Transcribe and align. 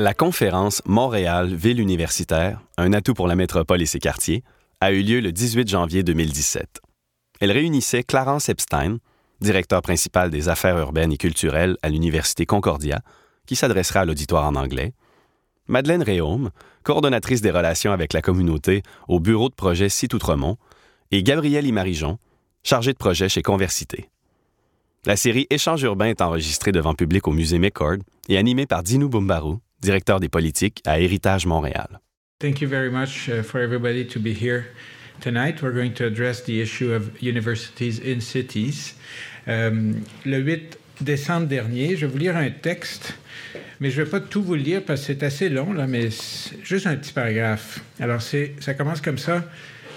La 0.00 0.14
conférence 0.14 0.80
Montréal, 0.86 1.52
ville 1.52 1.80
universitaire, 1.80 2.60
un 2.76 2.92
atout 2.92 3.14
pour 3.14 3.26
la 3.26 3.34
métropole 3.34 3.82
et 3.82 3.86
ses 3.86 3.98
quartiers, 3.98 4.44
a 4.80 4.92
eu 4.92 5.02
lieu 5.02 5.18
le 5.18 5.32
18 5.32 5.66
janvier 5.66 6.04
2017. 6.04 6.80
Elle 7.40 7.50
réunissait 7.50 8.04
Clarence 8.04 8.48
Epstein, 8.48 8.98
directeur 9.40 9.82
principal 9.82 10.30
des 10.30 10.48
affaires 10.48 10.78
urbaines 10.78 11.12
et 11.12 11.16
culturelles 11.16 11.76
à 11.82 11.88
l'Université 11.88 12.46
Concordia, 12.46 13.00
qui 13.44 13.56
s'adressera 13.56 14.02
à 14.02 14.04
l'auditoire 14.04 14.44
en 14.46 14.54
anglais, 14.54 14.92
Madeleine 15.66 16.04
Réaume, 16.04 16.50
coordonnatrice 16.84 17.40
des 17.40 17.50
relations 17.50 17.90
avec 17.90 18.12
la 18.12 18.22
communauté 18.22 18.84
au 19.08 19.18
bureau 19.18 19.48
de 19.48 19.56
projet 19.56 19.88
Site 19.88 20.14
Outremont, 20.14 20.58
et 21.10 21.24
Gabrielle 21.24 21.66
Imarijon, 21.66 22.18
chargée 22.62 22.92
de 22.92 22.98
projet 22.98 23.28
chez 23.28 23.42
Conversité. 23.42 24.10
La 25.06 25.16
série 25.16 25.48
Échange 25.50 25.82
urbain 25.82 26.06
est 26.06 26.20
enregistrée 26.20 26.70
devant 26.70 26.94
public 26.94 27.26
au 27.26 27.32
musée 27.32 27.58
McCord 27.58 27.96
et 28.28 28.38
animée 28.38 28.66
par 28.66 28.84
Dinou 28.84 29.08
Bumbarou, 29.08 29.58
directeur 29.80 30.20
des 30.20 30.28
politiques 30.28 30.82
à 30.86 31.00
Héritage 31.00 31.46
Montréal. 31.46 32.00
Thank 32.40 32.60
you 32.60 32.68
very 32.68 32.90
much 32.90 33.28
uh, 33.28 33.42
for 33.42 33.60
everybody 33.60 34.06
to 34.06 34.20
be 34.20 34.32
here 34.32 34.66
tonight. 35.20 35.60
We're 35.60 35.74
going 35.74 35.94
to 35.94 36.04
address 36.04 36.44
the 36.44 36.60
issue 36.60 36.92
of 36.92 37.10
universities 37.20 37.98
in 37.98 38.20
cities. 38.20 38.94
Um, 39.46 40.04
le 40.24 40.38
8 40.38 40.78
décembre 41.00 41.46
dernier, 41.48 41.96
je 41.96 42.06
vais 42.06 42.12
vous 42.12 42.18
lire 42.18 42.36
un 42.36 42.50
texte, 42.50 43.14
mais 43.80 43.90
je 43.90 44.00
ne 44.00 44.04
vais 44.04 44.10
pas 44.10 44.20
tout 44.20 44.42
vous 44.42 44.54
le 44.54 44.62
lire 44.62 44.82
parce 44.84 45.00
que 45.00 45.06
c'est 45.06 45.22
assez 45.22 45.48
long, 45.48 45.72
là, 45.72 45.86
mais 45.86 46.10
juste 46.62 46.86
un 46.86 46.96
petit 46.96 47.12
paragraphe. 47.12 47.80
Alors, 47.98 48.22
ça 48.22 48.74
commence 48.74 49.00
comme 49.00 49.18
ça. 49.18 49.44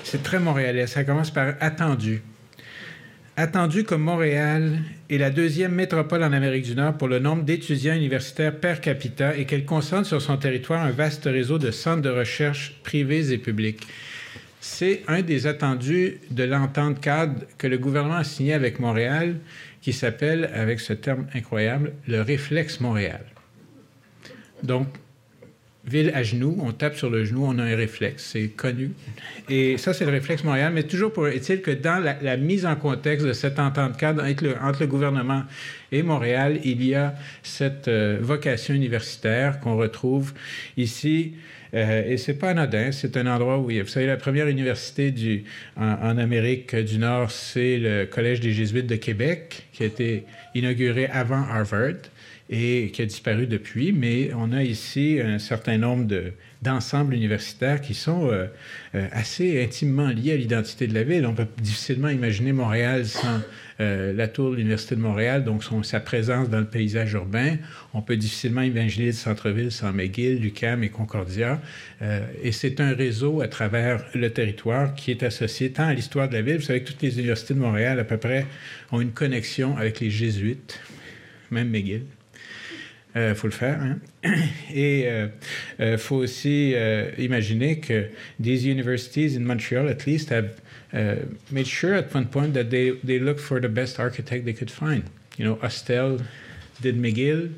C'est 0.04 0.24
très 0.24 0.40
montréalais. 0.40 0.88
Ça 0.88 1.04
commence 1.04 1.32
par 1.32 1.54
attendu. 1.60 2.22
Attendu 3.42 3.84
comme 3.86 4.04
Montréal 4.04 4.78
est 5.10 5.18
la 5.18 5.32
deuxième 5.32 5.74
métropole 5.74 6.24
en 6.24 6.32
Amérique 6.32 6.66
du 6.66 6.76
Nord 6.76 6.96
pour 6.96 7.08
le 7.08 7.18
nombre 7.18 7.42
d'étudiants 7.42 7.96
universitaires 7.96 8.56
per 8.56 8.76
capita 8.80 9.36
et 9.36 9.46
qu'elle 9.46 9.66
concentre 9.66 10.08
sur 10.08 10.22
son 10.22 10.38
territoire 10.38 10.86
un 10.86 10.92
vaste 10.92 11.24
réseau 11.26 11.58
de 11.58 11.72
centres 11.72 12.04
de 12.04 12.12
recherche 12.12 12.80
privés 12.84 13.34
et 13.34 13.40
publics. 13.40 13.88
C'est 14.60 15.02
un 15.08 15.24
des 15.24 15.48
attendus 15.48 16.20
de 16.30 16.44
l'entente 16.44 17.02
cadre 17.02 17.42
que 17.58 17.66
le 17.66 17.80
gouvernement 17.80 18.18
a 18.18 18.24
signé 18.24 18.54
avec 18.54 18.80
Montréal, 18.80 19.38
qui 19.82 19.92
s'appelle, 19.92 20.52
avec 20.54 20.80
ce 20.80 20.94
terme 20.94 21.26
incroyable, 21.34 21.94
le 22.08 22.22
réflexe 22.22 22.80
Montréal. 22.80 23.26
Donc, 24.62 24.86
ville 25.92 26.12
à 26.16 26.24
genoux, 26.24 26.58
on 26.62 26.72
tape 26.72 26.96
sur 26.96 27.10
le 27.10 27.26
genou, 27.26 27.46
on 27.46 27.60
a 27.60 27.64
un 27.64 27.76
réflexe, 27.76 28.30
c'est 28.32 28.48
connu. 28.48 28.92
Et 29.50 29.78
ça, 29.78 29.94
c'est 29.94 30.06
le 30.06 30.12
réflexe 30.12 30.44
Montréal, 30.44 30.72
mais 30.74 30.84
toujours 30.84 31.12
pour 31.12 31.28
est-il 31.28 31.62
que 31.62 31.72
dans 31.72 32.02
la, 32.22 32.38
mise 32.38 32.66
en 32.66 32.76
contexte 32.76 33.26
de 33.26 33.34
cette 33.34 33.60
entente 33.60 33.98
cadre 33.98 34.24
entre 34.24 34.82
le, 34.82 34.88
gouvernement 34.88 35.44
et 35.92 36.02
Montréal, 36.02 36.60
il 36.64 36.84
y 36.84 36.96
a 36.96 37.14
cette 37.44 37.88
euh, 37.88 38.18
vocation 38.22 38.74
universitaire 38.74 39.60
qu'on 39.60 39.76
retrouve 39.76 40.34
ici. 40.78 41.34
Euh, 41.74 42.04
et 42.06 42.18
c'est 42.18 42.34
pas 42.34 42.50
anodin, 42.50 42.92
c'est 42.92 43.16
un 43.18 43.28
endroit 43.28 43.58
où, 43.58 43.70
vous 43.70 43.88
savez, 43.88 44.08
la 44.08 44.18
première 44.18 44.48
université 44.48 45.12
du, 45.12 45.44
en 45.78 46.18
Amérique 46.18 46.76
du 46.76 46.98
Nord, 46.98 47.32
c'est 47.32 47.78
le 47.78 48.06
Collège 48.06 48.40
des 48.40 48.52
Jésuites 48.52 48.88
de 48.88 48.96
Québec, 48.96 49.68
qui 49.72 49.84
a 49.84 49.86
été 49.86 50.24
inauguré 50.54 51.08
avant 51.08 51.44
Harvard 51.50 52.02
et 52.52 52.92
qui 52.92 53.02
a 53.02 53.06
disparu 53.06 53.48
depuis, 53.48 53.94
mais 53.94 54.32
on 54.34 54.52
a 54.52 54.62
ici 54.62 55.20
un 55.24 55.40
certain 55.40 55.78
nombre 55.78 56.14
d'ensembles 56.62 57.14
universitaires 57.14 57.80
qui 57.80 57.94
sont 57.94 58.28
euh, 58.28 58.48
euh, 58.94 59.08
assez 59.14 59.64
intimement 59.64 60.10
liés 60.10 60.34
à 60.34 60.36
l'identité 60.36 60.86
de 60.86 60.94
la 60.94 61.04
ville. 61.04 61.26
On 61.26 61.34
peut 61.34 61.48
difficilement 61.62 62.10
imaginer 62.10 62.52
Montréal 62.52 63.06
sans 63.06 63.40
euh, 63.80 64.12
la 64.12 64.28
tour 64.28 64.52
de 64.52 64.58
l'Université 64.58 64.96
de 64.96 65.00
Montréal, 65.00 65.46
donc 65.46 65.64
sa 65.84 66.02
présence 66.02 66.50
dans 66.50 66.60
le 66.60 66.66
paysage 66.66 67.14
urbain. 67.14 67.56
On 67.94 68.02
peut 68.02 68.18
difficilement 68.18 68.64
imaginer 68.64 69.08
le 69.08 69.12
centre-ville 69.14 69.72
sans 69.72 69.94
McGill, 69.94 70.42
Lucam 70.42 70.84
et 70.84 70.90
Concordia. 70.90 71.62
et 72.44 72.52
c'est 72.52 72.82
un 72.82 72.94
réseau 72.94 73.40
à 73.40 73.48
travers 73.48 74.04
le 74.14 74.30
territoire 74.30 74.94
qui 74.94 75.12
est 75.12 75.24
associé 75.24 75.72
tant 75.72 75.88
à 75.88 75.94
l'histoire 75.94 76.28
de 76.28 76.34
la 76.34 76.42
ville. 76.42 76.58
Vous 76.58 76.64
savez 76.64 76.84
que 76.84 76.90
toutes 76.90 77.02
les 77.02 77.18
universités 77.18 77.54
de 77.54 77.60
Montréal, 77.60 77.98
à 77.98 78.04
peu 78.04 78.18
près, 78.18 78.46
ont 78.92 79.00
une 79.00 79.12
connexion 79.12 79.78
avec 79.78 80.02
les 80.02 80.10
jésuites, 80.10 80.82
même 81.50 81.70
McGill. 81.70 82.04
Il 83.14 83.20
euh, 83.20 83.36
faut 83.36 83.48
le 83.48 83.54
faire. 83.54 83.82
Hein? 83.82 84.00
Et 84.74 85.04
euh, 85.08 85.28
euh, 85.80 85.98
faut 85.98 86.18
aussi 86.18 86.74
imaginer 87.18 87.80
que 87.80 88.10
these 88.40 88.66
universities 88.66 89.36
in 89.36 89.42
Montreal, 89.42 89.90
at 89.90 90.06
least, 90.06 90.30
have 90.30 90.62
made 91.52 91.68
sure 91.68 91.94
at 91.94 92.14
one 92.14 92.26
point 92.26 92.54
that 92.54 92.70
they, 92.70 92.92
they 93.04 93.20
looked 93.20 93.42
for 93.42 93.60
the 93.60 93.70
best 93.70 94.00
architect 94.00 94.46
they 94.46 94.54
could 94.54 94.72
find. 94.72 95.04
You 95.38 95.46
know, 95.46 95.56
Ostel 95.58 96.22
did 96.82 96.98
McGill. 96.98 97.54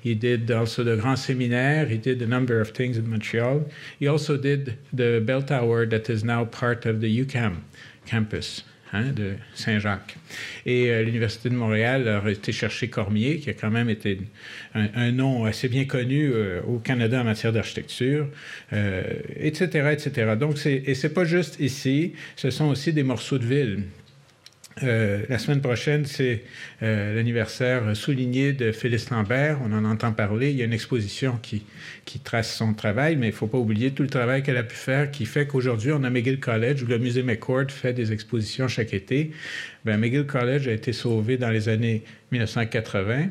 He 0.00 0.14
did 0.14 0.50
also 0.50 0.84
the 0.84 0.96
Grand 0.96 1.18
Séminaire. 1.18 1.88
He 1.88 1.98
did 1.98 2.22
a 2.22 2.26
number 2.26 2.60
of 2.60 2.70
things 2.70 2.96
in 2.96 3.08
Montreal. 3.08 3.64
He 3.98 4.06
also 4.06 4.36
did 4.36 4.78
the 4.92 5.20
bell 5.20 5.42
tower 5.42 5.86
that 5.86 6.08
is 6.08 6.22
now 6.22 6.44
part 6.44 6.86
of 6.86 7.00
the 7.00 7.24
UCAM 7.24 7.62
campus. 8.06 8.62
Hein, 8.94 9.12
de 9.14 9.34
Saint-Jacques. 9.54 10.16
Et 10.64 10.90
euh, 10.90 11.02
l'Université 11.02 11.50
de 11.50 11.54
Montréal 11.54 12.08
a 12.08 12.30
été 12.30 12.52
chercher 12.52 12.88
Cormier, 12.88 13.36
qui 13.36 13.50
a 13.50 13.52
quand 13.52 13.70
même 13.70 13.90
été 13.90 14.18
un, 14.74 15.12
nom 15.12 15.44
assez 15.44 15.68
bien 15.68 15.84
connu 15.84 16.30
euh, 16.32 16.62
au 16.62 16.78
Canada 16.78 17.20
en 17.20 17.24
matière 17.24 17.52
d'architecture, 17.52 18.28
etc., 18.72 19.68
euh, 19.74 19.90
etc. 19.92 20.36
Donc, 20.40 20.64
et 20.64 20.94
c'est 20.94 21.12
pas 21.12 21.24
juste 21.24 21.60
ici, 21.60 22.14
ce 22.34 22.48
sont 22.50 22.68
aussi 22.68 22.94
des 22.94 23.02
morceaux 23.02 23.36
de 23.36 23.44
ville. 23.44 23.82
Euh, 24.82 25.22
la 25.28 25.38
semaine 25.38 25.60
prochaine, 25.60 26.04
c'est 26.06 26.42
euh, 26.82 27.14
l'anniversaire 27.14 27.96
souligné 27.96 28.52
de 28.52 28.72
Phyllis 28.72 29.06
Lambert. 29.10 29.58
On 29.64 29.72
en 29.72 29.84
entend 29.84 30.12
parler. 30.12 30.50
Il 30.50 30.56
y 30.56 30.62
a 30.62 30.64
une 30.64 30.72
exposition 30.72 31.38
qui, 31.42 31.64
qui 32.04 32.18
trace 32.18 32.54
son 32.54 32.74
travail, 32.74 33.16
mais 33.16 33.28
il 33.28 33.30
ne 33.30 33.34
faut 33.34 33.46
pas 33.46 33.58
oublier 33.58 33.90
tout 33.92 34.02
le 34.02 34.08
travail 34.08 34.42
qu'elle 34.42 34.56
a 34.56 34.62
pu 34.62 34.76
faire 34.76 35.10
qui 35.10 35.26
fait 35.26 35.46
qu'aujourd'hui, 35.46 35.92
on 35.92 36.04
a 36.04 36.10
McGill 36.10 36.40
College 36.40 36.82
où 36.82 36.86
le 36.86 36.98
musée 36.98 37.22
McCord 37.22 37.70
fait 37.70 37.92
des 37.92 38.12
expositions 38.12 38.68
chaque 38.68 38.94
été. 38.94 39.32
Ben, 39.84 39.98
McGill 39.98 40.26
College 40.26 40.68
a 40.68 40.72
été 40.72 40.92
sauvé 40.92 41.36
dans 41.36 41.50
les 41.50 41.68
années 41.68 42.02
1980, 42.32 43.28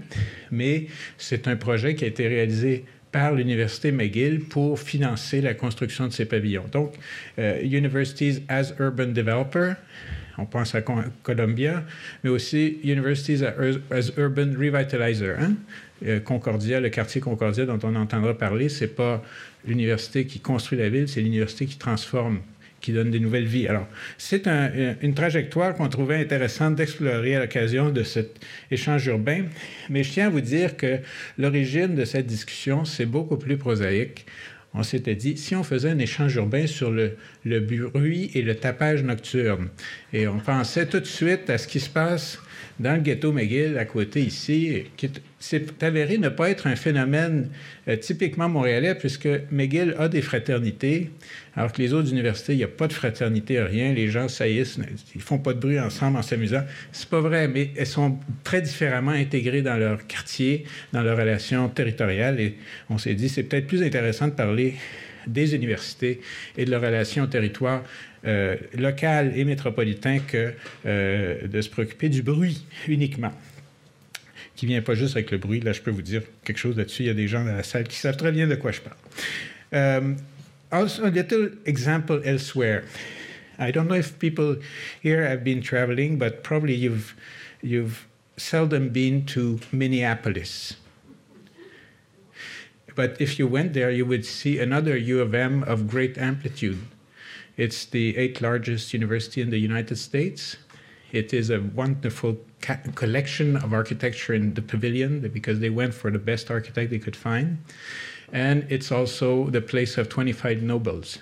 mais 0.52 0.88
c'est 1.18 1.48
un 1.48 1.56
projet 1.56 1.96
qui 1.96 2.04
a 2.04 2.08
été 2.08 2.28
réalisé 2.28 2.86
par 3.12 3.34
l'Université 3.34 3.92
McGill 3.92 4.42
pour 4.42 4.80
financer 4.80 5.42
la 5.42 5.54
construction 5.54 6.08
de 6.08 6.14
ces 6.14 6.26
pavillons. 6.26 6.66
Donc, 6.72 6.94
euh, 7.40 7.62
Universities 7.64 8.44
as 8.50 8.74
Urban 8.80 9.08
Developer, 9.08 9.74
on 10.38 10.46
pense 10.46 10.76
à 10.76 10.82
Columbia, 11.24 11.84
mais 12.24 12.30
aussi 12.30 12.80
Universities 12.84 13.44
as 13.44 14.12
Urban 14.18 14.52
Revitalizer. 14.58 15.36
Hein? 15.40 15.54
Euh, 16.06 16.20
Concordia, 16.20 16.80
le 16.80 16.90
quartier 16.90 17.22
Concordia 17.22 17.66
dont 17.66 17.80
on 17.84 17.96
entendra 17.96 18.38
parler, 18.38 18.70
c'est 18.70 18.96
pas 18.96 19.24
l'université 19.66 20.26
qui 20.26 20.40
construit 20.40 20.78
la 20.78 20.90
ville, 20.90 21.08
c'est 21.08 21.22
l'université 21.22 21.66
qui 21.66 21.78
transforme 21.78 22.40
qui 22.80 22.94
donne 22.94 23.10
des 23.10 23.20
nouvelles 23.20 23.46
vies. 23.46 23.68
Alors, 23.68 23.88
c'est 24.18 24.48
une 25.02 25.14
trajectoire 25.14 25.74
qu'on 25.74 25.90
trouvait 25.90 26.18
intéressante 26.18 26.76
d'explorer 26.76 27.36
à 27.36 27.42
l'occasion 27.42 27.90
de 27.90 28.04
cet 28.04 28.40
échange 28.70 29.06
urbain, 29.08 29.46
mais 29.90 30.04
je 30.04 30.12
tiens 30.12 30.28
à 30.28 30.30
vous 30.30 30.42
dire 30.42 30.78
que 30.78 31.00
l'origine 31.38 31.96
de 31.96 32.06
cette 32.06 32.28
discussion, 32.28 32.86
c'est 32.86 33.06
beaucoup 33.06 33.38
plus 33.38 33.58
prosaïque 33.58 34.26
on 34.78 34.84
s'était 34.84 35.16
dit, 35.16 35.38
si 35.38 35.56
on 35.56 35.64
faisait 35.64 35.90
un 35.90 36.00
échange 36.00 36.36
urbain 36.36 36.68
sur 36.68 36.92
le, 36.92 37.18
bruit 37.46 38.32
et 38.36 38.42
le 38.42 38.56
tapage 38.56 39.04
nocturne, 39.04 39.70
et 40.14 40.28
on 40.28 40.40
pensait 40.40 40.86
tout 40.86 41.00
de 41.00 41.06
suite 41.06 41.50
à 41.50 41.58
ce 41.58 41.68
qui 41.68 41.80
se 41.80 41.90
passe 41.90 42.40
dans 42.80 42.94
le 42.94 43.02
ghetto 43.02 43.32
McGill, 43.32 43.78
à 43.78 43.86
côté 43.86 44.22
ici, 44.22 44.84
qui 44.96 45.10
s'est 45.40 45.66
avéré 45.82 46.18
ne 46.18 46.30
pas 46.30 46.50
être 46.50 46.68
un 46.68 46.76
phénomène 46.76 47.50
euh, 47.88 47.96
typiquement 47.96 48.50
montréalais, 48.50 48.96
puisque 48.96 49.30
McGill 49.52 49.96
a 50.00 50.08
des 50.08 50.22
fraternités, 50.22 51.12
alors 51.56 51.72
que 51.72 51.82
les 51.82 51.94
autres 51.94 52.12
universités, 52.12 52.54
il 52.54 52.58
n'y 52.58 52.64
a 52.64 52.68
pas 52.68 52.88
de 52.88 52.94
fraternité, 52.94 53.62
rien. 53.62 53.94
Les 53.94 54.10
gens 54.10 54.28
saillissent, 54.28 54.80
ils 55.16 55.22
font 55.22 55.38
pas 55.38 55.54
de 55.54 55.60
bruit 55.60 55.80
ensemble 55.80 56.18
en 56.18 56.22
s'amusant. 56.22 56.64
C'est 56.92 57.10
pas 57.10 57.22
vrai, 57.22 57.48
mais 57.48 57.72
elles 57.76 57.86
sont 57.88 58.18
très 58.44 58.62
différemment 58.62 59.12
intégrées 59.12 59.62
dans 59.62 59.78
leur 59.78 60.08
quartier, 60.08 60.66
dans 60.92 61.04
leurs 61.04 61.18
relations 61.18 61.70
territoriales. 61.70 62.40
Et 62.40 62.56
on 62.90 62.98
s'est 62.98 63.14
dit, 63.14 63.30
c'est 63.30 63.44
peut-être 63.44 63.68
plus 63.68 63.84
intéressant 63.84 64.28
de 64.28 64.34
parler 64.34 64.76
des 65.28 65.56
universités 65.56 66.22
et 66.58 66.66
de 66.66 66.72
leurs 66.72 66.82
relations 66.82 67.26
au 67.26 67.28
territoire 67.28 67.84
euh, 68.26 68.56
local 68.78 69.34
et 69.36 69.44
métropolitain 69.44 70.20
que 70.20 70.54
euh, 70.86 71.48
de 71.48 71.62
se 71.62 71.70
préoccuper 71.70 72.10
du 72.10 72.24
bruit 72.24 72.66
uniquement 72.88 73.34
qui 74.58 74.66
vient 74.66 74.82
pas 74.82 74.96
juste 74.96 75.16
avec 75.16 75.32
le 75.32 75.38
bruit. 75.38 75.62
Là, 75.62 75.72
je 75.72 75.82
peux 75.82 75.92
vous 75.92 76.02
dire 76.02 76.24
quelque 76.44 76.58
chose 76.58 76.76
là-dessus. 76.76 77.04
Il 77.04 77.06
y 77.06 77.12
a 77.12 77.14
des 77.14 77.28
gens 77.28 77.46
dans 77.46 77.56
la 77.56 77.64
salle 77.64 77.88
qui 77.88 77.96
savent 77.96 78.18
très 78.18 78.34
bien 78.34 78.48
de 78.48 78.56
quoi 78.56 78.72
je 78.72 78.82
parle. 78.82 78.98
Um, 79.72 80.18
also, 80.72 81.06
a 81.06 81.10
little 81.10 81.52
example 81.66 82.22
elsewhere. 82.26 82.84
I 83.60 83.72
don't 83.72 83.88
know 83.88 83.96
if 83.96 84.18
people 84.20 84.58
here 85.02 85.26
have 85.26 85.44
been 85.44 85.62
traveling, 85.62 86.18
but 86.18 86.44
probably 86.44 86.76
you've 86.76 87.16
you've 87.62 88.08
seldom 88.36 88.90
been 88.90 89.26
to 89.28 89.60
Minneapolis. 89.72 90.76
But 92.96 93.22
if 93.22 93.38
you 93.38 93.48
went 93.48 93.74
there, 93.74 93.92
you 93.92 94.06
would 94.06 94.26
see 94.26 94.60
another 94.60 94.98
U 94.98 95.22
of 95.22 95.36
M 95.36 95.64
of 95.64 95.88
great 95.88 96.18
amplitude. 96.18 96.80
It's 97.56 97.86
the 97.86 98.18
eighth 98.18 98.42
largest 98.42 98.94
university 98.94 99.42
in 99.42 99.52
the 99.52 99.60
United 99.60 99.98
States. 99.98 100.58
It 101.12 101.34
is 101.34 101.50
a 101.50 101.62
wonderful 101.62 102.38
ca- 102.62 102.80
collection 102.96 103.56
of 103.58 103.74
architecture 103.74 104.34
in 104.34 104.54
the 104.54 104.62
pavilion 104.62 105.22
because 105.30 105.60
they 105.60 105.70
went 105.70 105.94
for 105.94 106.12
the 106.12 106.20
best 106.20 106.52
architect 106.52 106.90
they 106.90 107.00
could 107.00 107.16
find. 107.16 107.60
And 108.34 108.66
it's 108.70 108.92
also 108.92 109.50
the 109.50 109.62
place 109.62 109.98
of 109.98 110.10
25 110.10 110.62
nobles. 110.62 111.20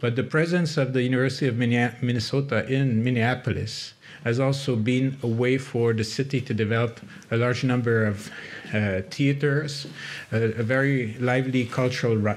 But 0.00 0.16
the 0.16 0.24
presence 0.24 0.76
of 0.76 0.92
the 0.92 1.02
University 1.02 1.46
of 1.46 1.56
Minnesota 1.56 2.66
in 2.66 3.02
Minneapolis 3.02 3.94
has 4.24 4.40
also 4.40 4.74
been 4.74 5.16
a 5.22 5.26
way 5.26 5.56
for 5.56 5.92
the 5.92 6.02
city 6.02 6.40
to 6.40 6.52
develop 6.52 7.00
a 7.30 7.36
large 7.36 7.62
number 7.62 8.04
of 8.04 8.30
uh, 8.74 9.02
theaters, 9.08 9.86
a, 10.32 10.42
a, 10.42 10.62
very 10.64 11.14
lively 11.20 11.64
cultural 11.64 12.28
uh, 12.28 12.34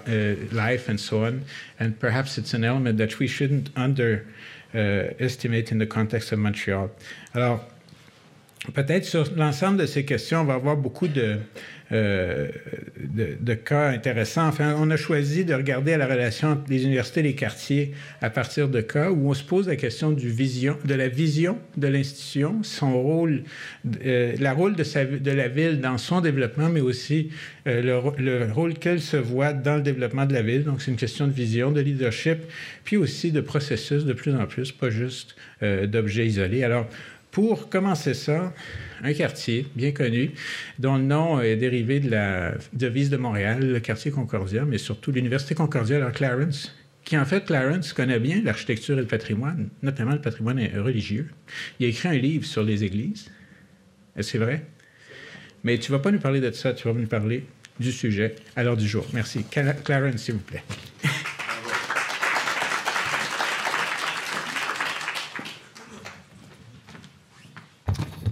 life, 0.52 0.88
and 0.88 1.00
so 1.00 1.26
on. 1.26 1.44
And 1.80 2.00
perhaps 2.00 2.38
it's 2.38 2.54
an 2.54 2.64
element 2.64 3.00
that 3.00 3.18
we 3.18 3.28
shouldn't 3.28 3.72
underestimate 3.76 4.36
uh, 4.74 5.12
in 5.72 5.80
the 5.80 5.88
context 5.88 6.32
of 6.32 6.40
Montreal. 6.40 6.90
Alors, 7.34 7.66
peut-être 8.74 9.06
sur 9.06 9.26
l'ensemble 9.36 9.78
de 9.78 9.86
ces 9.86 10.06
questions, 10.06 10.42
on 10.42 10.46
va 10.46 10.56
avoir 10.56 10.78
beaucoup 10.78 11.08
de, 11.08 11.40
Euh, 11.92 12.50
de, 13.00 13.54
cas 13.56 13.90
intéressants. 13.90 14.48
Enfin, 14.48 14.76
on 14.78 14.92
a 14.92 14.98
choisi 14.98 15.44
de 15.44 15.56
regarder 15.56 15.98
la 15.98 16.06
relation 16.06 16.50
entre 16.50 16.70
les 16.70 16.84
universités 16.84 17.22
et 17.22 17.24
les 17.24 17.34
quartiers 17.34 17.94
à 18.22 18.30
partir 18.30 18.70
de 18.70 18.80
cas 18.82 19.10
où 19.10 19.30
on 19.30 19.34
se 19.34 19.44
pose 19.44 19.68
la 19.68 19.76
question 19.76 20.12
du 20.12 20.30
vision, 20.30 20.78
de 20.86 20.94
la 20.94 21.08
vision 21.08 21.58
de 21.78 21.88
l'institution, 21.88 22.62
son 22.62 23.02
rôle, 23.02 23.44
euh, 24.06 24.36
la 24.40 24.54
rôle 24.54 24.76
de, 24.76 24.84
sa, 24.84 25.04
de, 25.04 25.32
la 25.32 25.48
ville 25.48 25.82
dans 25.82 25.98
son 25.98 26.22
développement, 26.22 26.70
mais 26.70 26.82
aussi 26.82 27.32
euh, 27.66 27.82
le, 27.82 28.24
le, 28.24 28.52
rôle 28.52 28.76
qu'elle 28.76 29.02
se 29.02 29.18
voit 29.18 29.54
dans 29.54 29.78
le 29.78 29.82
développement 29.82 30.28
de 30.28 30.34
la 30.34 30.44
ville. 30.44 30.66
Donc, 30.66 30.84
c'est 30.84 30.92
une 30.92 30.98
question 30.98 31.26
de 31.26 31.34
vision, 31.34 31.72
de 31.72 31.82
leadership, 31.82 32.38
puis 32.84 32.98
aussi 32.98 33.32
de 33.32 33.42
processus 33.42 34.06
de 34.06 34.14
plus 34.14 34.36
en 34.36 34.46
plus, 34.46 34.72
pas 34.72 34.92
juste 34.92 35.36
d'objets 35.62 36.26
isolés. 36.26 36.64
Alors, 36.64 36.88
pour 37.32 37.70
commencer 37.70 38.14
ça, 38.14 38.54
un 39.04 39.14
quartier 39.14 39.68
bien 39.76 39.92
connu 39.92 40.32
dont 40.80 40.98
le 40.98 41.04
nom 41.04 41.40
est 41.42 41.56
dérivé 41.56 42.00
de 42.00 42.10
la 42.10 42.54
devise 42.74 43.10
de 43.10 43.18
Montréal, 43.18 43.60
le 43.72 43.80
quartier 43.80 44.12
Concordia, 44.12 44.66
mais 44.66 44.78
surtout 44.78 45.12
l'Université 45.12 45.56
Concordia, 45.56 45.98
alors 45.98 46.12
Clarence, 46.12 46.76
qui 47.06 47.18
en 47.18 47.26
fait, 47.26 47.46
Clarence 47.46 47.94
connaît 47.94 48.20
bien 48.20 48.42
l'architecture 48.44 48.98
et 48.98 49.02
le 49.02 49.08
patrimoine, 49.08 49.70
notamment 49.82 50.12
le 50.12 50.22
patrimoine 50.22 50.60
religieux. 50.78 51.30
Il 51.80 51.86
a 51.86 51.90
écrit 51.90 52.10
un 52.10 52.14
livre 52.14 52.46
sur 52.46 52.64
les 52.64 52.84
églises. 52.84 53.32
C'est 54.20 54.38
vrai? 54.38 54.66
Mais 55.64 55.78
tu 55.78 55.92
ne 55.92 55.98
vas 55.98 56.02
pas 56.02 56.12
nous 56.12 56.20
parler 56.20 56.42
de 56.42 56.52
ça, 56.52 56.74
tu 56.74 56.88
vas 56.88 56.94
nous 56.94 57.08
parler 57.08 57.46
du 57.80 57.92
sujet 57.92 58.36
à 58.56 58.64
l'heure 58.64 58.78
du 58.78 58.88
jour. 58.88 59.06
Merci. 59.14 59.44
Clarence, 59.44 60.18
s'il 60.18 60.36
vous 60.36 60.40
plaît. 60.42 60.64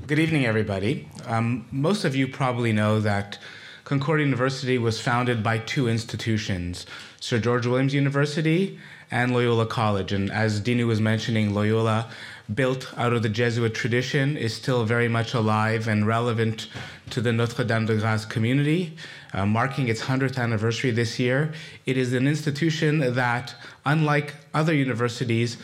Good 0.08 0.20
evening, 0.20 0.46
everybody. 0.46 1.06
Um, 1.26 1.66
most 1.70 2.06
of 2.06 2.16
you 2.16 2.30
probably 2.30 2.72
know 2.72 3.02
that 3.02 3.38
Concordia 3.84 4.26
University 4.26 4.78
was 4.78 5.02
founded 5.02 5.44
by 5.44 5.58
two 5.58 5.90
institutions 5.90 6.86
Sir 7.20 7.40
George 7.40 7.68
Williams 7.68 7.94
University 7.94 8.80
and 9.12 9.34
Loyola 9.34 9.66
College. 9.66 10.14
And 10.14 10.32
as 10.32 10.62
Dinu 10.62 10.88
was 10.88 11.02
mentioning, 11.02 11.54
Loyola, 11.54 12.10
built 12.54 12.94
out 12.96 13.12
of 13.12 13.22
the 13.22 13.28
Jesuit 13.28 13.74
tradition, 13.74 14.38
is 14.38 14.54
still 14.54 14.86
very 14.86 15.10
much 15.10 15.34
alive 15.34 15.90
and 15.90 16.08
relevant 16.08 16.70
to 17.10 17.20
the 17.20 17.34
Notre 17.34 17.66
Dame 17.66 17.86
de 17.86 17.98
Grâce 17.98 18.30
community, 18.30 18.96
uh, 19.34 19.46
marking 19.46 19.90
its 19.90 20.04
100th 20.04 20.38
anniversary 20.38 20.92
this 20.92 21.20
year. 21.20 21.52
It 21.86 21.98
is 21.98 22.14
an 22.14 22.28
institution 22.28 23.14
that, 23.16 23.56
unlike 23.86 24.36
other 24.54 24.74
universities, 24.74 25.58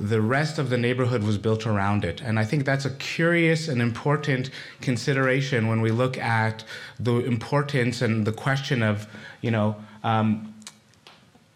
the 0.00 0.20
rest 0.20 0.58
of 0.58 0.70
the 0.70 0.78
neighborhood 0.78 1.22
was 1.22 1.36
built 1.36 1.66
around 1.66 2.04
it. 2.04 2.22
And 2.22 2.38
I 2.38 2.44
think 2.44 2.64
that's 2.64 2.86
a 2.86 2.90
curious 2.90 3.68
and 3.68 3.82
important 3.82 4.50
consideration 4.80 5.68
when 5.68 5.82
we 5.82 5.90
look 5.90 6.16
at 6.16 6.64
the 6.98 7.16
importance 7.16 8.00
and 8.00 8.26
the 8.26 8.32
question 8.32 8.82
of, 8.82 9.06
you 9.42 9.50
know, 9.50 9.76
um, 10.02 10.54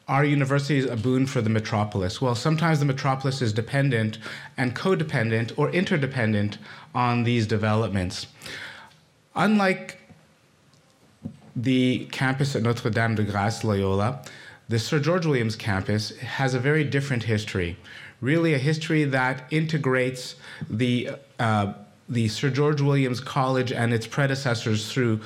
are 0.07 0.23
universities 0.23 0.85
a 0.85 0.97
boon 0.97 1.27
for 1.27 1.41
the 1.41 1.49
metropolis? 1.49 2.21
Well, 2.21 2.35
sometimes 2.35 2.81
the 2.81 2.85
metropolis 2.85 3.41
is 3.41 3.55
dependent 3.55 4.19
and 4.59 4.77
codependent 4.77 5.53
or 5.57 5.71
interdependent 5.71 6.59
on 6.95 7.25
these 7.25 7.47
developments. 7.47 8.27
Unlike 9.35 9.99
the 11.57 12.07
campus 12.13 12.55
at 12.55 12.63
Notre 12.63 12.91
Dame 12.91 13.15
de 13.15 13.25
Grâce 13.25 13.65
Loyola, 13.65 14.23
the 14.69 14.79
Sir 14.79 14.99
George 14.99 15.25
Williams 15.25 15.57
campus 15.57 16.15
has 16.19 16.53
a 16.53 16.59
very 16.59 16.85
different 16.85 17.23
history 17.23 17.79
really 18.21 18.55
a 18.55 18.59
history 18.59 19.05
that 19.05 19.45
integrates 19.51 20.37
the 20.69 21.11
uh, 21.39 21.73
the 22.09 22.29
Sir 22.29 22.51
George 22.51 22.81
Williams 22.81 23.21
College 23.21 23.73
and 23.73 23.93
its 23.95 24.07
predecessors 24.07 24.93
through 24.93 25.21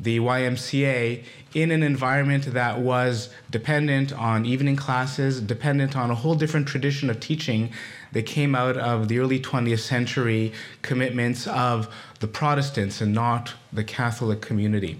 the 0.00 0.18
YMCA 0.18 1.22
in 1.54 1.70
an 1.70 1.84
environment 1.84 2.52
that 2.52 2.80
was 2.80 3.30
dependent 3.50 4.12
on 4.12 4.44
evening 4.44 4.74
classes, 4.74 5.40
dependent 5.40 5.96
on 5.96 6.10
a 6.10 6.14
whole 6.14 6.34
different 6.34 6.66
tradition 6.66 7.08
of 7.08 7.20
teaching 7.20 7.70
that 8.12 8.26
came 8.26 8.56
out 8.56 8.76
of 8.76 9.06
the 9.06 9.20
early 9.20 9.38
20th 9.38 9.78
century 9.78 10.52
commitments 10.82 11.46
of 11.46 11.92
the 12.18 12.26
Protestants 12.26 13.00
and 13.00 13.14
not 13.14 13.54
the 13.72 13.84
Catholic 13.84 14.40
community. 14.40 14.98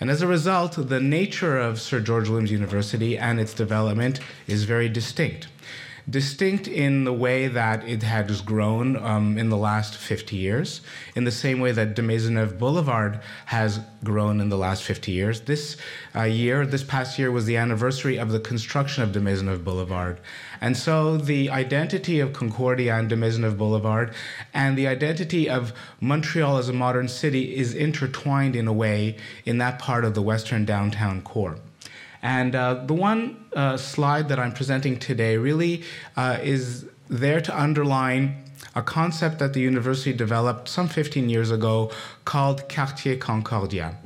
And 0.00 0.10
as 0.10 0.22
a 0.22 0.28
result, 0.28 0.88
the 0.88 1.00
nature 1.00 1.58
of 1.58 1.80
Sir 1.80 1.98
George 1.98 2.28
Williams 2.28 2.52
University 2.52 3.18
and 3.18 3.40
its 3.40 3.52
development 3.52 4.20
is 4.46 4.62
very 4.62 4.88
distinct 4.88 5.48
distinct 6.08 6.66
in 6.66 7.04
the 7.04 7.12
way 7.12 7.48
that 7.48 7.86
it 7.86 8.02
has 8.02 8.40
grown 8.40 8.96
um, 8.96 9.36
in 9.36 9.50
the 9.50 9.56
last 9.56 9.94
50 9.94 10.36
years, 10.36 10.80
in 11.14 11.24
the 11.24 11.30
same 11.30 11.60
way 11.60 11.72
that 11.72 11.94
de 11.94 12.02
Maisonneuve 12.02 12.58
Boulevard 12.58 13.20
has 13.46 13.80
grown 14.02 14.40
in 14.40 14.48
the 14.48 14.56
last 14.56 14.82
50 14.84 15.12
years. 15.12 15.42
This 15.42 15.76
uh, 16.14 16.22
year, 16.22 16.64
this 16.64 16.82
past 16.82 17.18
year, 17.18 17.30
was 17.30 17.44
the 17.44 17.56
anniversary 17.56 18.16
of 18.16 18.30
the 18.30 18.40
construction 18.40 19.02
of 19.02 19.12
de 19.12 19.20
Maisonneuve 19.20 19.64
Boulevard. 19.64 20.18
And 20.60 20.76
so 20.76 21.16
the 21.16 21.50
identity 21.50 22.20
of 22.20 22.32
Concordia 22.32 22.96
and 22.96 23.08
de 23.08 23.16
Maisonneuve 23.16 23.58
Boulevard 23.58 24.14
and 24.54 24.78
the 24.78 24.86
identity 24.86 25.48
of 25.48 25.72
Montreal 26.00 26.58
as 26.58 26.68
a 26.68 26.72
modern 26.72 27.08
city 27.08 27.56
is 27.56 27.74
intertwined 27.74 28.56
in 28.56 28.66
a 28.66 28.72
way 28.72 29.16
in 29.44 29.58
that 29.58 29.78
part 29.78 30.04
of 30.04 30.14
the 30.14 30.22
western 30.22 30.64
downtown 30.64 31.20
core. 31.22 31.58
And 32.22 32.54
uh, 32.54 32.84
the 32.86 32.94
one 32.94 33.44
uh, 33.54 33.76
slide 33.76 34.28
that 34.28 34.38
I'm 34.38 34.52
presenting 34.52 34.98
today 34.98 35.36
really 35.36 35.84
uh, 36.16 36.38
is 36.42 36.86
there 37.08 37.40
to 37.40 37.60
underline 37.60 38.44
a 38.74 38.82
concept 38.82 39.38
that 39.38 39.52
the 39.52 39.60
university 39.60 40.12
developed 40.12 40.68
some 40.68 40.88
15 40.88 41.28
years 41.28 41.50
ago 41.50 41.90
called 42.24 42.68
Quartier 42.68 43.16
Concordia. 43.16 43.96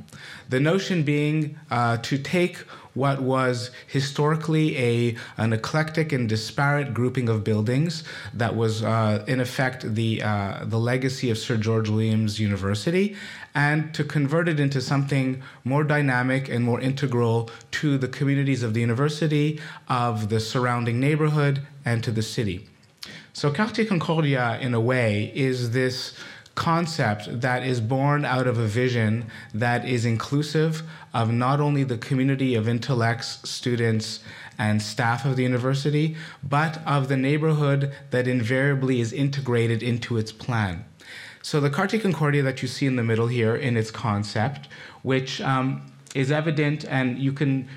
The 0.49 0.59
notion 0.59 1.03
being 1.03 1.57
uh, 1.71 1.97
to 1.97 2.17
take 2.17 2.57
what 2.93 3.21
was 3.21 3.71
historically 3.87 4.77
a 4.77 5.15
an 5.37 5.53
eclectic 5.53 6.11
and 6.11 6.29
disparate 6.29 6.93
grouping 6.93 7.29
of 7.29 7.43
buildings 7.43 8.03
that 8.33 8.55
was 8.55 8.83
uh, 8.83 9.23
in 9.27 9.39
effect 9.39 9.95
the 9.95 10.21
uh, 10.21 10.63
the 10.63 10.79
legacy 10.79 11.29
of 11.29 11.37
Sir 11.37 11.57
George 11.57 11.89
Williams 11.89 12.39
University 12.39 13.15
and 13.55 13.93
to 13.93 14.03
convert 14.03 14.47
it 14.47 14.59
into 14.59 14.81
something 14.81 15.41
more 15.63 15.83
dynamic 15.83 16.49
and 16.49 16.63
more 16.63 16.81
integral 16.81 17.49
to 17.71 17.97
the 17.97 18.07
communities 18.07 18.63
of 18.63 18.73
the 18.73 18.81
university, 18.81 19.59
of 19.87 20.29
the 20.29 20.39
surrounding 20.39 20.99
neighborhood, 20.99 21.61
and 21.85 22.03
to 22.03 22.11
the 22.11 22.21
city. 22.21 22.67
So, 23.33 23.51
Quartier 23.51 23.85
Concordia, 23.85 24.57
in 24.59 24.73
a 24.73 24.79
way, 24.79 25.31
is 25.35 25.71
this 25.71 26.13
concept 26.55 27.41
that 27.41 27.63
is 27.63 27.81
born 27.81 28.25
out 28.25 28.47
of 28.47 28.57
a 28.57 28.67
vision 28.67 29.25
that 29.53 29.87
is 29.87 30.05
inclusive 30.05 30.83
of 31.13 31.31
not 31.31 31.59
only 31.59 31.83
the 31.83 31.97
community 31.97 32.55
of 32.55 32.67
intellects, 32.67 33.39
students, 33.49 34.19
and 34.57 34.81
staff 34.81 35.25
of 35.25 35.35
the 35.35 35.43
university, 35.43 36.15
but 36.43 36.79
of 36.85 37.07
the 37.07 37.17
neighborhood 37.17 37.91
that 38.11 38.27
invariably 38.27 39.01
is 39.01 39.11
integrated 39.11 39.81
into 39.81 40.17
its 40.17 40.31
plan. 40.31 40.85
So 41.41 41.59
the 41.59 41.69
Quartier 41.69 41.99
Concordia 41.99 42.43
that 42.43 42.61
you 42.61 42.67
see 42.67 42.85
in 42.85 42.95
the 42.95 43.03
middle 43.03 43.27
here 43.27 43.55
in 43.55 43.75
its 43.75 43.91
concept, 43.91 44.69
which 45.01 45.41
um, 45.41 45.81
is 46.15 46.31
evident 46.31 46.85
and 46.85 47.17
you 47.17 47.33
can 47.33 47.67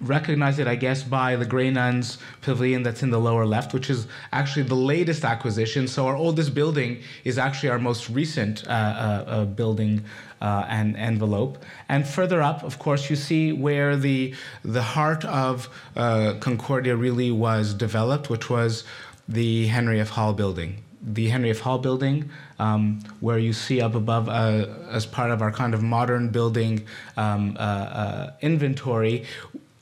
recognize 0.00 0.58
it, 0.58 0.66
I 0.66 0.74
guess, 0.76 1.02
by 1.02 1.36
the 1.36 1.44
Grey 1.44 1.70
Nuns 1.70 2.18
Pavilion 2.42 2.82
that's 2.82 3.02
in 3.02 3.10
the 3.10 3.20
lower 3.20 3.46
left, 3.46 3.74
which 3.74 3.90
is 3.90 4.06
actually 4.32 4.64
the 4.64 4.74
latest 4.74 5.24
acquisition. 5.24 5.88
So 5.88 6.06
our 6.06 6.16
oldest 6.16 6.54
building 6.54 7.02
is 7.24 7.38
actually 7.38 7.70
our 7.70 7.78
most 7.78 8.10
recent 8.10 8.66
uh, 8.66 8.70
uh, 8.70 9.24
uh 9.26 9.44
building 9.44 10.04
uh, 10.40 10.66
and 10.68 10.96
envelope. 10.96 11.58
And 11.88 12.06
further 12.06 12.42
up, 12.42 12.62
of 12.62 12.78
course, 12.78 13.10
you 13.10 13.16
see 13.16 13.52
where 13.52 13.96
the 13.96 14.34
the 14.64 14.82
heart 14.82 15.24
of 15.24 15.68
uh, 15.96 16.34
Concordia 16.40 16.96
really 16.96 17.30
was 17.30 17.74
developed, 17.74 18.28
which 18.30 18.50
was 18.50 18.84
the 19.28 19.66
Henry 19.66 20.00
F. 20.00 20.10
Hall 20.10 20.32
building. 20.32 20.82
The 21.02 21.28
Henry 21.28 21.50
F. 21.50 21.60
Hall 21.60 21.78
building, 21.78 22.30
um, 22.58 23.00
where 23.20 23.38
you 23.38 23.52
see 23.52 23.80
up 23.80 23.94
above 23.94 24.28
uh, 24.28 24.66
as 24.90 25.06
part 25.06 25.30
of 25.30 25.40
our 25.40 25.52
kind 25.52 25.72
of 25.72 25.82
modern 25.82 26.30
building 26.30 26.84
um, 27.16 27.56
uh, 27.58 27.60
uh, 27.60 28.32
inventory, 28.40 29.24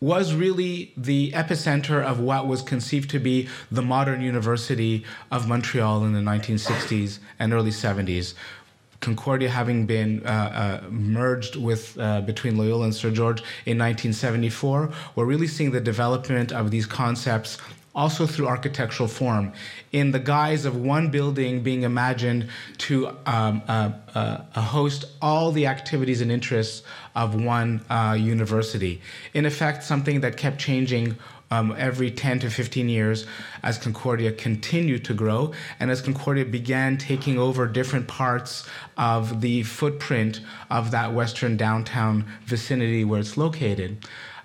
was 0.04 0.34
really 0.34 0.92
the 0.98 1.32
epicenter 1.32 2.04
of 2.04 2.20
what 2.20 2.46
was 2.46 2.60
conceived 2.60 3.08
to 3.08 3.18
be 3.18 3.48
the 3.72 3.80
modern 3.80 4.20
University 4.20 5.02
of 5.30 5.48
Montreal 5.48 6.04
in 6.04 6.12
the 6.12 6.20
1960s 6.20 7.20
and 7.38 7.54
early 7.54 7.70
70s, 7.70 8.34
Concordia 9.00 9.48
having 9.48 9.86
been 9.86 10.22
uh, 10.26 10.28
uh, 10.84 10.88
merged 10.90 11.56
with 11.56 11.98
uh, 11.98 12.20
between 12.20 12.58
Loyola 12.58 12.84
and 12.84 12.94
Sir 12.94 13.10
George 13.10 13.40
in 13.64 13.78
1974, 13.78 14.90
we're 15.14 15.24
really 15.24 15.46
seeing 15.46 15.70
the 15.70 15.80
development 15.80 16.52
of 16.52 16.70
these 16.70 16.84
concepts 16.84 17.56
also 17.94 18.26
through 18.26 18.48
architectural 18.48 19.08
form, 19.08 19.52
in 19.92 20.10
the 20.10 20.18
guise 20.18 20.64
of 20.64 20.76
one 20.76 21.10
building 21.10 21.62
being 21.62 21.82
imagined 21.82 22.48
to 22.76 23.08
um, 23.24 23.62
uh, 23.68 23.92
uh, 24.14 24.60
host 24.60 25.04
all 25.22 25.52
the 25.52 25.66
activities 25.66 26.20
and 26.20 26.32
interests 26.32 26.82
of 27.14 27.34
one 27.34 27.84
uh, 27.90 28.16
university. 28.18 29.00
In 29.32 29.46
effect, 29.46 29.84
something 29.84 30.20
that 30.20 30.36
kept 30.36 30.58
changing 30.58 31.16
um, 31.50 31.74
every 31.78 32.10
10 32.10 32.40
to 32.40 32.50
15 32.50 32.88
years 32.88 33.26
as 33.62 33.78
Concordia 33.78 34.32
continued 34.32 35.04
to 35.04 35.14
grow 35.14 35.52
and 35.78 35.90
as 35.90 36.00
Concordia 36.00 36.44
began 36.44 36.98
taking 36.98 37.38
over 37.38 37.66
different 37.66 38.08
parts 38.08 38.66
of 38.96 39.40
the 39.40 39.62
footprint 39.62 40.40
of 40.70 40.90
that 40.90 41.12
western 41.12 41.56
downtown 41.56 42.24
vicinity 42.46 43.04
where 43.04 43.20
it's 43.20 43.36
located 43.36 43.98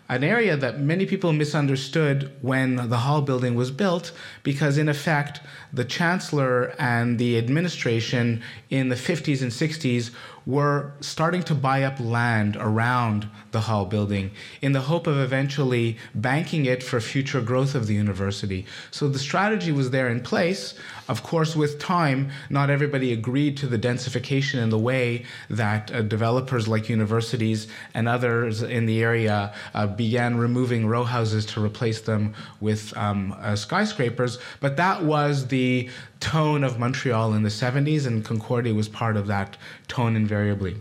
an 0.09 0.23
area 0.23 0.57
that 0.57 0.79
many 0.79 1.05
people 1.05 1.31
misunderstood 1.31 2.31
when 2.41 2.89
the 2.89 2.97
Hall 2.97 3.21
building 3.21 3.53
was 3.53 3.69
built, 3.69 4.11
because 4.41 4.79
in 4.79 4.89
effect, 4.89 5.39
the 5.71 5.85
chancellor 5.85 6.73
and 6.79 7.19
the 7.19 7.37
administration 7.37 8.41
in 8.71 8.89
the 8.89 8.95
50s 8.95 9.43
and 9.43 9.51
60s 9.51 10.09
were 10.49 10.93
starting 10.99 11.43
to 11.43 11.53
buy 11.53 11.83
up 11.83 11.99
land 11.99 12.57
around 12.59 13.29
the 13.51 13.61
Hall 13.61 13.85
building 13.85 14.31
in 14.61 14.71
the 14.71 14.81
hope 14.81 15.07
of 15.07 15.17
eventually 15.17 15.97
banking 16.13 16.65
it 16.65 16.83
for 16.83 16.99
future 16.99 17.41
growth 17.41 17.75
of 17.75 17.87
the 17.87 17.93
university. 17.93 18.65
So 18.91 19.07
the 19.07 19.19
strategy 19.19 19.71
was 19.71 19.91
there 19.91 20.09
in 20.09 20.21
place. 20.21 20.75
Of 21.07 21.23
course, 21.23 21.55
with 21.55 21.79
time, 21.79 22.29
not 22.49 22.69
everybody 22.69 23.11
agreed 23.13 23.57
to 23.57 23.67
the 23.67 23.79
densification 23.79 24.61
in 24.61 24.69
the 24.69 24.77
way 24.77 25.25
that 25.49 25.91
uh, 25.91 26.01
developers 26.03 26.67
like 26.67 26.89
universities 26.89 27.67
and 27.93 28.07
others 28.07 28.61
in 28.61 28.85
the 28.85 29.01
area 29.01 29.53
uh, 29.73 29.87
began 29.87 30.37
removing 30.37 30.85
row 30.85 31.03
houses 31.03 31.45
to 31.47 31.63
replace 31.63 32.01
them 32.01 32.33
with 32.59 32.95
um, 32.95 33.35
uh, 33.39 33.55
skyscrapers. 33.55 34.37
But 34.59 34.77
that 34.77 35.03
was 35.03 35.47
the 35.47 35.89
tone 36.19 36.63
of 36.63 36.79
Montreal 36.79 37.33
in 37.33 37.43
the 37.43 37.49
70s, 37.49 38.05
and 38.05 38.23
Concordia 38.23 38.73
was 38.73 38.89
part 38.89 39.17
of 39.17 39.27
that 39.27 39.57
tone 39.87 40.15
invariably. 40.15 40.75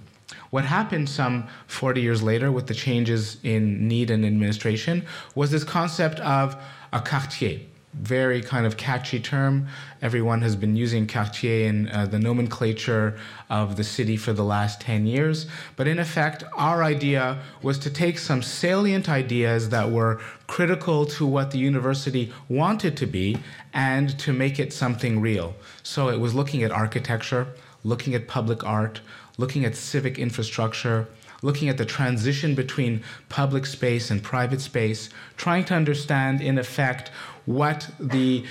What 0.50 0.64
happened 0.64 1.08
some 1.08 1.46
40 1.66 2.00
years 2.00 2.22
later 2.22 2.50
with 2.50 2.66
the 2.66 2.74
changes 2.74 3.38
in 3.42 3.86
need 3.86 4.10
and 4.10 4.24
administration 4.24 5.04
was 5.34 5.50
this 5.50 5.64
concept 5.64 6.20
of 6.20 6.56
a 6.92 7.00
quartier, 7.00 7.60
very 7.92 8.40
kind 8.40 8.64
of 8.64 8.78
catchy 8.78 9.20
term. 9.20 9.66
Everyone 10.00 10.40
has 10.40 10.56
been 10.56 10.74
using 10.74 11.06
quartier 11.06 11.68
in 11.68 11.88
uh, 11.88 12.06
the 12.06 12.18
nomenclature 12.18 13.18
of 13.50 13.76
the 13.76 13.84
city 13.84 14.16
for 14.16 14.32
the 14.32 14.44
last 14.44 14.80
10 14.80 15.06
years. 15.06 15.46
But 15.76 15.86
in 15.86 15.98
effect, 15.98 16.44
our 16.56 16.82
idea 16.82 17.42
was 17.62 17.78
to 17.80 17.90
take 17.90 18.18
some 18.18 18.42
salient 18.42 19.08
ideas 19.08 19.68
that 19.68 19.90
were 19.90 20.20
critical 20.46 21.04
to 21.06 21.26
what 21.26 21.50
the 21.50 21.58
university 21.58 22.32
wanted 22.48 22.96
to 22.98 23.06
be 23.06 23.36
and 23.74 24.18
to 24.18 24.32
make 24.32 24.58
it 24.58 24.72
something 24.72 25.20
real. 25.20 25.54
So 25.82 26.08
it 26.08 26.20
was 26.20 26.34
looking 26.34 26.62
at 26.62 26.70
architecture, 26.70 27.48
looking 27.84 28.14
at 28.14 28.28
public 28.28 28.64
art, 28.64 29.00
looking 29.38 29.64
at 29.64 29.74
civic 29.74 30.18
infrastructure, 30.18 31.08
looking 31.40 31.68
at 31.68 31.78
the 31.78 31.84
transition 31.84 32.54
between 32.54 33.02
public 33.28 33.64
space 33.64 34.10
and 34.10 34.22
private 34.22 34.60
space, 34.60 35.08
trying 35.36 35.64
to 35.64 35.74
understand, 35.74 36.42
in 36.42 36.58
effect, 36.58 37.10
what 37.46 37.88
the 37.98 38.44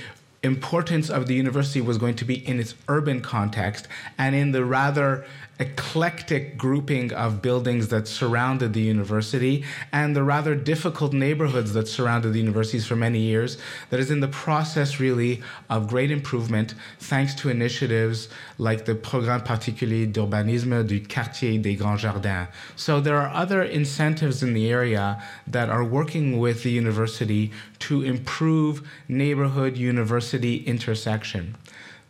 importance 0.44 1.10
of 1.10 1.27
the 1.27 1.36
university 1.36 1.82
was 1.82 1.98
going 1.98 2.15
to 2.15 2.25
be 2.25 2.48
in 2.48 2.60
its 2.60 2.75
urban 2.88 3.22
context 3.22 3.88
and 4.17 4.36
in 4.36 4.51
the 4.51 4.63
rather 4.63 5.25
eclectic 5.59 6.57
grouping 6.57 7.11
of 7.13 7.41
buildings 7.41 7.87
that 7.87 8.07
surrounded 8.07 8.73
the 8.73 8.81
university 8.81 9.63
and 9.91 10.15
the 10.15 10.23
rather 10.23 10.55
difficult 10.55 11.13
neighborhoods 11.13 11.73
that 11.73 11.87
surrounded 11.87 12.31
the 12.33 12.39
universities 12.39 12.85
for 12.85 12.95
many 12.95 13.19
years 13.19 13.57
that 13.89 13.99
is 13.99 14.11
in 14.11 14.19
the 14.19 14.27
process 14.27 14.99
really 14.99 15.41
of 15.69 15.87
great 15.87 16.11
improvement 16.11 16.75
thanks 16.99 17.33
to 17.33 17.49
initiatives 17.49 18.29
like 18.57 18.85
the 18.85 18.95
Programme 18.95 19.41
particulier 19.41 20.05
d'urbanisme 20.05 20.85
du 20.85 20.99
quartier 20.99 21.57
des 21.57 21.75
Grands 21.75 22.01
Jardins. 22.01 22.47
So 22.75 22.99
there 22.99 23.17
are 23.17 23.33
other 23.33 23.63
incentives 23.63 24.43
in 24.43 24.53
the 24.53 24.69
area 24.69 25.21
that 25.47 25.69
are 25.69 25.83
working 25.83 26.39
with 26.39 26.63
the 26.63 26.71
university 26.71 27.51
to 27.79 28.03
improve 28.03 28.87
neighborhood 29.07 29.77
university 29.77 30.57
intersection. 30.57 31.55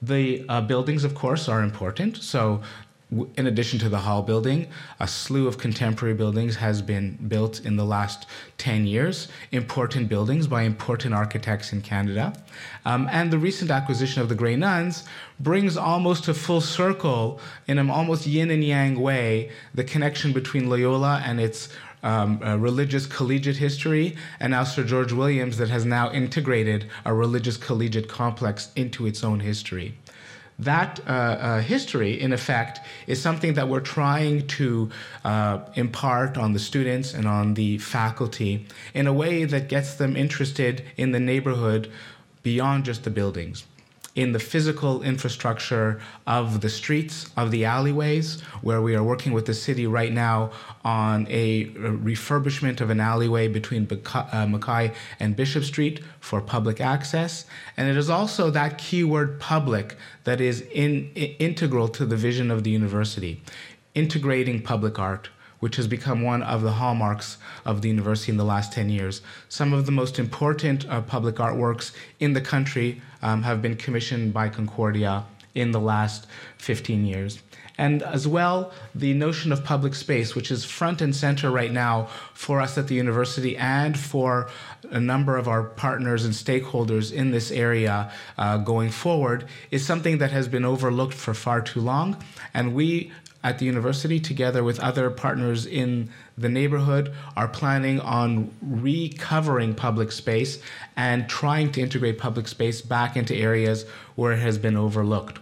The 0.01 0.46
uh, 0.48 0.62
buildings, 0.62 1.04
of 1.04 1.16
course, 1.16 1.50
are 1.50 1.63
important. 1.63 2.18
So 2.18 2.62
in 3.10 3.48
addition 3.48 3.80
to 3.80 3.88
the 3.88 4.00
Hall 4.00 4.22
building, 4.22 4.68
a 5.00 5.08
slew 5.08 5.48
of 5.48 5.58
contemporary 5.58 6.14
buildings 6.14 6.58
has 6.58 6.82
been 6.82 7.18
built 7.28 7.62
in 7.66 7.78
the 7.78 7.86
last 7.86 8.26
10 8.58 8.86
years, 8.86 9.30
important 9.54 10.10
buildings 10.10 10.46
by 10.46 10.64
important 10.64 11.14
architects 11.14 11.72
in 11.72 11.82
Canada. 11.82 12.34
Um, 12.84 13.08
and 13.10 13.32
the 13.32 13.38
recent 13.38 13.72
acquisition 13.72 14.22
of 14.22 14.28
the 14.28 14.36
Grey 14.36 14.58
Nuns 14.58 15.06
brings 15.40 15.78
almost 15.78 16.26
to 16.26 16.34
full 16.34 16.60
circle, 16.60 17.40
in 17.66 17.78
an 17.78 17.90
almost 17.90 18.28
yin 18.28 18.52
and 18.52 18.64
yang 18.64 19.00
way, 19.00 19.52
the 19.74 19.86
connection 19.86 20.34
between 20.34 20.70
Loyola 20.70 21.22
and 21.26 21.40
its 21.40 21.70
um, 22.04 22.40
religious 22.62 23.06
collegiate 23.06 23.58
history, 23.58 24.18
and 24.42 24.52
now 24.52 24.66
Sir 24.66 24.84
George 24.84 25.14
Williams 25.14 25.58
that 25.58 25.70
has 25.70 25.86
now 25.86 26.12
integrated 26.12 26.90
a 27.06 27.14
religious 27.14 27.56
collegiate 27.56 28.10
complex 28.10 28.70
into 28.76 29.08
its 29.08 29.24
own 29.24 29.40
history 29.40 29.96
that 30.60 31.00
uh, 31.06 31.12
uh, 31.12 31.62
history, 31.62 32.20
in 32.20 32.34
effect, 32.34 32.80
is 33.06 33.22
something 33.22 33.54
that 33.54 33.70
we're 33.70 33.80
trying 33.80 34.48
to 34.48 34.90
uh, 35.24 35.60
impart 35.76 36.36
on 36.36 36.54
the 36.54 36.60
students 36.60 37.14
and 37.14 37.28
on 37.28 37.54
the 37.54 37.78
faculty 37.78 38.66
in 38.96 39.06
a 39.06 39.14
way 39.14 39.46
that 39.46 39.70
gets 39.70 39.94
them 39.96 40.16
interested 40.16 40.84
in 40.98 41.12
the 41.12 41.20
neighborhood 41.20 41.92
beyond 42.42 42.86
just 42.86 43.04
the 43.04 43.12
buildings 43.12 43.67
in 44.18 44.32
the 44.32 44.40
physical 44.40 45.04
infrastructure 45.04 46.02
of 46.26 46.60
the 46.62 46.70
streets, 46.70 47.30
of 47.38 47.52
the 47.52 47.64
alleyways, 47.64 48.42
where 48.64 48.82
we 48.82 48.96
are 48.96 49.04
working 49.04 49.32
with 49.32 49.46
the 49.46 49.54
city 49.54 49.86
right 49.86 50.12
now 50.12 50.52
on 50.84 51.28
a 51.30 51.66
refurbishment 51.66 52.82
of 52.82 52.90
an 52.90 53.00
alleyway 53.00 53.48
between 53.48 53.88
uh, 54.14 54.48
Mackay 54.48 54.92
and 55.20 55.36
Bishop 55.36 55.64
Street 55.64 56.04
for 56.20 56.42
public 56.42 56.82
access. 56.82 57.46
And 57.78 57.88
it 57.88 57.96
is 57.96 58.10
also 58.10 58.50
that 58.50 58.80
keyword 58.80 59.40
public 59.40 59.96
that 60.24 60.42
is 60.42 60.62
in, 60.74 61.12
integral 61.14 61.88
to 61.90 62.04
the 62.04 62.18
vision 62.18 62.50
of 62.50 62.64
the 62.64 62.72
university, 62.72 63.44
integrating 63.94 64.64
public 64.64 64.98
art 64.98 65.30
which 65.60 65.76
has 65.76 65.88
become 65.88 66.22
one 66.22 66.44
of 66.44 66.62
the 66.62 66.74
hallmarks 66.74 67.38
of 67.66 67.82
the 67.82 67.90
university 67.90 68.32
in 68.32 68.38
the 68.38 68.46
last 68.46 68.74
10 68.74 68.90
years. 68.90 69.22
Some 69.50 69.74
of 69.74 69.86
the 69.86 69.92
most 69.92 70.20
important 70.20 70.88
uh, 70.88 71.02
public 71.02 71.36
artworks 71.36 71.92
in 72.20 72.34
the 72.34 72.42
country 72.42 73.02
um, 73.22 73.44
have 73.44 73.62
been 73.62 73.76
commissioned 73.76 74.34
by 74.34 74.50
Concordia 74.50 75.26
in 75.56 75.72
the 75.72 75.80
last 75.80 76.28
15 76.58 77.06
years. 77.06 77.40
And 77.78 78.02
as 78.02 78.28
well, 78.28 78.72
the 78.96 79.14
notion 79.14 79.52
of 79.52 79.64
public 79.64 79.94
space, 79.94 80.34
which 80.34 80.50
is 80.50 80.66
front 80.66 81.00
and 81.00 81.16
center 81.16 81.52
right 81.52 81.72
now 81.72 82.08
for 82.34 82.60
us 82.60 82.78
at 82.78 82.88
the 82.88 82.96
university 82.96 83.56
and 83.56 83.98
for 83.98 84.50
a 84.90 85.00
number 85.00 85.38
of 85.38 85.48
our 85.48 85.64
partners 85.64 86.26
and 86.26 86.34
stakeholders 86.34 87.14
in 87.14 87.30
this 87.30 87.52
area 87.52 88.12
uh, 88.38 88.58
going 88.58 88.90
forward, 88.90 89.46
is 89.70 89.86
something 89.86 90.18
that 90.18 90.32
has 90.32 90.48
been 90.48 90.66
overlooked 90.66 91.14
for 91.14 91.36
far 91.36 91.62
too 91.62 91.80
long. 91.80 92.18
And 92.54 92.74
we 92.74 93.12
at 93.48 93.60
the 93.60 93.66
university, 93.66 94.20
together 94.20 94.62
with 94.62 94.77
other 94.82 95.10
partners 95.10 95.66
in 95.66 96.10
the 96.38 96.50
neighborhood, 96.50 97.13
are 97.38 97.48
planning 97.48 97.98
on 98.01 98.51
recovering 98.62 99.74
public 99.74 100.12
space 100.12 100.62
and 100.98 101.30
trying 101.30 101.72
to 101.72 101.80
integrate 101.80 102.18
public 102.18 102.48
space 102.48 102.82
back 102.82 103.16
into 103.16 103.34
areas 103.34 103.86
where 104.16 104.34
it 104.34 104.39
has 104.39 104.58
been 104.58 104.75
overlooked. 104.75 105.39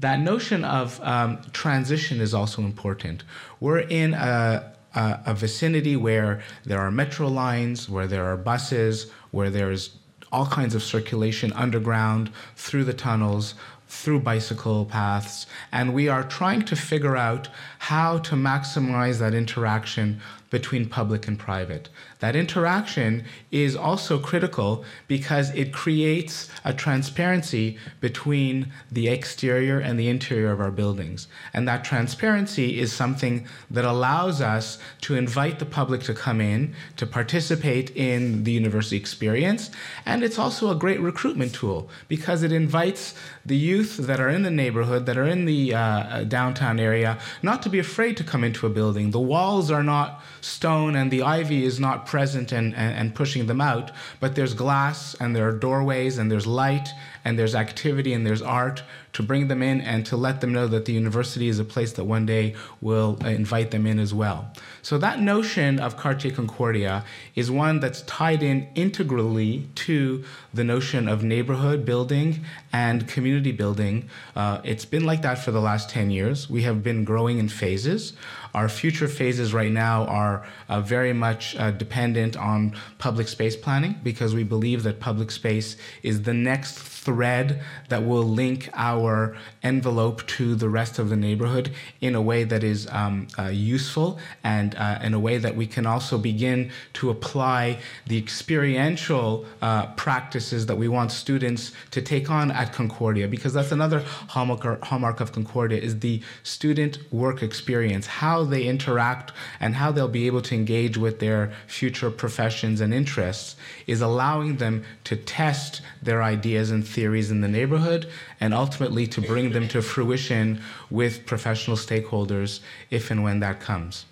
That 0.00 0.20
notion 0.20 0.64
of 0.64 1.00
um, 1.02 1.40
transition 1.52 2.20
is 2.20 2.34
also 2.34 2.60
important. 2.60 3.24
We're 3.58 3.86
in 4.02 4.12
a, 4.12 4.74
a, 4.94 5.20
a 5.26 5.34
vicinity 5.34 5.96
where 5.96 6.42
there 6.64 6.80
are 6.80 6.90
metro 6.90 7.28
lines, 7.28 7.88
where 7.88 8.06
there 8.06 8.26
are 8.26 8.36
buses, 8.36 9.10
where 9.30 9.48
there's 9.48 9.96
all 10.30 10.46
kinds 10.46 10.74
of 10.74 10.82
circulation 10.82 11.52
underground, 11.54 12.30
through 12.56 12.84
the 12.84 12.92
tunnels, 12.92 13.54
through 14.02 14.20
bicycle 14.20 14.84
paths, 14.84 15.46
and 15.72 15.94
we 15.94 16.08
are 16.08 16.24
trying 16.24 16.62
to 16.62 16.76
figure 16.76 17.16
out 17.16 17.48
how 17.78 18.18
to 18.18 18.34
maximize 18.34 19.18
that 19.18 19.34
interaction 19.34 20.20
between 20.50 20.88
public 20.88 21.26
and 21.26 21.38
private. 21.38 21.88
That 22.24 22.36
interaction 22.36 23.24
is 23.50 23.76
also 23.76 24.18
critical 24.18 24.82
because 25.08 25.50
it 25.50 25.74
creates 25.74 26.48
a 26.64 26.72
transparency 26.72 27.76
between 28.00 28.72
the 28.90 29.08
exterior 29.08 29.78
and 29.78 30.00
the 30.00 30.08
interior 30.08 30.50
of 30.50 30.58
our 30.58 30.70
buildings. 30.70 31.28
And 31.52 31.68
that 31.68 31.84
transparency 31.84 32.80
is 32.80 32.94
something 32.94 33.46
that 33.70 33.84
allows 33.84 34.40
us 34.40 34.78
to 35.02 35.16
invite 35.16 35.58
the 35.58 35.66
public 35.66 36.02
to 36.04 36.14
come 36.14 36.40
in, 36.40 36.74
to 36.96 37.06
participate 37.06 37.94
in 37.94 38.44
the 38.44 38.52
university 38.52 38.96
experience. 38.96 39.70
And 40.06 40.24
it's 40.24 40.38
also 40.38 40.70
a 40.70 40.74
great 40.74 41.00
recruitment 41.00 41.54
tool 41.54 41.90
because 42.08 42.42
it 42.42 42.52
invites 42.52 43.12
the 43.44 43.58
youth 43.58 43.98
that 43.98 44.18
are 44.18 44.30
in 44.30 44.44
the 44.44 44.50
neighborhood, 44.50 45.04
that 45.04 45.18
are 45.18 45.28
in 45.28 45.44
the 45.44 45.74
uh, 45.74 46.24
downtown 46.24 46.80
area, 46.80 47.18
not 47.42 47.62
to 47.64 47.68
be 47.68 47.78
afraid 47.78 48.16
to 48.16 48.24
come 48.24 48.42
into 48.42 48.66
a 48.66 48.70
building. 48.70 49.10
The 49.10 49.20
walls 49.20 49.70
are 49.70 49.82
not 49.82 50.22
stone 50.40 50.96
and 50.96 51.10
the 51.10 51.22
ivy 51.22 51.66
is 51.66 51.78
not 51.78 52.06
present 52.14 52.52
and, 52.52 52.76
and, 52.76 52.92
and, 52.98 53.12
pushing 53.12 53.46
them 53.46 53.60
out, 53.60 53.90
but 54.20 54.36
there's 54.36 54.54
glass 54.54 55.16
and 55.20 55.34
there 55.34 55.48
are 55.48 55.58
doorways 55.66 56.16
and 56.16 56.30
there's 56.30 56.46
light 56.46 56.88
and 57.24 57.38
there's 57.38 57.54
activity 57.54 58.12
and 58.12 58.26
there's 58.26 58.42
art 58.42 58.82
to 59.14 59.22
bring 59.22 59.48
them 59.48 59.62
in 59.62 59.80
and 59.80 60.04
to 60.06 60.16
let 60.16 60.40
them 60.40 60.52
know 60.52 60.66
that 60.66 60.84
the 60.84 60.92
university 60.92 61.48
is 61.48 61.58
a 61.58 61.64
place 61.64 61.92
that 61.92 62.04
one 62.04 62.26
day 62.26 62.54
will 62.80 63.16
invite 63.24 63.70
them 63.70 63.86
in 63.86 63.98
as 63.98 64.12
well. 64.12 64.52
So 64.82 64.98
that 64.98 65.20
notion 65.20 65.78
of 65.78 65.96
Quartier 65.96 66.32
Concordia 66.32 67.04
is 67.34 67.50
one 67.50 67.80
that's 67.80 68.02
tied 68.02 68.42
in 68.42 68.68
integrally 68.74 69.68
to 69.76 70.24
the 70.52 70.64
notion 70.64 71.08
of 71.08 71.22
neighborhood 71.22 71.84
building 71.84 72.44
and 72.72 73.06
community 73.08 73.52
building. 73.52 74.08
Uh, 74.34 74.60
it's 74.64 74.84
been 74.84 75.04
like 75.04 75.22
that 75.22 75.38
for 75.38 75.52
the 75.52 75.60
last 75.60 75.88
10 75.90 76.10
years. 76.10 76.50
We 76.50 76.62
have 76.62 76.82
been 76.82 77.04
growing 77.04 77.38
in 77.38 77.48
phases. 77.48 78.14
Our 78.52 78.68
future 78.68 79.08
phases 79.08 79.52
right 79.52 79.72
now 79.72 80.04
are 80.06 80.46
uh, 80.68 80.80
very 80.80 81.12
much 81.12 81.56
uh, 81.56 81.70
dependent 81.70 82.36
on 82.36 82.74
public 82.98 83.28
space 83.28 83.56
planning 83.56 83.96
because 84.02 84.34
we 84.34 84.44
believe 84.44 84.84
that 84.84 85.00
public 85.00 85.30
space 85.30 85.76
is 86.02 86.22
the 86.22 86.34
next 86.34 86.93
thread 87.04 87.60
that 87.88 88.04
will 88.04 88.24
link 88.24 88.70
our 88.74 89.36
envelope 89.62 90.26
to 90.26 90.54
the 90.54 90.68
rest 90.68 90.98
of 90.98 91.10
the 91.10 91.16
neighborhood 91.16 91.70
in 92.00 92.14
a 92.14 92.22
way 92.22 92.44
that 92.44 92.64
is 92.64 92.88
um, 92.90 93.26
uh, 93.38 93.44
useful 93.44 94.18
and 94.42 94.74
uh, 94.76 94.98
in 95.02 95.12
a 95.12 95.18
way 95.18 95.36
that 95.36 95.54
we 95.54 95.66
can 95.66 95.86
also 95.86 96.16
begin 96.16 96.70
to 96.94 97.10
apply 97.10 97.78
the 98.06 98.16
experiential 98.16 99.44
uh, 99.60 99.86
practices 99.94 100.66
that 100.66 100.76
we 100.76 100.88
want 100.88 101.12
students 101.12 101.72
to 101.90 102.00
take 102.00 102.30
on 102.30 102.50
at 102.50 102.72
Concordia 102.72 103.28
because 103.28 103.52
that's 103.52 103.72
another 103.72 104.00
hallmark, 104.28 104.82
hallmark 104.84 105.20
of 105.20 105.32
Concordia 105.32 105.78
is 105.78 106.00
the 106.00 106.22
student 106.42 106.98
work 107.12 107.42
experience 107.42 108.06
how 108.06 108.44
they 108.44 108.64
interact 108.64 109.32
and 109.60 109.74
how 109.74 109.92
they'll 109.92 110.08
be 110.08 110.26
able 110.26 110.40
to 110.40 110.54
engage 110.54 110.96
with 110.96 111.18
their 111.20 111.52
future 111.66 112.10
professions 112.10 112.80
and 112.80 112.94
interests 112.94 113.56
is 113.86 114.00
allowing 114.00 114.56
them 114.56 114.84
to 115.04 115.16
test 115.16 115.82
their 116.02 116.22
ideas 116.22 116.70
and 116.70 116.86
theories 116.94 117.30
in 117.30 117.40
the 117.40 117.48
neighborhood 117.48 118.06
and 118.40 118.54
ultimately 118.54 119.06
to 119.06 119.20
bring 119.20 119.52
them 119.52 119.66
to 119.68 119.82
fruition 119.82 120.60
with 120.90 121.26
professional 121.26 121.76
stakeholders 121.76 122.60
if 122.90 123.10
and 123.10 123.22
when 123.22 123.40
that 123.40 123.60
comes. 123.60 124.06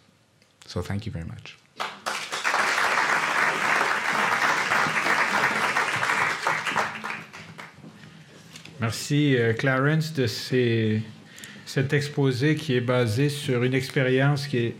So 0.66 0.82
thank 0.82 1.06
you 1.06 1.12
very 1.12 1.26
much. 1.26 1.56
Merci, 8.80 9.36
euh, 9.36 9.52
Clarence, 9.52 10.12
de 10.12 10.26
ces, 10.26 11.02
cet 11.64 11.92
exposé 11.92 12.56
qui 12.56 12.74
est 12.74 12.80
basé 12.80 13.28
sur 13.28 13.62
une 13.62 13.74
expérience 13.74 14.48
qui 14.48 14.56
est 14.58 14.74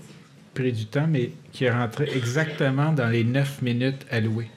pris 0.54 0.72
du 0.72 0.86
temps, 0.86 1.06
mais 1.08 1.30
qui 1.52 1.66
est 1.66 1.70
rentrée 1.70 2.10
exactement 2.12 2.92
dans 2.92 3.08
les 3.08 3.22
neuf 3.22 3.62
minutes 3.62 4.04
allouées. 4.10 4.50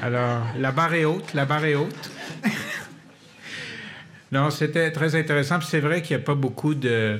Alors, 0.00 0.46
la 0.56 0.70
barre 0.70 0.94
est 0.94 1.04
haute, 1.04 1.34
la 1.34 1.46
barre 1.46 1.64
est 1.64 1.74
haute. 1.74 2.10
non, 4.32 4.50
c'était 4.50 4.90
très 4.90 5.14
intéressant. 5.14 5.60
c'est 5.60 5.80
vrai 5.80 6.02
qu'il 6.02 6.16
n'y 6.16 6.22
a 6.22 6.24
pas 6.24 6.34
beaucoup 6.34 6.74
de. 6.74 7.18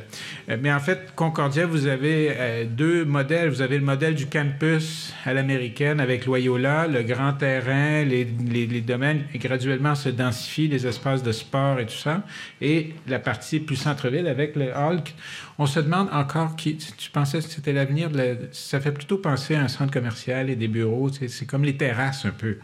Euh, 0.49 0.57
mais 0.61 0.73
en 0.73 0.81
fait, 0.81 1.13
Concordia, 1.15 1.67
vous 1.67 1.87
avez 1.87 2.33
euh, 2.33 2.65
deux 2.69 3.05
modèles. 3.05 3.49
Vous 3.49 3.63
avez 3.63 3.79
le 3.79 3.85
modèle 3.85 4.15
du 4.15 4.27
campus 4.27 5.15
à 5.25 5.33
l'américaine 5.33 6.01
avec 6.01 6.27
Loyola, 6.27 6.87
le 6.87 7.03
grand 7.03 7.33
terrain, 7.33 8.05
les, 8.05 8.25
les, 8.25 8.81
domaines 8.81 9.25
graduellement 9.35 9.95
se 9.95 10.09
densifient, 10.09 10.69
les 10.69 10.87
espaces 10.87 11.23
de 11.23 11.33
sport 11.33 11.81
et 11.81 11.87
tout 11.87 11.93
ça. 11.93 12.23
Et 12.61 12.95
la 13.07 13.19
partie 13.19 13.61
plus 13.61 13.77
centre-ville 13.77 14.27
avec 14.27 14.57
le 14.57 14.73
Hulk. 14.75 15.15
On 15.59 15.67
se 15.67 15.81
demande 15.81 16.09
encore 16.13 16.57
qui. 16.57 16.77
Tu 16.77 17.11
pensais 17.11 17.39
que 17.39 17.45
c'était 17.45 17.73
l'avenir 17.73 18.11
de 18.11 18.39
Ça 18.53 18.81
fait 18.81 18.93
plutôt 18.93 19.19
penser 19.19 19.55
à 19.55 19.63
un 19.63 19.69
centre 19.69 19.93
commercial 19.93 20.51
et 20.51 20.57
des 20.57 20.69
bureaux. 20.69 21.11
C'est 21.11 21.47
comme 21.47 21.65
les 21.65 21.77
terrasses 21.77 22.25
un 22.25 22.31
peu. 22.31 22.59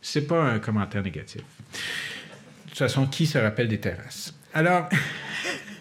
C'est 0.00 0.26
pas 0.26 0.42
un 0.42 0.58
commentaire 0.58 1.02
négatif. 1.02 1.42
De 1.72 2.68
toute 2.68 2.78
façon, 2.78 3.06
qui 3.06 3.26
se 3.26 3.38
rappelle 3.38 3.68
des 3.68 3.78
terrasses? 3.78 4.34
Alors, 4.54 4.88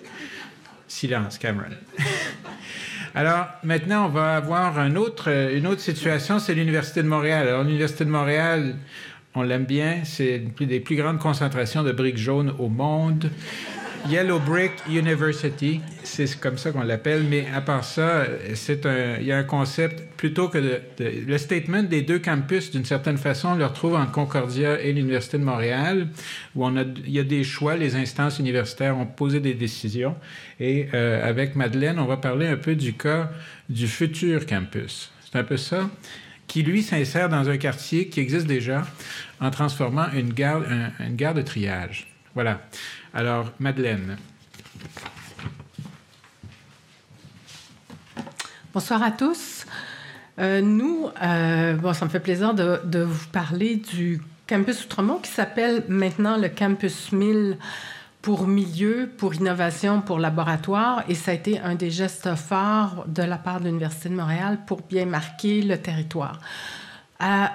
silence, 0.88 1.38
Cameron. 1.38 1.76
Alors, 3.16 3.48
maintenant, 3.64 4.06
on 4.06 4.10
va 4.10 4.36
avoir 4.36 4.80
une 4.80 4.98
autre 4.98 5.80
situation, 5.80 6.40
c'est 6.40 6.54
l'Université 6.54 7.02
de 7.02 7.08
Montréal. 7.08 7.48
Alors, 7.48 7.64
l'Université 7.64 8.06
de 8.06 8.10
Montréal, 8.10 8.76
on 9.34 9.44
l'aime 9.44 9.66
bien, 9.66 10.02
c'est 10.04 10.42
une 10.60 10.68
des 10.68 10.80
plus 10.80 10.96
grandes 10.96 11.20
concentrations 11.20 11.84
de 11.84 11.92
briques 11.92 12.18
jaunes 12.18 12.54
au 12.60 12.70
monde. 12.70 13.30
Yellow 14.10 14.40
Brick 14.40 14.72
University, 14.88 15.82
c'est 16.04 16.40
comme 16.40 16.58
ça 16.58 16.72
qu'on 16.72 16.84
l'appelle, 16.84 17.24
mais 17.24 17.46
à 17.54 17.60
part 17.60 17.84
ça, 17.84 18.26
c'est 18.54 18.86
un, 18.86 19.18
il 19.20 19.26
y 19.26 19.32
a 19.32 19.38
un 19.38 19.44
concept 19.44 20.04
plutôt 20.16 20.48
que 20.48 20.58
de, 20.58 20.82
le 21.28 21.38
statement 21.38 21.84
des 21.84 22.02
deux 22.02 22.20
campus, 22.20 22.72
d'une 22.72 22.86
certaine 22.86 23.18
façon, 23.18 23.50
on 23.50 23.56
le 23.56 23.66
retrouve 23.66 23.96
en 23.96 24.06
Concordia 24.06 24.80
et 24.80 24.94
l'Université 24.94 25.38
de 25.38 25.44
Montréal, 25.44 26.08
où 26.56 26.66
on 26.66 26.78
a, 26.78 26.84
il 26.84 27.12
y 27.12 27.20
a 27.20 27.24
des 27.24 27.44
choix, 27.44 27.76
les 27.76 27.96
instances 27.96 28.40
universitaires 28.40 28.98
ont 28.98 29.06
posé 29.06 29.40
des 29.40 29.54
décisions. 29.54 30.16
Et 30.60 30.88
euh, 30.94 31.28
avec 31.28 31.56
Madeleine, 31.56 32.00
on 32.00 32.06
va 32.06 32.18
parler 32.18 32.48
un 32.48 32.58
peu 32.58 32.76
du 32.76 32.94
cas 32.94 33.32
du 33.68 33.88
futur 33.88 34.46
campus. 34.46 35.12
C'est 35.26 35.38
un 35.38 35.44
peu 35.44 35.58
ça 35.58 35.90
qui 36.48 36.64
lui 36.64 36.82
s'insère 36.82 37.28
dans 37.28 37.50
un 37.50 37.58
quartier 37.58 38.08
qui 38.08 38.22
existe 38.22 38.48
déjà 38.48 38.88
en 39.42 39.52
transformant 39.52 40.06
une 40.14 40.32
gare, 40.32 40.64
une 41.00 41.16
gare 41.16 41.34
de 41.34 41.42
triage. 41.42 42.08
Voilà. 42.34 42.62
Alors, 43.18 43.48
Madeleine. 43.58 44.16
Bonsoir 48.72 49.02
à 49.02 49.10
tous. 49.10 49.66
Euh, 50.38 50.62
nous, 50.62 51.10
euh, 51.24 51.74
bon, 51.74 51.94
ça 51.94 52.06
me 52.06 52.12
fait 52.12 52.20
plaisir 52.20 52.54
de, 52.54 53.00
vous 53.02 53.28
parler 53.30 53.78
du 53.78 54.22
campus 54.46 54.86
Outremont 54.86 55.18
qui 55.18 55.32
s'appelle 55.32 55.84
maintenant 55.88 56.38
le 56.38 56.48
campus 56.48 57.12
1000 57.12 57.58
pour 58.22 58.46
milieu, 58.46 59.10
pour 59.18 59.34
innovation, 59.34 60.02
pour 60.02 60.20
laboratoire. 60.20 61.04
Et 61.10 61.16
ça 61.16 61.32
a 61.32 61.34
été 61.34 61.60
un 61.60 61.74
des 61.74 61.90
gestes 61.90 62.36
forts 62.36 63.06
de 63.08 63.24
la 63.24 63.40
part 63.40 63.62
de 63.62 63.66
l'Université 63.66 64.10
de 64.10 64.14
Montréal 64.14 64.60
pour 64.68 64.84
bien 64.84 65.08
marquer 65.08 65.64
le 65.64 65.80
territoire. 65.80 66.40
À, 67.18 67.52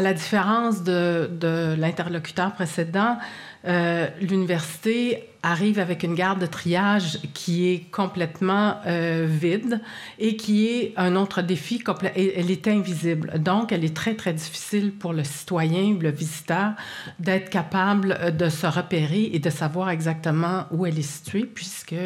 la 0.00 0.14
différence 0.14 0.84
de 0.84 1.74
l'interlocuteur 1.76 2.52
précédent, 2.52 3.18
euh, 3.66 4.08
l'université 4.20 5.28
arrive 5.44 5.78
avec 5.78 6.02
une 6.02 6.14
garde 6.14 6.40
de 6.40 6.46
triage 6.46 7.18
qui 7.34 7.68
est 7.68 7.90
complètement 7.90 8.76
euh, 8.86 9.26
vide 9.28 9.80
et 10.18 10.36
qui 10.36 10.68
est 10.68 10.94
un 10.96 11.16
autre 11.16 11.42
défi. 11.42 11.82
Elle 12.14 12.50
est 12.50 12.68
invisible. 12.68 13.32
Donc, 13.38 13.72
elle 13.72 13.84
est 13.84 13.94
très, 13.94 14.14
très 14.14 14.32
difficile 14.32 14.92
pour 14.92 15.12
le 15.12 15.24
citoyen, 15.24 15.96
le 16.00 16.10
visiteur, 16.10 16.72
d'être 17.18 17.50
capable 17.50 18.16
euh, 18.20 18.30
de 18.30 18.48
se 18.48 18.66
repérer 18.66 19.30
et 19.32 19.38
de 19.38 19.50
savoir 19.50 19.90
exactement 19.90 20.66
où 20.70 20.86
elle 20.86 20.98
est 20.98 21.02
située, 21.02 21.44
puisque 21.44 21.96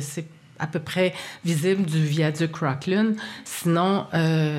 c'est 0.00 0.26
à 0.58 0.66
peu 0.66 0.78
près 0.78 1.12
visible 1.44 1.84
du 1.84 2.02
viaduc 2.02 2.56
Rockland. 2.56 3.14
Sinon, 3.44 4.06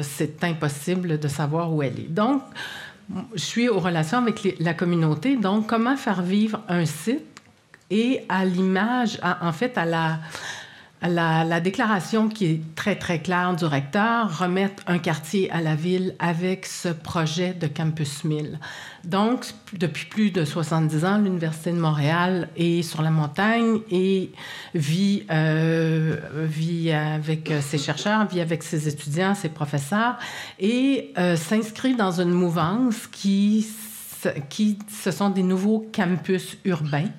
c'est 0.03 0.43
impossible 0.43 1.19
de 1.19 1.27
savoir 1.27 1.73
où 1.73 1.81
elle 1.81 1.99
est. 1.99 2.13
Donc, 2.13 2.43
je 3.33 3.41
suis 3.41 3.69
aux 3.69 3.79
relations 3.79 4.19
avec 4.19 4.55
la 4.59 4.73
communauté. 4.73 5.37
Donc, 5.37 5.67
comment 5.67 5.95
faire 5.97 6.21
vivre 6.21 6.61
un 6.67 6.85
site 6.85 7.21
et 7.89 8.21
à 8.27 8.43
l'image, 8.43 9.19
en 9.41 9.53
fait, 9.53 9.77
à 9.77 9.85
la, 9.85 10.19
la, 11.01 11.59
déclaration 11.59 12.27
qui 12.27 12.45
est 12.45 12.75
très, 12.75 12.95
très 12.95 13.21
claire 13.21 13.55
du 13.55 13.65
recteur, 13.65 14.39
remettre 14.39 14.83
un 14.87 14.97
quartier 14.99 15.49
à 15.51 15.61
la 15.61 15.75
ville 15.75 16.15
avec 16.19 16.65
ce 16.65 16.89
projet 16.89 17.53
de 17.53 17.67
Campus 17.67 18.23
1000. 18.23 18.59
Donc, 19.07 19.45
depuis 19.71 20.05
plus 20.05 20.31
de 20.31 20.43
70 20.43 21.05
ans, 21.05 21.17
l'Université 21.17 21.71
de 21.71 21.79
Montréal 21.79 22.49
est 22.57 22.81
sur 22.81 23.01
la 23.01 23.09
montagne 23.09 23.79
et 23.89 24.31
vit, 24.75 25.23
euh, 25.31 26.17
vit 26.33 26.91
avec 26.91 27.49
ses 27.61 27.77
chercheurs, 27.77 28.27
vit 28.27 28.41
avec 28.41 28.63
ses 28.63 28.89
étudiants, 28.89 29.33
ses 29.33 29.47
professeurs 29.47 30.17
et 30.59 31.13
euh, 31.17 31.37
s'inscrit 31.37 31.95
dans 31.95 32.19
une 32.19 32.31
mouvance 32.31 33.07
qui, 33.07 33.65
qui, 34.49 34.77
ce 34.89 35.11
sont 35.11 35.29
des 35.29 35.43
nouveaux 35.43 35.89
campus 35.95 36.57
urbains. 36.65 37.09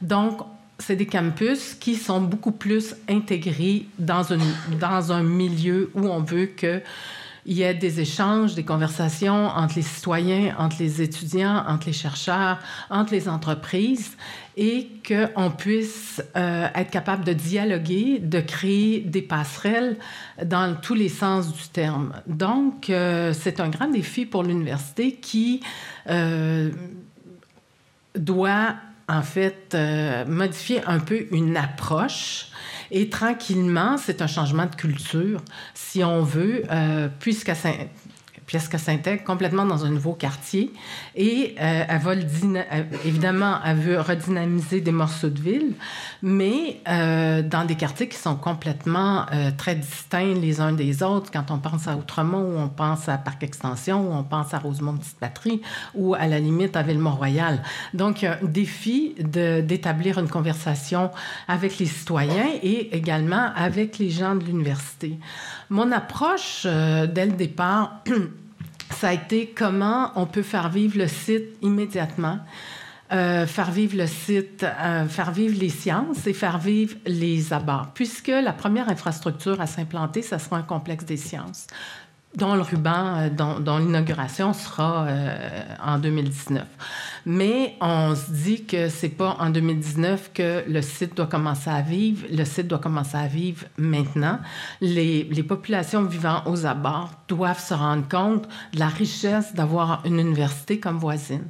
Donc, 0.00 0.42
c'est 0.78 0.96
des 0.96 1.06
campus 1.06 1.74
qui 1.74 1.96
sont 1.96 2.20
beaucoup 2.20 2.52
plus 2.52 2.94
intégrés 3.08 3.86
dans, 3.98 4.22
dans 4.80 5.10
un 5.10 5.24
milieu 5.24 5.90
où 5.94 6.06
on 6.06 6.20
veut 6.20 6.50
qu'il 7.44 7.54
y 7.54 7.62
ait 7.62 7.74
des 7.74 8.00
échanges, 8.00 8.54
des 8.54 8.64
conversations 8.64 9.46
entre 9.46 9.76
les 9.76 9.82
citoyens, 9.82 10.54
entre 10.58 10.76
les 10.78 11.02
étudiants, 11.02 11.64
entre 11.66 11.86
les 11.86 11.92
chercheurs, 11.92 12.58
entre 12.90 13.12
les 13.12 13.28
entreprises, 13.28 14.16
et 14.56 14.88
qu'on 15.06 15.50
puisse 15.50 16.22
euh, 16.36 16.68
être 16.74 16.90
capable 16.90 17.24
de 17.24 17.32
dialoguer, 17.32 18.18
de 18.18 18.40
créer 18.40 19.00
des 19.00 19.22
passerelles 19.22 19.96
dans 20.44 20.76
tous 20.80 20.94
les 20.94 21.08
sens 21.08 21.52
du 21.52 21.68
terme. 21.68 22.12
Donc, 22.26 22.90
euh, 22.90 23.32
c'est 23.32 23.60
un 23.60 23.70
grand 23.70 23.88
défi 23.88 24.26
pour 24.26 24.42
l'université 24.42 25.14
qui 25.14 25.62
euh, 26.08 26.70
doit 28.14 28.74
en 29.08 29.22
fait, 29.22 29.74
euh, 29.74 30.24
modifier 30.26 30.82
un 30.86 31.00
peu 31.00 31.26
une 31.30 31.56
approche. 31.56 32.46
Et 32.90 33.08
tranquillement, 33.08 33.96
c'est 33.96 34.20
un 34.20 34.26
changement 34.26 34.66
de 34.66 34.74
culture, 34.74 35.40
si 35.74 36.04
on 36.04 36.22
veut, 36.22 36.64
euh, 36.70 37.08
puisqu'à 37.20 37.54
qu'elle 38.52 38.80
s'intègre 38.80 39.24
complètement 39.24 39.64
dans 39.64 39.84
un 39.84 39.90
nouveau 39.90 40.12
quartier. 40.12 40.72
Et 41.16 41.54
euh, 41.60 41.84
elle 41.88 41.98
va 42.00 42.10
euh, 42.10 42.82
évidemment, 43.04 43.56
elle 43.64 43.78
veut 43.78 44.00
redynamiser 44.00 44.80
des 44.80 44.92
morceaux 44.92 45.30
de 45.30 45.40
ville, 45.40 45.72
mais 46.22 46.80
euh, 46.88 47.42
dans 47.42 47.64
des 47.64 47.76
quartiers 47.76 48.08
qui 48.08 48.18
sont 48.18 48.36
complètement 48.36 49.26
très 49.56 49.74
distincts 49.74 50.34
les 50.34 50.60
uns 50.60 50.72
des 50.72 51.02
autres. 51.02 51.30
Quand 51.32 51.50
on 51.50 51.58
pense 51.58 51.88
à 51.88 51.96
Outremont, 51.96 52.42
ou 52.42 52.58
on 52.58 52.68
pense 52.68 53.08
à 53.08 53.16
Parc 53.16 53.42
Extension, 53.42 54.08
ou 54.08 54.12
on 54.12 54.22
pense 54.22 54.52
à 54.52 54.58
Rosemont-Petite-Patrie, 54.58 55.62
ou 55.94 56.14
à 56.14 56.26
la 56.26 56.38
limite 56.38 56.76
à 56.76 56.82
Ville-Mont-Royal. 56.82 57.62
Donc, 57.94 58.22
il 58.22 58.26
y 58.26 58.28
a 58.28 58.38
un 58.42 58.46
défi 58.46 59.14
d'établir 59.18 60.18
une 60.18 60.28
conversation 60.28 61.10
avec 61.48 61.78
les 61.78 61.86
citoyens 61.86 62.48
et 62.62 62.94
également 62.94 63.50
avec 63.56 63.98
les 63.98 64.10
gens 64.10 64.34
de 64.34 64.44
l'université. 64.44 65.18
Mon 65.70 65.90
approche, 65.92 66.64
dès 66.64 67.26
le 67.26 67.32
départ, 67.32 68.02
ça 68.92 69.08
a 69.08 69.12
été 69.12 69.48
comment 69.48 70.12
on 70.16 70.26
peut 70.26 70.42
faire 70.42 70.68
vivre 70.68 70.98
le 70.98 71.08
site 71.08 71.56
immédiatement. 71.62 72.38
Euh, 73.12 73.46
faire 73.46 73.70
vivre 73.70 73.98
le 73.98 74.06
site, 74.06 74.64
euh, 74.64 75.06
faire 75.06 75.32
vivre 75.32 75.58
les 75.60 75.68
sciences 75.68 76.26
et 76.26 76.32
faire 76.32 76.56
vivre 76.56 76.96
les 77.04 77.52
abords, 77.52 77.88
puisque 77.92 78.28
la 78.28 78.54
première 78.54 78.88
infrastructure 78.88 79.60
à 79.60 79.66
s'implanter, 79.66 80.22
ce 80.22 80.38
sera 80.38 80.56
un 80.56 80.62
complexe 80.62 81.04
des 81.04 81.18
sciences 81.18 81.66
dont 82.36 82.54
le 82.54 82.62
ruban, 82.62 83.16
euh, 83.18 83.30
dont, 83.30 83.78
l'inauguration 83.78 84.52
sera 84.52 85.06
en 85.84 85.98
2019. 85.98 86.64
Mais 87.26 87.76
on 87.80 88.14
se 88.14 88.30
dit 88.30 88.64
que 88.64 88.88
c'est 88.88 89.08
pas 89.08 89.36
en 89.38 89.50
2019 89.50 90.32
que 90.34 90.64
le 90.68 90.82
site 90.82 91.16
doit 91.16 91.26
commencer 91.26 91.70
à 91.70 91.80
vivre. 91.80 92.26
Le 92.30 92.44
site 92.44 92.66
doit 92.66 92.78
commencer 92.78 93.16
à 93.16 93.26
vivre 93.26 93.66
maintenant. 93.76 94.38
Les, 94.80 95.24
les 95.24 95.42
populations 95.42 96.02
vivant 96.02 96.42
aux 96.46 96.66
abords 96.66 97.12
doivent 97.28 97.62
se 97.62 97.74
rendre 97.74 98.08
compte 98.08 98.48
de 98.72 98.78
la 98.78 98.88
richesse 98.88 99.54
d'avoir 99.54 100.02
une 100.04 100.18
université 100.18 100.80
comme 100.80 100.98
voisine. 100.98 101.44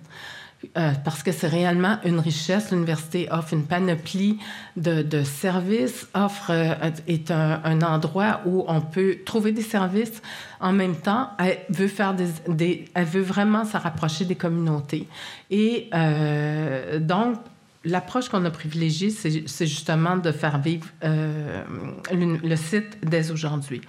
Euh, 0.77 0.93
parce 1.05 1.23
que 1.23 1.33
c'est 1.33 1.49
réellement 1.49 1.99
une 2.05 2.21
richesse. 2.21 2.71
L'université 2.71 3.29
offre 3.31 3.53
une 3.53 3.65
panoplie 3.65 4.39
de, 4.77 5.23
services, 5.25 6.07
offre, 6.15 6.51
euh, 6.51 6.91
est 7.09 7.31
un, 7.31 7.83
endroit 7.83 8.41
où 8.47 8.65
on 8.69 8.81
peut 8.81 9.19
trouver 9.27 9.53
des 9.53 9.63
services. 9.63 10.23
En 10.61 10.73
même 10.73 10.97
temps, 10.97 11.31
elle 11.39 11.59
veut 11.69 11.89
faire 11.89 12.15
des, 12.15 12.85
elle 12.95 13.05
veut 13.05 13.23
vraiment 13.23 13.65
se 13.65 13.77
rapprocher 13.77 14.25
des 14.25 14.37
communautés. 14.37 15.09
Et 15.51 15.91
euh, 15.95 17.01
donc, 17.01 17.39
l'approche 17.85 18.29
qu'on 18.29 18.45
a 18.45 18.51
privilégiée, 18.51 19.11
c'est 19.11 19.67
justement 19.67 20.17
de 20.17 20.31
faire 20.31 20.59
vivre 20.59 20.87
le, 21.03 22.57
site 22.57 22.99
dès 23.03 23.33
aujourd'hui. 23.33 23.81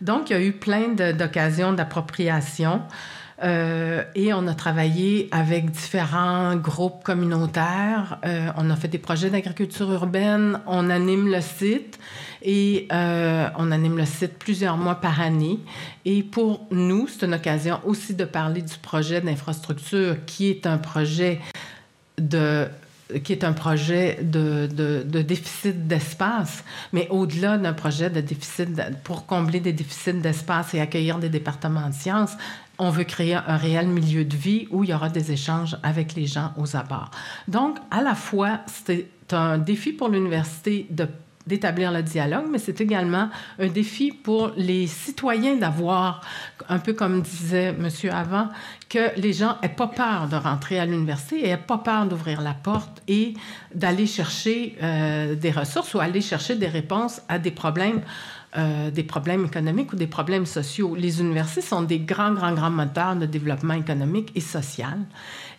Donc, 0.00 0.30
il 0.30 0.32
y 0.34 0.36
a 0.36 0.42
eu 0.42 0.52
plein 0.52 0.88
d'occasions 1.12 1.72
d'appropriation. 1.72 2.82
Euh, 3.42 4.04
et 4.14 4.32
on 4.32 4.46
a 4.46 4.54
travaillé 4.54 5.28
avec 5.32 5.70
différents 5.70 6.54
groupes 6.56 7.02
communautaires. 7.02 8.18
Euh, 8.24 8.50
on 8.56 8.70
a 8.70 8.76
fait 8.76 8.88
des 8.88 8.98
projets 8.98 9.30
d'agriculture 9.30 9.90
urbaine. 9.90 10.60
On 10.66 10.90
anime 10.90 11.28
le 11.28 11.40
site 11.40 11.98
et 12.42 12.86
euh, 12.92 13.48
on 13.56 13.72
anime 13.72 13.96
le 13.96 14.06
site 14.06 14.38
plusieurs 14.38 14.76
mois 14.76 14.96
par 14.96 15.20
année. 15.20 15.58
Et 16.04 16.22
pour 16.22 16.66
nous, 16.70 17.08
c'est 17.08 17.26
une 17.26 17.34
occasion 17.34 17.80
aussi 17.84 18.14
de 18.14 18.24
parler 18.24 18.62
du 18.62 18.78
projet 18.78 19.20
d'infrastructure 19.20 20.24
qui 20.24 20.48
est 20.48 20.66
un 20.66 20.78
projet 20.78 21.40
de 22.18 22.68
qui 23.20 23.32
est 23.32 23.44
un 23.44 23.52
projet 23.52 24.18
de, 24.22 24.66
déficit 25.22 25.86
d'espace, 25.86 26.64
mais 26.92 27.08
au-delà 27.10 27.58
d'un 27.58 27.72
projet 27.72 28.10
de 28.10 28.20
déficit 28.20 28.68
pour 29.04 29.26
combler 29.26 29.60
des 29.60 29.72
déficits 29.72 30.14
d'espace 30.14 30.74
et 30.74 30.80
accueillir 30.80 31.18
des 31.18 31.28
départements 31.28 31.88
de 31.88 31.94
sciences, 31.94 32.32
on 32.78 32.90
veut 32.90 33.04
créer 33.04 33.34
un 33.34 33.56
réel 33.56 33.86
milieu 33.86 34.24
de 34.24 34.36
vie 34.36 34.66
où 34.70 34.84
il 34.84 34.90
y 34.90 34.94
aura 34.94 35.08
des 35.08 35.32
échanges 35.32 35.76
avec 35.82 36.14
les 36.14 36.26
gens 36.26 36.52
aux 36.56 36.76
abords. 36.76 37.10
Donc, 37.48 37.78
à 37.90 38.02
la 38.02 38.14
fois, 38.14 38.60
c'est 38.66 39.08
un 39.30 39.58
défi 39.58 39.92
pour 39.92 40.08
l'université 40.08 40.86
d'établir 41.46 41.92
le 41.92 42.02
dialogue, 42.02 42.46
mais 42.50 42.58
c'est 42.58 42.80
également 42.80 43.28
un 43.58 43.68
défi 43.68 44.12
pour 44.12 44.52
les 44.56 44.86
citoyens 44.86 45.56
d'avoir, 45.56 46.22
un 46.68 46.78
peu 46.78 46.92
comme 46.92 47.22
disait 47.22 47.72
monsieur 47.72 48.12
avant, 48.12 48.48
que 48.88 49.18
les 49.18 49.32
gens 49.32 49.56
aient 49.62 49.68
pas 49.68 49.88
peur 49.88 50.28
de 50.28 50.36
rentrer 50.36 50.78
à 50.78 50.86
l'université 50.86 51.46
et 51.46 51.48
aient 51.50 51.56
pas 51.56 51.78
peur 51.78 52.06
d'ouvrir 52.06 52.40
la 52.40 52.54
porte 52.54 53.02
et 53.08 53.34
d'aller 53.74 54.06
chercher 54.06 54.76
euh, 54.82 55.34
des 55.34 55.50
ressources 55.50 55.94
ou 55.94 56.00
aller 56.00 56.20
chercher 56.20 56.56
des 56.56 56.68
réponses 56.68 57.20
à 57.28 57.38
des 57.38 57.50
problèmes 57.50 58.02
euh, 58.54 58.90
des 58.90 59.02
problèmes 59.02 59.46
économiques 59.46 59.94
ou 59.94 59.96
des 59.96 60.06
problèmes 60.06 60.44
sociaux. 60.44 60.94
Les 60.94 61.22
universités 61.22 61.62
sont 61.62 61.80
des 61.80 62.00
grands, 62.00 62.34
grands, 62.34 62.52
grands 62.52 62.70
moteurs 62.70 63.16
de 63.16 63.24
développement 63.24 63.72
économique 63.72 64.30
et 64.34 64.42
social. 64.42 64.98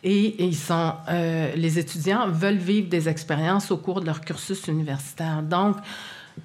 Et, 0.04 0.46
ils 0.46 0.56
sont, 0.56 0.94
euh, 1.10 1.56
les 1.56 1.80
étudiants 1.80 2.28
veulent 2.28 2.58
vivre 2.58 2.90
des 2.90 3.10
expériences 3.10 3.72
au 3.72 3.78
cours 3.78 4.00
de 4.00 4.06
leur 4.06 4.22
cursus 4.22 4.68
universitaire. 4.68 5.42
Donc, 5.42 5.78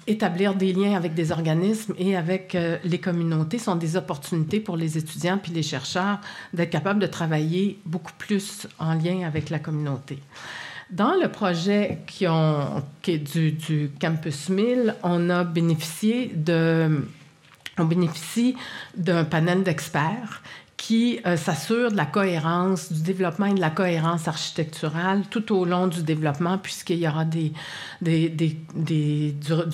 établir 0.07 0.55
des 0.55 0.73
liens 0.73 0.95
avec 0.95 1.13
des 1.13 1.31
organismes 1.31 1.93
et 1.97 2.15
avec 2.15 2.55
euh, 2.55 2.77
les 2.83 2.99
communautés 2.99 3.59
sont 3.59 3.75
des 3.75 3.95
opportunités 3.95 4.59
pour 4.59 4.77
les 4.77 4.97
étudiants 4.97 5.39
puis 5.41 5.51
les 5.51 5.63
chercheurs 5.63 6.19
d'être 6.53 6.69
capables 6.69 6.99
de 6.99 7.07
travailler 7.07 7.79
beaucoup 7.85 8.13
plus 8.17 8.67
en 8.79 8.93
lien 8.93 9.25
avec 9.25 9.49
la 9.49 9.59
communauté. 9.59 10.19
Dans 10.89 11.13
le 11.13 11.29
projet 11.29 11.99
qui, 12.07 12.25
est 12.25 13.17
du, 13.17 13.91
Campus 14.01 14.49
1000, 14.49 14.95
on 15.03 15.29
a 15.29 15.43
bénéficié 15.43 16.33
on 17.77 17.85
bénéficie 17.85 18.55
d'un 18.97 19.23
panel 19.23 19.63
d'experts 19.63 20.41
qui 20.79 21.19
euh, 21.25 21.35
s'assure 21.35 21.91
de 21.91 21.97
la 21.97 22.05
cohérence, 22.05 22.91
du 22.93 23.01
développement 23.01 23.47
et 23.47 23.53
de 23.53 23.59
la 23.59 23.69
cohérence 23.69 24.29
architecturale 24.29 25.23
tout 25.29 25.53
au 25.53 25.65
long 25.65 25.87
du 25.87 26.03
développement, 26.03 26.57
puisqu'il 26.57 26.99
y 26.99 27.07
aura 27.07 27.25
du, 27.25 27.51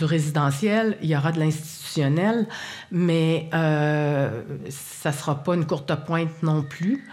résidentiel, 0.01 0.97
il 1.03 1.09
y 1.09 1.15
aura 1.15 1.31
de 1.31 1.39
l'institutionnel, 1.39 2.47
mais 2.91 3.47
euh, 3.53 4.41
ça 4.69 5.11
ne 5.11 5.15
sera 5.15 5.43
pas 5.43 5.53
une 5.53 5.67
courte 5.67 5.93
pointe 6.05 6.41
non 6.41 6.63
plus. 6.63 7.07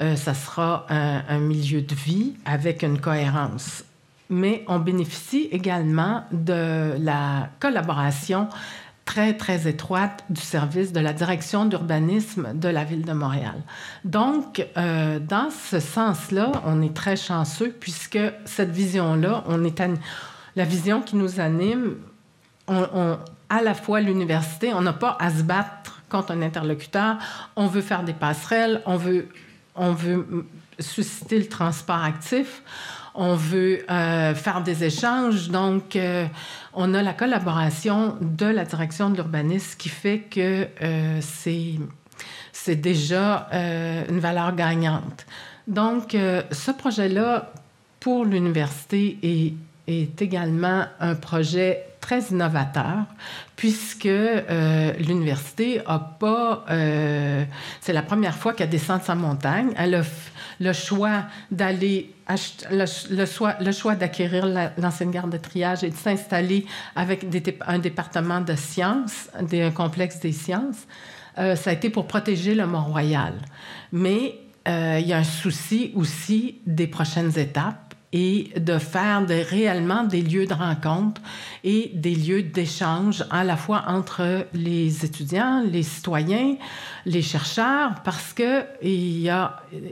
Euh, 0.00 0.16
ça 0.16 0.32
sera 0.32 0.86
un, 0.88 1.38
milieu 1.38 1.82
de 1.82 1.94
vie 1.94 2.32
avec 2.46 2.82
une 2.82 2.98
cohérence. 2.98 3.84
Mais 4.30 4.64
on 4.68 4.78
bénéficie 4.78 5.48
également 5.52 6.24
de 6.32 6.94
la 6.98 7.50
collaboration 7.60 8.48
très, 9.04 9.36
très 9.36 9.68
étroite 9.68 10.24
du 10.30 10.40
service 10.40 10.92
de 10.92 11.00
la 11.00 11.12
direction 11.12 11.66
d'urbanisme 11.66 12.54
de 12.54 12.68
la 12.68 12.84
ville 12.84 13.04
de 13.04 13.12
Montréal. 13.12 13.62
Donc, 14.04 14.66
euh, 14.76 15.18
dans 15.18 15.50
ce 15.50 15.80
sens-là, 15.80 16.52
on 16.64 16.80
est 16.82 16.94
très 16.94 17.16
chanceux 17.16 17.74
puisque 17.78 18.18
cette 18.44 18.70
vision-là, 18.70 19.44
on 19.46 19.64
est 19.64 19.82
la 20.56 20.64
vision 20.64 21.02
qui 21.02 21.16
nous 21.16 21.40
anime, 21.40 21.96
à 22.66 23.62
la 23.62 23.74
fois 23.74 24.00
l'université, 24.00 24.72
on 24.72 24.80
n'a 24.80 24.94
pas 24.94 25.18
à 25.20 25.30
se 25.30 25.42
battre 25.42 26.02
contre 26.08 26.32
un 26.32 26.40
interlocuteur, 26.40 27.18
on 27.56 27.66
veut 27.66 27.82
faire 27.82 28.04
des 28.04 28.14
passerelles, 28.14 28.80
on 28.86 28.96
veut 28.96 29.28
on 29.76 29.92
veut 29.92 30.46
susciter 30.78 31.38
le 31.38 31.48
transport 31.48 32.02
actif, 32.02 32.62
on 33.14 33.36
veut 33.36 33.84
euh, 33.90 34.34
faire 34.34 34.62
des 34.62 34.84
échanges. 34.84 35.48
Donc, 35.48 35.96
euh, 35.96 36.26
on 36.72 36.94
a 36.94 37.02
la 37.02 37.12
collaboration 37.12 38.16
de 38.20 38.46
la 38.46 38.64
direction 38.64 39.10
de 39.10 39.16
l'urbanisme 39.16 39.76
qui 39.78 39.88
fait 39.88 40.18
que 40.18 40.66
euh, 40.82 41.18
c'est, 41.20 41.74
c'est 42.52 42.76
déjà 42.76 43.48
une 44.08 44.18
valeur 44.18 44.54
gagnante. 44.54 45.26
Donc, 45.66 46.16
ce 46.50 46.70
projet-là, 46.72 47.52
pour 48.00 48.24
l'université, 48.24 49.18
est, 49.22 49.54
est 49.86 50.20
également 50.20 50.84
un 51.00 51.14
projet 51.14 51.86
très 52.00 52.20
innovateur, 52.30 53.04
puisque 53.56 54.08
l'université 54.98 55.80
a 55.86 55.98
pas... 55.98 56.64
C'est 57.80 57.92
la 57.92 58.02
première 58.02 58.34
fois 58.34 58.52
qu'elle 58.52 58.70
descend 58.70 59.00
de 59.00 59.04
sa 59.04 59.14
montagne. 59.14 59.72
Elle 59.76 59.94
a 59.94 60.02
le 60.60 60.72
choix 60.72 61.24
d'aller 61.50 62.14
le, 62.70 63.26
choix, 63.26 63.56
le 63.60 63.72
choix 63.72 63.94
d'acquérir 63.94 64.46
l'ancienne 64.78 65.10
gare 65.10 65.28
de 65.28 65.36
triage 65.36 65.84
et 65.84 65.90
de 65.90 65.96
s'installer 65.96 66.64
avec 66.96 67.26
un 67.66 67.78
département 67.78 68.40
de 68.40 68.54
sciences, 68.54 69.28
des, 69.42 69.62
un 69.62 69.70
complexe 69.70 70.20
des 70.20 70.32
sciences. 70.32 70.86
Euh, 71.36 71.56
ça 71.56 71.70
a 71.70 71.72
été 71.72 71.90
pour 71.90 72.06
protéger 72.06 72.54
le 72.54 72.66
Mont-Royal. 72.66 73.34
Mais 73.92 74.38
il 74.66 75.06
y 75.06 75.12
a 75.12 75.18
un 75.18 75.24
souci 75.24 75.92
aussi 75.94 76.62
des 76.64 76.86
prochaines 76.86 77.38
étapes 77.38 77.83
et 78.14 78.52
de 78.56 78.78
faire 78.78 79.26
réellement 79.26 80.04
des 80.04 80.22
lieux 80.22 80.46
de 80.46 80.54
rencontre 80.54 81.20
et 81.64 81.90
des 81.94 82.14
lieux 82.14 82.44
d'échange 82.44 83.24
à 83.28 83.42
la 83.42 83.56
fois 83.56 83.82
entre 83.88 84.46
les 84.54 85.04
étudiants, 85.04 85.64
les 85.68 85.82
citoyens, 85.82 86.54
les 87.06 87.22
chercheurs, 87.22 87.96
parce 88.04 88.32
que 88.32 88.62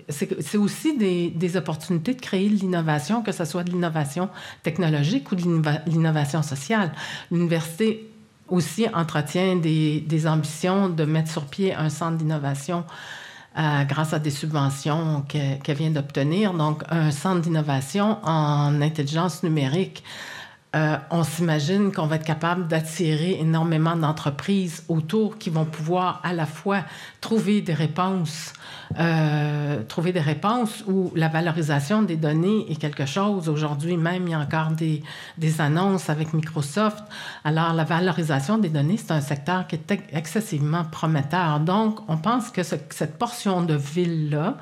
c'est 0.08 0.56
aussi 0.56 0.96
des, 0.96 1.56
opportunités 1.56 2.14
de 2.14 2.20
créer 2.20 2.48
de 2.48 2.54
l'innovation, 2.54 3.22
que 3.22 3.32
ce 3.32 3.44
soit 3.44 3.64
de 3.64 3.72
l'innovation 3.72 4.30
technologique 4.62 5.32
ou 5.32 5.35
de 5.35 5.42
l'innovation 5.87 6.44
sociale. 6.44 6.92
L'université 7.32 8.08
aussi 8.48 8.87
entretient 8.94 9.56
des 9.56 10.26
ambitions 10.28 10.88
de 10.88 11.04
mettre 11.04 11.32
sur 11.32 11.46
pied 11.46 11.74
un 11.74 11.88
centre 11.88 12.18
d'innovation 12.18 12.85
euh, 13.59 13.85
grâce 13.85 14.12
à 14.12 14.19
des 14.19 14.31
subventions 14.31 15.23
qu'elle 15.29 15.77
vient 15.77 15.91
d'obtenir. 15.91 16.55
Donc, 16.55 16.83
un 16.91 17.11
centre 17.11 17.41
d'innovation 17.41 18.19
en 18.23 18.81
intelligence 18.81 19.43
numérique. 19.43 20.03
Euh, 20.74 20.96
on 21.11 21.22
s'imagine 21.22 21.92
qu'on 21.92 22.06
va 22.06 22.16
être 22.16 22.24
capable 22.24 22.66
d'attirer 22.66 23.38
énormément 23.38 23.94
d'entreprises 23.94 24.85
autour 24.88 25.37
qui 25.37 25.50
vont 25.50 25.66
pouvoir 25.66 26.20
à 26.24 26.32
la 26.32 26.46
fois 26.46 26.85
trouver 27.20 27.61
des 27.61 27.74
réponses 27.74 28.54
euh, 28.98 29.82
trouver 29.85 30.12
des 30.12 30.20
réponses 30.20 30.85
où 30.87 31.12
la 31.14 31.28
valorisation 31.28 32.02
des 32.02 32.16
données 32.16 32.70
est 32.70 32.76
quelque 32.76 33.06
chose. 33.06 33.48
Aujourd'hui 33.48 33.96
même, 33.96 34.26
il 34.26 34.30
y 34.32 34.35
a 34.35 34.38
encore 34.38 34.70
des, 34.72 35.02
annonces 35.61 36.11
avec 36.11 36.35
Microsoft. 36.35 37.02
Alors, 37.44 37.72
la 37.72 37.85
valorisation 37.85 38.58
des 38.58 38.68
données, 38.68 38.98
c'est 38.98 39.12
un 39.12 39.20
secteur 39.20 39.66
qui 39.66 39.76
est 39.76 40.02
excessivement 40.12 40.85
prometteur. 40.85 41.61
Donc, 41.61 42.00
on 42.08 42.16
pense 42.18 42.50
que 42.50 42.62
cette 42.62 43.18
portion 43.18 43.62
de 43.62 43.74
ville-là, 43.74 44.56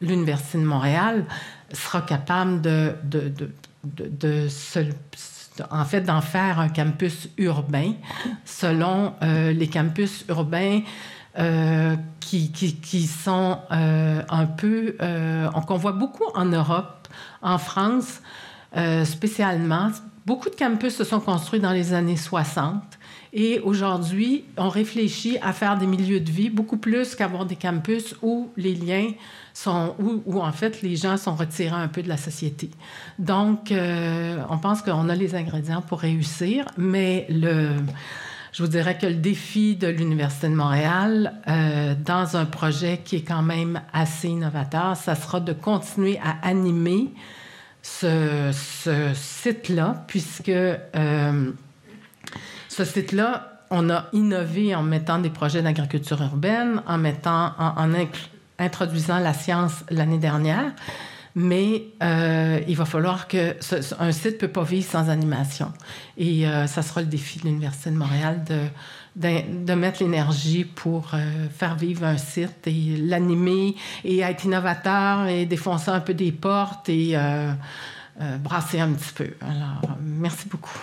l'Université 0.00 0.58
de 0.58 0.64
Montréal, 0.64 1.24
sera 1.72 2.02
capable 2.02 2.60
de, 2.60 2.94
de, 3.04 3.32
de, 3.84 4.48
en 5.70 5.84
fait, 5.84 6.02
d'en 6.02 6.20
faire 6.20 6.58
un 6.58 6.68
campus 6.68 7.28
urbain 7.38 7.94
selon 8.44 9.14
euh, 9.22 9.52
les 9.52 9.68
campus 9.68 10.24
urbains 10.28 10.80
euh, 11.38 11.96
qui, 12.20 13.06
sont 13.06 13.58
euh, 13.70 14.22
un 14.28 14.46
peu, 14.46 14.96
qu'on 15.66 15.76
voit 15.76 15.92
beaucoup 15.92 16.28
en 16.34 16.44
Europe, 16.44 17.08
en 17.42 17.58
France 17.58 18.20
spécialement. 19.04 19.90
Beaucoup 20.26 20.48
de 20.48 20.54
campus 20.54 20.94
se 20.96 21.04
sont 21.04 21.20
construits 21.20 21.60
dans 21.60 21.72
les 21.72 21.92
années 21.92 22.16
60 22.16 22.82
et 23.32 23.60
aujourd'hui, 23.60 24.44
on 24.56 24.68
réfléchit 24.68 25.38
à 25.40 25.52
faire 25.52 25.78
des 25.78 25.86
milieux 25.86 26.20
de 26.20 26.30
vie 26.30 26.50
beaucoup 26.50 26.78
plus 26.78 27.14
qu'avoir 27.14 27.46
des 27.46 27.54
campus 27.54 28.16
où 28.22 28.50
les 28.56 28.74
liens 28.74 29.12
sont, 29.62 29.94
où, 29.98 30.40
en 30.40 30.52
fait 30.52 30.82
les 30.82 30.96
gens 30.96 31.16
sont 31.16 31.34
retirés 31.34 31.76
un 31.76 31.88
peu 31.88 32.02
de 32.02 32.08
la 32.08 32.16
société. 32.16 32.70
Donc, 33.18 33.72
on 33.72 34.58
pense 34.58 34.82
qu'on 34.82 35.08
a 35.08 35.14
les 35.14 35.34
ingrédients 35.34 35.82
pour 35.82 36.00
réussir, 36.00 36.64
mais 36.76 37.26
je 38.52 38.64
vous 38.64 38.68
dirais 38.68 38.98
que 38.98 39.06
le 39.06 39.14
défi 39.14 39.76
de 39.76 39.86
l'Université 39.86 40.48
de 40.48 40.54
Montréal, 40.54 41.34
euh, 41.46 41.94
dans 42.04 42.36
un 42.36 42.46
projet 42.46 43.00
qui 43.04 43.16
est 43.16 43.22
quand 43.22 43.42
même 43.42 43.80
assez 43.92 44.28
innovateur, 44.28 44.96
ça 44.96 45.14
sera 45.14 45.38
de 45.38 45.52
continuer 45.52 46.18
à 46.18 46.46
animer 46.46 47.12
ce, 47.80 48.50
ce 48.52 49.12
site-là, 49.14 50.04
puisque 50.08 50.48
euh, 50.48 51.52
ce 52.68 52.84
site-là, 52.84 53.62
on 53.70 53.88
a 53.88 54.06
innové 54.12 54.74
en 54.74 54.82
mettant 54.82 55.20
des 55.20 55.30
projets 55.30 55.62
d'agriculture 55.62 56.20
urbaine, 56.20 56.82
en 56.88 56.98
mettant, 56.98 57.52
en, 57.56 57.74
en 57.76 57.94
introduisant 58.60 59.18
la 59.18 59.34
science 59.34 59.84
l'année 59.90 60.18
dernière 60.18 60.72
mais 61.34 61.84
euh, 62.02 62.60
il 62.66 62.76
va 62.76 62.84
falloir 62.84 63.28
que 63.28 63.56
un 63.98 64.12
site 64.12 64.32
ne 64.32 64.38
peut 64.38 64.48
pas 64.48 64.64
vivre 64.64 64.88
sans 64.90 65.08
animation. 65.08 65.72
Et 66.16 66.46
euh, 66.46 66.66
ça 66.66 66.82
sera 66.82 67.02
le 67.02 67.06
défi 67.06 67.38
de 67.38 67.44
l'Université 67.44 67.90
de 67.90 67.96
Montréal 67.96 68.44
de, 68.44 68.66
de, 69.16 69.74
mettre 69.74 70.02
l'énergie 70.02 70.64
pour 70.64 71.12
euh, 71.14 71.48
faire 71.56 71.76
vivre 71.76 72.04
un 72.04 72.18
site 72.18 72.66
et 72.66 72.96
l'animer 72.96 73.76
et 74.04 74.20
être 74.20 74.44
innovateur 74.44 75.26
et 75.26 75.46
défoncer 75.46 75.90
un 75.90 76.00
peu 76.00 76.14
des 76.14 76.32
portes 76.32 76.88
et 76.88 77.12
euh, 77.14 77.52
brasser 78.38 78.80
un 78.80 78.92
petit 78.92 79.12
peu. 79.14 79.30
Alors, 79.40 79.96
merci 80.00 80.48
beaucoup. 80.48 80.78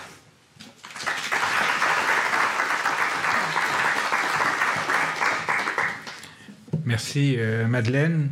Merci, 6.88 7.36
Madeleine. 7.68 8.30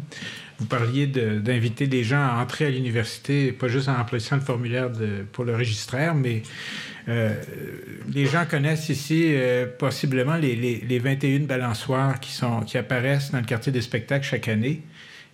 Vous 0.58 0.64
parliez 0.64 1.06
d'inviter 1.06 1.86
des 1.86 2.02
gens 2.02 2.22
à 2.22 2.40
entrer 2.42 2.64
à 2.64 2.70
l'université, 2.70 3.52
pas 3.52 3.68
juste 3.68 3.88
en 3.88 3.94
remplissant 3.94 4.36
le 4.36 4.42
formulaire 4.42 4.90
de, 4.90 5.26
pour 5.30 5.44
le 5.44 5.54
registraire, 5.54 6.14
mais 6.14 6.42
euh, 7.08 7.34
les 8.12 8.26
gens 8.26 8.44
connaissent 8.46 8.88
ici 8.88 9.26
euh, 9.26 9.66
possiblement 9.66 10.36
les, 10.36 10.56
les, 10.56 10.76
les, 10.88 10.98
21 10.98 11.40
balançoires 11.40 12.18
qui, 12.18 12.78
apparaissent 12.78 13.30
dans 13.30 13.38
le 13.38 13.44
quartier 13.44 13.70
des 13.70 13.82
spectacles 13.82 14.24
chaque 14.24 14.48
année. 14.48 14.82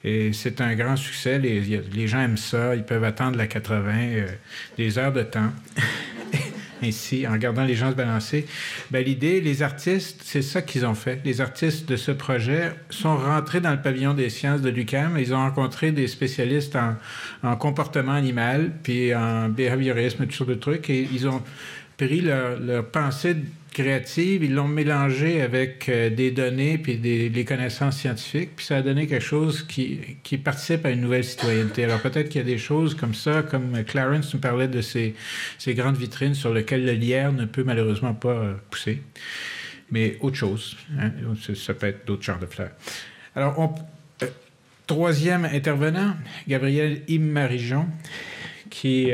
Et 0.05 0.33
c'est 0.33 0.61
un 0.61 0.75
grand 0.75 0.97
succès. 0.97 1.39
Les, 1.39 2.09
gens 2.09 2.21
aiment 2.21 2.37
ça. 2.37 2.75
Ils 2.75 2.83
peuvent 2.83 3.05
attendre 3.05 3.39
la 3.39 3.47
80 3.47 3.93
euh, 3.97 4.27
des 4.77 4.99
heures 4.99 5.13
de 5.13 5.23
temps. 5.23 5.53
Ainsi, 6.83 7.27
en 7.27 7.33
regardant 7.33 7.65
les 7.65 7.75
gens 7.75 7.91
se 7.91 7.97
balancer. 7.97 8.47
Ben, 8.91 9.05
L'idée, 9.05 9.41
les 9.41 9.63
artistes, 9.63 10.21
c'est 10.25 10.43
ça 10.43 10.63
qu'ils 10.63 10.87
ont 10.87 10.95
fait. 10.95 11.21
Les 11.25 11.41
artistes 11.41 11.89
de 11.89 11.97
ce 11.97 12.13
projet 12.13 12.73
sont 12.91 13.17
rentrés 13.17 13.61
dans 13.61 13.73
le 13.73 13.81
pavillon 13.83 14.15
des 14.15 14.31
sciences 14.31 14.61
de 14.61 14.71
l'UQAM. 14.71 15.17
Ils 15.19 15.35
ont 15.35 15.39
rencontré 15.39 15.93
des 15.93 16.09
spécialistes 16.09 16.77
en, 16.77 16.97
en, 17.43 17.57
comportement 17.57 18.13
animal, 18.13 18.71
puis 18.83 19.15
en 19.15 19.49
behaviorisme, 19.49 20.25
toutes 20.25 20.35
sortes 20.35 20.51
de 20.51 20.55
trucs, 20.55 20.91
et 20.91 21.09
ils 21.13 21.29
ont 21.29 21.43
pris 21.97 22.21
leur, 22.21 22.59
leur 22.59 22.87
pensée 22.87 23.37
créative, 23.73 24.45
ils 24.45 24.55
l'ont 24.55 24.69
mélangé 24.69 25.43
avec 25.43 25.89
euh, 25.89 26.11
des 26.11 26.31
données 26.31 26.79
puis 26.79 26.97
des 26.97 27.45
connaissances 27.45 27.99
scientifiques, 27.99 28.51
puis 28.57 28.67
ça 28.67 28.77
a 28.77 28.83
donné 28.83 29.07
quelque 29.07 29.25
chose 29.25 29.63
qui, 29.63 30.01
qui 30.23 30.39
participe 30.39 30.85
à 30.87 30.91
une 30.91 31.01
nouvelle 31.01 31.25
citoyenneté. 31.25 31.85
Alors 31.85 32.01
peut-être 32.01 32.29
qu'il 32.29 32.41
y 32.41 32.45
a 32.45 32.47
des 32.47 32.59
choses 32.59 32.95
comme 32.95 33.15
ça, 33.15 33.43
comme 33.43 33.83
Clarence 33.85 34.33
nous 34.35 34.41
parlait 34.41 34.69
de 34.69 34.81
ces, 34.81 35.15
ces 35.59 35.75
grandes 35.75 35.97
vitrines 35.97 36.35
sur 36.35 36.53
lesquelles 36.53 36.85
le 36.85 36.93
lierre 36.93 37.33
ne 37.33 37.45
peut 37.45 37.65
malheureusement 37.65 38.15
pas 38.15 38.31
euh, 38.31 38.55
pousser, 38.71 39.03
mais 39.91 40.17
autre 40.21 40.37
chose. 40.37 40.77
Hein? 40.99 41.11
Ça 41.55 41.75
peut 41.75 41.87
être 41.87 42.07
d'autres 42.07 42.23
genres 42.23 42.39
de 42.39 42.47
fleurs. 42.47 42.73
Alors, 43.35 43.59
on, 43.59 43.75
euh, 44.23 44.29
troisième 44.87 45.45
intervenant, 45.47 46.15
Gabriel 46.47 47.03
Immarijon, 47.09 47.87
qui 48.71 49.11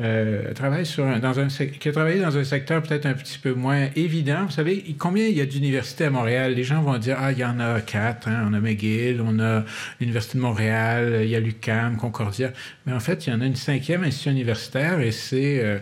euh, 0.00 0.52
travaille 0.52 0.84
sur 0.84 1.06
un, 1.06 1.18
dans 1.18 1.38
un, 1.40 1.46
qui 1.48 1.88
a 1.88 1.92
travaillé 1.92 2.20
dans 2.20 2.36
un 2.36 2.44
secteur 2.44 2.82
peut-être 2.82 3.06
un 3.06 3.14
petit 3.14 3.38
peu 3.38 3.54
moins 3.54 3.88
évident. 3.96 4.44
Vous 4.44 4.52
savez, 4.52 4.84
combien 4.98 5.26
il 5.26 5.36
y 5.36 5.40
a 5.40 5.46
d'universités 5.46 6.04
à 6.04 6.10
Montréal? 6.10 6.54
Les 6.54 6.64
gens 6.64 6.82
vont 6.82 6.98
dire, 6.98 7.16
ah, 7.18 7.32
il 7.32 7.38
y 7.38 7.44
en 7.44 7.58
a 7.60 7.80
quatre, 7.80 8.28
hein? 8.28 8.46
on 8.50 8.54
a 8.54 8.60
McGill, 8.60 9.20
on 9.20 9.38
a 9.40 9.64
l'Université 10.00 10.38
de 10.38 10.42
Montréal, 10.42 11.20
il 11.22 11.28
y 11.28 11.36
a 11.36 11.40
l'UQAM, 11.40 11.96
Concordia. 11.96 12.52
Mais 12.84 12.92
en 12.92 13.00
fait, 13.00 13.26
il 13.26 13.30
y 13.30 13.32
en 13.32 13.40
a 13.40 13.46
une 13.46 13.56
cinquième 13.56 14.02
institution 14.02 14.32
universitaire 14.32 15.00
et 15.00 15.12
c'est 15.12 15.60
euh, 15.64 15.78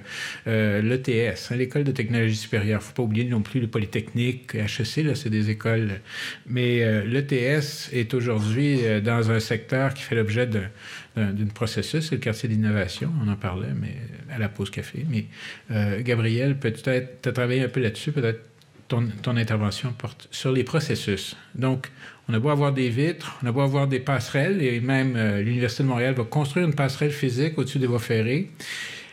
euh, 0.47 0.81
l'ETS, 0.83 1.51
hein, 1.51 1.57
l'École 1.57 1.85
de 1.85 1.93
technologie 1.93 2.37
supérieure. 2.37 2.83
faut 2.83 2.93
pas 2.93 3.03
oublier 3.03 3.25
non 3.25 3.43
plus 3.43 3.61
le 3.61 3.67
Polytechnique, 3.67 4.55
HEC, 4.55 5.05
là, 5.05 5.15
c'est 5.15 5.31
des 5.31 5.51
écoles. 5.51 6.01
Mais 6.47 6.83
euh, 6.83 7.05
l'ETS 7.05 7.91
est 7.93 8.15
aujourd'hui 8.15 8.81
euh, 8.85 9.01
dans 9.01 9.31
un 9.31 9.41
secteur 9.41 9.95
qui 9.95 10.03
fait 10.03 10.15
l'objet 10.15 10.47
d'un 10.47 10.69
d'un 11.17 11.47
processus, 11.47 12.09
c'est 12.09 12.17
le 12.17 12.21
quartier 12.21 12.49
d'innovation, 12.49 13.13
on 13.25 13.29
en 13.29 13.37
parlait, 13.37 13.73
mais 13.75 13.97
à 14.35 14.39
la 14.39 14.49
pause 14.49 14.71
café. 14.71 15.07
Mais 15.09 15.27
euh, 15.71 16.03
Gabriel, 16.03 16.59
peut-être, 16.59 17.23
tu 17.23 17.29
as 17.29 17.33
travaillé 17.33 17.63
un 17.63 17.69
peu 17.69 17.81
là-dessus, 17.81 18.11
peut-être 18.11 18.41
ton, 18.89 19.09
ton, 19.23 19.37
intervention 19.37 19.93
porte 19.93 20.29
sur 20.31 20.53
les 20.53 20.65
processus. 20.65 21.37
Donc, 21.55 21.91
on 22.29 22.35
a 22.35 22.39
beau 22.39 22.51
avoir 22.51 22.73
des 22.73 22.89
vitres, 22.89 23.39
on 23.43 23.47
a 23.47 23.53
beau 23.53 23.61
avoir 23.61 23.87
des 23.87 24.01
passerelles, 24.01 24.61
et 24.61 24.81
même 24.81 25.15
euh, 25.17 25.41
l'Université 25.41 25.85
de 25.85 25.89
Montréal 25.89 26.15
va 26.15 26.25
construire 26.25 26.67
une 26.67 26.75
passerelle 26.75 27.13
physique 27.13 27.59
au-dessus 27.59 27.79
des 27.79 27.87
voies 27.87 27.99
ferrées. 27.99 28.51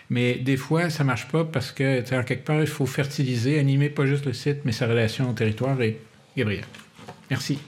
Mais 0.10 0.36
des 0.36 0.58
fois, 0.58 0.90
ça 0.90 1.04
marche 1.04 1.28
pas 1.30 1.46
parce 1.46 1.72
que, 1.72 2.02
en 2.14 2.24
quelque 2.24 2.44
part, 2.44 2.60
il 2.60 2.68
faut 2.68 2.86
fertiliser, 2.86 3.60
animer 3.60 3.90
pas 3.90 4.06
juste 4.06 4.26
le 4.26 4.34
site, 4.34 4.66
mais 4.66 4.74
sa 4.74 4.88
relation 4.88 5.30
au 5.30 5.34
territoire. 5.34 5.82
Et 5.82 6.00
Gabriel. 6.36 6.66
Merci. 7.30 7.60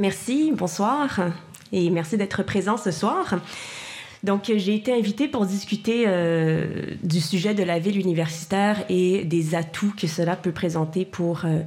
Merci, 0.00 0.52
bonsoir 0.52 1.20
et 1.72 1.88
merci 1.88 2.16
d'être 2.16 2.42
présent 2.42 2.76
ce 2.76 2.90
soir. 2.90 3.34
Donc, 4.24 4.50
j'ai 4.56 4.74
été 4.74 4.92
invitée 4.92 5.28
pour 5.28 5.46
discuter 5.46 6.04
euh, 6.06 6.66
du 7.04 7.20
sujet 7.20 7.54
de 7.54 7.62
la 7.62 7.78
ville 7.78 8.00
universitaire 8.00 8.84
et 8.88 9.24
des 9.24 9.54
atouts 9.54 9.92
que 9.96 10.08
cela 10.08 10.34
peut 10.34 10.50
présenter 10.50 11.04
pour 11.04 11.44
euh, 11.44 11.60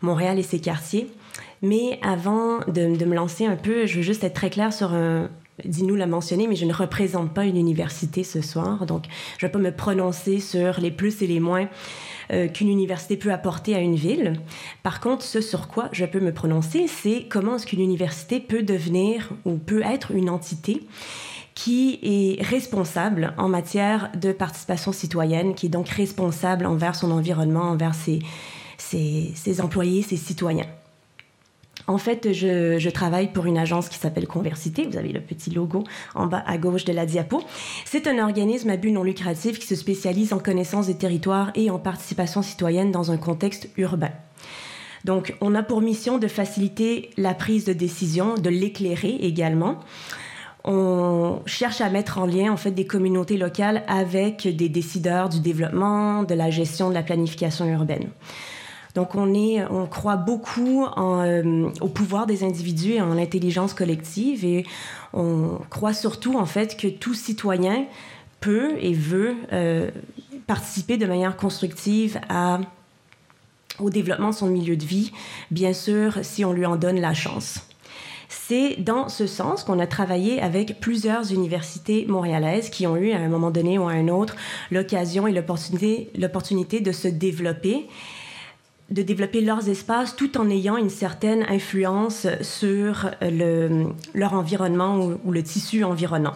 Montréal 0.00 0.38
et 0.38 0.42
ses 0.42 0.60
quartiers. 0.60 1.10
Mais 1.60 1.98
avant 2.02 2.60
de, 2.68 2.96
de, 2.96 3.04
me 3.04 3.14
lancer 3.14 3.44
un 3.44 3.56
peu, 3.56 3.84
je 3.84 3.96
veux 3.96 4.02
juste 4.02 4.24
être 4.24 4.34
très 4.34 4.50
claire 4.50 4.72
sur 4.72 4.94
un... 4.94 5.28
Dis-nous 5.64 5.96
l'a 5.96 6.06
mentionné, 6.06 6.46
mais 6.46 6.56
je 6.56 6.64
ne 6.64 6.72
représente 6.72 7.34
pas 7.34 7.44
une 7.44 7.56
université 7.56 8.22
ce 8.22 8.40
soir, 8.40 8.86
donc 8.86 9.06
je 9.38 9.44
ne 9.44 9.48
vais 9.48 9.52
pas 9.52 9.58
me 9.58 9.72
prononcer 9.72 10.38
sur 10.38 10.80
les 10.80 10.92
plus 10.92 11.20
et 11.20 11.26
les 11.26 11.40
moins 11.40 11.68
euh, 12.32 12.48
qu'une 12.48 12.68
université 12.68 13.16
peut 13.16 13.32
apporter 13.32 13.74
à 13.74 13.80
une 13.80 13.94
ville. 13.94 14.34
Par 14.82 15.00
contre, 15.00 15.22
ce 15.22 15.40
sur 15.40 15.68
quoi 15.68 15.88
je 15.92 16.04
peux 16.04 16.20
me 16.20 16.32
prononcer, 16.32 16.86
c'est 16.86 17.26
comment 17.28 17.56
est-ce 17.56 17.66
qu'une 17.66 17.80
université 17.80 18.40
peut 18.40 18.62
devenir 18.62 19.30
ou 19.44 19.56
peut 19.56 19.82
être 19.82 20.12
une 20.12 20.30
entité 20.30 20.82
qui 21.54 21.98
est 22.02 22.42
responsable 22.42 23.34
en 23.36 23.48
matière 23.48 24.12
de 24.14 24.30
participation 24.30 24.92
citoyenne, 24.92 25.54
qui 25.54 25.66
est 25.66 25.70
donc 25.70 25.88
responsable 25.88 26.66
envers 26.66 26.94
son 26.94 27.10
environnement, 27.10 27.62
envers 27.62 27.94
ses, 27.96 28.20
ses, 28.76 29.32
ses 29.34 29.60
employés, 29.60 30.02
ses 30.02 30.16
citoyens. 30.16 30.66
En 31.88 31.96
fait, 31.96 32.34
je, 32.34 32.90
travaille 32.90 33.32
pour 33.32 33.46
une 33.46 33.56
agence 33.56 33.88
qui 33.88 33.98
s'appelle 33.98 34.26
Conversité. 34.26 34.86
Vous 34.86 34.98
avez 34.98 35.10
le 35.10 35.22
petit 35.22 35.50
logo 35.50 35.84
en 36.14 36.26
bas 36.26 36.44
à 36.46 36.58
gauche 36.58 36.84
de 36.84 36.92
la 36.92 37.06
diapo. 37.06 37.42
C'est 37.86 38.06
un 38.06 38.22
organisme 38.22 38.68
à 38.68 38.76
but 38.76 38.92
non 38.92 39.02
lucratif 39.02 39.58
qui 39.58 39.66
se 39.66 39.74
spécialise 39.74 40.34
en 40.34 40.38
connaissance 40.38 40.86
des 40.86 40.98
territoires 40.98 41.50
et 41.54 41.70
en 41.70 41.78
participation 41.78 42.42
citoyenne 42.42 42.92
dans 42.92 43.10
un 43.10 43.16
contexte 43.16 43.70
urbain. 43.78 44.10
Donc, 45.06 45.34
on 45.40 45.54
a 45.54 45.62
pour 45.62 45.80
mission 45.80 46.18
de 46.18 46.28
faciliter 46.28 47.08
la 47.16 47.32
prise 47.32 47.64
de 47.64 47.72
décision, 47.72 48.34
de 48.34 48.50
l'éclairer 48.50 49.16
également. 49.22 49.78
On 50.64 51.40
cherche 51.46 51.80
à 51.80 51.88
mettre 51.88 52.18
en 52.18 52.26
lien 52.26 52.52
en 52.52 52.58
fait 52.58 52.72
des 52.72 52.86
communautés 52.86 53.38
locales 53.38 53.82
avec 53.86 54.46
des 54.54 54.68
décideurs 54.68 55.30
du 55.30 55.40
développement, 55.40 56.22
de 56.22 56.34
la 56.34 56.50
gestion 56.50 56.90
de 56.90 56.94
la 56.94 57.02
planification 57.02 57.64
urbaine. 57.64 58.10
Donc 58.94 59.14
on 59.14 59.34
est, 59.34 59.64
on 59.70 59.86
croit 59.86 60.16
beaucoup 60.16 60.84
euh, 60.84 61.70
au 61.80 61.88
pouvoir 61.88 62.26
des 62.26 62.44
individus 62.44 62.92
et 62.92 63.00
en 63.00 63.14
l'intelligence 63.14 63.74
collective 63.74 64.44
et 64.44 64.66
on 65.12 65.58
croit 65.70 65.94
surtout 65.94 66.38
en 66.38 66.46
fait 66.46 66.76
que 66.76 66.88
tout 66.88 67.14
citoyen 67.14 67.86
peut 68.40 68.76
et 68.80 68.94
veut 68.94 69.36
euh, 69.52 69.90
participer 70.46 70.96
de 70.96 71.06
manière 71.06 71.36
constructive 71.36 72.20
au 73.78 73.90
développement 73.90 74.30
de 74.30 74.34
son 74.34 74.48
milieu 74.48 74.76
de 74.76 74.84
vie, 74.84 75.12
bien 75.50 75.72
sûr 75.72 76.18
si 76.22 76.44
on 76.44 76.52
lui 76.52 76.66
en 76.66 76.76
donne 76.76 77.00
la 77.00 77.14
chance. 77.14 77.60
C'est 78.28 78.76
dans 78.76 79.08
ce 79.08 79.26
sens 79.26 79.64
qu'on 79.64 79.78
a 79.78 79.86
travaillé 79.86 80.40
avec 80.40 80.80
plusieurs 80.80 81.32
universités 81.32 82.04
montréalaises 82.06 82.68
qui 82.68 82.86
ont 82.86 82.96
eu 82.96 83.12
à 83.12 83.18
un 83.18 83.28
moment 83.28 83.50
donné 83.50 83.78
ou 83.78 83.88
à 83.88 83.92
un 83.92 84.08
autre 84.08 84.36
l'occasion 84.70 85.26
et 85.26 85.32
l'opportunité 85.32 86.80
de 86.80 86.92
se 86.92 87.08
développer 87.08 87.86
de 88.90 89.02
développer 89.02 89.40
leurs 89.40 89.68
espaces 89.68 90.16
tout 90.16 90.38
en 90.38 90.48
ayant 90.48 90.76
une 90.76 90.90
certaine 90.90 91.44
influence 91.48 92.26
sur 92.40 93.10
le, 93.20 93.88
leur 94.14 94.32
environnement 94.32 94.98
ou, 95.24 95.30
le 95.30 95.42
tissu 95.42 95.84
environnant. 95.84 96.34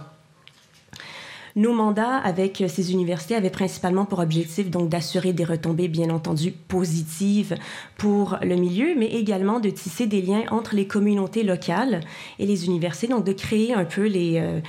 Nos 1.54 1.74
mandats 1.74 2.16
avec 2.16 2.64
ces 2.68 2.92
universités 2.92 3.34
avaient 3.34 3.50
principalement 3.50 4.06
pour 4.06 4.20
objectif 4.20 4.70
donc 4.70 4.88
d'assurer 4.88 5.34
des 5.34 5.44
retombées 5.44 5.88
bien 5.88 6.08
entendu 6.08 6.50
positives 6.50 7.56
pour 7.98 8.38
le 8.42 8.56
milieu, 8.56 8.94
mais 8.96 9.06
également 9.06 9.60
de 9.60 9.68
tisser 9.68 10.06
des 10.06 10.22
liens 10.22 10.44
entre 10.50 10.74
les 10.74 10.86
communautés 10.86 11.42
locales 11.42 12.00
et 12.38 12.46
les 12.46 12.64
universités, 12.64 13.08
donc 13.08 13.24
de 13.24 13.34
créer 13.34 13.74
un 13.74 13.84
peu 13.84 14.06
les, 14.06 14.38
euh, 14.38 14.60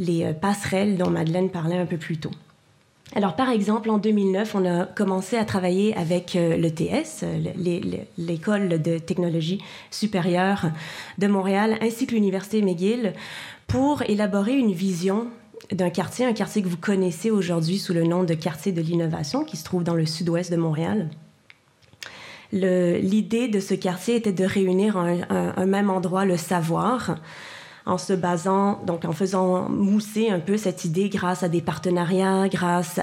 les 0.00 0.32
passerelles 0.34 0.96
dont 0.96 1.10
Madeleine 1.10 1.48
parlait 1.48 1.78
un 1.78 1.86
peu 1.86 1.96
plus 1.96 2.18
tôt. 2.18 2.32
Alors, 3.16 3.34
par 3.34 3.50
exemple, 3.50 3.90
en 3.90 3.98
2009, 3.98 4.54
on 4.54 4.64
a 4.64 4.84
commencé 4.84 5.36
à 5.36 5.44
travailler 5.44 5.96
avec 5.96 6.36
euh, 6.36 6.56
l'ETS, 6.56 7.24
l'École 8.18 8.80
de 8.80 8.98
technologie 8.98 9.60
supérieure 9.90 10.66
de 11.18 11.26
Montréal, 11.26 11.76
ainsi 11.80 12.06
que 12.06 12.14
l'Université 12.14 12.62
McGill, 12.62 13.14
pour 13.66 14.02
élaborer 14.02 14.56
une 14.56 14.72
vision 14.72 15.26
d'un 15.72 15.90
quartier, 15.90 16.24
un 16.24 16.32
quartier 16.32 16.62
que 16.62 16.68
vous 16.68 16.76
connaissez 16.76 17.32
aujourd'hui 17.32 17.78
sous 17.78 17.92
le 17.92 18.04
nom 18.04 18.22
de 18.22 18.34
quartier 18.34 18.70
de 18.70 18.80
l'innovation, 18.80 19.44
qui 19.44 19.56
se 19.56 19.64
trouve 19.64 19.82
dans 19.82 19.94
le 19.94 20.06
sud-ouest 20.06 20.52
de 20.52 20.56
Montréal. 20.56 21.10
L'idée 22.52 23.46
de 23.46 23.60
ce 23.60 23.74
quartier 23.74 24.16
était 24.16 24.32
de 24.32 24.44
réunir 24.44 24.96
un 24.96 25.66
même 25.66 25.88
endroit 25.88 26.24
le 26.24 26.36
savoir, 26.36 27.16
en 27.90 27.98
se 27.98 28.12
basant, 28.12 28.80
donc 28.86 29.04
en 29.04 29.12
faisant 29.12 29.68
mousser 29.68 30.30
un 30.30 30.38
peu 30.38 30.56
cette 30.56 30.84
idée 30.84 31.08
grâce 31.08 31.42
à 31.42 31.48
des 31.48 31.60
partenariats, 31.60 32.48
grâce 32.48 33.00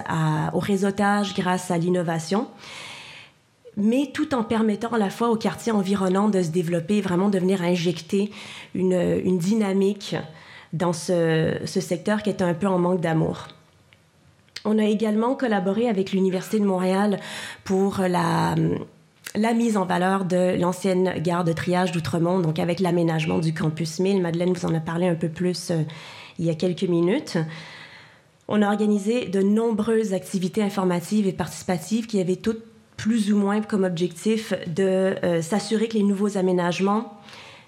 au 0.54 0.60
réseautage, 0.60 1.36
grâce 1.36 1.72
à 1.72 1.78
l'innovation, 1.78 2.48
mais 3.76 4.10
tout 4.14 4.34
en 4.34 4.44
permettant 4.44 4.90
à 4.90 4.98
la 4.98 5.10
fois 5.10 5.30
au 5.30 5.36
quartier 5.36 5.74
environnant 5.74 6.30
de 6.30 6.42
se 6.42 6.50
développer, 6.50 7.02
vraiment 7.02 7.30
de 7.30 7.38
venir 7.38 7.62
injecter 7.62 8.32
une, 8.74 9.20
une 9.24 9.38
dynamique 9.38 10.16
dans 10.72 10.94
ce, 10.94 11.58
ce 11.66 11.82
secteur 11.82 12.24
qui 12.24 12.30
est 12.30 12.42
un 12.42 12.54
peu 12.54 12.68
en 12.68 12.80
manque 12.80 13.02
d'amour. 13.02 13.48
On 14.64 14.80
a 14.80 14.86
également 14.86 15.36
collaboré 15.36 15.90
avec 15.90 16.14
l'Université 16.14 16.60
de 16.60 16.66
Montréal 16.66 17.20
pour 17.64 18.00
la 18.00 18.56
la 19.36 19.54
mise 19.54 19.78
en 19.78 19.86
valeur 19.86 20.26
de 20.26 20.60
l'ancienne 20.60 21.16
gare 21.20 21.44
de 21.44 21.54
triage 21.54 21.92
d'Outremont, 21.92 22.40
donc 22.40 22.60
avec 22.60 22.80
l'aménagement 22.80 23.40
du 23.40 23.54
campus 23.54 24.00
1000. 24.00 24.22
Madeleine 24.22 24.54
vous 24.54 24.66
en 24.66 24.74
a 24.74 24.80
parlé 24.80 25.08
un 25.08 25.16
peu 25.16 25.30
plus 25.30 25.72
euh, 25.72 25.82
il 26.40 26.46
y 26.46 26.50
a 26.50 26.56
quelques 26.56 26.84
minutes. 26.84 27.38
On 28.48 28.62
a 28.62 28.68
organisé 28.68 29.26
de 29.26 29.42
nombreuses 29.42 30.14
activités 30.14 30.64
informatives 30.64 31.28
et 31.28 31.34
participatives 31.34 32.08
qui 32.08 32.20
avaient 32.20 32.38
toutes 32.38 32.64
plus 32.96 33.32
ou 33.32 33.38
moins 33.38 33.62
comme 33.62 33.84
objectif 33.84 34.54
de 34.68 35.16
euh, 35.24 35.42
s'assurer 35.42 35.88
que 35.88 35.96
les 35.96 36.04
nouveaux 36.04 36.38
aménagements 36.38 37.14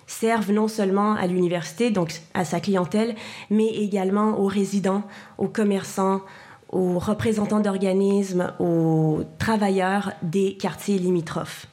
servent 0.07 0.51
non 0.51 0.67
seulement 0.67 1.13
à 1.13 1.27
l'université, 1.27 1.91
donc 1.91 2.21
à 2.33 2.43
sa 2.43 2.59
clientèle, 2.59 3.15
mais 3.51 3.67
également 3.67 4.39
aux 4.39 4.47
résidents, 4.47 5.03
aux 5.37 5.47
commerçants, 5.47 6.21
aux 6.71 6.99
représentants 6.99 7.59
d'organismes, 7.59 8.53
aux 8.59 9.21
travailleurs 9.37 10.11
des 10.21 10.55
quartiers 10.55 10.97
limitrophes. 10.97 11.67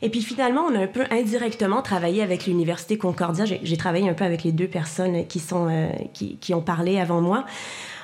Et 0.00 0.08
puis 0.08 0.20
finalement, 0.20 0.62
on 0.62 0.74
a 0.74 0.80
un 0.80 0.88
peu 0.88 1.04
indirectement 1.10 1.80
travaillé 1.80 2.22
avec 2.22 2.46
l'Université 2.46 2.98
Concordia. 2.98 3.44
J'ai 3.44 3.76
travaillé 3.76 4.08
un 4.08 4.14
peu 4.14 4.24
avec 4.24 4.42
les 4.42 4.50
deux 4.50 4.66
personnes 4.66 5.14
euh, 5.14 5.88
qui, 6.12 6.54
ont 6.54 6.60
parlé 6.60 6.98
avant 6.98 7.20
moi. 7.20 7.44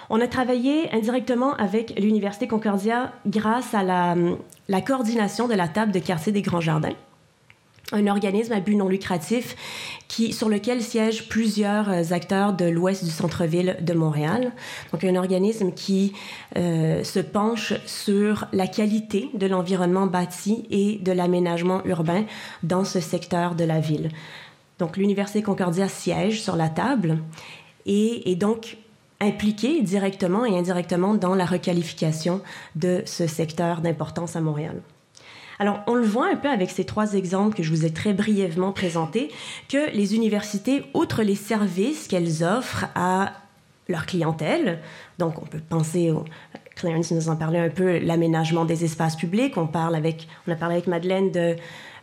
On 0.08 0.20
a 0.20 0.28
travaillé 0.28 0.94
indirectement 0.94 1.54
avec 1.56 1.98
l'Université 1.98 2.46
Concordia 2.46 3.12
grâce 3.26 3.74
à 3.74 3.82
la 3.82 4.80
coordination 4.80 5.48
de 5.48 5.54
la 5.54 5.68
table 5.68 5.92
de 5.92 5.98
quartier 5.98 6.32
des 6.32 6.40
Grands 6.40 6.60
Jardins 6.60 6.94
un 7.92 8.06
organisme 8.06 8.52
à 8.52 8.60
but 8.60 8.74
non 8.74 8.88
lucratif 8.88 9.56
qui, 10.08 10.32
sur 10.32 10.48
lequel 10.48 10.82
siègent 10.82 11.28
plusieurs 11.28 11.88
euh, 11.90 12.02
acteurs 12.10 12.52
de 12.52 12.66
l'ouest 12.66 13.04
du 13.04 13.10
centre-ville 13.10 13.76
de 13.80 13.94
Montréal. 13.94 14.52
Donc, 14.92 15.04
un 15.04 15.16
organisme 15.16 15.72
qui 15.72 16.12
euh, 16.56 17.02
se 17.02 17.20
penche 17.20 17.74
sur 17.86 18.46
la 18.52 18.66
qualité 18.66 19.30
de 19.34 19.46
l'environnement 19.46 20.06
bâti 20.06 20.66
et 20.70 20.98
de 21.02 21.12
l'aménagement 21.12 21.82
urbain 21.84 22.24
dans 22.62 22.84
ce 22.84 23.00
secteur 23.00 23.54
de 23.54 23.64
la 23.64 23.80
ville. 23.80 24.10
Donc, 24.78 24.96
l'Université 24.96 25.42
Concordia 25.42 25.88
siège 25.88 26.42
sur 26.42 26.56
la 26.56 26.68
table 26.68 27.18
et 27.86 28.30
est 28.30 28.36
donc 28.36 28.76
impliquée 29.20 29.82
directement 29.82 30.44
et 30.44 30.56
indirectement 30.56 31.14
dans 31.14 31.34
la 31.34 31.44
requalification 31.44 32.40
de 32.76 33.02
ce 33.04 33.26
secteur 33.26 33.80
d'importance 33.80 34.36
à 34.36 34.40
Montréal. 34.40 34.80
Alors, 35.58 35.80
on 35.86 35.94
le 35.94 36.04
voit 36.04 36.28
un 36.28 36.36
peu 36.36 36.48
avec 36.48 36.70
ces 36.70 36.84
trois 36.84 37.14
exemples 37.14 37.56
que 37.56 37.62
je 37.62 37.70
vous 37.70 37.84
ai 37.84 37.92
très 37.92 38.12
brièvement 38.12 38.72
présentés, 38.72 39.30
que 39.68 39.90
les 39.92 40.14
universités, 40.14 40.84
outre 40.94 41.22
les 41.22 41.34
services 41.34 42.06
qu'elles 42.06 42.44
offrent 42.44 42.86
à 42.94 43.32
leur 43.88 44.06
clientèle, 44.06 44.80
donc 45.18 45.42
on 45.42 45.46
peut 45.46 45.60
penser 45.66 46.10
au 46.10 46.24
Clarence 46.78 47.10
nous 47.10 47.28
en 47.28 47.36
parlait 47.36 47.58
un 47.58 47.68
peu, 47.68 47.98
l'aménagement 47.98 48.64
des 48.64 48.84
espaces 48.84 49.16
publics. 49.16 49.56
On, 49.56 49.66
parle 49.66 49.94
avec, 49.94 50.28
on 50.46 50.52
a 50.52 50.54
parlé 50.54 50.76
avec 50.76 50.86
Madeleine 50.86 51.30
de 51.30 51.56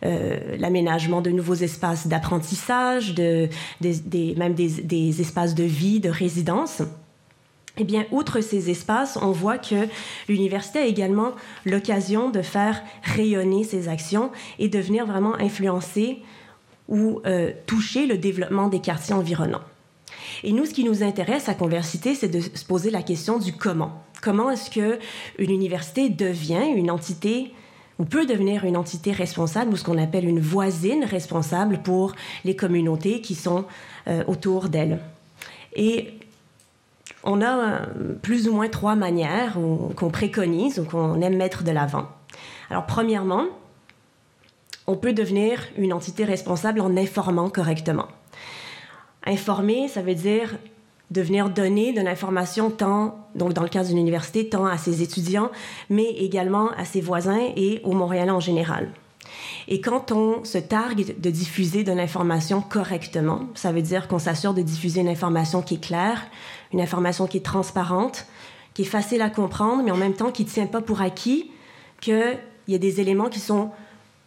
euh, 0.04 0.58
l'aménagement 0.60 1.22
de 1.22 1.32
nouveaux 1.32 1.56
espaces 1.56 2.08
d'apprentissage, 2.08 3.16
de, 3.16 3.50
même 4.38 4.54
des, 4.54 4.70
des, 4.84 5.22
espaces 5.22 5.56
de 5.56 5.64
vie, 5.64 6.00
de 6.00 6.10
résidence. 6.10 6.82
Eh 7.78 7.84
bien, 7.84 8.06
outre 8.12 8.42
ces 8.42 8.70
espaces, 8.70 9.18
on 9.22 9.32
voit 9.32 9.58
que 9.58 9.88
l'université 10.30 10.80
a 10.80 10.86
également 10.86 11.32
l'occasion 11.66 12.30
de 12.30 12.42
faire 12.42 12.82
rayonner 13.04 13.64
ses 13.64 13.90
actions 13.90 14.32
et 14.60 14.70
de 14.70 14.80
venir 14.80 15.06
vraiment 15.06 15.36
influencer 15.36 16.20
ou 16.88 17.22
euh, 17.26 17.52
toucher 17.66 18.06
le 18.06 18.18
développement 18.18 18.68
des 18.68 18.80
quartiers 18.80 19.14
environnants. 19.14 19.64
Et 20.44 20.52
nous, 20.52 20.66
ce 20.66 20.74
qui 20.74 20.84
nous 20.84 21.04
intéresse 21.04 21.50
à 21.50 21.54
Conversité, 21.54 22.16
c'est 22.16 22.28
de 22.28 22.40
se 22.40 22.66
poser 22.66 22.92
la 22.92 23.02
question 23.02 23.40
du 23.40 23.54
comment. 23.54 24.04
Comment 24.22 24.50
est-ce 24.50 24.70
que 24.70 25.00
une 25.38 25.52
université 25.52 26.10
devient 26.10 26.66
une 26.76 26.90
entité 26.90 27.52
ou 28.00 28.06
peut 28.06 28.26
devenir 28.26 28.66
une 28.66 28.76
entité 28.76 29.12
responsable 29.12 29.74
ou 29.74 29.78
ce 29.78 29.84
qu'on 29.84 29.98
appelle 29.98 30.28
une 30.28 30.40
voisine 30.40 31.04
responsable 31.06 31.82
pour 31.82 32.14
les 32.44 32.56
communautés 32.56 33.22
qui 33.22 33.36
sont 33.36 33.66
euh, 34.08 34.24
autour 34.28 34.70
d'elle? 34.70 35.00
Et 35.76 36.14
on 37.26 37.42
a 37.42 37.58
euh, 37.58 37.80
plus 38.22 38.48
ou 38.48 38.54
moins 38.54 38.70
trois 38.70 38.96
manières 38.96 39.58
qu'on 39.96 40.10
préconise 40.10 40.80
ou 40.80 40.86
qu'on 40.86 41.22
aime 41.22 41.36
mettre 41.36 41.64
de 41.64 41.72
l'avant. 41.72 42.08
Alors, 42.70 42.86
premièrement, 42.86 43.46
on 44.88 44.96
peut 44.96 45.14
devenir 45.14 45.64
une 45.78 45.94
entité 45.94 46.24
responsable 46.24 46.80
en 46.80 46.96
informant 46.96 47.50
correctement. 47.50 48.08
Informer, 49.26 49.88
ça 49.88 50.02
veut 50.02 50.16
dire 50.16 50.56
de 51.12 51.22
venir 51.22 51.50
donner 51.50 51.94
de 51.94 52.02
l'information 52.02 52.72
tant, 52.72 53.28
donc 53.36 53.54
dans 53.54 53.62
le 53.62 53.70
cas 53.70 53.84
d'une 53.84 53.98
université, 53.98 54.50
tant 54.50 54.66
à 54.66 54.78
ses 54.78 55.02
étudiants, 55.02 55.52
mais 55.90 56.06
également 56.06 56.72
à 56.72 56.86
ses 56.86 57.02
voisins 57.02 57.42
et 57.56 57.82
aux 57.84 57.94
Montréalais 57.94 58.32
en 58.32 58.40
général. 58.40 58.90
Et 59.68 59.82
quand 59.82 60.12
on 60.12 60.44
se 60.44 60.58
targue 60.58 61.20
de 61.20 61.30
diffuser 61.30 61.84
de 61.84 61.92
l'information 61.92 62.62
correctement, 62.62 63.48
ça 63.56 63.72
veut 63.72 63.82
dire 63.82 64.08
qu'on 64.08 64.20
s'assure 64.20 64.54
de 64.54 64.62
diffuser 64.62 65.02
une 65.02 65.10
information 65.10 65.62
qui 65.62 65.76
est 65.76 65.84
claire, 65.84 66.22
une 66.74 66.82
information 66.82 67.28
qui 67.28 67.38
est 67.38 67.46
transparente, 67.46 68.26
qui 68.74 68.84
est 68.84 68.86
facile 68.86 69.22
à 69.22 69.30
comprendre, 69.30 69.84
mais 69.84 69.92
en 69.92 69.98
même 69.98 70.14
temps 70.14 70.32
qui 70.32 70.44
ne 70.44 70.50
tient 70.50 70.68
pas 70.68 70.82
pour 70.82 71.02
acquis 71.02 71.52
qu'il 72.02 72.38
y 72.68 72.76
a 72.76 72.78
des 72.78 73.02
éléments 73.02 73.30
qui 73.30 73.40
sont 73.40 73.72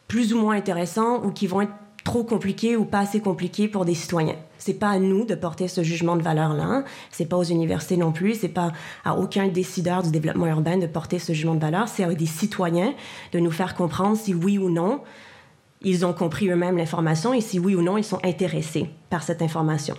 plus 0.09 0.33
ou 0.33 0.39
moins 0.39 0.57
intéressants 0.57 1.23
ou 1.25 1.31
qui 1.31 1.47
vont 1.47 1.61
être 1.61 1.73
trop 2.05 2.25
compliqués 2.25 2.75
ou 2.75 2.85
pas 2.87 3.01
assez 3.01 3.21
compliqués 3.21 3.69
pour 3.69 3.85
des 3.85 3.95
citoyens. 3.95 4.37
C'est 4.57 4.75
pas 4.75 4.89
à 4.89 4.99
nous 4.99 5.27
de 5.27 5.35
porter 5.35 5.69
ce 5.69 5.83
jugement 5.83 6.17
de 6.17 6.23
valeur-là. 6.23 6.65
Hein. 6.65 6.85
C'est 7.11 7.27
pas 7.27 7.37
aux 7.37 7.45
universités 7.45 7.99
non 7.99 8.13
plus. 8.13 8.35
C'est 8.35 8.49
pas 8.49 8.73
à 9.05 9.17
aucun 9.17 9.49
décideur 9.49 10.03
du 10.03 10.11
développement 10.11 10.47
urbain 10.47 10.79
de 10.79 10.87
porter 10.87 11.19
ce 11.19 11.35
jugement 11.35 11.55
de 11.55 11.61
valeur. 11.61 11.87
C'est 11.87 12.05
à 12.05 12.15
des 12.15 12.27
citoyens 12.27 12.95
de 13.33 13.39
nous 13.39 13.51
faire 13.51 13.75
comprendre 13.75 14.17
si 14.17 14.35
oui 14.35 14.57
ou 14.57 14.71
non 14.71 15.03
ils 15.83 16.05
ont 16.05 16.13
compris 16.13 16.49
eux-mêmes 16.49 16.77
l'information 16.77 17.33
et 17.33 17.41
si 17.41 17.59
oui 17.59 17.75
ou 17.75 17.83
non 17.83 17.97
ils 17.97 18.05
sont 18.05 18.19
intéressés 18.25 18.91
par 19.11 19.23
cette 19.23 19.43
information. 19.43 19.95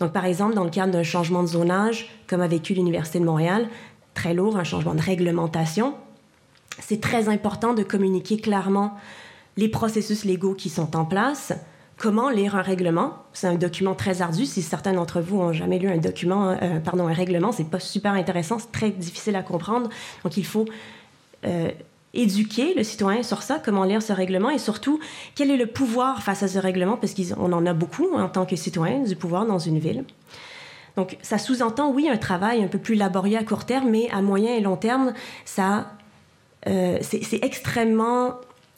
Donc, 0.00 0.12
par 0.12 0.24
exemple, 0.24 0.54
dans 0.54 0.64
le 0.64 0.70
cadre 0.70 0.92
d'un 0.92 1.02
changement 1.02 1.42
de 1.42 1.48
zonage, 1.48 2.08
comme 2.26 2.40
a 2.40 2.46
vécu 2.46 2.74
l'Université 2.74 3.18
de 3.18 3.24
Montréal, 3.24 3.68
très 4.14 4.34
lourd, 4.34 4.56
un 4.56 4.64
changement 4.64 4.94
de 4.94 5.02
réglementation, 5.02 5.94
c'est 6.80 7.00
très 7.00 7.28
important 7.28 7.74
de 7.74 7.82
communiquer 7.82 8.38
clairement 8.38 8.94
les 9.56 9.68
processus 9.68 10.24
légaux 10.24 10.54
qui 10.54 10.68
sont 10.68 10.96
en 10.96 11.04
place, 11.04 11.52
comment 11.96 12.28
lire 12.30 12.56
un 12.56 12.62
règlement. 12.62 13.14
C'est 13.32 13.46
un 13.46 13.54
document 13.54 13.94
très 13.94 14.22
ardu. 14.22 14.46
Si 14.46 14.62
certains 14.62 14.92
d'entre 14.92 15.20
vous 15.20 15.38
ont 15.38 15.52
jamais 15.52 15.78
lu 15.78 15.88
un 15.88 15.98
document, 15.98 16.50
euh, 16.50 16.80
pardon, 16.80 17.06
un 17.06 17.12
règlement, 17.12 17.52
c'est 17.52 17.68
pas 17.68 17.80
super 17.80 18.12
intéressant, 18.12 18.58
c'est 18.58 18.72
très 18.72 18.90
difficile 18.90 19.36
à 19.36 19.42
comprendre. 19.42 19.88
Donc, 20.24 20.36
il 20.36 20.46
faut 20.46 20.64
euh, 21.44 21.70
éduquer 22.14 22.74
le 22.74 22.82
citoyen 22.82 23.22
sur 23.22 23.42
ça, 23.42 23.60
comment 23.62 23.84
lire 23.84 24.02
ce 24.02 24.12
règlement 24.12 24.50
et 24.50 24.58
surtout 24.58 25.00
quel 25.34 25.50
est 25.50 25.56
le 25.56 25.66
pouvoir 25.66 26.22
face 26.22 26.42
à 26.42 26.48
ce 26.48 26.58
règlement, 26.58 26.96
parce 26.96 27.14
qu'on 27.14 27.52
en 27.52 27.66
a 27.66 27.72
beaucoup 27.72 28.14
en 28.14 28.28
tant 28.28 28.46
que 28.46 28.56
citoyen 28.56 29.00
du 29.00 29.16
pouvoir 29.16 29.46
dans 29.46 29.58
une 29.58 29.78
ville. 29.78 30.04
Donc 30.96 31.16
ça 31.22 31.38
sous-entend, 31.38 31.90
oui, 31.90 32.08
un 32.08 32.16
travail 32.16 32.62
un 32.62 32.68
peu 32.68 32.78
plus 32.78 32.94
laborieux 32.94 33.38
à 33.38 33.42
court 33.42 33.64
terme, 33.64 33.90
mais 33.90 34.08
à 34.10 34.22
moyen 34.22 34.54
et 34.54 34.60
long 34.60 34.76
terme, 34.76 35.12
ça, 35.44 35.92
euh, 36.68 36.98
c'est 37.02 37.44
extrêmement 37.44 38.34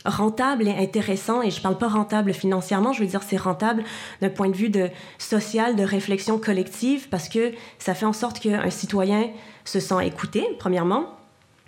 rentable 0.07 0.69
et 0.69 0.75
intéressant, 0.75 1.43
et 1.43 1.51
je 1.51 1.59
ne 1.59 1.63
parle 1.63 1.79
pas 1.79 1.89
rentable 1.89 2.33
financièrement, 2.33 2.93
je 2.93 3.01
veux 3.01 3.09
dire 3.09 3.23
c'est 3.23 3.37
rentable 3.37 3.83
d'un 4.23 4.31
point 4.31 4.49
de 4.49 4.55
vue 4.55 4.71
social, 5.19 5.77
de 5.77 5.83
réflexion 5.83 6.39
collective, 6.39 7.09
parce 7.09 7.29
que 7.29 7.53
ça 7.79 7.95
fait 7.95 8.07
en 8.07 8.13
sorte 8.13 8.39
qu'un 8.39 8.71
citoyen 8.71 9.29
se 9.65 9.81
sent 9.81 10.07
écouté, 10.07 10.47
premièrement, 10.59 11.16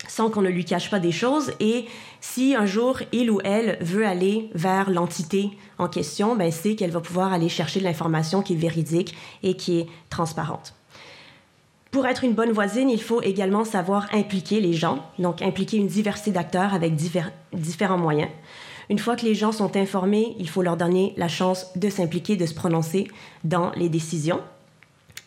sans 0.07 0.31
qu'on 0.31 0.43
ne 0.43 0.49
lui 0.49 0.65
cache 0.65 0.91
pas 0.91 1.01
des 1.01 1.13
choses. 1.13 1.53
Et 1.61 1.87
si 2.21 2.55
un 2.55 2.67
jour 2.67 3.01
il 3.13 3.31
ou 3.31 3.41
elle 3.45 3.79
veut 3.81 4.07
aller 4.07 4.51
vers 4.55 4.91
l'entité 4.91 5.51
en 5.79 5.89
question, 5.89 6.37
ben 6.37 6.53
c'est 6.53 6.77
qu'elle 6.77 6.91
va 6.91 7.01
pouvoir 7.01 7.33
aller 7.33 7.49
chercher 7.49 7.81
de 7.81 7.85
l'information 7.85 8.43
qui 8.43 8.55
est 8.55 8.57
véridique 8.57 9.17
et 9.43 9.57
qui 9.57 9.81
est 9.81 9.87
transparente. 10.11 10.75
Pour 11.91 12.07
être 12.07 12.23
une 12.23 12.35
bonne 12.35 12.53
voisine, 12.53 12.91
il 12.91 13.03
faut 13.03 13.23
également 13.23 13.65
savoir 13.65 14.09
impliquer 14.13 14.61
les 14.61 14.75
gens, 14.75 15.07
donc 15.19 15.41
impliquer 15.41 15.79
une 15.79 15.87
diversité 15.87 16.33
d'acteurs 16.33 16.75
avec 16.75 16.95
différents 16.95 17.99
moyens. 17.99 18.29
Une 18.91 18.99
fois 18.99 19.17
que 19.17 19.25
les 19.25 19.35
gens 19.35 19.53
sont 19.53 19.75
informés, 19.77 20.37
il 20.39 20.49
faut 20.49 20.63
leur 20.63 20.77
donner 20.77 21.15
la 21.17 21.29
chance 21.29 21.67
de 21.77 21.89
s'impliquer, 21.89 22.37
de 22.37 22.47
se 22.47 22.55
prononcer 22.55 23.09
dans 23.45 23.71
les 23.73 23.89
décisions. 23.89 24.41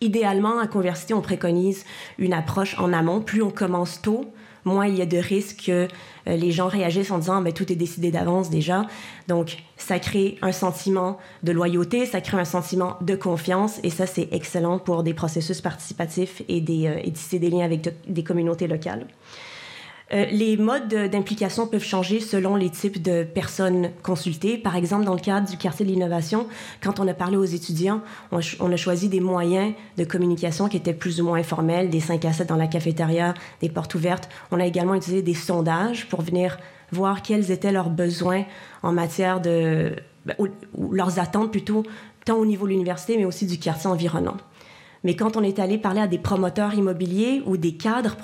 Idéalement, 0.02 0.60
à 0.60 0.68
Conversité, 0.68 1.14
on 1.14 1.22
préconise 1.22 1.86
une 2.18 2.34
approche 2.34 2.78
en 2.80 2.94
amont. 2.94 3.22
Plus 3.22 3.44
on 3.44 3.52
commence 3.52 4.02
tôt, 4.02 4.32
moins 4.66 4.88
il 4.88 4.96
y 4.96 5.02
a 5.02 5.06
de 5.06 5.18
risques 5.18 5.66
que 5.66 5.88
euh, 6.28 6.36
les 6.36 6.52
gens 6.52 6.68
réagissent 6.68 7.12
en 7.12 7.18
disant 7.18 7.42
ben, 7.42 7.54
tout 7.54 7.72
est 7.72 7.76
décidé 7.76 8.12
d'avance 8.12 8.50
déjà. 8.50 8.86
Donc, 9.28 9.58
ça 9.78 10.00
crée 10.00 10.38
un 10.42 10.52
sentiment 10.52 11.18
de 11.44 11.52
loyauté, 11.52 12.06
ça 12.06 12.22
crée 12.22 12.38
un 12.38 12.46
sentiment 12.46 12.98
de 13.02 13.16
confiance 13.16 13.80
et 13.84 13.90
ça, 13.90 14.06
c'est 14.06 14.30
excellent 14.32 14.80
pour 14.80 15.04
des 15.04 15.14
processus 15.14 15.62
participatifs 15.62 16.42
et, 16.48 16.62
des, 16.62 16.88
euh, 16.88 17.02
et 17.04 17.40
des 17.40 17.50
liens 17.50 17.66
avec 17.66 17.88
des 18.08 18.24
communautés 18.24 18.68
locales. 18.68 19.08
Euh, 20.14 20.26
les 20.26 20.58
modes 20.58 20.94
d'implication 20.94 21.68
peuvent 21.68 21.84
changer 21.84 22.20
selon 22.20 22.56
les 22.56 22.70
types 22.70 23.02
de 23.02 23.24
personnes 23.24 23.92
consultées. 24.04 24.58
Par 24.58 24.76
exemple, 24.76 25.06
dans 25.06 25.14
le 25.14 25.22
cadre 25.22 25.50
du 25.50 25.58
quartier 25.58 25.86
de 25.86 25.92
l'innovation, 25.92 26.48
quand 26.82 27.00
on 27.00 27.08
a 27.08 27.14
parlé 27.14 27.38
aux 27.38 27.46
étudiants, 27.46 28.02
on, 28.32 28.72
a 28.72 28.76
choisi 28.76 29.08
des 29.08 29.22
moyens 29.22 29.74
de 29.98 30.04
communication 30.04 30.68
qui 30.68 30.78
étaient 30.78 30.94
plus 30.94 31.22
ou 31.22 31.26
moins 31.26 31.40
informels, 31.40 31.90
des 31.90 32.02
5 32.02 32.26
à 32.26 32.34
7 32.34 32.50
dans 32.50 32.58
la 32.58 32.68
cafétéria, 32.68 33.34
des 33.62 33.70
portes 33.70 33.96
ouvertes. 33.96 34.30
On 34.52 34.60
a 34.60 34.66
également 34.66 34.96
utilisé 34.96 35.22
des 35.22 35.34
sondages 35.34 36.08
pour 36.10 36.22
venir 36.22 36.58
voir 36.92 37.22
quels 37.22 37.52
étaient 37.52 37.72
leurs 37.72 37.90
besoins 37.90 38.44
en 38.84 38.92
matière 38.92 39.40
de... 39.40 39.96
Ben, 40.26 40.36
ou 40.76 40.94
leurs 40.94 41.18
attentes 41.18 41.52
plutôt, 41.52 41.84
tant 42.26 42.36
au 42.36 42.46
niveau 42.46 42.68
de 42.68 42.74
l'université, 42.74 43.18
mais 43.18 43.26
aussi 43.26 43.48
du 43.48 43.58
quartier 43.58 43.90
environnant. 43.90 44.38
Mais 45.04 45.16
quand 45.16 45.36
on 45.36 45.44
est 45.44 45.60
allé 45.60 45.78
parler 45.78 46.02
à 46.02 46.08
des 46.08 46.20
promoteurs 46.20 46.74
immobiliers 46.74 47.42
ou 47.46 47.58
des 47.58 47.74
cadres 47.74 48.18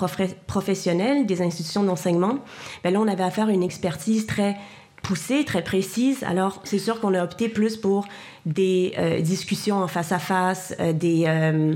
professionnels 0.46 1.26
des 1.26 1.42
institutions 1.42 1.82
d'enseignement, 1.82 2.38
ben 2.84 2.92
là, 2.92 3.00
on 3.00 3.08
avait 3.08 3.24
affaire 3.24 3.48
à 3.48 3.52
une 3.52 3.64
expertise 3.64 4.26
très 4.26 4.56
poussée, 5.02 5.44
très 5.44 5.62
précise. 5.62 6.22
Alors, 6.24 6.60
c'est 6.64 6.78
sûr 6.78 7.00
qu'on 7.00 7.14
a 7.14 7.22
opté 7.22 7.48
plus 7.48 7.76
pour 7.76 8.06
des 8.46 8.94
euh, 8.98 9.20
discussions 9.20 9.78
en 9.78 9.88
face 9.88 10.12
à 10.12 10.18
face, 10.18 10.74
euh, 10.80 10.92
des, 10.92 11.24
euh, 11.26 11.74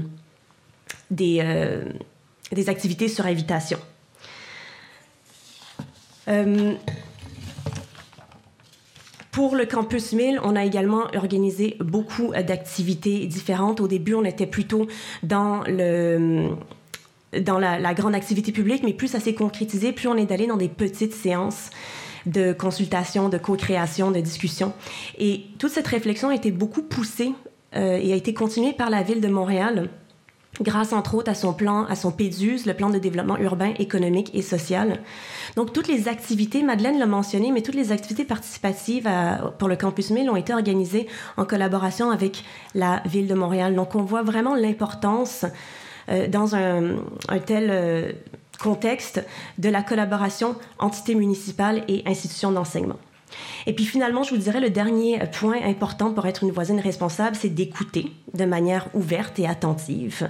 des, 1.11 1.43
des, 2.53 2.69
activités 2.69 3.09
sur 3.09 3.27
invitation. 3.27 3.79
Pour 9.33 9.57
le 9.57 9.67
campus 9.67 10.13
1000, 10.13 10.41
on 10.45 10.55
a 10.55 10.65
également 10.65 11.05
organisé 11.17 11.77
beaucoup 11.81 12.33
d'activités 12.33 13.27
différentes. 13.27 13.81
Au 13.81 13.89
début, 13.89 14.15
on 14.15 14.25
était 14.25 14.47
plutôt 14.47 14.87
dans 15.23 15.65
dans 17.41 17.59
la, 17.59 17.95
grande 17.95 18.15
activité 18.15 18.53
publique, 18.53 18.83
mais 18.85 18.93
plus 18.93 19.09
ça 19.09 19.21
s'est 19.21 19.35
concrétisé, 19.35 19.93
plus 19.93 20.09
on 20.09 20.17
est 20.17 20.31
allé 20.31 20.47
dans 20.47 20.57
des 20.57 20.69
petites 20.69 21.15
séances 21.15 21.71
de 22.27 22.53
consultation, 22.53 23.29
de 23.29 23.39
co-création, 23.39 24.11
de 24.11 24.21
discussion. 24.21 24.73
Et 25.19 25.47
toute 25.59 25.73
cette 25.73 25.87
réflexion 25.87 26.29
a 26.29 26.35
été 26.35 26.51
beaucoup 26.51 26.83
poussée 26.83 27.33
euh, 27.75 27.99
et 28.01 28.13
a 28.13 28.17
été 28.17 28.35
continuée 28.35 28.73
par 28.73 28.91
la 28.91 29.03
ville 29.03 29.21
de 29.21 29.29
Montréal 29.29 29.89
grâce 30.61 30.93
entre 30.93 31.15
autres 31.15 31.31
à 31.31 31.35
son 31.35 31.53
plan, 31.53 31.85
à 31.87 31.97
son 31.97 32.11
PEDUS, 32.11 32.67
le 32.67 32.75
plan 32.75 32.91
de 32.91 32.99
développement 32.99 33.39
urbain, 33.39 33.73
économique 33.79 34.31
et 34.35 34.43
social. 34.43 35.01
Donc 35.57 35.73
toutes 35.73 35.89
les 35.89 36.09
activités, 36.09 36.63
Madeleine 36.63 36.99
l'a 36.99 37.07
mentionné, 37.07 37.51
mais 37.53 37.63
toutes 37.63 37.75
les 37.75 37.91
activités 37.91 38.25
participatives 38.25 39.09
pour 39.59 39.69
le 39.69 39.77
Campus 39.77 40.11
1000 40.11 40.29
ont 40.31 40.37
été 40.37 40.53
organisées 40.53 41.07
en 41.37 41.45
collaboration 41.45 42.11
avec 42.11 42.45
la 42.75 43.03
ville 43.07 43.27
de 43.27 43.35
Montréal. 43.35 43.75
Donc 43.75 43.95
on 43.95 44.03
voit 44.03 44.23
vraiment 44.23 44.55
l'importance 44.55 45.47
euh, 46.09 46.29
dans 46.29 46.55
un, 46.55 46.97
tel 47.47 47.69
euh, 47.71 48.13
contexte 48.61 49.25
de 49.59 49.69
la 49.69 49.83
collaboration 49.83 50.57
entité 50.79 51.15
municipale 51.15 51.85
et 51.89 52.03
institutions 52.07 52.53
d'enseignement. 52.53 52.99
Et 53.67 53.73
puis 53.73 53.85
finalement, 53.85 54.23
je 54.23 54.35
vous 54.35 54.41
dirais, 54.41 54.61
le 54.61 54.71
dernier 54.71 55.21
point 55.33 55.63
important 55.63 56.13
pour 56.13 56.27
être 56.27 56.43
une 56.43 56.51
voisine 56.51 56.81
responsable, 56.81 57.37
c'est 57.37 57.49
d'écouter 57.49 58.13
de 58.35 58.45
manière 58.45 58.89
ouverte 58.95 59.39
et 59.39 59.47
attentive. 59.47 60.29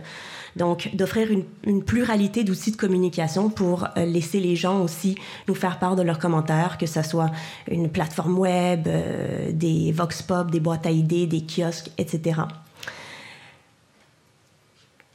Donc, 0.56 0.90
d'offrir 0.94 1.28
une, 1.64 1.82
pluralité 1.82 2.44
d'outils 2.44 2.72
de 2.72 2.76
communication 2.76 3.48
pour 3.48 3.88
euh, 3.96 4.04
laisser 4.04 4.38
les 4.38 4.54
gens 4.54 4.82
aussi 4.82 5.16
nous 5.48 5.54
faire 5.54 5.78
part 5.78 5.96
de 5.96 6.02
leurs 6.02 6.18
commentaires, 6.18 6.76
que 6.78 6.86
ce 6.86 7.02
soit 7.02 7.30
une 7.70 7.88
plateforme 7.88 8.38
web, 8.38 8.86
euh, 8.86 9.50
des 9.52 9.92
vox 9.92 10.22
pop, 10.22 10.50
des 10.50 10.60
boîtes 10.60 10.86
à 10.86 10.90
idées, 10.90 11.26
des 11.26 11.42
kiosques, 11.42 11.90
etc. 11.96 12.42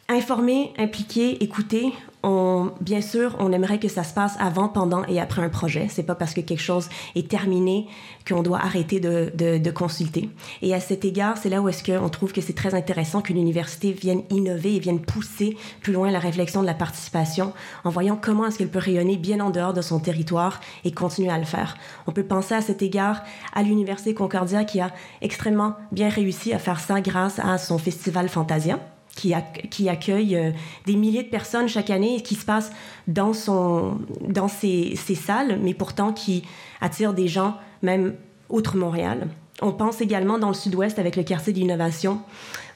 Informer, 0.09 0.73
impliquer, 0.77 1.43
écouter, 1.43 1.93
on, 2.23 2.71
bien 2.81 3.01
sûr, 3.01 3.35
on 3.39 3.51
aimerait 3.51 3.79
que 3.79 3.87
ça 3.87 4.03
se 4.03 4.13
passe 4.13 4.35
avant, 4.39 4.67
pendant 4.67 5.05
et 5.05 5.19
après 5.19 5.41
un 5.41 5.49
projet. 5.49 5.87
C'est 5.89 6.03
pas 6.03 6.15
parce 6.15 6.33
que 6.33 6.41
quelque 6.41 6.61
chose 6.61 6.89
est 7.15 7.29
terminé 7.29 7.87
qu'on 8.27 8.43
doit 8.43 8.59
arrêter 8.59 8.99
de, 8.99 9.31
de, 9.35 9.57
de, 9.57 9.71
consulter. 9.71 10.29
Et 10.61 10.73
à 10.73 10.79
cet 10.79 11.05
égard, 11.05 11.37
c'est 11.37 11.49
là 11.49 11.61
où 11.61 11.69
est-ce 11.69 11.83
qu'on 11.83 12.09
trouve 12.09 12.33
que 12.33 12.41
c'est 12.41 12.53
très 12.53 12.73
intéressant 12.73 13.21
qu'une 13.21 13.37
université 13.37 13.91
vienne 13.91 14.23
innover 14.29 14.75
et 14.75 14.79
vienne 14.79 14.99
pousser 14.99 15.55
plus 15.81 15.93
loin 15.93 16.11
la 16.11 16.19
réflexion 16.19 16.61
de 16.61 16.65
la 16.65 16.73
participation 16.73 17.53
en 17.83 17.89
voyant 17.89 18.17
comment 18.19 18.47
est-ce 18.47 18.57
qu'elle 18.57 18.69
peut 18.69 18.79
rayonner 18.79 19.17
bien 19.17 19.39
en 19.39 19.51
dehors 19.51 19.73
de 19.73 19.81
son 19.81 19.99
territoire 19.99 20.59
et 20.83 20.91
continuer 20.91 21.29
à 21.29 21.37
le 21.37 21.45
faire. 21.45 21.77
On 22.07 22.11
peut 22.11 22.23
penser 22.23 22.55
à 22.55 22.61
cet 22.61 22.81
égard 22.81 23.23
à 23.53 23.63
l'université 23.63 24.13
Concordia 24.13 24.63
qui 24.63 24.81
a 24.81 24.91
extrêmement 25.21 25.75
bien 25.91 26.09
réussi 26.09 26.51
à 26.51 26.59
faire 26.59 26.79
ça 26.79 26.99
grâce 27.01 27.39
à 27.39 27.57
son 27.57 27.77
festival 27.77 28.27
Fantasia 28.27 28.79
qui, 29.17 29.89
accueille 29.89 30.35
euh, 30.35 30.51
des 30.85 30.95
milliers 30.95 31.23
de 31.23 31.29
personnes 31.29 31.67
chaque 31.67 31.89
année 31.89 32.17
et 32.17 32.21
qui 32.21 32.35
se 32.35 32.45
passe 32.45 32.71
dans, 33.07 33.33
son, 33.33 33.97
dans 34.21 34.47
ces 34.47 34.95
salles, 34.95 35.59
mais 35.61 35.73
pourtant 35.73 36.13
qui 36.13 36.43
attire 36.79 37.13
des 37.13 37.27
gens 37.27 37.57
même 37.81 38.15
outre 38.49 38.77
Montréal. 38.77 39.27
On 39.61 39.71
pense 39.71 40.01
également 40.01 40.37
dans 40.37 40.49
le 40.49 40.53
sud-ouest 40.53 40.99
avec 40.99 41.15
le 41.15 41.23
quartier 41.23 41.51
d'innovation 41.51 42.21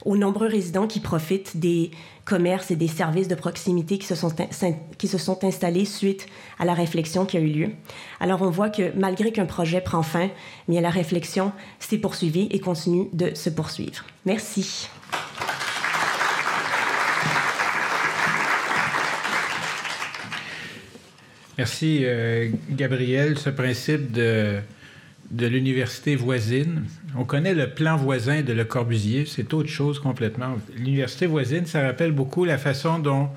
aux 0.04 0.16
nombreux 0.16 0.48
résidents 0.48 0.88
qui 0.88 0.98
profitent 0.98 1.56
des 1.56 1.92
commerces 2.24 2.72
et 2.72 2.76
des 2.76 2.88
services 2.88 3.28
de 3.28 3.36
proximité 3.36 3.98
qui 3.98 4.06
se, 4.06 4.16
sont, 4.16 4.32
qui 4.98 5.06
se 5.06 5.18
sont 5.18 5.44
installés 5.44 5.84
suite 5.84 6.26
à 6.58 6.64
la 6.64 6.74
réflexion 6.74 7.24
qui 7.24 7.36
a 7.36 7.40
eu 7.40 7.46
lieu. 7.46 7.70
Alors 8.18 8.42
on 8.42 8.50
voit 8.50 8.68
que 8.68 8.92
malgré 8.96 9.30
qu'un 9.30 9.46
projet 9.46 9.80
prend 9.80 10.02
fin, 10.02 10.28
mais 10.66 10.80
la 10.80 10.90
réflexion 10.90 11.52
s'est 11.78 11.98
poursuivie 11.98 12.48
et 12.50 12.58
continue 12.58 13.08
de 13.12 13.32
se 13.34 13.48
poursuivre. 13.48 14.04
Merci. 14.26 14.88
Merci, 21.62 22.00
euh, 22.02 22.48
Gabriel. 22.70 23.38
Ce 23.38 23.48
principe 23.48 24.10
de, 24.10 24.56
de 25.30 25.46
l'université 25.46 26.16
voisine, 26.16 26.86
on 27.16 27.22
connaît 27.22 27.54
le 27.54 27.70
plan 27.70 27.96
voisin 27.96 28.42
de 28.42 28.52
Le 28.52 28.64
Corbusier, 28.64 29.26
c'est 29.26 29.54
autre 29.54 29.68
chose 29.68 30.00
complètement. 30.00 30.56
L'université 30.76 31.26
voisine, 31.26 31.64
ça 31.66 31.80
rappelle 31.86 32.10
beaucoup 32.10 32.44
la 32.44 32.58
façon 32.58 32.98
dont 32.98 33.28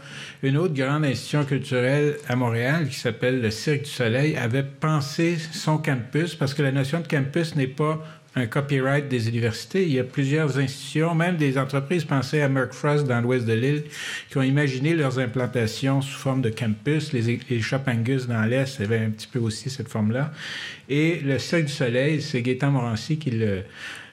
une 0.42 0.58
autre 0.58 0.74
grande 0.74 1.06
institution 1.06 1.46
culturelle 1.46 2.16
à 2.28 2.36
Montréal, 2.36 2.90
qui 2.90 2.96
s'appelle 2.96 3.42
le 3.42 3.52
Cirque 3.52 3.84
du 3.84 3.92
Soleil, 3.92 4.36
avait 4.38 4.64
pensé 4.64 5.38
son 5.52 5.78
campus, 5.78 6.34
parce 6.34 6.56
que 6.56 6.64
la 6.64 6.72
notion 6.72 7.02
de 7.02 7.08
campus 7.08 7.56
n'est 7.56 7.68
pas 7.68 8.04
un 8.36 8.48
copyright 8.48 9.08
des 9.08 9.30
universités. 9.30 9.84
Il 9.84 9.94
y 9.94 10.00
a 10.00 10.04
plusieurs 10.04 10.58
institutions, 10.58 11.16
même 11.16 11.38
des 11.38 11.58
entreprises, 11.58 12.04
pensées 12.04 12.42
à 12.42 12.50
Merck 12.50 12.74
Frost 12.74 13.08
dans 13.08 13.22
l'ouest 13.22 13.46
de 13.46 13.54
l'île, 13.54 13.84
qui 14.30 14.38
ont 14.38 14.44
imaginé 14.44 14.94
leurs 14.94 15.20
implantations 15.20 16.02
sous 16.02 16.18
forme 16.18 16.42
de 16.42 16.50
campus. 16.50 17.14
Les, 17.14 17.40
les 17.50 17.62
Shop 17.62 17.80
dans 17.86 18.46
l'est 18.46 18.82
avaient 18.82 19.00
un 19.00 19.10
petit 19.10 19.28
peu 19.28 19.40
aussi 19.40 19.70
cette 19.70 19.88
forme-là. 19.88 20.34
Et 20.90 21.22
le 21.22 21.40
Cirque 21.40 21.66
du 21.66 21.72
Soleil, 21.72 22.22
c'est 22.22 22.42
Gaétan 22.42 22.72
Morancy 22.72 23.18
qui 23.18 23.32
euh, 23.42 23.62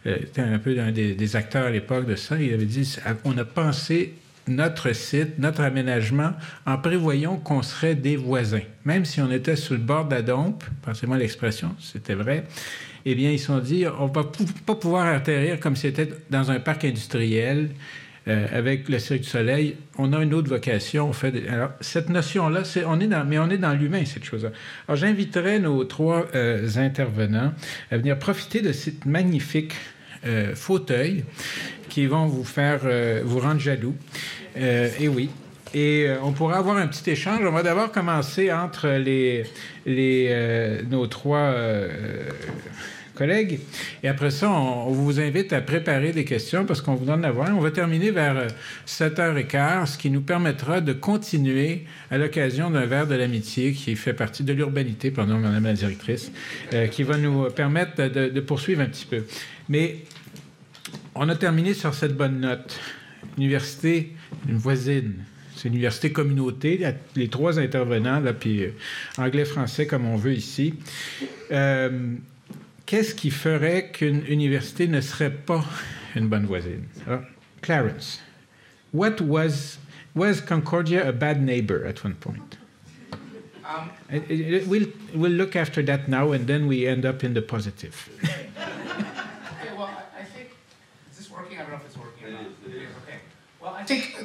était 0.04 0.40
un 0.40 0.58
peu 0.58 0.78
un 0.78 0.92
des, 0.92 1.14
des 1.14 1.36
acteurs 1.36 1.66
à 1.66 1.70
l'époque 1.70 2.06
de 2.06 2.16
ça. 2.16 2.40
Il 2.40 2.52
avait 2.54 2.64
dit, 2.64 2.96
on 3.24 3.36
a 3.38 3.44
pensé 3.44 4.14
notre 4.48 4.92
site, 4.92 5.38
notre 5.38 5.62
aménagement, 5.62 6.32
en 6.66 6.78
prévoyant 6.78 7.36
qu'on 7.36 7.62
serait 7.62 7.94
des 7.94 8.16
voisins. 8.16 8.62
Même 8.84 9.04
si 9.04 9.20
on 9.20 9.30
était 9.30 9.56
sur 9.56 9.74
le 9.74 9.80
bord 9.80 10.06
de 10.06 10.14
la 10.14 10.22
dompe, 10.22 10.64
pensez-moi 10.82 11.16
l'expression, 11.16 11.74
c'était 11.80 12.14
vrai, 12.14 12.44
eh 13.04 13.14
bien, 13.14 13.30
ils 13.30 13.38
se 13.38 13.46
sont 13.46 13.58
dit, 13.58 13.84
on 13.98 14.06
va 14.06 14.30
pas 14.66 14.74
pouvoir 14.74 15.06
atterrir 15.06 15.58
comme 15.60 15.76
c'était 15.76 16.08
dans 16.30 16.50
un 16.50 16.60
parc 16.60 16.84
industriel 16.84 17.70
euh, 18.28 18.46
avec 18.52 18.88
le 18.88 18.98
Cirque 18.98 19.22
du 19.22 19.28
Soleil. 19.28 19.76
On 19.98 20.12
a 20.12 20.22
une 20.22 20.32
autre 20.34 20.48
vocation. 20.48 21.08
On 21.08 21.12
fait 21.12 21.48
Alors, 21.48 21.70
cette 21.80 22.08
notion-là, 22.08 22.62
c'est, 22.64 22.84
on 22.84 23.00
est 23.00 23.08
dans, 23.08 23.24
mais 23.24 23.38
on 23.38 23.50
est 23.50 23.58
dans 23.58 23.72
l'humain, 23.72 24.04
cette 24.04 24.24
chose-là. 24.24 24.50
Alors, 24.86 24.96
j'inviterai 24.96 25.58
nos 25.58 25.82
trois 25.84 26.28
euh, 26.34 26.68
intervenants 26.76 27.52
à 27.90 27.96
venir 27.96 28.18
profiter 28.18 28.60
de 28.60 28.72
cette 28.72 29.06
magnifique 29.06 29.74
euh, 30.24 30.54
fauteuil 30.54 31.24
qui 31.88 32.06
vont 32.06 32.26
vous 32.26 32.44
faire, 32.44 32.82
euh, 32.84 33.22
vous 33.24 33.40
rendre 33.40 33.60
jaloux. 33.60 33.96
Et 34.54 35.08
oui, 35.08 35.30
et 35.74 36.06
euh, 36.06 36.16
on 36.22 36.32
pourra 36.32 36.58
avoir 36.58 36.76
un 36.76 36.86
petit 36.86 37.10
échange. 37.10 37.40
On 37.44 37.52
va 37.52 37.62
d'abord 37.62 37.92
commencer 37.92 38.52
entre 38.52 38.88
les, 38.88 39.44
les, 39.86 40.28
euh, 40.30 40.82
nos 40.88 41.06
trois 41.06 41.38
euh, 41.38 41.88
collègues. 43.14 43.60
Et 44.02 44.08
après 44.08 44.30
ça, 44.30 44.50
on, 44.50 44.90
vous 44.90 45.20
invite 45.20 45.52
à 45.52 45.60
préparer 45.60 46.12
des 46.12 46.24
questions 46.24 46.64
parce 46.64 46.80
qu'on 46.80 46.94
vous 46.94 47.04
donne 47.04 47.22
la 47.22 47.30
voix. 47.30 47.46
On 47.50 47.60
va 47.60 47.70
terminer 47.70 48.10
vers 48.10 48.46
7h15, 48.86 49.86
ce 49.86 49.98
qui 49.98 50.10
nous 50.10 50.22
permettra 50.22 50.80
de 50.80 50.92
continuer 50.92 51.84
à 52.10 52.18
l'occasion 52.18 52.70
d'un 52.70 52.86
verre 52.86 53.06
de 53.06 53.14
l'amitié 53.14 53.72
qui 53.72 53.96
fait 53.96 54.14
partie 54.14 54.44
de 54.44 54.52
l'urbanité, 54.52 55.10
pardon, 55.10 55.38
Madame 55.38 55.64
la 55.64 55.72
directrice, 55.74 56.32
euh, 56.72 56.86
qui 56.86 57.02
va 57.02 57.16
nous 57.16 57.50
permettre 57.50 58.08
de, 58.08 58.28
de 58.28 58.40
poursuivre 58.40 58.82
un 58.82 58.86
petit 58.86 59.06
peu. 59.06 59.24
Mais 59.68 59.98
on 61.14 61.28
a 61.28 61.36
terminé 61.36 61.74
sur 61.74 61.94
cette 61.94 62.16
bonne 62.16 62.40
note. 62.40 62.78
Université, 63.38 64.12
une 64.48 64.58
voisine. 64.58 65.14
C'est 65.62 65.68
une 65.68 65.74
université 65.74 66.10
communauté, 66.10 66.84
les 67.14 67.28
trois 67.28 67.60
intervenants, 67.60 68.18
là, 68.18 68.32
puis 68.32 68.64
euh, 68.64 68.74
anglais-français 69.16 69.86
comme 69.86 70.06
on 70.06 70.16
veut 70.16 70.34
ici. 70.34 70.74
Euh, 71.52 72.16
Qu'est-ce 72.84 73.14
qui 73.14 73.30
ferait 73.30 73.92
qu'une 73.92 74.26
université 74.26 74.88
ne 74.88 75.00
serait 75.00 75.30
pas 75.30 75.64
une 76.16 76.26
bonne 76.26 76.46
voisine? 76.46 76.82
Alors, 77.06 77.22
Clarence, 77.60 78.20
what 78.92 79.20
was, 79.20 79.78
was 80.16 80.40
Concordia 80.40 81.06
a 81.06 81.12
bad 81.12 81.40
neighbor 81.40 81.86
at 81.86 82.02
one 82.04 82.14
point? 82.14 82.58
Um, 83.64 83.88
it, 84.10 84.28
it, 84.32 84.66
we'll, 84.66 84.88
we'll 85.14 85.30
look 85.30 85.54
after 85.54 85.80
that 85.84 86.08
now 86.08 86.32
and 86.32 86.48
then 86.48 86.66
we 86.66 86.88
end 86.88 87.06
up 87.06 87.22
in 87.22 87.34
the 87.34 87.40
positive. 87.40 88.08
I 93.82 93.84
think 93.84 94.16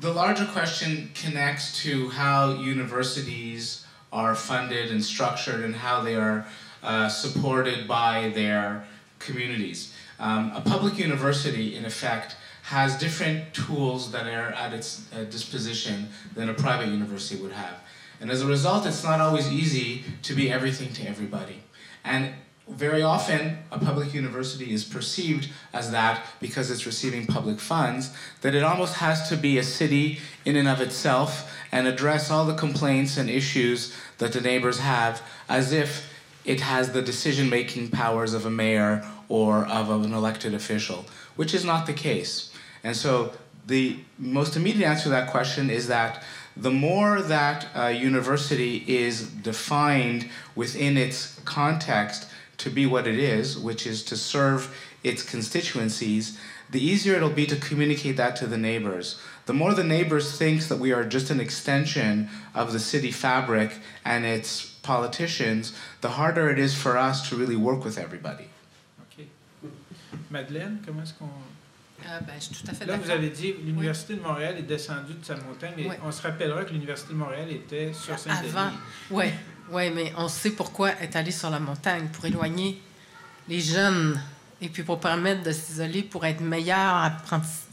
the 0.00 0.12
larger 0.12 0.46
question 0.46 1.10
connects 1.14 1.82
to 1.82 2.08
how 2.08 2.54
universities 2.54 3.86
are 4.12 4.34
funded 4.34 4.90
and 4.90 5.04
structured 5.04 5.62
and 5.62 5.74
how 5.74 6.00
they 6.00 6.16
are 6.16 6.46
uh, 6.82 7.08
supported 7.08 7.86
by 7.86 8.32
their 8.34 8.84
communities. 9.18 9.94
Um, 10.18 10.52
a 10.54 10.62
public 10.62 10.98
university, 10.98 11.76
in 11.76 11.84
effect, 11.84 12.36
has 12.62 12.98
different 12.98 13.52
tools 13.52 14.10
that 14.12 14.26
are 14.26 14.52
at 14.52 14.72
its 14.72 15.06
uh, 15.12 15.24
disposition 15.24 16.08
than 16.34 16.48
a 16.48 16.54
private 16.54 16.88
university 16.88 17.40
would 17.42 17.52
have. 17.52 17.74
And 18.20 18.30
as 18.30 18.42
a 18.42 18.46
result, 18.46 18.86
it's 18.86 19.04
not 19.04 19.20
always 19.20 19.50
easy 19.52 20.04
to 20.22 20.34
be 20.34 20.50
everything 20.50 20.92
to 20.94 21.06
everybody. 21.06 21.62
And 22.04 22.34
very 22.70 23.02
often 23.02 23.58
a 23.72 23.78
public 23.78 24.14
university 24.14 24.72
is 24.72 24.84
perceived 24.84 25.48
as 25.72 25.90
that 25.90 26.24
because 26.40 26.70
it's 26.70 26.86
receiving 26.86 27.26
public 27.26 27.58
funds 27.60 28.14
that 28.42 28.54
it 28.54 28.62
almost 28.62 28.94
has 28.94 29.28
to 29.28 29.36
be 29.36 29.58
a 29.58 29.62
city 29.62 30.18
in 30.44 30.56
and 30.56 30.68
of 30.68 30.80
itself 30.80 31.52
and 31.72 31.86
address 31.86 32.30
all 32.30 32.44
the 32.44 32.54
complaints 32.54 33.16
and 33.16 33.28
issues 33.28 33.94
that 34.18 34.32
the 34.32 34.40
neighbors 34.40 34.78
have 34.78 35.20
as 35.48 35.72
if 35.72 36.08
it 36.44 36.60
has 36.60 36.92
the 36.92 37.02
decision 37.02 37.50
making 37.50 37.88
powers 37.88 38.32
of 38.32 38.46
a 38.46 38.50
mayor 38.50 39.04
or 39.28 39.66
of 39.66 39.90
an 39.90 40.14
elected 40.14 40.54
official 40.54 41.04
which 41.36 41.54
is 41.54 41.64
not 41.64 41.86
the 41.86 41.92
case. 41.92 42.52
And 42.84 42.94
so 42.94 43.32
the 43.66 43.96
most 44.18 44.56
immediate 44.56 44.86
answer 44.86 45.04
to 45.04 45.08
that 45.10 45.30
question 45.30 45.70
is 45.70 45.88
that 45.88 46.22
the 46.56 46.70
more 46.70 47.22
that 47.22 47.66
a 47.74 47.92
university 47.92 48.84
is 48.86 49.26
defined 49.26 50.28
within 50.54 50.96
its 50.96 51.40
context 51.44 52.26
to 52.60 52.70
be 52.70 52.86
what 52.86 53.06
it 53.06 53.18
is, 53.18 53.58
which 53.58 53.86
is 53.86 54.02
to 54.04 54.16
serve 54.16 54.74
its 55.02 55.22
constituencies, 55.22 56.38
the 56.70 56.82
easier 56.82 57.14
it'll 57.14 57.30
be 57.30 57.46
to 57.46 57.56
communicate 57.56 58.16
that 58.16 58.36
to 58.36 58.46
the 58.46 58.58
neighbors. 58.58 59.18
The 59.46 59.54
more 59.54 59.74
the 59.74 59.84
neighbors 59.84 60.38
think 60.38 60.68
that 60.68 60.78
we 60.78 60.92
are 60.92 61.04
just 61.04 61.30
an 61.30 61.40
extension 61.40 62.28
of 62.54 62.72
the 62.72 62.78
city 62.78 63.10
fabric 63.10 63.72
and 64.04 64.24
its 64.24 64.66
politicians, 64.82 65.72
the 66.02 66.10
harder 66.10 66.50
it 66.50 66.58
is 66.58 66.74
for 66.74 66.96
us 66.96 67.28
to 67.30 67.36
really 67.36 67.56
work 67.56 67.82
with 67.82 67.98
everybody. 67.98 68.48
Okay. 69.06 69.28
Madeleine, 70.30 70.82
comment 70.84 71.02
est-ce 71.02 71.14
qu'on... 71.14 71.30
Ah, 72.06 72.20
ben, 72.26 72.32
je 72.38 72.44
suis 72.44 72.54
tout 72.54 72.70
à 72.70 72.74
fait 72.74 72.86
Là, 72.86 72.96
vous 72.96 73.10
avez 73.10 73.28
dit 73.28 73.54
l'Université 73.62 74.14
oui. 74.14 74.20
de 74.20 74.24
Montréal 74.24 74.54
est 74.58 74.62
descendue 74.62 75.14
de 75.14 75.24
sa 75.24 75.36
montagne, 75.36 75.74
mais 75.76 75.86
oui. 75.86 75.96
on 76.02 76.10
se 76.10 76.22
rappellera 76.22 76.64
que 76.64 76.72
l'Université 76.72 77.12
de 77.12 77.18
Montréal 77.18 77.50
était 77.50 77.92
sur 77.92 78.18
Saint-Denis. 78.18 78.50
Avant, 78.50 78.70
oui. 79.10 79.26
Oui, 79.72 79.90
mais 79.94 80.12
on 80.16 80.28
sait 80.28 80.50
pourquoi 80.50 80.90
être 81.00 81.16
allé 81.16 81.30
sur 81.30 81.50
la 81.50 81.60
montagne, 81.60 82.08
pour 82.12 82.24
éloigner 82.26 82.80
les 83.48 83.60
jeunes 83.60 84.20
et 84.60 84.68
puis 84.68 84.82
pour 84.82 85.00
permettre 85.00 85.42
de 85.42 85.52
s'isoler, 85.52 86.02
pour 86.02 86.26
être 86.26 86.40
meilleur, 86.40 87.12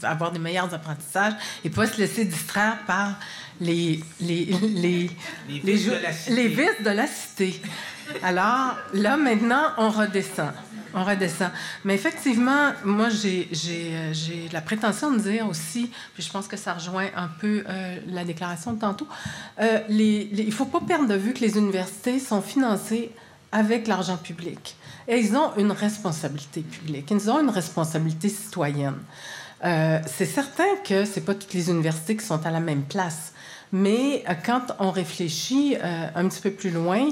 avoir 0.02 0.32
des 0.32 0.38
meilleurs 0.38 0.72
apprentissages 0.72 1.34
et 1.64 1.70
pas 1.70 1.86
se 1.86 1.98
laisser 1.98 2.24
distraire 2.24 2.78
par 2.86 3.18
les, 3.60 4.02
les, 4.20 4.46
les, 4.46 5.10
les 5.48 6.48
vices 6.48 6.82
de 6.82 6.90
la 6.90 7.06
cité. 7.06 7.60
Alors, 8.22 8.76
là, 8.94 9.16
maintenant, 9.16 9.72
on 9.76 9.90
redescend. 9.90 10.52
On 10.94 11.04
redescend. 11.04 11.50
Mais 11.84 11.94
effectivement, 11.94 12.72
moi, 12.84 13.08
j'ai 13.08 13.48
euh, 13.52 14.12
la 14.52 14.60
prétention 14.60 15.12
de 15.12 15.18
dire 15.18 15.48
aussi, 15.48 15.90
puis 16.14 16.22
je 16.22 16.30
pense 16.30 16.48
que 16.48 16.56
ça 16.56 16.74
rejoint 16.74 17.08
un 17.16 17.28
peu 17.28 17.64
euh, 17.68 17.98
la 18.08 18.24
déclaration 18.24 18.72
de 18.72 18.80
tantôt, 18.80 19.06
euh, 19.60 19.80
il 19.88 20.46
ne 20.46 20.50
faut 20.50 20.66
pas 20.66 20.80
perdre 20.80 21.08
de 21.08 21.14
vue 21.14 21.34
que 21.34 21.40
les 21.40 21.56
universités 21.56 22.18
sont 22.18 22.42
financées 22.42 23.10
avec 23.52 23.86
l'argent 23.86 24.16
public. 24.16 24.76
Et 25.06 25.18
ils 25.18 25.34
ont 25.34 25.54
une 25.56 25.72
responsabilité 25.72 26.60
publique, 26.60 27.10
ils 27.10 27.30
ont 27.30 27.40
une 27.40 27.50
responsabilité 27.50 28.28
citoyenne. 28.28 28.98
c'est 29.62 30.26
certain 30.26 30.76
que 30.84 31.06
ce 31.06 31.20
pas 31.20 31.34
toutes 31.34 31.54
les 31.54 31.70
universités 31.70 32.14
qui 32.16 32.26
sont 32.26 32.44
à 32.44 32.50
la 32.50 32.60
même 32.60 32.82
place. 32.82 33.32
Mais 33.72 34.24
euh, 34.28 34.32
quand 34.44 34.74
on 34.78 34.90
réfléchit 34.90 35.76
euh, 35.76 36.06
un 36.14 36.28
petit 36.28 36.40
peu 36.40 36.50
plus 36.50 36.70
loin, 36.70 37.08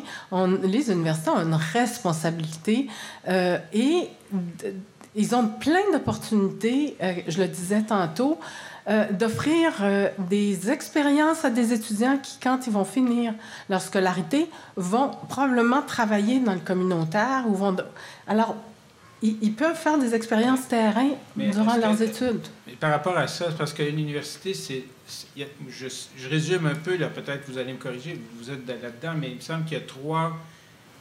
les 0.62 0.90
universités 0.90 1.30
ont 1.30 1.40
une 1.40 1.54
responsabilité 1.54 2.88
euh, 3.28 3.59
et 3.72 4.09
ils 5.14 5.34
ont 5.34 5.48
plein 5.48 5.90
d'opportunités, 5.92 6.96
je 7.26 7.38
le 7.40 7.48
disais 7.48 7.82
tantôt, 7.82 8.38
d'offrir 9.12 9.72
des 10.18 10.70
expériences 10.70 11.44
à 11.46 11.50
des 11.50 11.72
étudiants 11.72 12.18
qui, 12.22 12.38
quand 12.40 12.66
ils 12.66 12.72
vont 12.72 12.84
finir 12.84 13.32
leur 13.70 13.80
scolarité, 13.80 14.46
vont 14.76 15.11
probablement 15.30 15.80
travailler 15.80 16.38
dans 16.38 16.52
le 16.52 16.61
communautaire 16.61 17.44
ou 17.48 17.54
vont... 17.54 17.76
Alors, 18.28 18.57
ils, 19.22 19.52
peuvent 19.52 19.76
faire 19.76 19.98
des 19.98 20.14
expériences 20.14 20.68
terrain 20.68 21.10
durant 21.36 21.76
leurs 21.76 22.00
études. 22.02 22.46
Mais 22.66 22.74
par 22.74 22.90
rapport 22.90 23.16
à 23.16 23.26
ça, 23.26 23.46
parce 23.56 23.72
qu'une 23.72 23.98
université, 23.98 24.54
c'est. 24.54 24.84
Je, 25.36 25.86
je, 26.16 26.28
résume 26.28 26.66
un 26.66 26.74
peu, 26.74 26.96
là, 26.96 27.08
peut-être 27.08 27.48
vous 27.48 27.58
allez 27.58 27.72
me 27.72 27.78
corriger, 27.78 28.20
vous 28.40 28.50
êtes 28.50 28.66
là-dedans, 28.66 29.14
mais 29.16 29.30
il 29.30 29.36
me 29.36 29.40
semble 29.40 29.64
qu'il 29.64 29.78
y 29.78 29.80
a 29.80 29.84
trois 29.84 30.36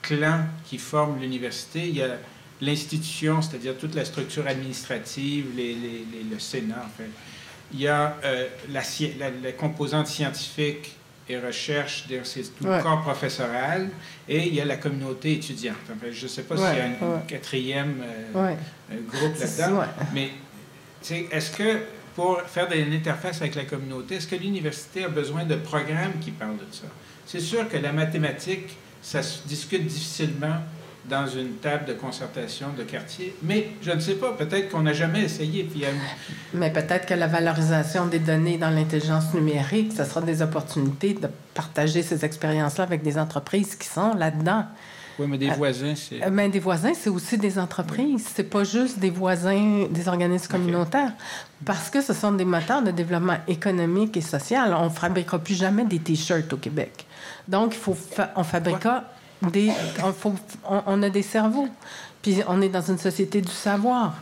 clans 0.03 0.45
qui 0.63 0.77
forment 0.77 1.19
l'université. 1.19 1.87
Il 1.87 1.95
y 1.95 2.03
a 2.03 2.17
l'institution, 2.61 3.41
c'est-à-dire 3.41 3.75
toute 3.77 3.95
la 3.95 4.05
structure 4.05 4.47
administrative, 4.47 5.47
les, 5.55 5.73
les, 5.73 6.05
le 6.31 6.39
Sénat, 6.39 6.85
en 6.85 6.97
fait. 6.97 7.09
Il 7.73 7.81
y 7.81 7.87
a 7.87 8.15
euh, 8.23 8.47
la, 8.71 8.81
la, 9.17 9.31
la 9.31 9.51
composante 9.53 10.07
scientifique 10.07 10.95
et 11.27 11.39
recherche, 11.39 12.05
c'est 12.23 12.55
tout 12.55 12.65
le 12.65 12.81
corps 12.81 13.01
professoral, 13.01 13.89
et 14.29 14.47
il 14.47 14.53
y 14.53 14.61
a 14.61 14.65
la 14.65 14.77
communauté 14.77 15.33
étudiante. 15.33 15.77
je 16.11 16.23
ne 16.23 16.27
sais 16.27 16.43
pas 16.43 16.55
s'il 16.55 16.77
y 16.77 16.81
a 16.81 16.85
un 16.85 17.19
quatrième 17.27 18.03
euh, 18.35 18.55
groupe 19.09 19.39
là-dedans, 19.39 19.83
mais 20.13 20.29
est-ce 21.31 21.51
que 21.51 21.79
pour 22.15 22.41
faire 22.41 22.71
une 22.71 22.93
interface 22.93 23.41
avec 23.41 23.55
la 23.55 23.65
communauté, 23.65 24.15
est-ce 24.15 24.27
que 24.27 24.35
l'université 24.35 25.03
a 25.03 25.09
besoin 25.09 25.43
de 25.43 25.55
programmes 25.55 26.13
qui 26.21 26.31
parlent 26.31 26.57
de 26.57 26.73
ça? 26.73 26.87
C'est 27.25 27.39
sûr 27.39 27.67
que 27.67 27.77
la 27.77 27.91
mathématique, 27.91 28.77
ça 29.01 29.21
se 29.21 29.47
discute 29.47 29.85
difficilement 29.85 30.61
dans 31.09 31.27
une 31.27 31.53
table 31.55 31.85
de 31.85 31.93
concertation 31.93 32.67
de 32.77 32.83
quartier. 32.83 33.35
Mais 33.43 33.69
je 33.81 33.91
ne 33.91 33.99
sais 33.99 34.15
pas, 34.15 34.33
peut-être 34.33 34.69
qu'on 34.69 34.81
n'a 34.81 34.93
jamais 34.93 35.21
essayé. 35.21 35.63
Puis 35.63 35.83
Mais 36.53 36.71
peut-être 36.71 37.05
que 37.05 37.13
la 37.13 37.27
valorisation 37.27 38.07
des 38.07 38.19
données 38.19 38.57
dans 38.57 38.71
l'intelligence 38.71 39.33
numérique, 39.33 39.93
ce 39.95 40.03
sera 40.03 40.21
des 40.21 40.41
opportunités 40.41 41.13
de 41.13 41.27
partager 41.53 42.01
ces 42.01 42.25
expériences-là 42.25 42.83
avec 42.83 43.03
des 43.03 43.17
entreprises 43.17 43.75
qui 43.75 43.87
sont 43.87 44.13
là-dedans. 44.15 44.65
Oui, 45.17 45.27
mais 45.29 45.37
des 45.37 45.49
euh, 45.49 45.53
voisins, 45.53 45.93
c'est... 45.95 46.21
Euh, 46.23 46.29
mais 46.31 46.49
des 46.49 46.59
voisins, 46.59 46.91
c'est 46.93 47.09
aussi 47.09 47.37
des 47.37 47.57
entreprises. 47.57 48.25
C'est 48.35 48.49
pas 48.49 48.63
juste 48.63 48.99
des 48.99 49.09
voisins, 49.09 49.85
des 49.89 50.07
organismes 50.09 50.51
communautaires. 50.51 51.13
Parce 51.63 51.89
que 51.89 52.01
ce 52.01 52.13
sont 52.13 52.33
des 52.33 52.43
moteurs 52.43 52.81
de 52.81 52.91
développement 52.91 53.37
économique 53.47 54.17
et 54.17 54.21
social. 54.21 54.75
On 54.77 54.85
ne 54.85 54.89
fabriquera 54.89 55.39
plus 55.39 55.55
jamais 55.55 55.85
des 55.85 55.99
T-shirts 55.99 56.51
au 56.51 56.57
Québec. 56.57 57.05
Donc, 57.47 57.73
il 57.75 57.79
faut 57.79 57.95
on 58.35 58.43
fabriquera 58.43 59.05
des, 59.41 59.71
on, 60.67 61.03
a 61.03 61.09
des 61.09 61.21
cerveaux. 61.21 61.67
Puis 62.21 62.41
on 62.47 62.59
est 62.59 62.69
dans 62.69 62.81
une 62.81 62.97
société 62.97 63.39
du 63.39 63.51
savoir. 63.51 64.15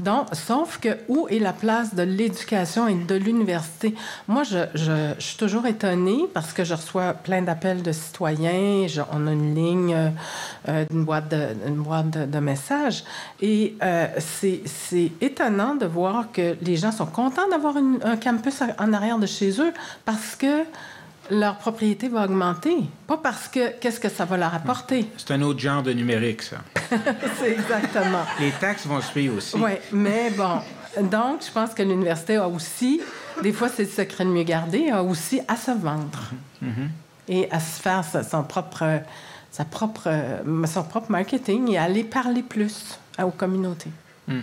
Donc, 0.00 0.26
sauf 0.32 0.78
que 0.80 0.88
où 1.06 1.28
est 1.28 1.38
la 1.38 1.52
place 1.52 1.94
de 1.94 2.02
l'éducation 2.02 2.88
et 2.88 2.94
de 2.94 3.14
l'université? 3.14 3.94
Moi, 4.26 4.42
je, 4.42 4.58
je, 4.74 5.14
suis 5.20 5.36
toujours 5.36 5.64
étonnée 5.66 6.24
parce 6.34 6.52
que 6.52 6.64
je 6.64 6.74
reçois 6.74 7.12
plein 7.12 7.42
d'appels 7.42 7.82
de 7.82 7.92
citoyens. 7.92 8.88
on 9.12 9.26
a 9.28 9.32
une 9.32 9.54
ligne, 9.54 10.12
euh, 10.68 10.84
une 10.90 11.04
boîte 11.04 11.30
de, 11.30 11.54
une 11.68 11.76
boîte 11.76 12.10
de, 12.10 12.38
messages. 12.40 13.04
Et 13.40 13.76
euh, 13.84 14.08
c'est 14.18 15.12
étonnant 15.20 15.76
de 15.76 15.86
voir 15.86 16.32
que 16.32 16.56
les 16.60 16.76
gens 16.76 16.90
sont 16.90 17.06
contents 17.06 17.48
d'avoir 17.48 17.76
un 17.76 18.16
campus 18.16 18.64
en 18.80 18.92
arrière 18.92 19.18
de 19.18 19.26
chez 19.26 19.60
eux 19.60 19.72
parce 20.04 20.34
que 20.34 20.64
leur 21.30 21.56
propriété 21.56 22.08
va 22.08 22.24
augmenter. 22.24 22.76
Pas 23.06 23.16
parce 23.16 23.48
que 23.48 23.78
qu'est-ce 23.78 24.00
que 24.00 24.08
ça 24.08 24.24
va 24.24 24.36
leur 24.36 24.54
apporter. 24.54 25.06
C'est 25.16 25.32
un 25.32 25.42
autre 25.42 25.60
genre 25.60 25.82
de 25.82 25.92
numérique, 25.92 26.42
ça. 26.42 26.58
c'est 27.38 27.52
exactement. 27.52 28.24
Les 28.40 28.50
taxes 28.52 28.86
vont 28.86 29.00
suivre 29.00 29.38
aussi. 29.38 29.56
Oui, 29.56 29.72
mais 29.92 30.30
bon. 30.30 30.60
Donc, 31.02 31.44
je 31.44 31.50
pense 31.50 31.74
que 31.74 31.82
l'université 31.82 32.36
a 32.36 32.48
aussi, 32.48 33.00
des 33.42 33.52
fois 33.52 33.68
c'est 33.68 33.84
le 33.84 33.88
secret 33.88 34.24
de 34.24 34.30
mieux 34.30 34.44
garder, 34.44 34.90
a 34.90 35.02
aussi 35.02 35.40
à 35.48 35.56
se 35.56 35.72
vendre 35.72 36.30
mm-hmm. 36.62 36.88
et 37.28 37.50
à 37.50 37.58
se 37.58 37.80
faire 37.80 38.04
son 38.04 38.44
propre, 38.44 39.00
sa 39.50 39.64
propre, 39.64 40.08
son 40.66 40.84
propre 40.84 41.10
marketing 41.10 41.72
et 41.72 41.78
à 41.78 41.84
aller 41.84 42.04
parler 42.04 42.42
plus 42.42 42.98
aux 43.20 43.30
communautés. 43.30 43.90
Mm. 44.28 44.40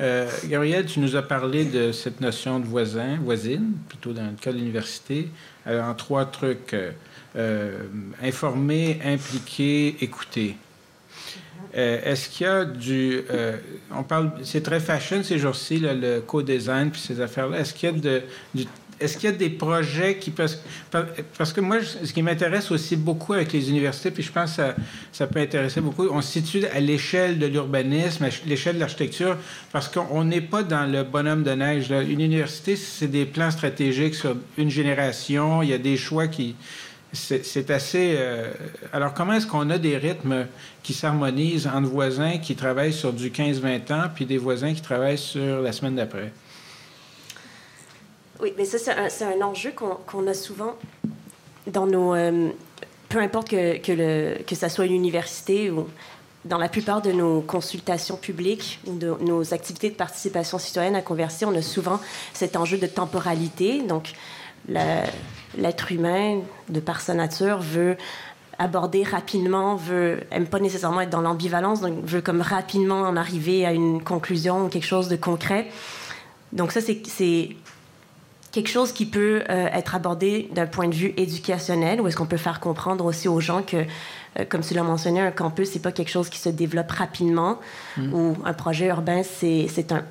Euh, 0.00 0.30
Gabriel, 0.46 0.86
tu 0.86 1.00
nous 1.00 1.16
as 1.16 1.22
parlé 1.22 1.64
de 1.64 1.90
cette 1.90 2.20
notion 2.20 2.60
de 2.60 2.66
voisin, 2.66 3.18
voisine, 3.20 3.72
plutôt 3.88 4.12
dans 4.12 4.26
le 4.26 4.36
cas 4.40 4.52
de 4.52 4.58
l'université, 4.58 5.28
euh, 5.57 5.57
en 5.68 5.94
trois 5.94 6.26
trucs. 6.26 6.74
Euh, 6.74 6.92
euh, 7.36 7.82
informer, 8.22 8.98
impliquer, 9.04 9.96
écouter. 10.00 10.56
Est-ce 11.74 12.30
qu'il 12.30 12.46
y 12.46 12.50
a 12.50 12.64
du... 12.64 13.20
on 13.94 14.02
parle... 14.02 14.32
C'est 14.42 14.62
très 14.62 14.80
fashion 14.80 15.22
ces 15.22 15.38
jours-ci, 15.38 15.78
le 15.78 16.20
co-design 16.20 16.90
puis 16.90 17.00
ces 17.00 17.20
affaires-là. 17.20 17.60
Est-ce 17.60 17.74
qu'il 17.74 17.90
y 17.90 17.92
a 17.92 17.96
de, 17.96 18.22
du 18.54 18.64
est-ce 19.00 19.16
qu'il 19.16 19.30
y 19.30 19.32
a 19.32 19.36
des 19.36 19.50
projets 19.50 20.16
qui 20.18 20.30
peuvent... 20.30 20.56
Parce 21.36 21.52
que 21.52 21.60
moi, 21.60 21.78
ce 21.82 22.12
qui 22.12 22.22
m'intéresse 22.22 22.70
aussi 22.70 22.96
beaucoup 22.96 23.32
avec 23.32 23.52
les 23.52 23.68
universités, 23.70 24.10
puis 24.10 24.22
je 24.22 24.32
pense 24.32 24.56
que 24.56 24.62
ça, 25.12 25.26
peut 25.26 25.40
intéresser 25.40 25.80
beaucoup, 25.80 26.08
on 26.10 26.20
se 26.20 26.32
situe 26.32 26.64
à 26.66 26.80
l'échelle 26.80 27.38
de 27.38 27.46
l'urbanisme, 27.46 28.24
à 28.24 28.28
l'échelle 28.46 28.74
de 28.76 28.80
l'architecture, 28.80 29.36
parce 29.72 29.88
qu'on 29.88 30.24
n'est 30.24 30.40
pas 30.40 30.62
dans 30.62 30.90
le 30.90 31.04
bonhomme 31.04 31.44
de 31.44 31.52
neige. 31.52 31.90
Une 31.90 32.20
université, 32.20 32.74
c'est 32.74 33.08
des 33.08 33.24
plans 33.24 33.50
stratégiques 33.50 34.16
sur 34.16 34.36
une 34.56 34.70
génération, 34.70 35.62
il 35.62 35.70
y 35.70 35.74
a 35.74 35.78
des 35.78 35.96
choix 35.96 36.26
qui... 36.26 36.56
C'est 37.12 37.70
assez... 37.70 38.16
Euh, 38.18 38.50
alors, 38.92 39.14
comment 39.14 39.32
est-ce 39.32 39.46
qu'on 39.46 39.70
a 39.70 39.78
des 39.78 39.96
rythmes 39.96 40.46
qui 40.82 40.92
s'harmonisent 40.92 41.66
entre 41.66 41.88
voisins 41.88 42.36
qui 42.36 42.54
travaillent 42.54 42.92
sur 42.92 43.14
du 43.14 43.30
15-20 43.30 43.92
ans, 43.94 44.10
puis 44.14 44.26
des 44.26 44.36
voisins 44.36 44.74
qui 44.74 44.82
travaillent 44.82 45.16
sur 45.16 45.62
la 45.62 45.72
semaine 45.72 45.94
d'après? 45.94 46.32
Oui, 48.40 48.52
mais 48.56 48.64
ça, 48.64 48.78
c'est 48.78 49.24
un, 49.24 49.42
enjeu 49.42 49.72
qu'on 49.72 50.26
a 50.26 50.34
souvent 50.34 50.74
dans 51.66 51.86
nos. 51.86 52.14
Euh, 52.14 52.50
peu 53.08 53.18
importe 53.18 53.48
que, 53.48 53.78
que, 54.42 54.54
ça 54.54 54.68
soit 54.68 54.86
une 54.86 54.94
université 54.94 55.70
ou 55.70 55.88
dans 56.44 56.58
la 56.58 56.68
plupart 56.68 57.02
de 57.02 57.10
nos 57.10 57.40
consultations 57.40 58.16
publiques 58.16 58.80
ou 58.86 58.96
de 58.96 59.14
nos 59.20 59.54
activités 59.54 59.90
de 59.90 59.94
participation 59.94 60.58
citoyenne 60.58 60.94
à 60.94 61.02
converser, 61.02 61.46
on 61.46 61.54
a 61.54 61.62
souvent 61.62 62.00
cet 62.32 62.56
enjeu 62.56 62.78
de 62.78 62.86
temporalité. 62.86 63.82
Donc, 63.82 64.12
l'être 65.56 65.92
humain, 65.92 66.40
de 66.68 66.80
par 66.80 67.00
sa 67.00 67.14
nature, 67.14 67.58
veut 67.58 67.96
aborder 68.58 69.04
rapidement, 69.04 69.76
veut, 69.76 70.20
aime 70.30 70.46
pas 70.46 70.58
nécessairement 70.58 71.00
être 71.00 71.10
dans 71.10 71.20
l'ambivalence, 71.20 71.80
donc 71.80 72.04
veut 72.04 72.20
comme 72.20 72.40
rapidement 72.40 73.02
en 73.02 73.16
arriver 73.16 73.64
à 73.64 73.72
une 73.72 74.02
conclusion 74.02 74.66
ou 74.66 74.68
quelque 74.68 74.86
chose 74.86 75.08
de 75.08 75.16
concret. 75.16 75.68
Donc 76.52 76.72
ça, 76.72 76.80
c'est 76.80 77.56
quelque 78.52 78.68
chose 78.68 78.92
qui 78.92 79.06
peut 79.06 79.42
euh, 79.48 79.68
être 79.72 79.94
abordé 79.94 80.48
d'un 80.54 80.66
point 80.66 80.88
de 80.88 80.94
vue 80.94 81.12
éducationnel, 81.16 82.00
ou 82.00 82.08
est-ce 82.08 82.16
qu'on 82.16 82.26
peut 82.26 82.36
faire 82.36 82.60
comprendre 82.60 83.04
aussi 83.04 83.28
aux 83.28 83.40
gens 83.40 83.62
que, 83.62 83.76
euh, 83.76 84.44
comme 84.48 84.62
tu 84.62 84.74
l'as 84.74 84.82
mentionné, 84.82 85.20
un 85.20 85.30
campus, 85.30 85.70
c'est 85.70 85.82
pas 85.82 85.92
quelque 85.92 86.10
chose 86.10 86.28
qui 86.28 86.38
se 86.38 86.48
développe 86.48 86.90
rapidement, 86.90 87.58
mm. 87.96 88.14
ou 88.14 88.36
un 88.44 88.54
projet 88.54 88.86
urbain, 88.86 89.22
c'est 89.22 89.92
un, 89.92 90.04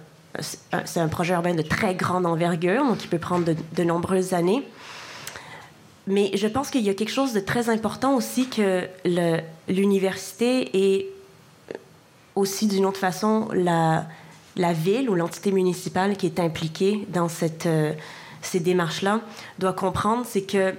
un 0.95 1.07
projet 1.07 1.33
urbain 1.33 1.55
de 1.55 1.63
très 1.63 1.95
grande 1.95 2.25
envergure, 2.25 2.85
donc 2.85 3.03
il 3.03 3.07
peut 3.07 3.17
prendre 3.17 3.45
de, 3.45 3.55
de 3.75 3.83
nombreuses 3.83 4.33
années. 4.33 4.63
Mais 6.05 6.31
je 6.35 6.47
pense 6.47 6.69
qu'il 6.69 6.83
y 6.83 6.89
a 6.89 6.93
quelque 6.93 7.11
chose 7.11 7.33
de 7.33 7.41
très 7.41 7.69
important 7.69 8.15
aussi 8.15 8.47
que 8.47 8.87
l'université 9.67 10.95
est 10.95 11.07
aussi 12.35 12.67
d'une 12.67 12.85
autre 12.85 12.99
façon 12.99 13.49
la, 13.51 14.05
la 14.55 14.71
ville 14.71 15.09
ou 15.09 15.15
l'entité 15.15 15.51
municipale 15.51 16.15
qui 16.15 16.27
est 16.27 16.39
impliquée 16.39 17.05
dans 17.09 17.27
cette, 17.27 17.65
euh, 17.65 17.93
ces 18.41 18.59
démarches-là 18.59 19.21
doit 19.59 19.73
comprendre, 19.73 20.25
c'est 20.27 20.43
que 20.43 20.73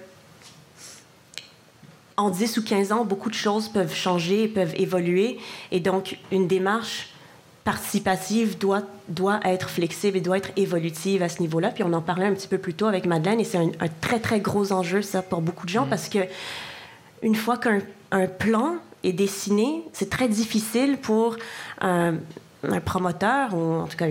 en 2.17 2.31
10 2.31 2.59
ou 2.59 2.65
15 2.65 2.93
ans, 2.93 3.05
beaucoup 3.05 3.31
de 3.31 3.35
choses 3.35 3.69
peuvent 3.69 3.95
changer, 3.95 4.49
peuvent 4.49 4.75
évoluer. 4.77 5.39
Et 5.71 5.79
donc, 5.79 6.19
une 6.33 6.49
démarche 6.49 7.11
participative 7.63 8.59
doit, 8.59 8.83
doit 9.09 9.41
être 9.45 9.71
flexible 9.71 10.17
et 10.17 10.21
doit 10.21 10.39
être 10.39 10.51
évolutive 10.57 11.23
à 11.23 11.29
ce 11.29 11.41
niveau-là. 11.41 11.69
Puis 11.69 11.85
on 11.85 11.93
en 11.93 12.01
parlait 12.01 12.27
un 12.27 12.33
petit 12.33 12.49
peu 12.49 12.59
plus 12.59 12.75
tôt 12.75 12.87
avec 12.87 13.07
Madeleine, 13.07 13.41
et 13.41 13.45
c'est 13.45 13.59
un, 13.59 13.71
très, 14.01 14.19
très 14.19 14.41
gros 14.41 14.73
enjeu, 14.73 15.03
ça, 15.03 15.23
pour 15.23 15.43
beaucoup 15.43 15.67
de 15.67 15.71
gens, 15.71 15.87
mm. 15.87 15.91
parce 15.91 16.09
que 16.09 16.19
une 17.23 17.35
fois 17.35 17.57
qu'un 17.57 17.81
un 18.11 18.27
plan 18.27 18.77
est 19.05 19.13
dessiné, 19.13 19.85
c'est 19.93 20.11
très 20.11 20.29
difficile 20.29 20.97
pour 20.97 21.37
un, 21.81 22.15
promoteur, 22.85 23.55
ou 23.55 23.83
en 23.83 23.87
tout 23.87 23.97
cas 23.97 24.07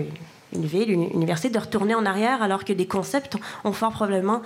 une 0.52 0.64
ville, 0.64 0.90
une 0.90 1.04
université, 1.04 1.50
de 1.50 1.58
retourner 1.58 1.94
en 1.94 2.06
arrière 2.06 2.42
alors 2.42 2.64
que 2.64 2.72
des 2.72 2.86
concepts 2.86 3.36
ont 3.64 3.72
fort 3.72 3.92
probablement 3.92 4.42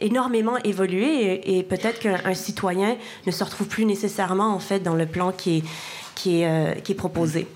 énormément 0.00 0.56
évolué 0.64 1.56
et, 1.56 1.62
peut-être 1.62 2.00
qu'un 2.00 2.34
citoyen 2.34 2.96
ne 3.26 3.30
se 3.30 3.44
retrouve 3.44 3.68
plus 3.68 3.84
nécessairement 3.84 4.54
en 4.54 4.58
fait 4.58 4.80
dans 4.80 4.94
le 4.94 5.06
plan 5.06 5.32
qui 5.32 5.58
est, 5.58 5.64
qui 6.14 6.40
est, 6.40 6.48
euh, 6.48 6.74
qui 6.80 6.92
est 6.92 6.96
proposé. 6.96 7.46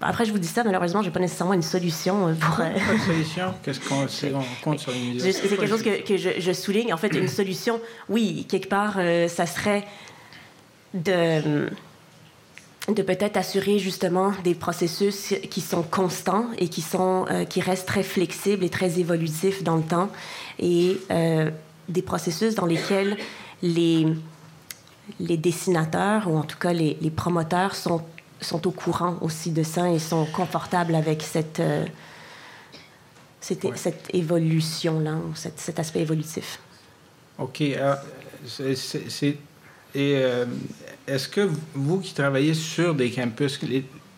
Après, 0.00 0.24
je 0.24 0.32
vous 0.32 0.38
dis 0.38 0.48
ça, 0.48 0.64
malheureusement, 0.64 1.00
je 1.02 1.06
n'ai 1.06 1.12
pas 1.12 1.20
nécessairement 1.20 1.54
une 1.54 1.62
solution 1.62 2.28
euh, 2.28 2.34
pour. 2.34 2.56
Pas 2.56 2.70
de 2.70 3.00
solution 3.00 3.54
Qu'est-ce 3.62 3.80
qu'on 3.80 4.06
compte 4.62 4.80
sur 4.80 4.92
une 4.92 5.18
C'est 5.20 5.48
quelque 5.48 5.66
chose 5.66 5.82
que, 5.82 6.02
que 6.02 6.16
je, 6.16 6.52
souligne. 6.52 6.92
En 6.92 6.96
fait, 6.96 7.08
une 7.08 7.28
solution, 7.28 7.80
oui, 8.08 8.46
quelque 8.48 8.68
part, 8.68 8.96
euh, 8.98 9.28
ça 9.28 9.46
serait 9.46 9.84
de 10.94 11.70
de 12.88 13.02
peut-être 13.02 13.36
assurer 13.36 13.78
justement 13.78 14.32
des 14.44 14.54
processus 14.54 15.34
qui 15.50 15.60
sont 15.60 15.82
constants 15.82 16.46
et 16.58 16.68
qui 16.68 16.82
sont 16.82 17.24
qui 17.48 17.62
restent 17.62 17.86
très 17.86 18.02
flexibles 18.02 18.62
et 18.62 18.68
très 18.68 18.98
évolutifs 19.00 19.62
dans 19.62 19.76
le 19.76 19.82
temps 19.82 20.10
et 20.58 20.98
des 21.88 22.02
processus 22.02 22.54
dans 22.54 22.66
lesquels 22.66 23.16
les, 23.62 24.06
les 25.20 25.36
dessinateurs, 25.36 26.28
ou 26.28 26.36
en 26.36 26.42
tout 26.42 26.58
cas 26.58 26.72
les, 26.72 26.96
les 27.00 27.10
promoteurs, 27.10 27.74
sont, 27.74 28.02
sont 28.40 28.66
au 28.66 28.70
courant 28.70 29.16
aussi 29.20 29.50
de 29.50 29.62
ça 29.62 29.90
et 29.90 29.98
sont 29.98 30.26
confortables 30.26 30.94
avec 30.94 31.22
cette, 31.22 31.60
euh, 31.60 31.84
cette, 33.40 33.76
cette 33.76 34.14
évolution-là, 34.14 35.16
cet, 35.34 35.58
cet, 35.58 35.78
aspect 35.78 36.00
évolutif. 36.00 36.58
OK. 37.38 37.60
Euh, 37.62 37.94
c'est, 38.46 39.36
et 39.94 40.16
euh, 40.16 40.44
est-ce 41.06 41.28
que 41.28 41.48
vous 41.74 42.00
qui 42.00 42.14
travaillez 42.14 42.54
sur 42.54 42.94
des 42.94 43.10
campus, 43.10 43.60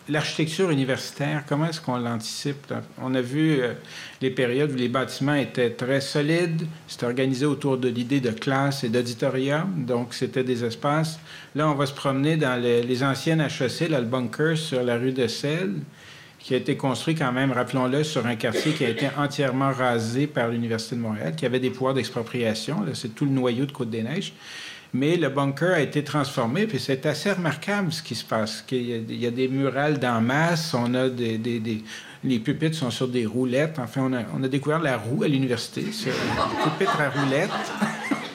l'architecture 0.09 0.71
universitaire, 0.71 1.43
comment 1.47 1.67
est-ce 1.67 1.81
qu'on 1.81 1.97
l'anticipe? 1.97 2.73
On 3.01 3.13
a 3.13 3.21
vu 3.21 3.59
euh, 3.59 3.73
les 4.21 4.31
périodes 4.31 4.71
où 4.71 4.75
les 4.75 4.87
bâtiments 4.87 5.35
étaient 5.35 5.71
très 5.71 6.01
solides, 6.01 6.65
c'était 6.87 7.05
organisé 7.05 7.45
autour 7.45 7.77
de 7.77 7.89
l'idée 7.89 8.21
de 8.21 8.31
classe 8.31 8.83
et 8.83 8.89
d'auditorium, 8.89 9.85
donc 9.85 10.13
c'était 10.13 10.43
des 10.43 10.63
espaces. 10.63 11.19
Là, 11.55 11.69
on 11.69 11.75
va 11.75 11.85
se 11.85 11.93
promener 11.93 12.37
dans 12.37 12.59
les, 12.59 13.03
anciennes 13.03 13.41
HEC, 13.41 13.89
le 13.89 14.01
bunker 14.01 14.57
sur 14.57 14.81
la 14.81 14.97
rue 14.97 15.11
de 15.11 15.27
Selle, 15.27 15.75
qui 16.39 16.53
a 16.53 16.57
été 16.57 16.77
construit 16.77 17.13
quand 17.13 17.33
même, 17.33 17.51
rappelons-le, 17.51 18.03
sur 18.03 18.25
un 18.25 18.35
quartier 18.35 18.71
qui 18.71 18.85
a 18.85 18.89
été 18.89 19.09
entièrement 19.17 19.71
rasé 19.71 20.27
par 20.27 20.47
l'Université 20.47 20.95
de 20.95 21.01
Montréal, 21.01 21.35
qui 21.35 21.45
avait 21.45 21.59
des 21.59 21.69
pouvoirs 21.69 21.93
d'expropriation. 21.93 22.85
C'est 22.93 23.13
tout 23.13 23.25
le 23.25 23.31
noyau 23.31 23.65
de 23.65 23.71
Côte-des-Neiges 23.73 24.33
mais 24.97 25.15
le 25.15 25.29
bunker 25.29 25.75
a 25.75 25.79
été 25.79 26.03
transformé, 26.03 26.65
puis 26.65 26.79
c'est 26.79 27.05
assez 27.05 27.31
remarquable 27.31 27.93
ce 27.93 28.01
qui 28.01 28.15
se 28.15 28.25
passe. 28.25 28.65
Il 28.71 29.19
y 29.19 29.27
a, 29.27 29.31
des 29.31 29.47
murales 29.47 29.99
d'en 29.99 30.21
masse, 30.21 30.73
on 30.73 30.93
a 30.95 31.07
les 32.23 32.39
pupitres 32.39 32.75
sont 32.75 32.89
sur 32.89 33.07
des 33.07 33.25
roulettes. 33.25 33.77
Enfin, 33.79 34.01
on 34.03 34.13
a, 34.13 34.21
on 34.35 34.43
a 34.43 34.47
découvert 34.47 34.79
la 34.79 34.97
roue 34.97 35.23
à 35.23 35.27
l'université, 35.27 35.81
pupitre 35.81 36.99
à 36.99 37.09
roulettes. 37.09 37.49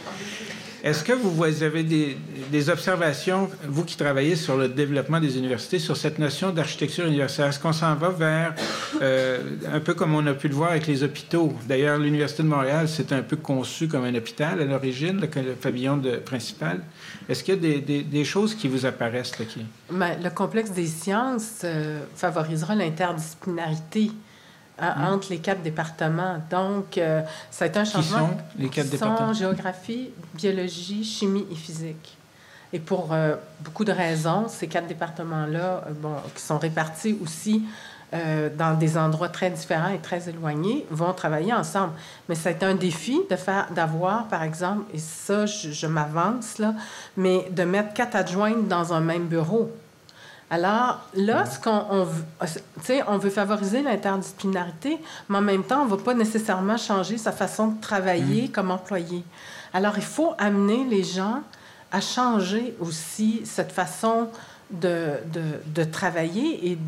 Est-ce 0.83 1.05
que 1.05 1.12
vous 1.12 1.62
avez 1.62 1.85
des, 1.85 2.68
observations, 2.68 3.49
vous 3.68 3.85
qui 3.85 3.97
travaillez 3.97 4.35
sur 4.35 4.57
le 4.57 4.66
développement 4.66 5.20
des 5.20 5.39
universités, 5.39 5.78
sur 5.78 5.97
cette 5.97 6.18
notion 6.18 6.51
d'architecture 6.51 7.07
universitaire? 7.07 7.47
Est-ce 7.47 7.61
qu'on 7.61 7.72
s'en 7.72 7.95
va 7.95 8.09
vers, 8.09 8.55
euh, 9.01 9.39
un 9.72 9.78
peu 9.78 9.95
comme 9.95 10.12
on 10.12 10.26
a 10.26 10.35
pu 10.35 10.49
le 10.49 10.55
voir 10.55 10.72
avec 10.72 10.89
les 10.89 11.05
hôpitaux? 11.05 11.53
D'ailleurs, 11.68 11.99
l'Université 11.99 12.43
de 12.43 12.49
Montréal, 12.49 12.89
c'est 12.89 13.12
un 13.12 13.22
peu 13.22 13.37
conçu 13.37 13.87
comme 13.87 14.03
un 14.03 14.14
hôpital 14.16 14.61
à 14.61 14.64
l'origine, 14.64 15.20
le, 15.20 15.53
pavillon 15.55 15.99
de, 15.99 16.16
principal. 16.16 16.80
Est-ce 17.28 17.45
qu'il 17.45 17.64
y 17.64 17.76
a 17.76 18.03
des, 18.03 18.24
choses 18.24 18.57
qui 18.57 18.66
vous 18.66 18.85
apparaissent? 18.85 19.39
Là, 19.39 19.45
qui... 19.45 19.64
Ben, 19.89 20.20
le 20.20 20.30
complexe 20.30 20.72
des 20.72 20.89
sciences 20.89 21.61
euh, 21.62 22.01
favorisera 22.16 22.74
l'interdisciplinarité. 22.74 24.11
Hein, 24.83 25.12
entre 25.12 25.30
les 25.30 25.39
quatre 25.39 25.62
départements. 25.62 26.43
Donc, 26.51 26.99
euh, 26.99 27.22
ça 27.53 27.66
a 27.66 27.68
été 27.68 27.78
un 27.78 27.85
changement. 27.85 28.18
Qui 28.18 28.24
sont 28.24 28.37
les 28.59 28.68
quatre 28.68 28.91
départements? 28.91 29.33
géographie, 29.33 30.11
biologie, 30.35 31.05
chimie 31.05 31.47
et 31.53 31.55
physique. 31.55 32.18
Et 32.72 32.80
pour 32.80 33.12
euh, 33.12 33.37
beaucoup 33.61 33.85
de 33.85 33.93
raisons, 33.93 34.47
ces 34.49 34.66
quatre 34.66 34.89
départements-là, 34.89 35.85
euh, 35.87 35.93
bon, 35.95 36.14
qui 36.35 36.43
sont 36.43 36.59
répartis 36.59 37.16
aussi 37.22 37.62
dans 38.59 38.78
des 38.78 38.99
endroits 38.99 39.30
très 39.30 39.49
différents 39.49 39.89
et 39.89 39.97
très 39.97 40.28
éloignés, 40.28 40.85
vont 40.91 41.14
travailler 41.14 41.55
ensemble. 41.55 41.95
Mais 42.28 42.35
été 42.35 42.66
un 42.66 42.74
défi 42.74 43.22
de 43.30 43.37
faire, 43.37 43.68
d'avoir, 43.74 44.28
par 44.28 44.43
exemple, 44.43 44.83
et 44.93 44.99
ça, 44.99 45.47
je, 45.47 45.70
je 45.70 45.87
m'avance 45.87 46.59
là, 46.59 46.74
mais 47.16 47.49
de 47.51 47.62
mettre 47.62 47.95
quatre 47.95 48.14
adjointes 48.14 48.68
dans 48.68 48.93
un 48.93 49.01
même 49.01 49.28
bureau. 49.28 49.70
Alors 50.53 51.00
là, 51.14 51.46
ce 51.46 51.59
qu'on 51.59 51.86
on 51.88 52.05
veut, 52.05 52.24
on 53.09 53.16
veut 53.16 53.30
favoriser 53.30 53.80
l'interdisciplinarité, 53.80 55.00
mais 55.30 55.38
en 55.38 55.40
même 55.40 55.64
temps, 55.64 55.80
on 55.80 55.84
ne 55.86 55.90
va 55.90 55.96
pas 55.96 56.12
nécessairement 56.12 56.76
changer 56.76 57.16
sa 57.16 57.32
façon 57.32 57.68
de 57.68 57.80
travailler 57.80 58.48
mm. 58.48 58.48
comme 58.50 58.70
employé. 58.70 59.24
Alors, 59.72 59.94
il 59.96 60.05
faut 60.05 60.34
amener 60.36 60.84
les 60.84 61.05
gens 61.05 61.40
à 61.90 62.03
changer 62.03 62.76
aussi 62.80 63.40
cette 63.46 63.72
façon 63.72 64.28
de, 64.70 65.14
de, 65.32 65.42
de 65.64 65.84
travailler. 65.84 66.72
Et 66.72 66.78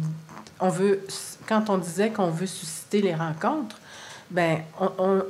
on 0.61 0.69
veut, 0.69 1.01
quand 1.49 1.71
on 1.71 1.79
disait 1.79 2.11
qu'on 2.11 2.29
veut 2.29 2.47
susciter 2.47 3.01
les 3.01 3.15
rencontres, 3.15 3.79
ben, 4.35 4.63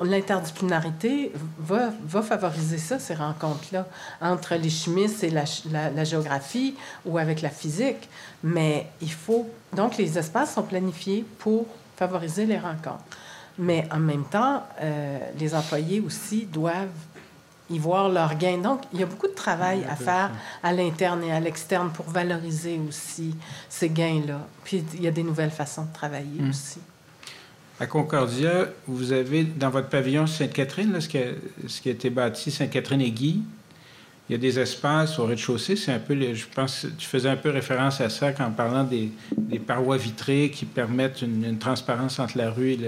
l'interdisciplinarité 0.02 1.30
va, 1.58 1.90
va, 2.06 2.22
favoriser 2.22 2.78
ça, 2.78 2.98
ces 2.98 3.12
rencontres-là, 3.12 3.86
entre 4.22 4.54
les 4.54 4.70
chimistes 4.70 5.22
et 5.22 5.28
la, 5.28 5.44
la, 5.70 6.04
géographie 6.04 6.74
ou 7.04 7.18
avec 7.18 7.42
la 7.42 7.50
physique. 7.50 8.08
Mais 8.42 8.86
il 9.02 9.12
faut. 9.12 9.46
Donc, 9.74 9.98
les 9.98 10.16
espaces 10.16 10.54
sont 10.54 10.62
planifiés 10.62 11.22
pour 11.38 11.66
favoriser 11.96 12.46
les 12.46 12.56
rencontres. 12.56 13.04
Mais 13.58 13.86
en 13.92 13.98
même 13.98 14.24
temps, 14.24 14.62
euh, 14.80 15.18
les 15.38 15.54
employés 15.54 16.00
aussi 16.00 16.46
doivent 16.46 16.88
y 17.68 17.78
voir 17.78 18.08
leur 18.08 18.38
gain. 18.38 18.56
Donc, 18.56 18.84
il 18.94 19.00
y 19.00 19.02
a 19.02 19.06
beaucoup 19.06 19.28
de 19.28 19.34
travail 19.34 19.84
à 19.84 19.96
faire 19.96 20.30
à 20.62 20.72
l'interne 20.72 21.22
et 21.24 21.32
à 21.32 21.40
l'externe 21.40 21.90
pour 21.90 22.06
valoriser 22.06 22.80
aussi 22.88 23.36
ces 23.68 23.90
gains-là. 23.90 24.40
Puis, 24.64 24.82
il 24.94 25.02
y 25.02 25.08
a 25.08 25.10
des 25.10 25.22
nouvelles 25.22 25.50
façons 25.50 25.82
de 25.82 25.92
travailler 25.92 26.40
mmh. 26.40 26.48
aussi. 26.48 26.80
À 27.80 27.86
Concordia, 27.86 28.68
vous 28.86 29.12
avez 29.12 29.42
dans 29.42 29.68
votre 29.68 29.88
pavillon 29.88 30.28
Sainte-Catherine, 30.28 31.00
ce, 31.00 31.08
qui 31.08 31.18
a, 31.18 31.24
ce 31.66 31.80
qui 31.80 31.88
a 31.88 31.92
été 31.92 32.08
bâti, 32.08 32.52
Sainte-Catherine 32.52 33.00
et 33.00 33.10
Guy. 33.10 33.42
Il 34.28 34.32
y 34.32 34.36
a 34.36 34.38
des 34.38 34.60
espaces 34.60 35.18
au 35.18 35.26
rez-de-chaussée. 35.26 35.74
C'est 35.74 35.92
un 35.92 35.98
peu, 35.98 36.16
je 36.34 36.44
pense, 36.54 36.86
tu 36.96 37.06
faisais 37.06 37.28
un 37.28 37.36
peu 37.36 37.50
référence 37.50 38.00
à 38.00 38.08
ça 38.08 38.32
en 38.38 38.50
parlant 38.52 38.84
des, 38.84 39.10
des 39.36 39.58
parois 39.58 39.96
vitrées 39.96 40.50
qui 40.54 40.66
permettent 40.66 41.22
une, 41.22 41.58
transparence 41.58 42.20
entre 42.20 42.38
la 42.38 42.50
rue 42.50 42.72
et 42.72 42.78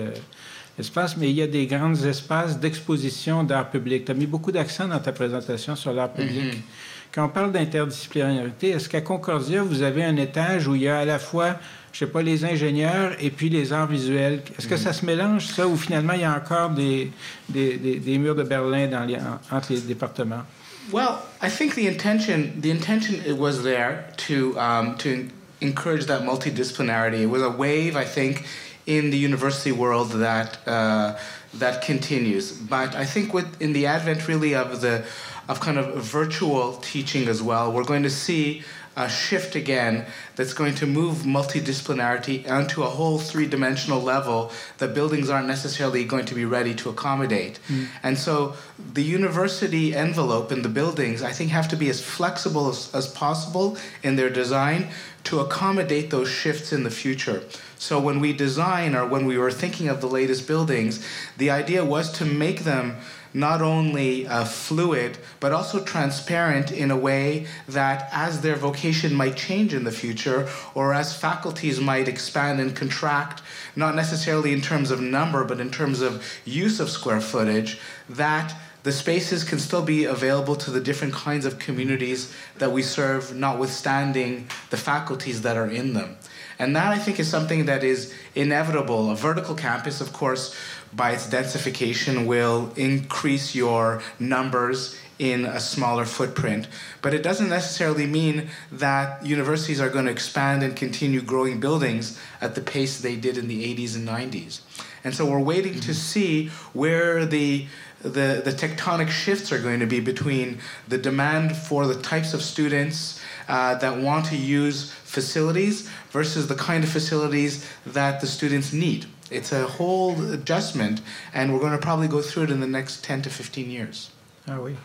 l'espace. 0.79 1.17
Mais 1.17 1.31
il 1.31 1.37
y 1.37 1.43
a 1.43 1.49
des 1.49 1.67
grands 1.67 1.95
espaces 1.95 2.59
d'exposition 2.59 3.43
d'art 3.43 3.71
public. 3.71 4.05
Tu 4.05 4.13
as 4.13 4.15
mis 4.15 4.27
beaucoup 4.27 4.53
d'accent 4.53 4.87
dans 4.87 5.01
ta 5.01 5.13
présentation 5.13 5.75
sur 5.75 5.93
l'art 5.93 6.13
public. 6.13 6.55
Mm-hmm. 6.55 7.13
Quand 7.13 7.27
on 7.27 7.29
parle 7.29 7.53
d'interdisciplinarité, 7.53 8.71
est-ce 8.71 8.89
qu'à 8.89 9.01
Concordia, 9.01 9.63
vous 9.63 9.83
avez 9.83 10.05
un 10.05 10.17
étage 10.17 10.69
où 10.69 10.75
il 10.75 10.83
y 10.83 10.89
a 10.89 10.99
à 10.99 11.05
la 11.05 11.19
fois 11.19 11.57
je 11.97 12.05
sais 12.05 12.11
pas, 12.13 12.21
les 12.21 12.45
ingénieurs 12.45 13.13
et 13.21 13.31
puis 13.31 13.49
les 13.49 13.73
arts 13.73 13.87
visuels. 13.87 14.43
Est-ce 14.59 14.69
que 14.69 14.77
ça 14.77 14.93
se 14.93 15.07
mélange, 15.07 15.47
ça, 15.47 15.67
ou 15.67 15.79
finalement, 15.79 16.13
il 16.13 16.21
y 16.21 16.25
a 16.25 16.35
encore 16.35 16.69
des, 16.69 17.11
des, 17.49 17.79
des, 17.79 17.97
des 17.97 18.19
murs 18.19 18.35
de 18.35 18.43
Berlin 18.43 18.87
dans 18.87 19.07
les, 19.07 19.17
entre 19.51 19.73
les 19.73 19.81
départements? 19.81 20.45
Well, 20.93 21.17
I 21.41 21.49
think 21.49 21.75
the 21.75 21.87
intention, 21.89 22.61
the 22.61 22.71
intention 22.71 23.39
was 23.39 23.63
there 23.63 24.11
to, 24.29 24.59
um, 24.59 24.99
to 24.99 25.27
encourage 25.63 26.05
that 26.05 26.21
multidisciplinarity. 26.21 27.23
It 27.23 27.31
was 27.31 27.43
a 27.43 27.49
wave, 27.49 27.97
I 27.97 28.05
think, 28.05 28.45
in 28.87 29.09
the 29.09 29.17
university 29.17 29.73
world 29.73 30.11
that, 30.21 30.59
uh, 30.69 31.15
that 31.55 31.81
continues. 31.81 32.53
But 32.53 32.95
I 32.95 33.07
think 33.07 33.33
with, 33.33 33.47
in 33.59 33.73
the 33.73 33.87
advent, 33.87 34.29
really, 34.29 34.55
of 34.55 34.83
the 34.83 35.03
of 35.49 35.61
kind 35.61 35.79
of 35.79 36.05
virtual 36.05 36.73
teaching 36.83 37.29
as 37.29 37.41
well, 37.41 37.73
we're 37.73 37.85
going 37.85 38.03
to 38.03 38.11
see 38.11 38.65
a 38.97 39.09
shift 39.09 39.55
again 39.55 40.07
that's 40.37 40.55
going 40.55 40.75
to 40.75 40.87
move 40.87 41.19
multidisciplinarity 41.19 42.49
onto 42.51 42.83
a 42.83 42.87
whole 42.87 43.19
three 43.19 43.47
dimensional 43.47 44.01
level 44.01 44.51
that 44.79 44.95
buildings 44.95 45.29
aren't 45.29 45.47
necessarily 45.47 46.03
going 46.05 46.25
to 46.25 46.35
be 46.35 46.47
ready 46.47 46.75
to 46.75 46.89
accommodate. 46.89 47.61
Mm. 47.69 47.89
And 48.03 48.19
so 48.19 48.57
the 48.95 49.03
university 49.03 49.95
envelope 49.95 50.51
and 50.51 50.65
the 50.65 50.71
buildings, 50.71 51.23
I 51.23 51.33
think, 51.33 51.51
have 51.51 51.69
to 51.69 51.77
be 51.77 51.91
as 51.91 52.01
flexible 52.01 52.69
as, 52.71 52.93
as 52.95 53.07
possible 53.07 53.77
in 54.03 54.17
their 54.17 54.31
design 54.31 54.89
to 55.25 55.41
accommodate 55.41 56.11
those 56.11 56.31
shifts 56.31 56.73
in 56.73 56.83
the 56.83 56.91
future. 56.91 57.43
So 57.79 58.01
when 58.01 58.21
we 58.21 58.33
design 58.33 58.95
or 58.95 59.07
when 59.07 59.27
we 59.27 59.37
were 59.37 59.51
thinking 59.51 59.89
of 59.89 60.01
the 60.01 60.07
latest 60.07 60.47
buildings, 60.47 61.05
the 61.37 61.51
idea 61.51 61.85
was 61.85 62.11
to 62.13 62.25
make 62.25 62.61
them 62.61 62.97
not 63.37 63.61
only 63.61 64.27
uh, 64.27 64.47
fluid, 64.47 65.19
but 65.41 65.53
also 65.53 65.85
transparent 65.85 66.73
in 66.73 66.91
a 66.91 66.97
way 66.97 67.47
that 67.69 68.09
as 68.11 68.41
their 68.41 68.57
vocation 68.57 69.15
might 69.15 69.37
change 69.37 69.75
in 69.75 69.85
the 69.85 69.93
future, 69.93 70.49
or 70.75 70.95
as 70.95 71.15
faculties 71.15 71.79
might 71.79 72.09
expand 72.09 72.59
and 72.59 72.75
contract, 72.75 73.43
not 73.77 73.95
necessarily 73.95 74.55
in 74.55 74.63
terms 74.63 74.91
of 74.91 75.03
number, 75.03 75.45
but 75.45 75.61
in 75.61 75.71
terms 75.71 76.01
of 76.01 76.25
use 76.47 76.81
of 76.81 76.89
square 76.89 77.21
footage, 77.21 77.79
that 78.09 78.55
the 78.85 78.93
spaces 78.93 79.45
can 79.45 79.59
still 79.59 79.83
be 79.83 80.07
available 80.07 80.57
to 80.57 80.71
the 80.71 80.81
different 80.81 81.13
kinds 81.13 81.45
of 81.45 81.59
communities 81.59 82.33
that 82.57 82.73
we 82.73 82.83
serve, 82.83 83.35
notwithstanding 83.35 84.49
the 84.71 84.79
faculties 84.79 85.43
that 85.43 85.59
are 85.59 85.69
in 85.69 85.93
them. 85.93 86.17
And 86.59 86.75
that 86.75 86.93
I 86.93 86.99
think 86.99 87.21
is 87.21 87.29
something 87.29 87.67
that 87.67 87.85
is 87.85 88.15
inevitable. 88.35 89.11
A 89.11 89.17
vertical 89.17 89.55
campus, 89.55 90.01
of 90.01 90.13
course, 90.13 90.57
by 90.93 91.13
its 91.13 91.27
densification, 91.27 92.27
will 92.27 92.73
increase 92.77 93.55
your 93.55 94.03
numbers 94.19 94.97
in 95.19 95.47
a 95.47 95.59
smaller 95.59 96.05
footprint. 96.05 96.69
But 97.01 97.15
it 97.15 97.23
doesn't 97.23 97.49
necessarily 97.49 98.07
mean 98.07 98.49
that 98.71 99.25
universities 99.25 99.81
are 99.81 99.89
going 99.89 100.05
to 100.05 100.11
expand 100.11 100.63
and 100.63 100.77
continue 100.77 101.23
growing 101.23 101.59
buildings 101.59 102.19
at 102.41 102.55
the 102.55 102.61
pace 102.61 103.01
they 103.01 103.17
did 103.17 103.39
in 103.39 103.49
the 103.49 103.75
80s 103.75 103.97
and 103.97 104.07
90s. 104.07 104.61
And 105.05 105.15
so 105.15 105.25
we're 105.25 105.41
waiting 105.41 105.81
to 105.81 105.95
see 105.95 106.49
where 106.73 107.25
the 107.25 107.67
the, 108.03 108.43
the 108.45 108.53
tectonic 108.53 109.09
shifts 109.09 109.51
are 109.53 109.59
going 109.59 109.81
to 109.81 109.87
be 109.87 110.01
between 110.01 110.59
the 110.87 110.99
demand 110.99 111.57
for 111.57 111.87
the 111.87 112.01
types 112.03 112.35
of 112.35 112.43
students 112.43 113.21
uh, 113.49 113.75
that 113.77 113.99
want 113.99 114.27
to 114.27 114.37
use 114.37 114.93
facilities 114.93 115.89
versus 116.11 116.47
the 116.47 116.55
kind 116.55 116.85
of 116.85 116.91
facilities 116.91 117.69
that 117.87 118.21
the 118.21 118.27
students 118.27 118.73
need. 118.73 119.07
It's 119.31 119.53
a 119.53 119.67
whole 119.67 120.33
adjustment, 120.33 121.01
and 121.35 121.53
we're 121.53 121.61
going 121.61 121.73
to 121.73 121.79
probably 121.79 122.09
go 122.09 122.21
through 122.23 122.45
it 122.45 122.51
in 122.51 122.61
the 122.61 122.67
next 122.67 123.05
10 123.05 123.23
to 123.23 123.31
15 123.31 123.71
years. 123.71 124.11
Oui. 124.49 124.77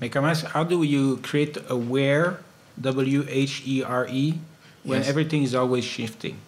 Mais 0.00 0.08
comment, 0.08 0.36
how 0.42 0.64
do 0.64 0.82
you 0.82 1.18
create 1.18 1.56
a 1.68 1.76
where, 1.76 2.38
W 2.80 3.24
H 3.28 3.62
E 3.66 3.82
R 3.82 4.06
E, 4.08 4.38
when 4.82 5.00
Yes. 5.00 5.08
everything 5.08 5.42
is 5.42 5.54
always 5.54 5.84
shifting? 5.84 6.38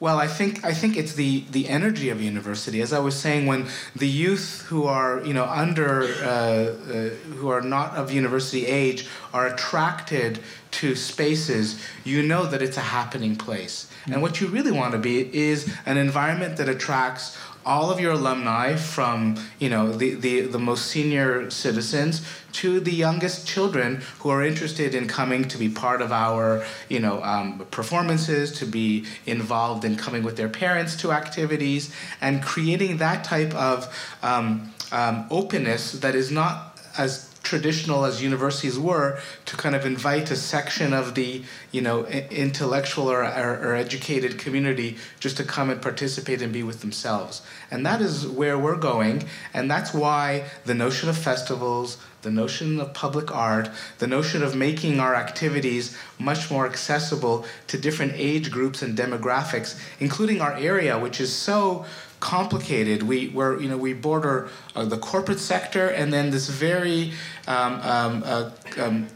Well, 0.00 0.18
I 0.18 0.26
think 0.26 0.64
I 0.64 0.74
think 0.74 0.96
it's 0.96 1.14
the 1.14 1.44
the 1.52 1.68
energy 1.68 2.10
of 2.10 2.20
university. 2.20 2.82
As 2.82 2.92
I 2.92 2.98
was 2.98 3.14
saying, 3.14 3.46
when 3.46 3.68
the 3.94 4.08
youth 4.08 4.66
who 4.68 4.84
are 4.84 5.22
you 5.24 5.32
know 5.32 5.44
under 5.44 6.02
uh, 6.02 6.26
uh, 6.26 7.08
who 7.38 7.48
are 7.48 7.60
not 7.60 7.94
of 7.94 8.10
university 8.10 8.66
age 8.66 9.06
are 9.32 9.46
attracted 9.46 10.40
to 10.72 10.96
spaces, 10.96 11.78
you 12.02 12.20
know 12.20 12.44
that 12.46 12.60
it's 12.62 12.76
a 12.76 12.80
happening 12.98 13.36
place. 13.36 13.86
And 14.06 14.22
what 14.22 14.40
you 14.40 14.48
really 14.48 14.72
want 14.72 14.92
to 14.92 14.98
be 14.98 15.34
is 15.36 15.72
an 15.86 15.96
environment 15.96 16.56
that 16.56 16.68
attracts 16.68 17.38
all 17.64 17.90
of 17.90 18.00
your 18.00 18.12
alumni 18.12 18.74
from 18.74 19.36
you 19.58 19.68
know 19.68 19.92
the, 19.92 20.14
the, 20.14 20.40
the 20.40 20.58
most 20.58 20.86
senior 20.86 21.50
citizens 21.50 22.26
to 22.52 22.80
the 22.80 22.92
youngest 22.92 23.46
children 23.46 24.02
who 24.18 24.28
are 24.28 24.42
interested 24.42 24.94
in 24.94 25.06
coming 25.06 25.44
to 25.44 25.56
be 25.56 25.68
part 25.68 26.02
of 26.02 26.12
our 26.12 26.64
you 26.88 26.98
know 26.98 27.22
um, 27.22 27.64
performances 27.70 28.52
to 28.52 28.66
be 28.66 29.04
involved 29.26 29.84
in 29.84 29.96
coming 29.96 30.22
with 30.22 30.36
their 30.36 30.48
parents 30.48 30.96
to 30.96 31.12
activities 31.12 31.94
and 32.20 32.42
creating 32.42 32.96
that 32.96 33.24
type 33.24 33.54
of 33.54 33.86
um, 34.22 34.72
um, 34.90 35.26
openness 35.30 35.92
that 35.92 36.14
is 36.14 36.30
not 36.30 36.78
as 36.98 37.31
traditional 37.42 38.04
as 38.04 38.22
universities 38.22 38.78
were 38.78 39.18
to 39.46 39.56
kind 39.56 39.74
of 39.74 39.84
invite 39.84 40.30
a 40.30 40.36
section 40.36 40.92
of 40.92 41.14
the 41.14 41.42
you 41.70 41.80
know 41.80 42.06
intellectual 42.06 43.10
or, 43.10 43.24
or, 43.24 43.58
or 43.58 43.74
educated 43.74 44.38
community 44.38 44.96
just 45.20 45.36
to 45.36 45.44
come 45.44 45.70
and 45.70 45.82
participate 45.82 46.40
and 46.42 46.52
be 46.52 46.62
with 46.62 46.80
themselves. 46.80 47.42
And 47.70 47.84
that 47.84 48.00
is 48.00 48.26
where 48.26 48.58
we're 48.58 48.76
going 48.76 49.24
and 49.52 49.70
that's 49.70 49.92
why 49.92 50.44
the 50.64 50.74
notion 50.74 51.08
of 51.08 51.16
festivals 51.16 51.98
the 52.22 52.30
notion 52.30 52.80
of 52.80 52.94
public 52.94 53.34
art 53.34 53.68
the 53.98 54.06
notion 54.06 54.42
of 54.42 54.54
making 54.54 55.00
our 55.00 55.14
activities 55.14 55.96
much 56.18 56.50
more 56.50 56.66
accessible 56.66 57.44
to 57.66 57.76
different 57.76 58.12
age 58.14 58.50
groups 58.50 58.80
and 58.82 58.96
demographics 58.96 59.78
including 59.98 60.40
our 60.40 60.54
area 60.54 60.98
which 60.98 61.20
is 61.20 61.34
so 61.34 61.84
complicated. 62.22 63.02
We 63.02 63.28
we're, 63.28 63.60
you 63.60 63.68
know 63.68 63.76
we 63.76 63.92
border 63.92 64.48
uh, 64.76 64.84
the 64.84 64.96
corporate 64.96 65.40
sector 65.40 65.88
and 65.88 66.12
then 66.12 66.30
this 66.30 66.48
very 66.48 67.12
um, 67.48 67.74
um, 67.82 68.22
uh, 68.24 68.50
um, 68.78 69.08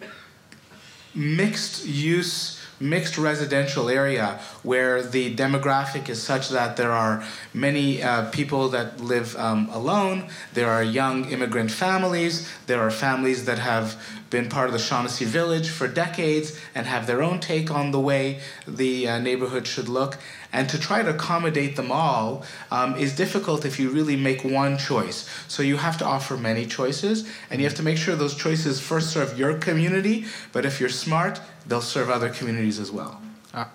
mixed 1.14 1.86
use 1.86 2.55
mixed 2.80 3.16
residential 3.16 3.88
area 3.88 4.38
where 4.62 5.02
the 5.02 5.34
demographic 5.34 6.08
is 6.08 6.22
such 6.22 6.50
that 6.50 6.76
there 6.76 6.92
are 6.92 7.24
many 7.54 8.02
uh, 8.02 8.30
people 8.30 8.68
that 8.68 9.00
live 9.00 9.36
um, 9.36 9.68
alone. 9.70 10.28
There 10.52 10.70
are 10.70 10.82
young 10.82 11.30
immigrant 11.30 11.70
families. 11.70 12.50
There 12.66 12.80
are 12.80 12.90
families 12.90 13.44
that 13.46 13.58
have 13.58 14.00
been 14.28 14.48
part 14.48 14.66
of 14.66 14.72
the 14.72 14.78
shaughnessy 14.78 15.24
village 15.24 15.68
for 15.68 15.86
decades 15.86 16.58
and 16.74 16.86
have 16.86 17.06
their 17.06 17.22
own 17.22 17.40
take 17.40 17.70
on 17.70 17.92
the 17.92 18.00
way 18.00 18.40
the 18.66 19.08
uh, 19.08 19.18
neighborhood 19.20 19.66
should 19.66 19.88
look. 19.88 20.18
And 20.52 20.68
to 20.68 20.78
try 20.78 21.02
to 21.02 21.10
accommodate 21.10 21.76
them 21.76 21.92
all 21.92 22.44
um, 22.70 22.96
is 22.96 23.14
difficult 23.14 23.64
if 23.64 23.78
you 23.78 23.90
really 23.90 24.16
make 24.16 24.44
one 24.44 24.78
choice. 24.78 25.28
So 25.48 25.62
you 25.62 25.76
have 25.76 25.98
to 25.98 26.04
offer 26.04 26.36
many 26.36 26.66
choices, 26.66 27.28
and 27.50 27.60
you 27.60 27.66
have 27.66 27.76
to 27.76 27.82
make 27.82 27.98
sure 27.98 28.16
those 28.16 28.34
choices 28.34 28.80
first 28.80 29.10
serve 29.10 29.38
your 29.38 29.58
community, 29.58 30.24
but 30.52 30.64
if 30.64 30.80
you're 30.80 30.88
smart, 30.88 31.40
they'll 31.68 31.80
serve 31.82 32.10
other 32.10 32.28
communities 32.30 32.78
as 32.80 32.90
well. 32.90 33.18
Ah, 33.54 33.68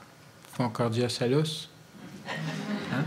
Concordia 0.58 1.10
Salus. 1.10 1.68
Hein? 2.94 3.04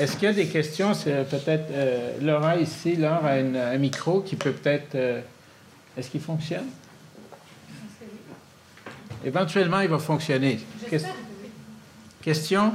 Est-ce 0.00 0.14
qu'il 0.16 0.24
y 0.24 0.26
a 0.26 0.32
des 0.32 0.48
questions? 0.48 0.92
C'est 0.94 1.24
peut-être 1.28 1.68
euh, 1.70 2.18
Laura 2.20 2.56
ici, 2.56 2.96
Laura 2.96 3.28
a 3.28 3.38
une- 3.38 3.56
un 3.56 3.78
micro 3.78 4.20
qui 4.22 4.34
peut 4.36 4.52
peut-être. 4.52 4.94
euh, 4.96 5.20
Est-ce 5.96 6.10
qu'il 6.10 6.20
fonctionne? 6.20 6.66
Éventuellement, 9.24 9.80
il 9.80 9.88
va 9.88 9.98
fonctionner. 9.98 10.58
Ques- 10.90 11.04
Question? 12.22 12.72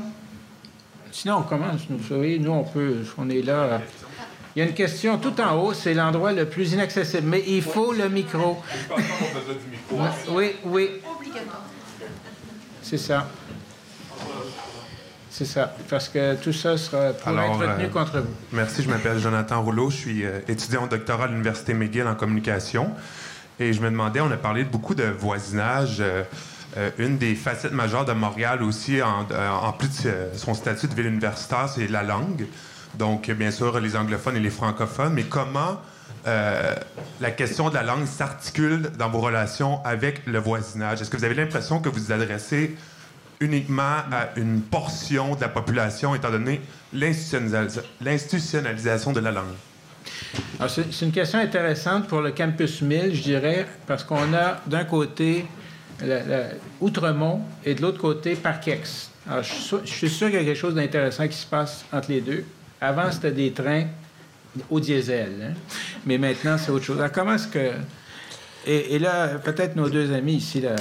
Sinon, 1.12 1.38
on 1.40 1.44
commence. 1.44 1.82
Nous, 1.90 1.98
vous 1.98 2.08
savez, 2.08 2.40
nous, 2.40 2.52
on 2.52 2.64
peut. 2.64 3.04
On 3.18 3.30
est 3.30 3.42
là. 3.42 3.82
Il 4.56 4.60
y 4.60 4.62
a 4.64 4.66
une 4.66 4.74
question 4.74 5.18
tout 5.18 5.40
en 5.40 5.56
haut, 5.58 5.74
c'est 5.74 5.94
l'endroit 5.94 6.32
le 6.34 6.46
plus 6.46 6.74
inaccessible. 6.74 7.28
Mais 7.28 7.44
il 7.48 7.62
faut 7.62 7.94
le 7.94 8.10
micro. 8.10 8.62
Oui, 10.32 10.52
oui. 10.66 10.90
C'est 12.82 12.98
ça. 12.98 13.28
C'est 15.30 15.46
ça. 15.46 15.74
Parce 15.90 16.10
que 16.10 16.36
tout 16.36 16.52
ça 16.52 16.78
sera 16.78 17.14
pour 17.14 17.28
Alors, 17.30 17.62
être 17.64 17.70
retenu 17.72 17.86
euh, 17.86 17.90
contre 17.90 18.20
vous. 18.20 18.34
Merci, 18.52 18.84
je 18.84 18.90
m'appelle 18.90 19.20
Jonathan 19.20 19.62
Rouleau, 19.62 19.90
je 19.90 19.96
suis 19.96 20.26
euh, 20.26 20.40
étudiant 20.48 20.84
au 20.84 20.88
doctorat 20.88 21.26
à 21.26 21.28
l'Université 21.28 21.74
McGill 21.74 22.08
en 22.08 22.16
communication. 22.16 22.92
Et 23.60 23.72
je 23.72 23.82
me 23.82 23.90
demandais, 23.90 24.20
on 24.22 24.32
a 24.32 24.38
parlé 24.38 24.64
de 24.66 24.70
beaucoup 24.70 24.96
de 24.96 25.04
voisinage. 25.04 25.98
euh, 26.00 26.24
euh, 26.78 26.92
une 27.00 27.18
des 27.18 27.34
facettes 27.36 27.72
majeures 27.72 28.06
de 28.06 28.14
Montréal 28.14 28.62
aussi, 28.64 29.02
en, 29.02 29.26
euh, 29.32 29.50
en 29.50 29.72
plus 29.72 30.04
de 30.04 30.10
euh, 30.10 30.38
son 30.38 30.54
statut 30.54 30.88
de 30.88 30.94
ville 30.94 31.08
universitaire, 31.08 31.68
c'est 31.68 31.88
la 31.88 32.04
langue. 32.04 32.46
Donc, 33.00 33.30
euh, 33.30 33.34
bien 33.34 33.50
sûr, 33.50 33.80
les 33.80 33.96
anglophones 33.96 34.36
et 34.36 34.42
les 34.42 34.50
francophones. 34.50 35.14
Mais 35.14 35.24
comment 35.24 35.82
euh, 36.28 36.76
la 37.22 37.32
question 37.32 37.70
de 37.70 37.74
la 37.76 37.84
langue 37.84 38.06
s'articule 38.06 38.92
dans 39.00 39.10
vos 39.10 39.22
relations 39.22 39.84
avec 39.86 40.26
le 40.28 40.38
voisinage? 40.38 41.02
Est-ce 41.02 41.10
que 41.10 41.16
vous 41.18 41.24
avez 41.24 41.34
l'impression 41.34 41.80
que 41.80 41.88
vous 41.90 41.98
vous 42.00 42.12
adressez 42.12 42.76
uniquement 43.40 44.00
à 44.12 44.30
une 44.36 44.60
portion 44.62 45.36
de 45.36 45.42
la 45.42 45.48
population, 45.48 46.14
étant 46.14 46.30
donné 46.30 46.60
l'institutionnalisa- 46.94 47.84
l'institutionnalisation 48.02 49.14
de 49.14 49.22
la 49.22 49.32
langue? 49.32 49.56
C'est 50.68 51.06
une 51.06 51.12
question 51.14 51.40
intéressante 51.40 52.08
pour 52.08 52.20
le 52.20 52.32
campus 52.32 52.82
1000, 52.82 53.16
je 53.16 53.22
dirais, 53.22 53.66
parce 53.88 54.04
qu'on 54.04 54.34
a 54.34 54.60
d'un 54.68 54.84
côté 54.84 55.46
Outremont 56.82 57.42
et 57.64 57.76
de 57.76 57.82
l'autre 57.82 58.00
côté 58.00 58.36
sûr, 59.44 59.82
je 59.86 59.92
suis 59.92 60.10
sûr 60.10 60.28
qu'il 60.30 60.40
y 60.40 60.42
a 60.42 60.46
quelque 60.46 60.58
chose 60.58 60.76
d'intéressant 60.76 61.28
qui 61.28 61.38
se 61.38 61.46
passe 61.46 61.86
entre 61.94 62.10
les 62.12 62.20
deux. 62.22 62.44
Avant, 62.82 63.12
c'était 63.12 63.32
des 63.32 63.52
trains 63.52 63.86
au 64.70 64.80
diesel, 64.80 65.30
hein. 65.44 65.54
mais 66.06 66.18
maintenant, 66.18 66.58
c'est 66.58 66.72
autre 66.72 66.86
chose. 66.86 66.98
Alors, 67.00 67.12
comment 67.12 67.34
est-ce 67.34 67.48
que... 67.48 67.72
Et, 68.68 69.00
là, 69.00 69.28
peut-être 69.44 69.76
nos 69.76 69.90
deux 69.90 70.12
amis 70.14 70.36
ici, 70.36 70.62
là, 70.62 70.76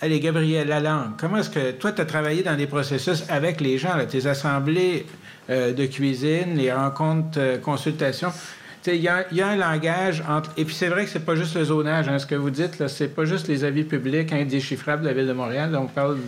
Allez, 0.00 0.20
Gabriel 0.20 0.68
Lalande, 0.68 1.12
comment 1.18 1.38
est-ce 1.38 1.50
que 1.50 1.72
toi, 1.72 1.90
tu 1.90 2.00
as 2.00 2.04
travaillé 2.04 2.42
dans 2.44 2.56
des 2.56 2.66
processus 2.68 3.24
avec 3.28 3.60
les 3.60 3.78
gens, 3.78 3.96
là, 3.96 4.06
tes 4.06 4.26
assemblées 4.26 5.06
euh, 5.50 5.72
de 5.72 5.86
cuisine, 5.86 6.54
les 6.56 6.72
rencontres, 6.72 7.38
euh, 7.40 7.58
consultations? 7.58 8.30
Tu 8.30 8.90
sais, 8.90 8.96
Il 8.96 9.02
y, 9.02 9.08
a- 9.08 9.26
il 9.32 9.36
y 9.38 9.42
a 9.42 9.48
un 9.48 9.56
langage 9.56 10.22
entre. 10.28 10.52
Et 10.56 10.64
puis 10.64 10.74
c'est 10.74 10.86
vrai 10.86 11.04
que 11.04 11.10
c'est 11.10 11.24
pas 11.24 11.34
juste 11.34 11.56
le 11.56 11.64
zonage, 11.64 12.08
hein, 12.08 12.18
ce 12.20 12.26
que 12.26 12.36
vous 12.36 12.50
dites, 12.50 12.78
là, 12.78 12.86
c'est 12.88 13.08
pas 13.08 13.24
juste 13.24 13.48
les 13.48 13.64
avis 13.64 13.82
publics 13.82 14.32
indéchiffrables 14.32 15.02
de 15.02 15.08
la 15.08 15.14
Ville 15.14 15.26
de 15.26 15.32
Montréal. 15.32 15.72
là, 15.72 15.80
on 15.80 15.86
parle. 15.86 16.18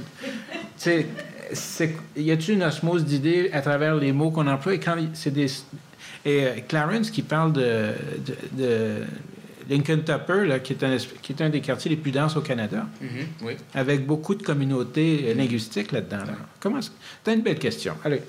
Y 2.17 2.31
a-t-il 2.31 2.55
une 2.55 2.63
osmose 2.63 3.05
d'idées 3.05 3.51
à 3.53 3.61
travers 3.61 3.95
les 3.97 4.13
mots 4.13 4.31
qu'on 4.31 4.47
emploie? 4.47 4.75
Et 4.75 4.81
quand 4.81 4.97
c'est 5.15 5.33
des. 5.33 5.47
Et 6.25 6.45
euh, 6.45 6.51
Clarence 6.69 7.11
qui 7.11 7.23
parle 7.23 7.53
de, 7.53 7.93
de, 8.27 8.37
de 8.63 8.95
Lincoln 9.71 10.01
Tupper, 10.05 10.47
là, 10.47 10.59
qui, 10.59 10.75
est 10.75 10.85
un, 10.85 10.97
qui 11.23 11.33
est 11.33 11.41
un 11.43 11.49
des 11.49 11.61
quartiers 11.61 11.91
les 11.91 11.97
plus 11.97 12.11
denses 12.11 12.37
au 12.37 12.41
Canada 12.43 12.87
Oui. 13.43 13.55
avec 13.75 14.05
beaucoup 14.07 14.35
de 14.35 14.43
communautés 14.43 15.27
euh, 15.29 15.35
linguistiques 15.35 15.93
là-dedans. 15.93 16.19
Là. 16.19 16.35
Comment 16.61 16.81
C'est 16.83 17.33
une 17.35 17.41
belle 17.43 17.59
question. 17.59 17.95
Allez. 18.05 18.21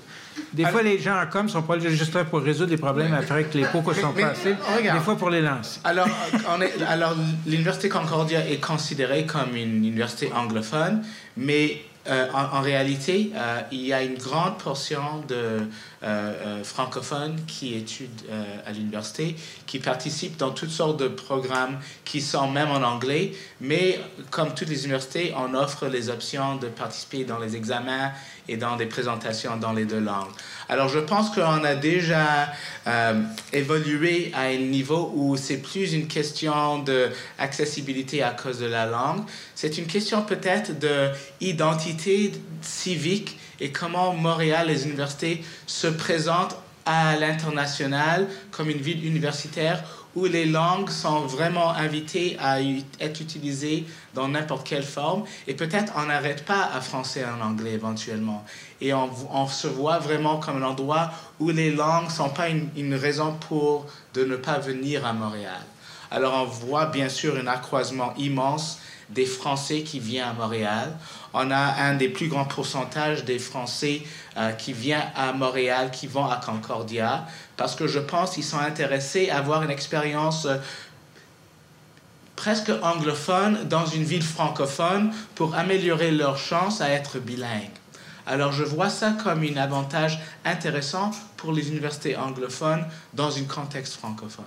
Des 0.53 0.63
fois, 0.65 0.82
les 0.82 0.97
gens 0.99 1.22
en 1.22 1.28
com 1.28 1.49
sont 1.49 1.61
pas 1.63 1.78
juste 1.80 2.13
là 2.13 2.24
pour 2.24 2.39
résoudre 2.41 2.69
les 2.72 2.78
problèmes 2.78 3.13
après 3.13 3.43
que 3.43 3.57
les 3.57 3.65
pots 3.65 3.84
sont 3.93 4.13
Mais- 4.15 4.22
passés. 4.22 4.55
regarde. 4.78 4.97
Des 4.99 5.03
fois, 5.03 5.17
pour 5.17 5.30
les 5.30 5.41
lancer. 5.41 5.82
Alors, 5.84 6.07
on 6.55 6.61
est- 6.61 6.82
alors 6.88 7.15
l'Université 7.45 7.89
Concordia 7.89 8.47
est 8.49 8.61
considérée 8.65 9.26
comme 9.26 9.53
une 9.57 9.76
université 9.76 10.32
anglophone, 10.34 11.03
mais 11.36 11.82
en, 12.10 12.58
en 12.58 12.62
réalité, 12.62 13.32
euh, 13.36 13.62
il 13.72 13.86
y 13.86 13.93
a 13.93 14.02
une 14.02 14.18
grande 14.18 14.58
portion 14.58 15.24
de, 15.28 15.60
francophones 16.64 17.39
qui 17.45 17.76
étudient 17.76 18.26
à 18.66 18.72
l'université, 18.72 19.36
qui 19.68 19.80
participent 19.80 20.38
dans 20.38 20.52
toutes 20.52 20.72
sortes 20.72 20.99
de 20.99 21.08
programmes 21.08 21.80
qui 22.06 22.22
sont 22.22 22.49
même 22.49 22.70
en 22.70 22.82
anglais, 22.82 23.34
mais 23.60 23.99
comme 24.32 24.54
toutes 24.54 24.70
les 24.70 24.86
universités, 24.86 25.34
on 25.38 25.54
offre 25.54 25.88
les 25.88 26.10
options 26.10 26.56
de 26.56 26.68
participer 26.68 27.24
dans 27.24 27.39
les 27.39 27.56
examens 27.56 28.12
et 28.47 28.58
dans 28.58 28.76
des 28.76 28.86
présentations 28.86 29.58
dans 29.58 29.74
les 29.74 29.86
deux 29.86 29.99
langues. 29.99 30.32
Alors 30.68 30.89
je 30.89 30.99
pense 30.99 31.30
qu'on 31.30 31.64
a 31.64 31.76
déjà 31.76 32.49
euh, 32.88 33.22
évolué 33.54 34.32
à 34.34 34.43
un 34.43 34.58
niveau 34.58 35.12
où 35.16 35.38
c'est 35.38 35.58
plus 35.58 35.93
une 35.93 36.08
question 36.08 36.80
d'accessibilité 36.80 38.24
à 38.24 38.32
cause 38.32 38.60
de 38.60 38.66
la 38.66 38.86
langue, 38.86 39.22
c'est 39.56 39.78
une 39.78 39.88
question 39.88 40.22
peut-être 40.24 40.72
d'identité 41.39 42.32
civique 42.62 43.38
et 43.62 43.72
comment 43.72 44.14
Montréal, 44.14 44.68
les 44.68 44.86
universités 44.86 45.43
se 45.68 45.88
présentent 45.88 46.57
à 46.86 47.16
l'international 47.16 48.28
comme 48.49 48.70
une 48.70 48.80
ville 48.80 49.05
universitaire 49.05 49.84
où 50.16 50.26
les 50.26 50.45
langues 50.45 50.89
sont 50.89 51.22
vraiment 51.22 51.70
invitées 51.72 52.36
à 52.39 52.59
être 52.59 53.22
utilisées 53.22 53.86
dans 54.14 54.28
n'importe 54.28 54.68
quelle 54.68 54.84
forme. 54.84 55.24
Et 55.47 55.53
peut-être 55.53 55.93
on 55.95 56.07
n'arrête 56.07 56.43
pas 56.43 56.70
à 56.74 56.82
français 56.82 57.22
et 57.22 57.26
en 57.26 57.45
anglais 57.45 57.74
éventuellement. 57.74 58.43
Et 58.82 58.93
on, 58.93 59.47
se 59.47 59.68
voit 59.68 59.99
vraiment 59.99 60.38
comme 60.38 60.62
un 60.62 60.68
endroit 60.68 61.12
où 61.39 61.51
les 61.51 61.72
langues 61.72 62.05
ne 62.05 62.12
sont 62.12 62.30
pas 62.30 62.49
une, 62.49 62.68
une, 62.76 62.95
raison 62.95 63.38
pour 63.47 63.86
de 64.16 64.26
ne 64.26 64.36
pas 64.36 64.57
venir 64.57 65.05
à 65.05 65.14
Montréal. 65.14 65.62
Alors 66.09 66.34
on 66.41 66.45
voit 66.45 66.88
bien 66.88 67.07
sûr 67.07 67.38
un 67.38 67.47
accroissement 67.47 68.14
immense 68.18 68.80
des 69.14 69.26
Français 69.26 69.82
qui 69.82 69.99
viennent 69.99 70.30
à 70.30 70.34
Montréal. 70.34 70.97
On 71.34 71.51
a 71.51 71.57
un 71.57 71.95
des 71.95 72.09
plus 72.09 72.28
grands 72.28 72.45
pourcentages 72.45 73.26
des 73.26 73.39
Français 73.39 74.03
euh, 74.38 74.51
qui 74.51 74.74
viennent 74.74 75.12
à 75.16 75.34
Montréal, 75.34 75.91
qui 75.91 76.07
vont 76.07 76.26
à 76.26 76.38
Concordia, 76.38 77.26
parce 77.57 77.76
que 77.76 77.88
je 77.88 77.99
pense 77.99 78.32
qu'ils 78.32 78.43
sont 78.43 78.59
intéressés 78.59 79.30
à 79.30 79.38
avoir 79.38 79.64
une 79.64 79.72
expérience 79.72 80.45
euh, 80.45 80.57
presque 82.36 82.72
anglophone 82.82 83.68
dans 83.68 83.86
une 83.86 84.03
ville 84.03 84.24
francophone 84.24 85.14
pour 85.36 85.55
améliorer 85.55 86.12
leurs 86.12 86.38
chances 86.38 86.82
à 86.82 86.89
être 86.89 87.20
bilingues. 87.20 87.70
Alors 88.26 88.51
je 88.51 88.64
vois 88.64 88.89
ça 88.89 89.16
comme 89.24 89.43
un 89.43 89.57
avantage 89.57 90.20
intéressant 90.45 91.12
pour 91.38 91.53
les 91.53 91.70
universités 91.70 92.16
anglophones 92.16 92.86
dans 93.14 93.38
un 93.38 93.43
contexte 93.43 93.95
francophone. 93.95 94.45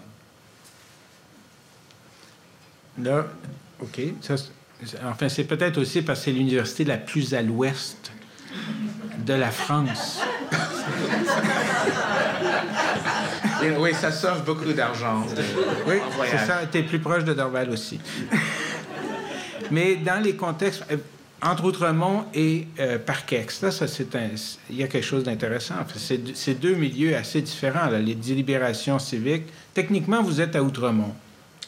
OK. 3.80 4.00
Ça, 4.20 4.34
enfin, 5.04 5.28
c'est 5.28 5.44
peut-être 5.44 5.78
aussi 5.78 6.02
parce 6.02 6.20
que 6.20 6.24
c'est 6.26 6.32
l'université 6.32 6.84
la 6.84 6.96
plus 6.96 7.34
à 7.34 7.42
l'ouest 7.42 8.12
de 9.26 9.34
la 9.34 9.50
France. 9.50 10.20
oui, 13.78 13.94
ça 13.94 14.12
sauve 14.12 14.44
beaucoup 14.44 14.72
d'argent. 14.72 15.24
Oui, 15.86 15.96
c'est 16.30 16.46
ça. 16.46 16.62
Tu 16.70 16.78
es 16.78 16.82
plus 16.82 16.98
proche 16.98 17.24
de 17.24 17.32
Dorval 17.34 17.70
aussi. 17.70 17.98
Mais 19.70 19.96
dans 19.96 20.22
les 20.22 20.36
contextes, 20.36 20.84
euh, 20.90 20.96
entre 21.42 21.64
Outremont 21.64 22.24
et 22.34 22.66
euh, 22.78 22.98
Parkex, 22.98 23.62
là, 23.62 23.70
ça, 23.70 23.86
c'est 23.86 24.06
il 24.70 24.76
y 24.76 24.82
a 24.82 24.88
quelque 24.88 25.04
chose 25.04 25.24
d'intéressant. 25.24 25.74
c'est, 25.96 26.60
deux 26.60 26.74
milieux 26.74 27.16
assez 27.16 27.42
différents, 27.42 27.88
les 27.90 28.14
délibérations 28.14 28.98
civiques. 28.98 29.44
Techniquement, 29.72 30.22
vous 30.22 30.40
êtes 30.40 30.56
à 30.56 30.62
Outremont. 30.62 31.14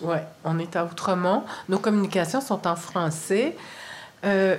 Oui, 0.02 0.18
on 0.44 0.58
est 0.58 0.76
à 0.76 0.84
Outremont. 0.84 1.44
Nos 1.68 1.78
communications 1.78 2.40
sont 2.40 2.66
en 2.66 2.76
français. 2.76 3.56
Euh, 4.24 4.56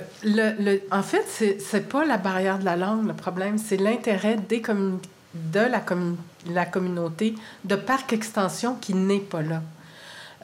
en 0.90 1.02
fait, 1.02 1.24
c'est 1.60 1.88
pas 1.88 2.04
la 2.04 2.16
barrière 2.16 2.58
de 2.58 2.64
la 2.64 2.76
langue 2.76 3.06
le 3.06 3.14
problème, 3.14 3.58
c'est 3.58 3.76
l'intérêt 3.76 4.36
de 4.36 5.60
la, 5.60 5.82
la 6.50 6.64
communauté 6.64 7.34
de 7.64 7.76
Parc 7.76 8.12
Extension 8.12 8.76
qui 8.76 8.94
n'est 8.94 9.18
pas 9.18 9.42
là. 9.42 9.62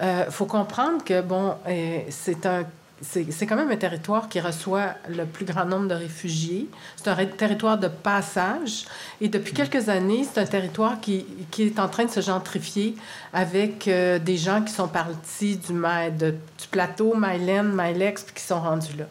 Il 0.00 0.04
euh, 0.04 0.30
faut 0.30 0.46
comprendre 0.46 1.04
que, 1.04 1.20
bon, 1.22 1.54
euh, 1.68 2.00
c'est 2.10 2.44
un 2.46 2.64
c'est 3.04 3.46
quand 3.46 3.56
même 3.56 3.70
un 3.70 3.76
territoire 3.76 4.28
qui 4.28 4.40
reçoit 4.40 4.94
le 5.08 5.24
plus 5.24 5.44
grand 5.44 5.64
nombre 5.64 5.88
de 5.88 5.94
réfugiés. 5.94 6.68
C'est 6.96 7.08
un 7.08 7.26
territoire 7.26 7.78
de 7.78 7.88
passage. 7.88 8.86
Et 9.20 9.28
depuis 9.28 9.52
mm. 9.52 9.56
quelques 9.56 9.88
années, 9.88 10.24
c'est 10.24 10.40
un 10.40 10.46
territoire 10.46 11.00
qui, 11.00 11.26
qui, 11.50 11.64
est 11.64 11.78
en 11.78 11.88
train 11.88 12.04
de 12.04 12.10
se 12.10 12.20
gentrifier 12.20 12.96
avec 13.32 13.88
euh, 13.88 14.18
des 14.18 14.36
gens 14.36 14.62
qui 14.62 14.72
sont 14.72 14.88
partis 14.88 15.56
du, 15.56 15.72
de, 15.72 16.30
du 16.30 16.66
plateau, 16.70 17.14
Mylène, 17.16 17.72
Mylex, 17.74 18.22
puis 18.24 18.34
qui 18.34 18.42
sont 18.42 18.60
rendus 18.60 18.96
là. 18.96 19.06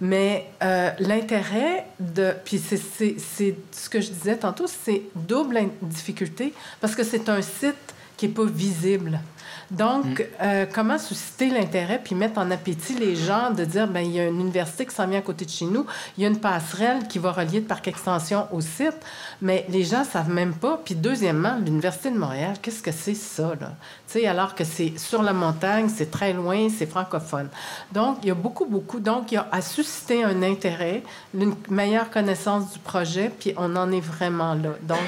Mais 0.00 0.50
euh, 0.62 0.90
l'intérêt 0.98 1.86
de... 1.98 2.34
Puis 2.44 2.58
c'est 2.58 2.76
ce 2.78 3.88
que 3.88 4.00
je 4.00 4.10
disais 4.10 4.36
tantôt, 4.36 4.66
c'est 4.66 5.02
double 5.14 5.58
difficulté 5.80 6.52
parce 6.80 6.94
que 6.94 7.02
c'est 7.02 7.28
un 7.28 7.40
site 7.40 7.94
qui 8.16 8.26
n'est 8.26 8.34
pas 8.34 8.44
visible. 8.44 9.20
Donc, 9.70 10.20
mm. 10.20 10.24
euh, 10.42 10.66
comment 10.72 10.98
susciter 10.98 11.50
l'intérêt 11.50 12.00
puis 12.02 12.14
mettre 12.14 12.38
en 12.38 12.50
appétit 12.50 12.94
les 12.94 13.16
gens 13.16 13.50
de 13.50 13.64
dire, 13.64 13.88
ben 13.88 14.00
il 14.00 14.12
y 14.12 14.20
a 14.20 14.26
une 14.26 14.40
université 14.40 14.86
qui 14.86 14.94
s'en 14.94 15.06
vient 15.06 15.18
à 15.18 15.22
côté 15.22 15.44
de 15.44 15.50
chez 15.50 15.64
nous, 15.64 15.86
il 16.16 16.22
y 16.22 16.26
a 16.26 16.28
une 16.28 16.38
passerelle 16.38 17.08
qui 17.08 17.18
va 17.18 17.32
relier 17.32 17.60
de 17.60 17.66
parc 17.66 17.88
extension 17.88 18.46
au 18.52 18.60
site, 18.60 18.96
mais 19.42 19.66
les 19.68 19.84
gens 19.84 20.04
savent 20.04 20.30
même 20.30 20.54
pas. 20.54 20.80
Puis 20.84 20.94
deuxièmement, 20.94 21.56
l'université 21.64 22.10
de 22.10 22.18
Montréal, 22.18 22.56
qu'est-ce 22.62 22.82
que 22.82 22.92
c'est 22.92 23.14
ça 23.14 23.54
là? 23.60 23.72
Alors 24.26 24.54
que 24.54 24.64
c'est 24.64 24.98
sur 24.98 25.22
la 25.22 25.32
montagne, 25.32 25.88
c'est 25.94 26.10
très 26.10 26.32
loin, 26.32 26.68
c'est 26.70 26.86
francophone. 26.86 27.48
Donc, 27.92 28.18
il 28.22 28.28
y 28.28 28.30
a 28.30 28.34
beaucoup, 28.34 28.64
beaucoup. 28.64 29.00
Donc, 29.00 29.32
il 29.32 29.34
y 29.34 29.38
a 29.38 29.46
à 29.52 29.60
susciter 29.60 30.24
un 30.24 30.42
intérêt, 30.42 31.02
une 31.34 31.54
meilleure 31.68 32.10
connaissance 32.10 32.72
du 32.72 32.78
projet, 32.78 33.30
puis 33.38 33.52
on 33.56 33.76
en 33.76 33.90
est 33.92 34.00
vraiment 34.00 34.54
là. 34.54 34.70
Donc, 34.82 34.98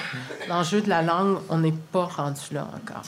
l'enjeu 0.49 0.83
de 0.83 0.89
la 0.89 1.03
langue, 1.03 1.39
on 1.49 1.59
n'est 1.59 1.73
pas 1.73 2.05
rendu 2.05 2.41
là 2.53 2.69
encore. 2.75 3.03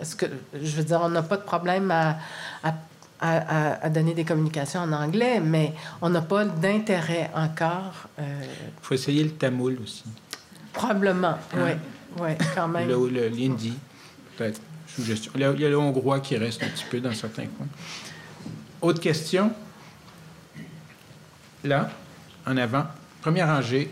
Est-ce 0.00 0.14
que, 0.16 0.26
je 0.54 0.76
veux 0.76 0.84
dire, 0.84 1.00
on 1.02 1.08
n'a 1.08 1.22
pas 1.22 1.36
de 1.36 1.42
problème 1.42 1.90
à, 1.90 2.16
à, 2.62 2.74
à, 3.20 3.88
donner 3.90 4.14
des 4.14 4.24
communications 4.24 4.80
en 4.80 4.92
anglais, 4.92 5.40
mais 5.40 5.74
on 6.00 6.08
n'a 6.08 6.22
pas 6.22 6.44
d'intérêt 6.44 7.30
encore. 7.34 8.08
Il 8.18 8.24
euh, 8.24 8.42
faut 8.80 8.94
essayer 8.94 9.24
le 9.24 9.30
tamoul 9.30 9.78
aussi. 9.82 10.04
Probablement, 10.72 11.36
oui. 11.54 11.72
Oui, 12.18 12.30
quand 12.54 12.68
même. 12.68 12.88
Le, 12.88 13.28
l'hindi, 13.28 13.74
peut-être, 14.36 14.60
suggestion. 14.96 15.32
Il 15.34 15.40
y, 15.40 15.44
a, 15.44 15.52
il 15.52 15.60
y 15.60 15.66
a 15.66 15.68
le 15.68 15.78
hongrois 15.78 16.20
qui 16.20 16.36
reste 16.36 16.62
un 16.62 16.68
petit 16.68 16.84
peu 16.90 17.00
dans 17.00 17.12
certains 17.14 17.46
coins. 17.46 17.68
Autre 18.80 19.00
question? 19.00 19.52
Là, 21.64 21.90
en 22.46 22.56
avant. 22.56 22.86
Première 23.20 23.48
rangée. 23.48 23.90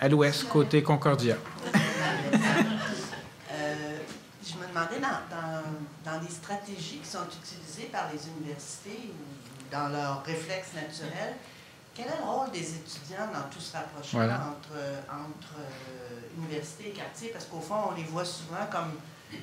À 0.00 0.08
l'ouest, 0.08 0.46
côté 0.48 0.82
Concordia. 0.82 1.36
dans, 5.00 6.12
dans, 6.12 6.20
les 6.20 6.30
stratégies 6.30 6.98
qui 6.98 7.08
sont 7.08 7.26
utilisées 7.42 7.88
par 7.90 8.10
les 8.12 8.20
universités 8.28 9.10
ou 9.10 9.72
dans 9.72 9.88
leurs 9.88 10.22
réflexes 10.24 10.74
naturels, 10.74 11.36
quel 11.94 12.06
est 12.06 12.18
le 12.18 12.24
rôle 12.24 12.50
des 12.50 12.74
étudiants 12.74 13.28
dans 13.32 13.48
tout 13.50 13.60
ce 13.60 13.72
rapprochement 13.72 14.22
entre, 14.22 14.76
entre 15.10 15.54
euh, 15.58 16.20
université 16.36 16.88
et 16.88 16.92
quartier? 16.92 17.30
Parce 17.30 17.46
qu'au 17.46 17.60
fond, 17.60 17.90
on 17.90 17.94
les 17.94 18.04
voit 18.04 18.24
souvent 18.24 18.66
comme 18.70 18.92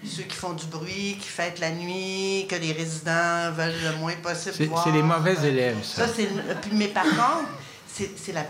ceux 0.04 0.24
qui 0.24 0.36
font 0.36 0.54
du 0.54 0.66
bruit, 0.66 1.18
qui 1.20 1.28
fêtent 1.28 1.60
la 1.60 1.72
nuit, 1.72 2.46
que 2.50 2.56
les 2.56 2.72
résidents 2.72 3.52
veulent 3.52 3.82
le 3.84 3.98
moins 3.98 4.16
possible 4.16 4.66
voir. 4.66 4.84
C'est 4.84 4.92
les 4.92 5.04
mauvais 5.04 5.36
élèves, 5.48 5.84
ça. 5.84 6.08
ça 6.08 6.14
mais 6.72 6.88
par 6.88 7.04
contre, 7.04 7.50
c'est 7.88 8.34
la 8.34 8.46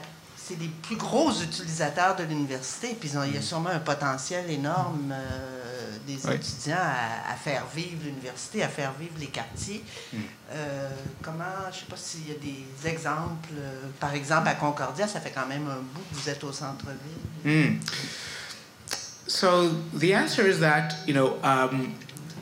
c'est 0.45 0.59
les 0.59 0.67
plus 0.67 0.97
gros 0.97 1.31
utilisateurs 1.31 2.17
de 2.17 2.23
l'université, 2.23 2.97
puis 2.99 3.09
il 3.09 3.33
y 3.33 3.37
a 3.37 3.39
mm. 3.39 3.43
sûrement 3.43 3.69
un 3.69 3.79
potentiel 3.79 4.49
énorme 4.49 5.13
euh, 5.13 5.97
des 6.05 6.15
étudiants 6.15 6.75
à, 6.75 7.33
faire 7.35 7.63
vivre 7.73 8.03
l'université, 8.03 8.61
à 8.61 8.67
faire 8.67 8.91
vivre 8.99 9.13
les 9.19 9.27
quartiers. 9.27 9.81
Mm. 10.11 10.17
Euh, 10.51 10.89
comment, 11.21 11.43
je 11.71 11.75
ne 11.75 11.79
sais 11.79 11.85
pas 11.89 11.95
s'il 11.95 12.27
y 12.27 12.31
a 12.31 12.39
des 12.39 12.89
exemples, 12.89 13.49
euh, 13.57 13.83
par 14.01 14.13
exemple 14.13 14.49
à 14.49 14.55
Concordia, 14.55 15.07
ça 15.07 15.21
fait 15.21 15.31
quand 15.31 15.47
même 15.47 15.65
un 15.67 15.79
bout 15.79 16.03
que 16.11 16.15
vous 16.15 16.29
êtes 16.29 16.43
au 16.43 16.51
centre-ville. 16.51 17.45
Mm. 17.45 17.79
So 19.27 19.69
the 19.69 20.13
answer 20.13 20.45
is 20.45 20.59
that, 20.59 20.95
you 21.07 21.13
know, 21.13 21.39
um, 21.43 21.95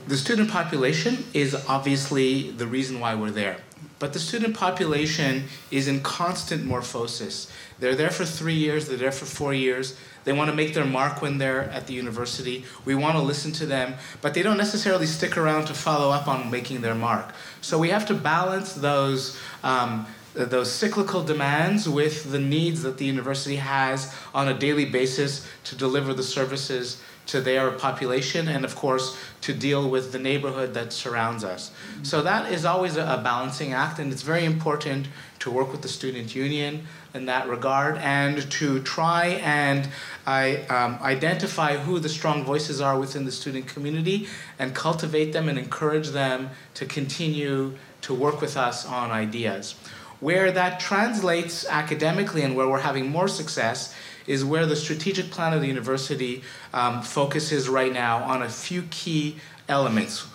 the 0.08 0.18
student 0.18 0.50
population 0.50 1.24
is 1.34 1.54
obviously 1.68 2.52
the 2.52 2.66
reason 2.66 3.00
why 3.00 3.16
we're 3.16 3.32
there. 3.32 3.58
But 4.00 4.14
the 4.14 4.20
student 4.20 4.56
population 4.56 5.44
is 5.70 5.88
in 5.88 6.02
constant 6.02 6.66
morphosis. 6.66 7.52
They're 7.80 7.96
there 7.96 8.10
for 8.10 8.26
three 8.26 8.56
years, 8.56 8.88
they're 8.88 8.98
there 8.98 9.12
for 9.12 9.26
four 9.26 9.54
years. 9.54 9.96
They 10.24 10.34
want 10.34 10.50
to 10.50 10.56
make 10.56 10.74
their 10.74 10.86
mark 10.86 11.22
when 11.22 11.38
they're 11.38 11.64
at 11.70 11.88
the 11.88 11.94
university. 11.94 12.66
We 12.84 12.96
want 12.96 13.16
to 13.16 13.22
listen 13.22 13.52
to 13.54 13.66
them, 13.66 13.96
but 14.22 14.34
they 14.34 14.44
don't 14.44 14.58
necessarily 14.58 15.06
stick 15.06 15.38
around 15.38 15.66
to 15.66 15.74
follow 15.74 16.12
up 16.12 16.28
on 16.28 16.52
making 16.52 16.82
their 16.82 16.96
mark. 16.96 17.34
So 17.62 17.78
we 17.78 17.90
have 17.90 18.08
to 18.08 18.14
balance 18.14 18.74
those 18.74 19.40
um, 19.64 20.06
those 20.34 20.72
cyclical 20.72 21.24
demands 21.24 21.88
with 21.90 22.32
the 22.32 22.40
needs 22.40 22.84
that 22.84 22.98
the 22.98 23.06
university 23.06 23.58
has 23.58 24.16
on 24.34 24.48
a 24.48 24.54
daily 24.54 24.86
basis 24.86 25.48
to 25.66 25.76
deliver 25.76 26.14
the 26.14 26.24
services 26.24 27.02
to 27.28 27.40
their 27.40 27.72
population 27.72 28.48
and 28.48 28.66
of 28.66 28.76
course 28.76 29.18
to 29.42 29.54
deal 29.54 29.90
with 29.90 30.12
the 30.12 30.20
neighborhood 30.20 30.74
that 30.74 30.92
surrounds 30.92 31.44
us 31.44 31.72
so 32.02 32.22
that 32.22 32.52
is 32.52 32.66
always 32.66 32.98
a, 32.98 33.04
a 33.04 33.22
balancing 33.24 33.74
act 33.74 34.00
and 34.00 34.12
it's 34.12 34.24
very 34.24 34.44
important 34.44 35.08
to 35.40 35.52
work 35.52 35.72
with 35.72 35.82
the 35.82 35.88
student 35.88 36.34
union 36.34 36.86
in 37.14 37.26
that 37.26 37.48
regard 37.48 37.98
and 37.98 38.50
to 38.52 38.82
try 38.84 39.40
and 39.44 39.88
I, 40.26 40.58
um, 40.68 40.98
identify 41.02 41.78
who 41.78 42.00
the 42.00 42.10
strong 42.10 42.44
voices 42.44 42.80
are 42.80 42.98
within 42.98 43.26
the 43.26 43.32
student 43.32 43.68
community 43.68 44.28
and 44.58 44.74
cultivate 44.74 45.34
them 45.34 45.50
and 45.50 45.58
encourage 45.58 46.10
them 46.10 46.52
to 46.76 46.86
continue 46.86 47.76
to 48.02 48.14
work 48.14 48.42
with 48.42 48.58
us 48.58 48.86
on 48.86 49.12
ideas. 49.12 49.76
Where 50.22 50.52
that 50.52 50.80
translates 50.80 51.66
academically 51.68 52.44
and 52.44 52.56
where 52.56 52.70
we're 52.70 52.80
having 52.80 53.10
more 53.10 53.28
success 53.28 53.94
is 54.28 54.46
where 54.46 54.66
the 54.66 54.76
strategic 54.76 55.32
plan 55.32 55.52
of 55.52 55.62
the 55.62 55.68
university 55.68 56.44
um, 56.74 57.02
focuses 57.02 57.68
right 57.68 57.92
now 57.92 58.24
on 58.24 58.44
a 58.44 58.50
few 58.50 58.84
key 58.84 59.38
elements 59.68 60.28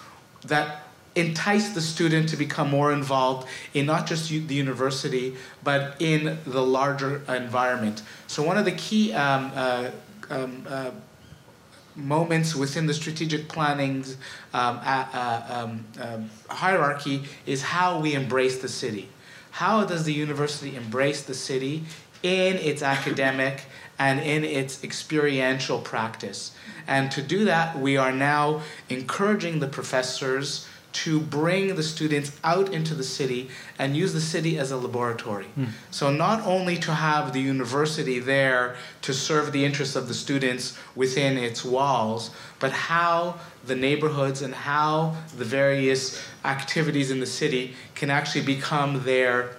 that 0.44 0.82
entice 1.14 1.70
the 1.70 1.80
student 1.80 2.28
to 2.28 2.36
become 2.36 2.68
more 2.68 2.92
involved 2.92 3.48
in 3.74 3.86
not 3.86 4.06
just 4.06 4.28
the 4.28 4.54
university, 4.54 5.34
but 5.64 5.96
in 5.98 6.38
the 6.46 6.62
larger 6.62 7.22
environment. 7.28 8.02
So, 8.26 8.42
one 8.42 8.58
of 8.58 8.64
the 8.64 8.72
key 8.72 9.14
um, 9.14 9.50
uh, 9.54 9.90
um, 10.28 10.66
uh, 10.68 10.90
moments 11.94 12.54
within 12.54 12.86
the 12.86 12.92
strategic 12.92 13.48
planning 13.48 14.04
um, 14.52 14.80
uh, 14.82 15.68
hierarchy 16.50 17.24
is 17.46 17.62
how 17.62 17.98
we 17.98 18.14
embrace 18.14 18.60
the 18.60 18.68
city. 18.68 19.08
How 19.56 19.86
does 19.86 20.04
the 20.04 20.12
university 20.12 20.76
embrace 20.76 21.22
the 21.22 21.32
city 21.32 21.84
in 22.22 22.56
its 22.56 22.82
academic 22.82 23.62
and 23.98 24.20
in 24.20 24.44
its 24.44 24.84
experiential 24.84 25.78
practice? 25.78 26.54
And 26.86 27.10
to 27.12 27.22
do 27.22 27.46
that, 27.46 27.78
we 27.78 27.96
are 27.96 28.12
now 28.12 28.60
encouraging 28.90 29.60
the 29.60 29.66
professors 29.66 30.68
to 31.04 31.20
bring 31.20 31.74
the 31.74 31.82
students 31.82 32.32
out 32.42 32.72
into 32.72 32.94
the 32.94 33.02
city 33.04 33.50
and 33.78 33.94
use 33.94 34.14
the 34.14 34.20
city 34.20 34.58
as 34.58 34.70
a 34.70 34.76
laboratory. 34.78 35.46
Mm. 35.58 35.68
So, 35.90 36.10
not 36.10 36.40
only 36.46 36.76
to 36.78 36.92
have 36.92 37.34
the 37.34 37.40
university 37.40 38.18
there 38.18 38.76
to 39.02 39.12
serve 39.12 39.52
the 39.52 39.64
interests 39.64 39.94
of 39.94 40.08
the 40.08 40.14
students 40.14 40.78
within 40.94 41.36
its 41.36 41.64
walls, 41.64 42.30
but 42.60 42.72
how 42.72 43.38
the 43.66 43.76
neighborhoods 43.76 44.40
and 44.40 44.54
how 44.54 45.16
the 45.36 45.44
various 45.44 46.22
activities 46.44 47.10
in 47.10 47.20
the 47.20 47.26
city 47.26 47.74
can 47.94 48.08
actually 48.08 48.44
become 48.44 49.04
their 49.04 49.56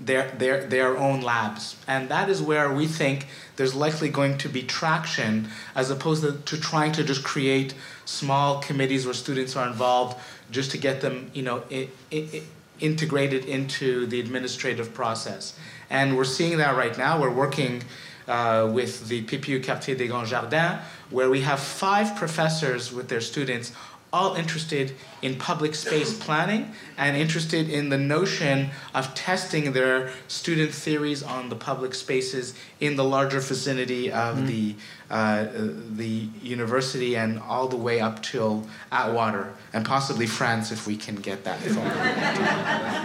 their, 0.00 0.30
their, 0.32 0.66
their 0.66 0.96
own 0.98 1.20
labs. 1.20 1.76
And 1.86 2.08
that 2.08 2.28
is 2.28 2.42
where 2.42 2.72
we 2.72 2.86
think 2.86 3.28
there's 3.56 3.74
likely 3.74 4.08
going 4.08 4.38
to 4.38 4.48
be 4.48 4.62
traction 4.62 5.48
as 5.74 5.88
opposed 5.88 6.22
to, 6.22 6.32
to 6.32 6.60
trying 6.60 6.90
to 6.92 7.04
just 7.04 7.22
create 7.22 7.74
small 8.04 8.60
committees 8.60 9.04
where 9.04 9.14
students 9.14 9.56
are 9.56 9.66
involved 9.66 10.18
just 10.50 10.70
to 10.72 10.78
get 10.78 11.00
them, 11.00 11.30
you 11.34 11.42
know, 11.42 11.62
it, 11.70 11.90
it, 12.10 12.42
integrated 12.80 13.44
into 13.44 14.06
the 14.06 14.20
administrative 14.20 14.92
process. 14.92 15.56
And 15.90 16.16
we're 16.16 16.24
seeing 16.24 16.58
that 16.58 16.76
right 16.76 16.96
now. 16.98 17.20
We're 17.20 17.30
working 17.30 17.82
uh, 18.26 18.68
with 18.72 19.08
the 19.08 19.24
PPU 19.24 19.64
Quartier 19.64 19.94
des 19.94 20.08
Grands 20.08 20.30
Jardins, 20.30 20.80
where 21.10 21.30
we 21.30 21.42
have 21.42 21.60
five 21.60 22.16
professors 22.16 22.92
with 22.92 23.08
their 23.08 23.20
students 23.20 23.72
all 24.14 24.36
interested 24.36 24.94
in 25.22 25.34
public 25.36 25.74
space 25.74 26.16
planning 26.24 26.72
and 26.96 27.16
interested 27.16 27.68
in 27.68 27.88
the 27.88 27.98
notion 27.98 28.70
of 28.94 29.12
testing 29.14 29.72
their 29.72 30.10
student 30.28 30.72
theories 30.72 31.22
on 31.22 31.48
the 31.48 31.56
public 31.56 31.92
spaces 31.94 32.54
in 32.78 32.94
the 32.94 33.02
larger 33.02 33.40
vicinity 33.40 34.12
of 34.12 34.36
mm. 34.36 34.46
the 34.46 34.74
uh, 35.14 35.46
the 35.94 36.26
university 36.42 37.16
and 37.16 37.38
all 37.38 37.68
the 37.68 37.76
way 37.76 38.00
up 38.00 38.20
till 38.20 38.66
Atwater 38.90 39.54
and 39.72 39.86
possibly 39.86 40.26
France 40.26 40.72
if 40.72 40.88
we 40.88 40.96
can 40.96 41.14
get 41.14 41.44
that 41.44 41.60
far. 41.60 41.86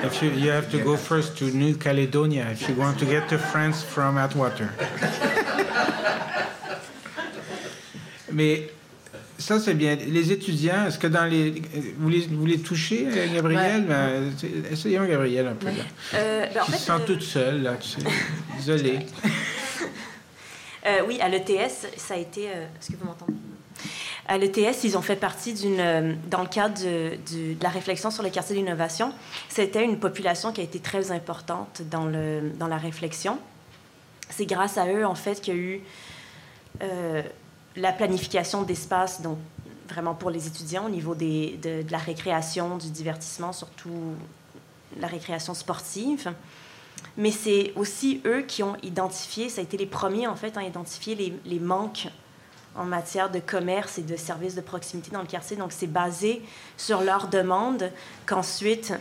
if 0.07 0.19
you, 0.23 0.31
you 0.31 0.49
have 0.49 0.71
to 0.71 0.83
go 0.83 0.97
first 0.97 1.37
to 1.37 1.51
New 1.51 1.75
Caledonia 1.75 2.49
if 2.49 2.67
you 2.67 2.73
want 2.73 2.97
to 2.97 3.05
get 3.05 3.29
to 3.29 3.37
France 3.37 3.83
from 3.83 4.17
Atwater. 4.17 4.73
Mais 8.31 8.69
Ça, 9.39 9.57
c'est 9.57 9.73
bien. 9.73 9.95
Les 9.95 10.33
étudiants, 10.33 10.85
est-ce 10.87 10.99
que 10.99 11.07
dans 11.07 11.23
les. 11.23 11.61
Vous 11.97 12.09
les, 12.09 12.27
vous 12.29 12.45
les 12.45 12.59
touchez, 12.59 13.07
euh, 13.07 13.33
Gabriel? 13.33 13.85
Ben, 13.87 14.33
essayons, 14.69 15.05
Gabriel, 15.05 15.47
un 15.47 15.53
peu. 15.53 15.67
Là. 15.67 15.73
Euh, 16.15 16.45
ben, 16.53 16.61
en 16.61 16.65
fait, 16.65 16.77
sens 16.77 17.01
euh, 17.01 17.05
toute 17.05 17.21
seule, 17.21 17.63
là, 17.63 17.77
tu 17.79 17.87
sais. 17.87 17.99
Désolée. 18.57 18.99
Euh, 20.89 21.05
oui, 21.07 21.19
à 21.21 21.29
l'ETS, 21.29 21.87
ça 21.97 22.15
a 22.15 22.17
été. 22.17 22.45
Est-ce 22.45 22.91
que 22.91 22.97
vous 22.97 23.05
m'entendez? 23.05 23.33
À 24.27 24.37
l'ETS, 24.37 24.83
ils 24.83 24.97
ont 24.97 25.01
fait 25.01 25.15
partie 25.15 25.53
d'une. 25.53 26.17
Dans 26.29 26.41
le 26.41 26.47
cadre 26.47 26.79
de, 26.83 27.55
la 27.61 27.69
réflexion 27.69 28.11
sur 28.11 28.23
le 28.23 28.29
quartier 28.29 28.55
d'innovation, 28.55 29.13
c'était 29.47 29.83
une 29.83 29.99
population 29.99 30.51
qui 30.51 30.61
a 30.61 30.63
été 30.63 30.79
très 30.79 31.11
importante 31.11 31.81
dans, 31.89 32.05
la 32.05 32.77
réflexion. 32.77 33.39
C'est 34.29 34.45
grâce 34.45 34.77
à 34.77 34.87
eux, 34.87 35.05
en 35.05 35.15
fait, 35.15 35.41
qu'il 35.41 35.55
y 35.55 35.57
a 35.57 35.59
eu 35.59 35.81
la 37.75 37.91
planification 37.91 38.63
d'espace, 38.63 39.21
donc 39.21 39.37
vraiment 39.89 40.13
pour 40.13 40.29
les 40.29 40.47
étudiants 40.47 40.85
au 40.85 40.89
niveau 40.89 41.15
de, 41.15 41.83
la 41.89 41.97
récréation, 41.97 42.77
du 42.77 42.89
divertissement, 42.89 43.51
surtout 43.51 44.13
la 44.99 45.07
récréation 45.07 45.53
sportive. 45.53 46.31
Mais 47.17 47.31
c'est 47.31 47.73
aussi 47.75 48.21
eux 48.25 48.41
qui 48.41 48.63
ont 48.63 48.75
identifié, 48.83 49.49
ça 49.49 49.61
a 49.61 49.63
été 49.63 49.77
les 49.77 49.85
premiers 49.85 50.27
en 50.27 50.35
fait 50.35 50.57
à 50.57 50.63
identifier 50.63 51.15
les, 51.45 51.59
manques 51.59 52.07
en 52.75 52.85
matière 52.85 53.29
de 53.29 53.39
commerce 53.39 53.97
et 53.97 54.03
de 54.03 54.15
services 54.15 54.55
de 54.55 54.61
proximité 54.61 55.11
dans 55.11 55.21
le 55.21 55.27
quartier. 55.27 55.57
Donc 55.57 55.71
c'est 55.71 55.87
basé 55.87 56.41
sur 56.77 57.01
leur 57.01 57.27
demande 57.27 57.91
qu'ensuite 58.25 58.93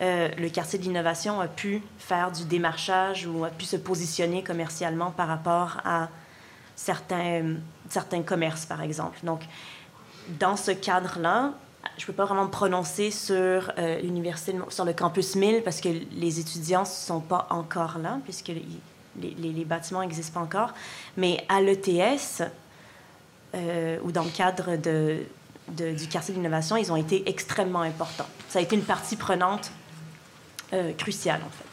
euh, 0.00 0.28
le 0.36 0.48
quartier 0.48 0.78
de 0.78 0.84
l'innovation 0.84 1.40
a 1.40 1.48
pu 1.48 1.82
faire 1.98 2.30
du 2.30 2.44
démarchage 2.44 3.26
ou 3.26 3.44
a 3.44 3.50
pu 3.50 3.64
se 3.64 3.76
positionner 3.76 4.42
commercialement 4.42 5.10
par 5.10 5.28
rapport 5.28 5.80
à 5.84 6.08
certains, 6.76 7.54
certains 7.88 8.22
commerces, 8.22 8.66
par 8.66 8.82
exemple. 8.82 9.18
Donc, 9.22 9.40
dans 10.38 10.56
ce 10.56 10.70
cadre-là, 10.70 11.54
je 11.96 12.02
ne 12.02 12.06
peux 12.06 12.12
pas 12.12 12.24
vraiment 12.26 12.44
me 12.44 12.50
prononcer 12.50 13.10
sur 13.10 13.72
euh, 13.78 14.00
l'université, 14.00 14.54
sur 14.68 14.84
le 14.84 14.92
campus 14.92 15.34
1000 15.34 15.62
parce 15.62 15.80
que 15.80 15.88
les 16.12 16.40
étudiants 16.40 16.82
ne 16.82 16.86
sont 16.86 17.20
pas 17.20 17.46
encore 17.50 17.98
là, 17.98 18.18
puisque 18.24 18.48
les, 18.48 18.64
les, 19.20 19.34
les 19.52 19.64
bâtiments 19.64 20.00
n'existent 20.00 20.40
pas 20.40 20.44
encore. 20.44 20.74
Mais 21.16 21.44
à 21.48 21.60
l'ETS, 21.60 22.42
euh, 23.54 23.98
ou 24.02 24.12
dans 24.12 24.24
le 24.24 24.30
cadre 24.30 24.76
de, 24.76 25.22
de, 25.68 25.92
du 25.92 26.06
quartier 26.06 26.34
d'innovation, 26.34 26.76
ils 26.76 26.92
ont 26.92 26.96
été 26.96 27.28
extrêmement 27.28 27.82
importants. 27.82 28.28
Ça 28.48 28.58
a 28.58 28.62
été 28.62 28.76
une 28.76 28.84
partie 28.84 29.16
prenante 29.16 29.70
euh, 30.72 30.92
cruciale, 30.92 31.40
en 31.46 31.50
fait. 31.50 31.66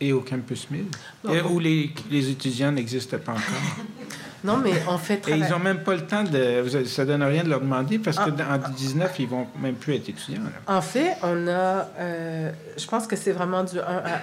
et 0.00 0.12
au 0.12 0.20
Campus 0.20 0.68
1000, 0.70 0.86
et 1.30 1.40
où 1.40 1.58
les, 1.58 1.90
les 2.10 2.30
étudiants 2.30 2.72
n'existent 2.72 3.18
pas 3.18 3.32
encore? 3.32 3.42
Non, 4.46 4.58
mais 4.58 4.72
on 4.88 4.96
fait 4.96 5.20
Et 5.28 5.32
ils 5.32 5.48
n'ont 5.48 5.58
même 5.58 5.80
pas 5.80 5.94
le 5.94 6.06
temps 6.06 6.22
de. 6.22 6.84
Ça 6.86 7.04
donne 7.04 7.22
rien 7.22 7.42
de 7.42 7.48
leur 7.48 7.60
demander 7.60 7.98
parce 7.98 8.16
qu'en 8.16 8.30
ah. 8.48 8.58
2019, 8.58 9.18
ils 9.18 9.28
vont 9.28 9.46
même 9.60 9.74
plus 9.74 9.96
être 9.96 10.08
étudiants. 10.08 10.42
En 10.66 10.80
fait, 10.80 11.16
on 11.22 11.48
a. 11.48 11.88
Euh, 11.98 12.50
je 12.76 12.86
pense 12.86 13.06
que 13.06 13.16
c'est 13.16 13.32
vraiment 13.32 13.64
du 13.64 13.78
1 13.78 13.82
à 13.82 14.20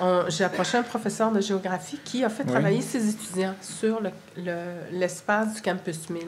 1. 0.00 0.28
J'ai 0.30 0.44
approché 0.44 0.78
un 0.78 0.82
professeur 0.82 1.30
de 1.30 1.40
géographie 1.40 2.00
qui 2.04 2.24
a 2.24 2.28
fait 2.28 2.44
travailler 2.44 2.80
ses 2.80 3.08
étudiants 3.08 3.54
sur 3.60 4.00
l'espace 4.90 5.48
le, 5.48 5.54
du 5.54 5.62
campus 5.62 6.10
1000 6.10 6.22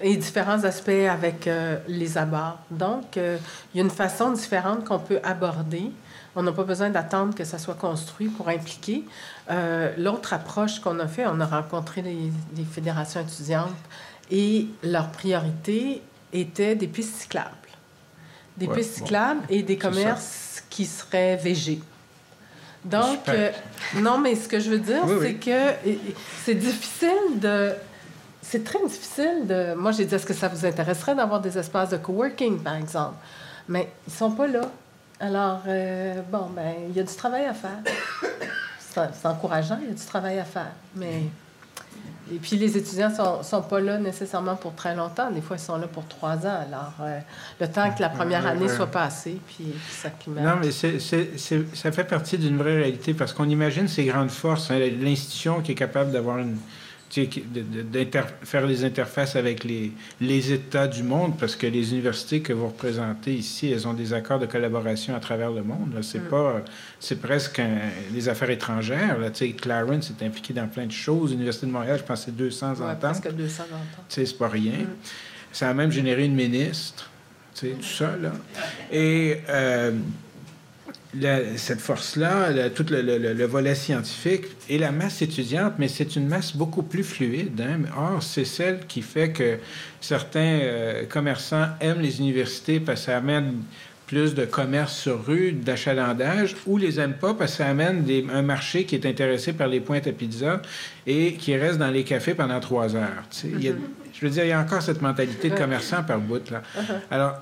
et 0.00 0.16
différents 0.16 0.62
aspects 0.64 0.88
avec 0.88 1.46
euh, 1.46 1.76
les 1.88 2.16
abords. 2.18 2.58
Donc, 2.70 3.16
euh, 3.16 3.36
il 3.74 3.78
y 3.78 3.80
a 3.80 3.84
une 3.84 3.90
façon 3.90 4.32
différente 4.32 4.84
qu'on 4.84 4.98
peut 4.98 5.20
aborder 5.22 5.90
on 6.38 6.42
n'a 6.44 6.52
pas 6.52 6.62
besoin 6.62 6.88
d'attendre 6.88 7.34
que 7.34 7.42
ça 7.42 7.58
soit 7.58 7.74
construit 7.74 8.28
pour 8.28 8.48
impliquer. 8.48 9.02
Euh, 9.50 9.92
l'autre 9.98 10.32
approche 10.32 10.78
qu'on 10.78 11.00
a 11.00 11.08
fait, 11.08 11.26
on 11.26 11.40
a 11.40 11.46
rencontré 11.46 12.00
les, 12.00 12.30
fédérations 12.64 13.20
étudiantes 13.20 13.74
et 14.30 14.68
leur 14.84 15.10
priorité 15.10 16.00
était 16.32 16.76
des 16.76 16.86
pistes 16.86 17.16
cyclables. 17.16 17.50
Des 18.56 18.68
pistes 18.68 18.94
cyclables 18.94 19.40
et 19.48 19.64
des 19.64 19.76
commerces 19.78 20.62
qui 20.70 20.84
seraient 20.84 21.36
végés. 21.36 21.80
Donc, 22.84 23.28
euh, 23.28 23.50
non, 23.96 24.18
mais 24.18 24.36
ce 24.36 24.46
que 24.46 24.60
je 24.60 24.70
veux 24.70 24.78
dire, 24.78 25.02
c'est 25.20 25.34
que 25.34 25.72
c'est 26.44 26.54
difficile 26.54 27.40
de. 27.40 27.72
C'est 28.42 28.62
très 28.62 28.80
difficile 28.86 29.44
de. 29.44 29.74
Moi, 29.74 29.90
j'ai 29.90 30.04
dit, 30.04 30.14
est-ce 30.14 30.24
que 30.24 30.34
ça 30.34 30.46
vous 30.46 30.64
intéresserait 30.64 31.16
d'avoir 31.16 31.40
des 31.40 31.58
espaces 31.58 31.90
de 31.90 31.96
coworking, 31.96 32.60
par 32.60 32.76
exemple? 32.76 33.16
Mais 33.66 33.90
ils 34.06 34.12
ne 34.12 34.16
sont 34.16 34.30
pas 34.30 34.46
là. 34.46 34.60
Alors, 35.20 35.62
euh, 35.66 36.22
bon, 36.30 36.48
ben, 36.54 36.74
il 36.88 36.96
y 36.96 37.00
a 37.00 37.02
du 37.02 37.14
travail 37.14 37.44
à 37.44 37.54
faire. 37.54 37.78
C'est 39.12 39.26
encourageant, 39.26 39.78
il 39.82 39.88
y 39.88 39.90
a 39.90 39.94
du 39.94 40.04
travail 40.04 40.38
à 40.38 40.44
faire. 40.44 40.72
Mais 40.96 41.22
Et 42.32 42.36
puis 42.36 42.56
les 42.56 42.76
étudiants 42.76 43.14
sont, 43.14 43.42
sont 43.42 43.62
pas 43.62 43.80
là 43.80 43.98
nécessairement 43.98 44.56
pour 44.56 44.74
très 44.74 44.94
longtemps. 44.94 45.30
Des 45.30 45.40
fois, 45.40 45.56
ils 45.56 45.62
sont 45.62 45.76
là 45.76 45.86
pour 45.86 46.06
trois 46.06 46.36
ans. 46.46 46.60
Alors, 46.66 46.94
euh, 47.00 47.18
le 47.60 47.68
temps 47.68 47.92
que 47.92 48.00
la 48.00 48.08
première 48.08 48.46
année 48.46 48.68
soit 48.68 48.90
passée, 48.90 49.38
puis 49.46 49.74
ça 49.90 50.10
Non, 50.28 50.56
mais 50.60 50.70
c'est, 50.70 50.98
ça 50.98 51.92
fait 51.92 52.04
partie 52.04 52.38
d'une 52.38 52.56
vraie 52.56 52.76
réalité 52.76 53.14
parce 53.14 53.32
qu'on 53.32 53.48
imagine 53.48 53.88
ces 53.88 54.04
grandes 54.04 54.30
forces, 54.30 54.70
hein, 54.70 54.78
l'institution 55.00 55.60
qui 55.60 55.72
est 55.72 55.76
capable 55.76 56.12
d'avoir 56.12 56.38
une 56.38 56.56
de, 57.16 58.06
faire 58.42 58.66
des 58.66 58.84
interfaces 58.84 59.36
avec 59.36 59.64
les, 59.64 59.92
les 60.20 60.52
États 60.52 60.86
du 60.86 61.02
monde, 61.02 61.38
parce 61.38 61.56
que 61.56 61.66
les 61.66 61.92
universités 61.92 62.40
que 62.40 62.52
vous 62.52 62.66
représentez 62.66 63.34
ici, 63.34 63.70
elles 63.70 63.88
ont 63.88 63.94
des 63.94 64.12
accords 64.12 64.38
de 64.38 64.46
collaboration 64.46 65.14
à 65.14 65.20
travers 65.20 65.50
le 65.50 65.62
monde. 65.62 65.98
C'est 66.02 66.20
mm. 66.20 66.28
pas, 66.28 66.62
c'est 67.00 67.20
presque 67.20 67.60
des 68.10 68.28
affaires 68.28 68.50
étrangères. 68.50 69.18
Là. 69.18 69.30
Clarence 69.30 70.10
est 70.10 70.24
impliqué 70.24 70.52
dans 70.52 70.68
plein 70.68 70.86
de 70.86 70.92
choses. 70.92 71.30
L'Université 71.30 71.66
de 71.66 71.72
Montréal, 71.72 71.98
je 71.98 72.04
pense, 72.04 72.24
c'est 72.24 72.36
200 72.36 72.74
ouais, 72.74 72.82
ententes. 72.82 73.00
Presque 73.00 73.32
200 73.32 73.62
ententes. 73.64 74.04
C'est 74.08 74.38
pas 74.38 74.48
rien. 74.48 74.72
Mm. 74.72 74.96
Ça 75.52 75.70
a 75.70 75.74
même 75.74 75.90
généré 75.90 76.26
une 76.26 76.34
ministre, 76.34 77.10
tout 77.58 77.66
ça. 77.82 78.16
Là. 78.16 78.32
Et 78.92 79.38
euh, 79.48 79.92
cette 81.56 81.80
force-là, 81.80 82.68
tout 82.70 82.86
le, 82.90 83.46
volet 83.46 83.74
scientifique 83.74 84.44
et 84.68 84.78
la 84.78 84.92
masse 84.92 85.22
étudiante, 85.22 85.74
mais 85.78 85.88
c'est 85.88 86.16
une 86.16 86.28
masse 86.28 86.54
beaucoup 86.54 86.82
plus 86.82 87.04
fluide. 87.04 87.60
Hein? 87.60 87.88
Or, 87.96 88.22
c'est 88.22 88.44
celle 88.44 88.80
qui 88.86 89.02
fait 89.02 89.30
que 89.30 89.58
certains 90.00 90.60
euh, 90.62 91.04
commerçants 91.06 91.66
aiment 91.80 92.00
les 92.00 92.18
universités 92.20 92.78
parce 92.78 93.00
que 93.00 93.06
ça 93.06 93.16
amène 93.16 93.62
plus 94.06 94.34
de 94.34 94.46
commerce 94.46 94.96
sur 94.96 95.24
rue, 95.26 95.52
d'achalandage, 95.52 96.56
ou 96.66 96.78
les 96.78 96.98
aiment 96.98 97.18
pas 97.20 97.34
parce 97.34 97.52
que 97.52 97.58
ça 97.58 97.66
amène 97.66 98.04
un 98.32 98.42
marché 98.42 98.84
qui 98.84 98.94
est 98.94 99.06
intéressé 99.06 99.52
par 99.52 99.68
les 99.68 99.80
pointes 99.80 100.06
à 100.06 100.12
pizza 100.12 100.62
et 101.06 101.34
qui 101.34 101.54
reste 101.56 101.78
dans 101.78 101.90
les 101.90 102.04
cafés 102.04 102.34
pendant 102.34 102.58
trois 102.58 102.96
heures. 102.96 103.24
Je 104.18 104.26
veux 104.26 104.32
dire, 104.32 104.44
il 104.44 104.48
y 104.48 104.52
a 104.52 104.60
encore 104.60 104.82
cette 104.82 105.00
mentalité 105.00 105.50
de 105.50 105.54
commerçant 105.56 106.02
par 106.02 106.18
bout. 106.18 106.50
Là. 106.50 106.62
Uh-huh. 106.78 106.94
Alors, 107.10 107.34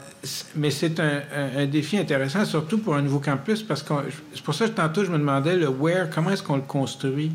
mais 0.57 0.71
c'est 0.71 0.99
un, 0.99 1.67
défi 1.67 1.99
intéressant, 1.99 2.45
surtout 2.45 2.79
pour 2.79 2.95
un 2.95 3.03
nouveau 3.03 3.19
campus, 3.19 3.63
parce 3.63 3.83
que 3.83 3.93
c'est 4.35 4.43
pour 4.43 4.55
ça 4.55 4.67
que 4.67 4.73
tantôt, 4.73 5.05
je 5.05 5.11
me 5.11 5.19
demandais 5.19 5.57
le 5.57 5.69
where, 5.69 6.09
comment 6.11 6.31
est-ce 6.31 6.43
qu'on 6.43 6.57
le 6.57 6.63
construit? 6.63 7.29
Tu 7.29 7.35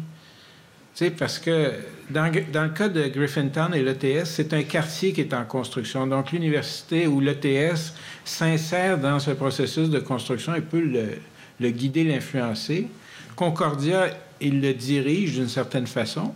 sais, 1.06 1.12
parce 1.12 1.38
que 1.38 1.72
dans, 2.10 2.32
dans, 2.52 2.64
le 2.64 2.70
cas 2.70 2.90
de 2.90 3.08
Griffintown 3.08 3.74
et 3.76 3.84
l'ETS, 3.84 4.26
c'est 4.26 4.54
un 4.54 4.64
quartier 4.64 5.14
qui 5.14 5.22
est 5.22 5.34
en 5.34 5.46
construction. 5.46 6.08
Donc, 6.08 6.32
l'université 6.32 7.08
ou 7.08 7.20
l'ETS 7.20 7.94
s'insère 8.26 8.98
dans 8.98 9.20
ce 9.20 9.32
processus 9.32 9.90
de 9.90 10.00
construction 10.00 10.56
et 10.56 10.62
peut 10.62 10.82
le, 10.82 11.20
le 11.60 11.70
guider, 11.70 12.04
l'influencer. 12.04 12.88
Concordia, 13.36 14.08
il 14.40 14.60
le 14.62 14.74
dirige 14.74 15.34
d'une 15.34 15.50
certaine 15.50 15.88
façon. 15.88 16.34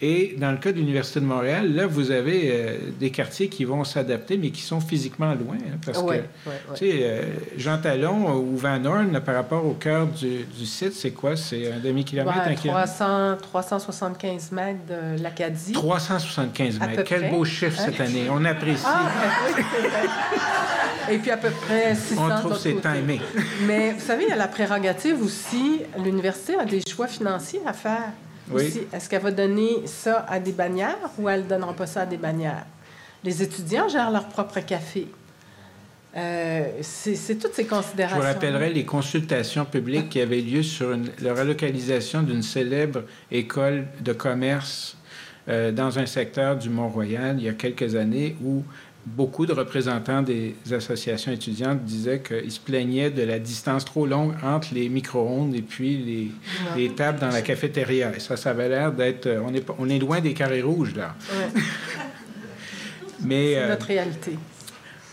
Et 0.00 0.36
dans 0.38 0.50
le 0.50 0.58
cas 0.58 0.72
de 0.72 0.76
l'Université 0.76 1.20
de 1.20 1.24
Montréal, 1.24 1.74
là, 1.74 1.86
vous 1.86 2.10
avez 2.10 2.50
euh, 2.52 2.76
des 3.00 3.10
quartiers 3.10 3.48
qui 3.48 3.64
vont 3.64 3.82
s'adapter, 3.82 4.36
mais 4.36 4.50
qui 4.50 4.60
sont 4.60 4.80
physiquement 4.80 5.32
loin. 5.32 5.56
Hein, 5.56 5.78
parce 5.84 6.02
que, 6.02 6.16
tu 6.74 6.76
sais, 6.76 6.98
euh, 7.00 7.22
Jean 7.56 7.78
Talon 7.78 8.36
ou 8.36 8.58
Van 8.58 8.84
Horn, 8.84 9.18
par 9.20 9.34
rapport 9.34 9.64
au 9.64 9.72
cœur 9.72 10.06
du, 10.06 10.66
site, 10.66 10.92
c'est 10.92 11.12
quoi? 11.12 11.34
C'est 11.36 11.72
un 11.72 11.78
demi-kilomètre, 11.78 12.46
un 12.46 12.54
kilomètre? 12.54 13.38
375 13.40 14.52
mètres 14.52 14.80
de 14.86 15.22
l'Acadie. 15.22 15.72
375 15.72 16.78
mètres. 16.78 17.02
Quel 17.04 17.30
beau 17.30 17.44
chiffre 17.46 17.80
cette 17.80 18.00
année. 18.00 18.26
On 18.30 18.44
apprécie. 18.44 18.84
Ah, 18.84 19.10
Et 21.10 21.18
puis 21.18 21.30
à 21.30 21.36
peu 21.36 21.50
près 21.50 21.94
600 21.94 22.22
On 22.22 22.40
trouve 22.40 22.58
c'est 22.58 22.74
timé. 22.80 23.20
Mais 23.66 23.92
vous 23.92 24.04
savez, 24.04 24.24
il 24.24 24.28
y 24.28 24.32
a 24.32 24.36
la 24.36 24.48
prérogative 24.48 25.22
aussi. 25.22 25.80
L'université 26.04 26.56
a 26.56 26.64
des 26.64 26.82
choix 26.86 27.06
financiers 27.06 27.60
à 27.64 27.72
faire. 27.72 28.12
Est-ce 28.92 29.08
qu'elle 29.08 29.22
va 29.22 29.30
donner 29.30 29.86
ça 29.86 30.24
à 30.28 30.38
des 30.38 30.52
bannières 30.52 31.10
ou 31.18 31.28
elle 31.28 31.44
ne 31.44 31.48
donnera 31.48 31.72
pas 31.72 31.86
ça 31.86 32.02
à 32.02 32.06
des 32.06 32.16
bannières? 32.16 32.66
Les 33.24 33.42
étudiants 33.42 33.88
gèrent 33.88 34.10
leur 34.10 34.26
propre 34.28 34.60
café. 34.60 35.08
Euh, 36.16 36.64
c'est 36.80 37.38
toutes 37.38 37.54
ces 37.54 37.66
considérations. 37.66 38.16
Je 38.16 38.22
vous 38.22 38.32
rappellerai 38.32 38.72
les 38.72 38.84
consultations 38.86 39.66
publiques 39.66 40.08
qui 40.08 40.20
avaient 40.20 40.40
lieu 40.40 40.62
sur 40.62 40.96
la 41.20 41.34
relocalisation 41.34 42.22
d'une 42.22 42.42
célèbre 42.42 43.02
école 43.30 43.86
de 44.00 44.12
commerce 44.14 44.96
euh, 45.48 45.72
dans 45.72 45.98
un 45.98 46.06
secteur 46.06 46.56
du 46.56 46.70
Mont-Royal 46.70 47.36
il 47.38 47.44
y 47.44 47.48
a 47.48 47.52
quelques 47.52 47.94
années 47.96 48.34
où 48.42 48.64
beaucoup 49.06 49.46
de 49.46 49.52
représentants 49.52 50.22
des 50.22 50.56
associations 50.72 51.30
étudiantes 51.32 51.82
disaient 51.84 52.20
qu'ils 52.20 52.50
se 52.50 52.60
plaignaient 52.60 53.10
de 53.10 53.22
la 53.22 53.38
distance 53.38 53.84
trop 53.84 54.06
longue 54.06 54.34
entre 54.42 54.74
les 54.74 54.88
micro-ondes 54.88 55.54
et 55.54 55.62
puis 55.62 56.32
les, 56.76 56.88
tables 56.90 57.20
dans 57.20 57.28
la 57.28 57.42
cafétéria. 57.42 58.12
Et 58.16 58.20
ça, 58.20 58.36
ça 58.36 58.50
avait 58.50 58.68
l'air 58.68 58.92
d'être... 58.92 59.28
On 59.46 59.54
est, 59.54 59.64
on 59.78 59.88
est 59.88 59.98
loin 59.98 60.20
des 60.20 60.34
carrés 60.34 60.62
rouges, 60.62 60.94
là. 60.94 61.14
Mais, 63.22 63.54
C'est 63.54 63.68
notre 63.68 63.86
réalité. 63.86 64.38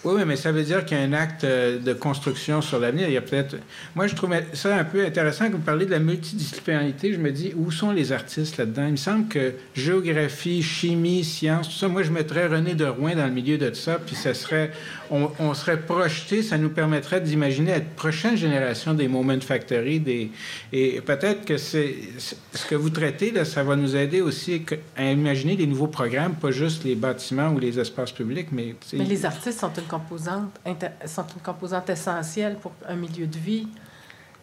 Oui, 0.04 0.16
oui, 0.18 0.24
mais 0.26 0.36
ça 0.36 0.52
veut 0.52 0.64
dire 0.64 0.84
qu'il 0.84 0.98
y 0.98 1.00
a 1.00 1.04
un 1.04 1.14
acte 1.14 1.46
euh, 1.46 1.80
de 1.80 1.94
construction 1.94 2.62
sur 2.62 2.78
l'avenir. 2.78 3.08
Il 3.08 3.14
y 3.14 3.18
a 3.18 3.22
peut-être. 3.22 3.56
Moi, 3.96 4.08
je 4.08 4.16
trouvais 4.16 4.46
ça 4.52 4.76
un 4.76 4.84
peu 4.84 5.06
intéressant 5.06 5.48
que 5.48 5.54
vous 5.54 5.60
parlez 5.60 5.86
de 5.86 5.92
la 5.92 6.00
multidisciplinarité. 6.00 7.14
Je 7.14 7.20
me 7.20 7.32
dis, 7.32 7.54
où 7.56 7.72
sont 7.72 7.92
les 7.92 8.12
artistes 8.12 8.58
là-dedans? 8.58 8.86
Il 8.88 8.92
me 8.92 8.98
semble 8.98 9.30
que 9.30 9.54
géographie, 9.74 10.62
chimie, 10.62 11.24
sciences, 11.24 11.70
tout 11.70 11.76
ça, 11.76 11.88
moi, 11.88 12.04
je 12.04 12.12
mettrais 12.12 12.48
René 12.48 12.76
de 12.76 12.86
Rouen 12.86 13.16
dans 13.16 13.26
le 13.26 13.32
milieu 13.32 13.58
de 13.58 13.74
ça, 13.74 13.98
puis 14.06 14.16
ça 14.16 14.34
serait. 14.34 14.72
On, 15.16 15.54
serait 15.54 15.80
projeté, 15.80 16.42
ça 16.42 16.58
nous 16.58 16.72
permettrait 16.72 17.22
d'imaginer 17.22 17.74
la 17.74 17.82
prochaine 17.82 18.36
génération 18.36 18.96
des 18.96 19.08
Moment 19.08 19.40
Factory. 19.42 20.00
Des... 20.00 20.32
Et 20.72 21.02
peut-être 21.02 21.46
que 21.46 21.58
c'est 21.58 21.94
ce 22.20 22.66
que 22.66 22.74
vous 22.74 22.90
traitez, 22.90 23.30
là, 23.30 23.46
ça 23.46 23.64
va 23.64 23.76
nous 23.76 23.96
aider 23.96 24.22
aussi 24.22 24.66
à 24.98 25.12
imaginer 25.12 25.56
des 25.56 25.68
nouveaux 25.68 25.88
programmes, 25.88 26.34
pas 26.34 26.50
juste 26.50 26.84
les 26.84 26.96
bâtiments 26.96 27.50
ou 27.50 27.60
les 27.60 27.80
espaces 27.80 28.12
publics, 28.12 28.48
mais. 28.52 28.74
Mais 28.94 29.04
les 29.04 29.24
artistes 29.24 29.60
sont 29.60 29.72
une 29.78 29.84
composante, 29.84 30.60
sont 31.06 31.28
une 31.36 31.42
composante 31.44 31.92
essentielle 31.92 32.56
pour 32.60 32.72
un 32.88 32.96
milieu 32.96 33.28
de 33.28 33.38
vie. 33.38 33.68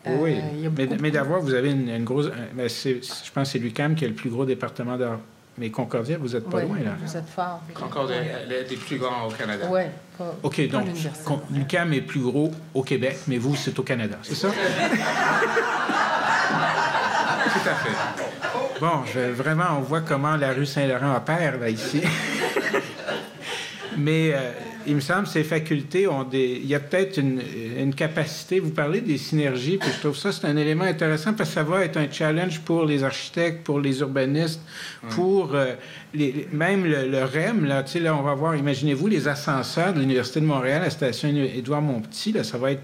oui, 0.06 0.38
euh, 0.64 0.86
mais, 1.01 1.10
d'avoir, 1.10 1.40
vous 1.40 1.55
avez 1.55 1.72
une, 1.72 2.05
grosse... 2.05 2.30
Ben, 2.55 2.68
je 2.68 3.30
pense 3.34 3.48
que 3.48 3.52
c'est 3.52 3.59
l'UCAM 3.59 3.97
qui 3.97 4.05
est 4.05 4.09
le 4.09 4.14
plus 4.14 4.30
gros 4.30 4.44
département 4.44 4.97
d'art. 4.97 5.18
Mais 5.59 5.70
Concordia, 5.70 6.16
vous 6.18 6.28
n'êtes 6.28 6.48
pas 6.48 6.62
loin, 6.62 6.78
là. 6.78 6.93
Vous 7.05 7.16
êtes 7.16 7.28
fort. 7.28 7.60
Concordia 7.74 8.16
est 8.16 8.64
des 8.68 8.77
plus 8.77 8.98
grands 8.98 9.27
au 9.28 9.31
Canada. 9.31 9.66
Oui. 9.70 9.82
OK, 10.43 10.68
donc 10.68 10.86
l'UCAM 11.51 11.93
est 11.93 12.01
plus 12.02 12.20
gros 12.20 12.51
au 12.74 12.82
Québec, 12.82 13.18
mais 13.27 13.39
vous, 13.39 13.56
c'est 13.56 13.78
au 13.78 13.82
Canada, 13.82 14.16
c'est 14.22 14.35
ça? 14.35 14.48
Tout 17.52 17.68
à 17.68 17.74
fait. 17.74 17.90
Bon, 18.81 19.02
vraiment, 19.35 19.77
on 19.78 19.81
voit 19.81 20.01
comment 20.01 20.36
la 20.36 20.52
rue 20.52 20.66
Saint-Laurent 20.66 21.16
opère, 21.16 21.59
là, 21.59 21.68
ici. 21.68 22.02
mais... 23.99 24.33
Euh, 24.35 24.53
il 24.87 24.95
me 24.95 25.01
semble 25.01 25.25
que 25.25 25.31
ces 25.31 25.45
facultés 25.45 26.07
ont 26.07 26.25
des. 26.25 26.61
Il 26.62 26.67
y 26.67 26.75
a 26.75 26.81
peut-être 26.81 27.19
une, 27.19 27.95
capacité. 27.95 28.61
Vous 28.61 28.71
parlez 28.71 29.01
des 29.01 29.19
synergies, 29.19 29.77
puis 29.77 29.91
je 29.95 30.01
trouve 30.01 30.17
ça 30.17 30.33
c'est 30.33 30.47
un 30.47 30.57
élément 30.57 30.85
intéressant 30.85 31.35
parce 31.35 31.51
que 31.51 31.55
ça 31.57 31.62
va 31.62 31.85
être 31.85 31.97
un 31.97 32.11
challenge 32.11 32.61
pour 32.61 32.85
les 32.85 33.05
architectes, 33.05 33.65
pour 33.65 33.81
les 33.81 34.01
urbanistes, 34.01 34.61
pour 35.11 35.55
euh, 35.55 35.75
les, 36.15 36.49
même 36.53 36.85
le, 36.85 37.25
REM. 37.25 37.67
Là, 37.67 37.83
tu 37.83 37.93
sais, 37.93 38.01
là, 38.01 38.15
on 38.15 38.23
va 38.23 38.35
voir. 38.35 38.57
Imaginez-vous 38.57 39.07
les 39.07 39.29
ascenseurs 39.29 39.93
de 39.93 40.01
l'université 40.01 40.41
de 40.41 40.47
Montréal, 40.47 40.83
la 40.83 40.91
station 40.91 41.29
Édouard 41.29 41.83
Montpetit. 41.83 42.33
Là, 42.33 42.45
ça 42.45 42.57
va 42.57 42.73
être 42.73 42.83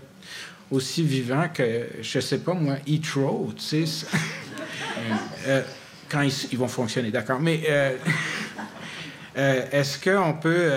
aussi 0.70 1.03
vivant 1.03 1.47
que 1.53 1.87
je 2.03 2.20
sais 2.20 2.39
pas 2.39 2.53
moi, 2.55 2.74
Heathrow. 2.87 3.53
Tu 3.57 3.87
sais, 3.87 4.07
euh, 5.47 5.62
quand 6.09 6.23
ils, 6.23 6.59
vont 6.59 6.69
fonctionner, 6.69 7.11
d'accord. 7.11 7.41
Mais 7.41 7.62
euh, 7.69 7.97
est-ce 9.36 9.98
qu'on 10.02 10.32
peut 10.32 10.70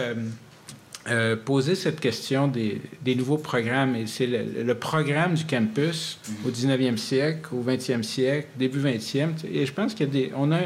euh, 1.07 1.35
poser 1.37 1.75
cette 1.75 1.99
question 1.99 2.47
des, 2.47 2.81
nouveaux 3.15 3.37
programmes? 3.37 3.95
Et 3.95 4.05
c'est 4.05 4.27
le, 4.27 4.75
programme 4.75 5.33
du 5.35 5.45
campus 5.45 6.19
mm-hmm. 6.23 6.47
au 6.47 6.51
19e 6.51 6.97
siècle, 6.97 7.49
au 7.53 7.63
20e 7.63 8.03
siècle, 8.03 8.47
début 8.57 8.79
20e. 8.79 9.29
Et 9.51 9.65
je 9.65 9.73
pense 9.73 9.93
qu'il 9.93 10.07
y 10.07 10.09
a 10.09 10.11
des. 10.11 10.31
On 10.35 10.51
a 10.51 10.59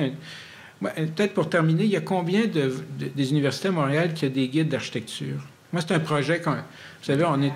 Peut-être 0.92 1.34
pour 1.34 1.50
terminer, 1.50 1.86
il 1.86 1.92
y 1.92 1.96
a 1.96 2.02
combien 2.02 2.46
de, 2.46 2.74
des 3.16 3.32
universités 3.32 3.70
à 3.70 3.72
Montréal 3.72 4.14
qui 4.14 4.26
ont 4.26 4.30
des 4.30 4.48
guides 4.50 4.70
d'architecture? 4.70 5.40
Moi, 5.74 5.82
c'est 5.86 5.96
un 5.96 6.00
projet 6.00 6.40
vous 7.04 7.12
savez, 7.12 7.26
on 7.28 7.42
est, 7.42 7.52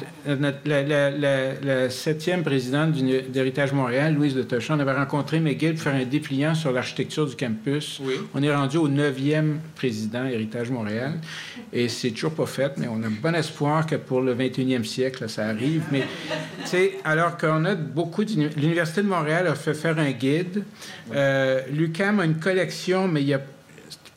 la, 0.65 1.89
septième 1.89 2.43
présidente 2.43 2.91
d'Héritage 2.91 3.71
Montréal, 3.71 4.13
Louise 4.13 4.35
de 4.35 4.43
Tochon, 4.43 4.73
on 4.75 4.79
avait 4.79 4.91
rencontré 4.91 5.39
McGill 5.39 5.75
pour 5.75 5.83
faire 5.83 5.95
un 5.95 6.03
dépliant 6.03 6.53
sur 6.53 6.73
l'architecture 6.73 7.25
du 7.25 7.35
campus. 7.37 8.01
On 8.33 8.43
est 8.43 8.53
rendu 8.53 8.75
au 8.75 8.89
neuvième 8.89 9.61
président 9.75 10.25
Héritage 10.25 10.69
Montréal. 10.69 11.13
Et 11.71 11.87
c'est 11.87 12.11
toujours 12.11 12.33
pas 12.33 12.45
fait, 12.45 12.73
mais 12.77 12.89
on 12.89 13.01
a 13.03 13.07
bon 13.09 13.35
espoir 13.35 13.85
que 13.85 13.95
pour 13.95 14.19
le 14.19 14.35
21e 14.35 14.83
siècle, 14.83 15.29
ça 15.29 15.47
arrive. 15.47 15.83
Mais, 15.93 16.03
tu 16.63 16.67
sais, 16.67 16.93
alors 17.05 17.37
qu'on 17.37 17.63
a 17.63 17.75
beaucoup... 17.75 18.23
L'Université 18.57 19.01
de 19.01 19.07
Montréal 19.07 19.47
a 19.47 19.55
fait 19.55 19.75
faire 19.75 19.97
un 19.97 20.11
guide. 20.11 20.63
Euh, 21.13 21.61
L'UCAM 21.71 22.19
a 22.19 22.25
une 22.25 22.39
collection, 22.39 23.07
mais 23.07 23.21
il 23.21 23.29
y 23.29 23.33
a 23.33 23.41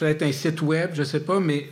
peut-être 0.01 0.22
un 0.22 0.32
site 0.32 0.62
web, 0.62 0.93
je 0.94 1.01
ne 1.01 1.05
sais 1.05 1.20
pas, 1.20 1.39
mais 1.40 1.68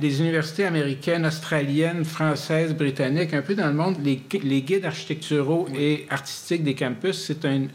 les 0.00 0.20
universités 0.20 0.64
américaines, 0.64 1.26
australiennes, 1.26 2.04
françaises, 2.04 2.72
britanniques, 2.74 3.34
un 3.34 3.42
peu 3.42 3.56
dans 3.56 3.66
le 3.66 3.72
monde, 3.72 3.96
les, 4.04 4.22
les 4.44 4.62
guides 4.62 4.84
architecturaux 4.84 5.66
et 5.76 6.06
artistiques 6.08 6.62
des 6.62 6.76
campus, 6.76 7.24
c'est 7.26 7.44
un, 7.44 7.66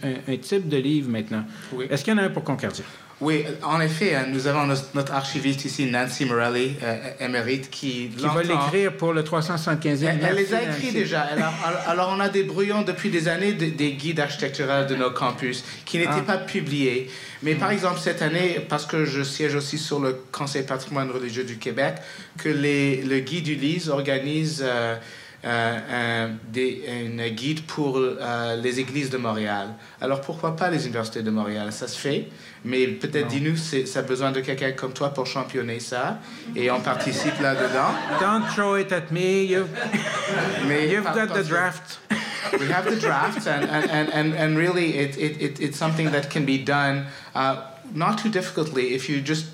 type 0.42 0.70
de 0.70 0.78
livre 0.78 1.10
maintenant. 1.10 1.44
Est-ce 1.90 2.06
qu'il 2.06 2.14
y 2.14 2.16
en 2.16 2.20
a 2.20 2.24
un 2.24 2.30
pour 2.30 2.46
Concordia? 2.46 2.86
Oui, 3.20 3.46
en 3.64 3.82
effet, 3.82 4.14
hein, 4.14 4.26
nous 4.30 4.46
avons 4.46 4.68
notre 4.94 5.12
archiviste 5.12 5.66
ici, 5.66 5.88
Nancy 5.88 6.26
Morelli, 6.26 6.76
euh, 6.84 7.10
émérite, 7.20 7.72
qui... 7.72 8.10
Qui 8.16 8.26
va 8.28 8.44
l'écrire 8.44 8.96
pour 8.96 9.12
le 9.12 9.24
375e. 9.24 10.06
Elle, 10.06 10.20
elle 10.22 10.36
les 10.36 10.54
a 10.54 10.62
écrits 10.62 10.92
déjà. 10.92 11.22
Alors, 11.22 11.54
alors, 11.88 12.16
on 12.16 12.20
a 12.20 12.30
des 12.30 12.44
brouillons 12.44 12.84
depuis 12.84 13.10
des 13.10 13.28
années 13.28 13.54
des 13.54 13.94
guides 13.94 14.20
architecturaux 14.20 14.86
de 14.88 14.96
nos 14.96 15.10
campus 15.10 15.64
qui 15.84 15.98
n'étaient 15.98 16.12
ah. 16.20 16.34
pas 16.34 16.38
publiés. 16.38 17.10
Mais 17.42 17.56
par 17.56 17.72
exemple, 17.72 18.00
cette 18.00 18.22
année, 18.22 18.60
parce 18.70 18.86
que 18.86 19.04
je 19.04 19.24
siège 19.24 19.56
aussi 19.56 19.80
sur 19.80 20.00
le 20.00 20.16
Conseil 20.32 20.64
patrimoine 20.64 21.10
religieux 21.10 21.44
du 21.44 21.58
Québec, 21.58 21.96
que 22.38 22.50
les, 22.50 23.02
le 23.02 23.20
guide 23.20 23.48
Ulysse 23.48 23.88
organise... 23.88 24.64
Euh, 24.64 24.96
euh, 25.46 26.28
un, 26.56 27.30
guide 27.30 27.62
pour 27.66 27.98
euh, 27.98 28.56
les 28.62 28.80
églises 28.80 29.10
de 29.10 29.18
Montréal. 29.18 29.70
Alors 30.02 30.22
pourquoi 30.22 30.56
pas 30.56 30.70
les 30.70 30.86
universités 30.86 31.22
de 31.22 31.30
Montréal? 31.30 31.72
Ça 31.72 31.88
se 31.88 31.98
fait, 31.98 32.30
mais 32.66 32.88
peut-être 32.88 33.28
dis-nous, 33.28 33.56
ça 33.56 34.00
a 34.00 34.02
besoin 34.02 34.32
de 34.32 34.42
quelqu'un 34.42 34.72
comme 34.72 34.94
toi 34.94 35.14
pour 35.14 35.26
championner 35.26 35.80
ça, 35.80 36.20
et 36.56 36.72
on 36.72 36.80
participe 36.80 37.40
là-dedans. 37.42 37.94
Don't 38.20 38.48
throw 38.54 38.78
it 38.78 38.92
at 38.92 39.12
me. 39.12 39.44
You've, 39.46 39.70
mais 40.68 40.88
you've 40.90 41.06
got 41.14 41.34
the 41.34 41.48
draft. 41.48 42.00
we 42.60 42.72
have 42.72 42.86
the 42.86 43.00
draft, 43.00 43.46
and, 43.46 43.70
and, 43.70 44.10
and, 44.14 44.34
and 44.34 44.58
really, 44.58 44.98
it, 44.98 45.18
it, 45.18 45.60
it's 45.60 45.78
something 45.78 46.12
that 46.12 46.30
can 46.30 46.46
be 46.46 46.58
done 46.58 47.06
uh, 47.36 47.58
not 47.94 48.18
too 48.18 48.30
difficultly 48.30 48.94
if 48.94 49.10
you 49.10 49.22
just 49.22 49.46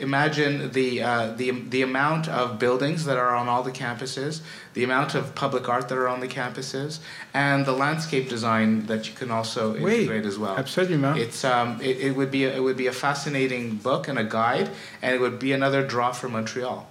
imagine 0.00 0.70
the, 0.72 1.02
uh, 1.02 1.32
the, 1.32 1.50
the 1.50 1.82
amount 1.82 2.28
of 2.28 2.58
buildings 2.58 3.04
that 3.04 3.16
are 3.16 3.34
on 3.34 3.48
all 3.48 3.62
the 3.62 3.70
campuses, 3.70 4.40
the 4.74 4.84
amount 4.84 5.14
of 5.14 5.34
public 5.34 5.68
art 5.68 5.88
that 5.88 5.98
are 5.98 6.08
on 6.08 6.20
the 6.20 6.28
campuses, 6.28 7.00
and 7.34 7.66
the 7.66 7.72
landscape 7.72 8.28
design 8.28 8.86
that 8.86 9.08
you 9.08 9.14
can 9.14 9.30
also 9.30 9.74
integrate 9.76 10.24
as 10.24 10.38
well. 10.38 10.56
Absolument. 10.56 11.18
It's, 11.18 11.44
um, 11.44 11.80
it, 11.80 11.98
it, 11.98 12.16
would 12.16 12.30
be 12.30 12.44
a, 12.44 12.56
it 12.56 12.60
would 12.60 12.76
be 12.76 12.86
a 12.86 12.92
fascinating 12.92 13.76
book 13.76 14.08
and 14.08 14.18
a 14.18 14.24
guide, 14.24 14.70
and 15.02 15.14
it 15.14 15.20
would 15.20 15.38
be 15.38 15.52
another 15.52 15.86
draw 15.86 16.12
for 16.12 16.28
Montreal. 16.28 16.88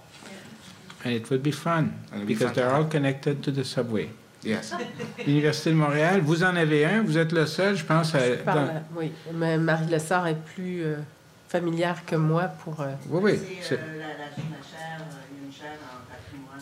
And 1.04 1.14
it 1.14 1.30
would 1.30 1.42
be 1.42 1.50
fun 1.50 1.98
because 2.26 2.52
they're 2.52 2.72
all 2.72 2.84
connected 2.84 3.42
to 3.44 3.50
the 3.50 3.64
subway. 3.64 4.10
Yes. 4.42 4.72
L'Université 5.26 5.70
de 5.70 5.76
Montréal, 5.76 6.20
vous 6.22 6.42
en 6.42 6.56
avez 6.56 6.84
un, 6.84 7.02
vous 7.02 7.18
êtes 7.18 7.32
le 7.32 7.46
seul, 7.46 7.76
je 7.76 7.84
pense. 7.84 8.14
À, 8.14 8.36
dans... 8.44 8.82
Oui, 8.96 9.12
mais 9.34 9.58
Marie 9.58 9.86
Lessard 9.86 10.26
est 10.26 10.42
plus. 10.54 10.82
Euh 10.84 10.96
familière 11.50 12.04
que 12.06 12.14
moi 12.14 12.44
pour. 12.44 12.80
Euh, 12.80 12.94
oui, 13.08 13.20
oui. 13.24 13.38
C'est, 13.60 13.74
euh, 13.74 13.98
la, 13.98 14.06
la 14.06 14.14
chaire, 14.14 15.00
euh, 15.00 15.44
une 15.44 15.52
chaire 15.52 15.78
en 15.82 16.06
patrimoine. 16.08 16.60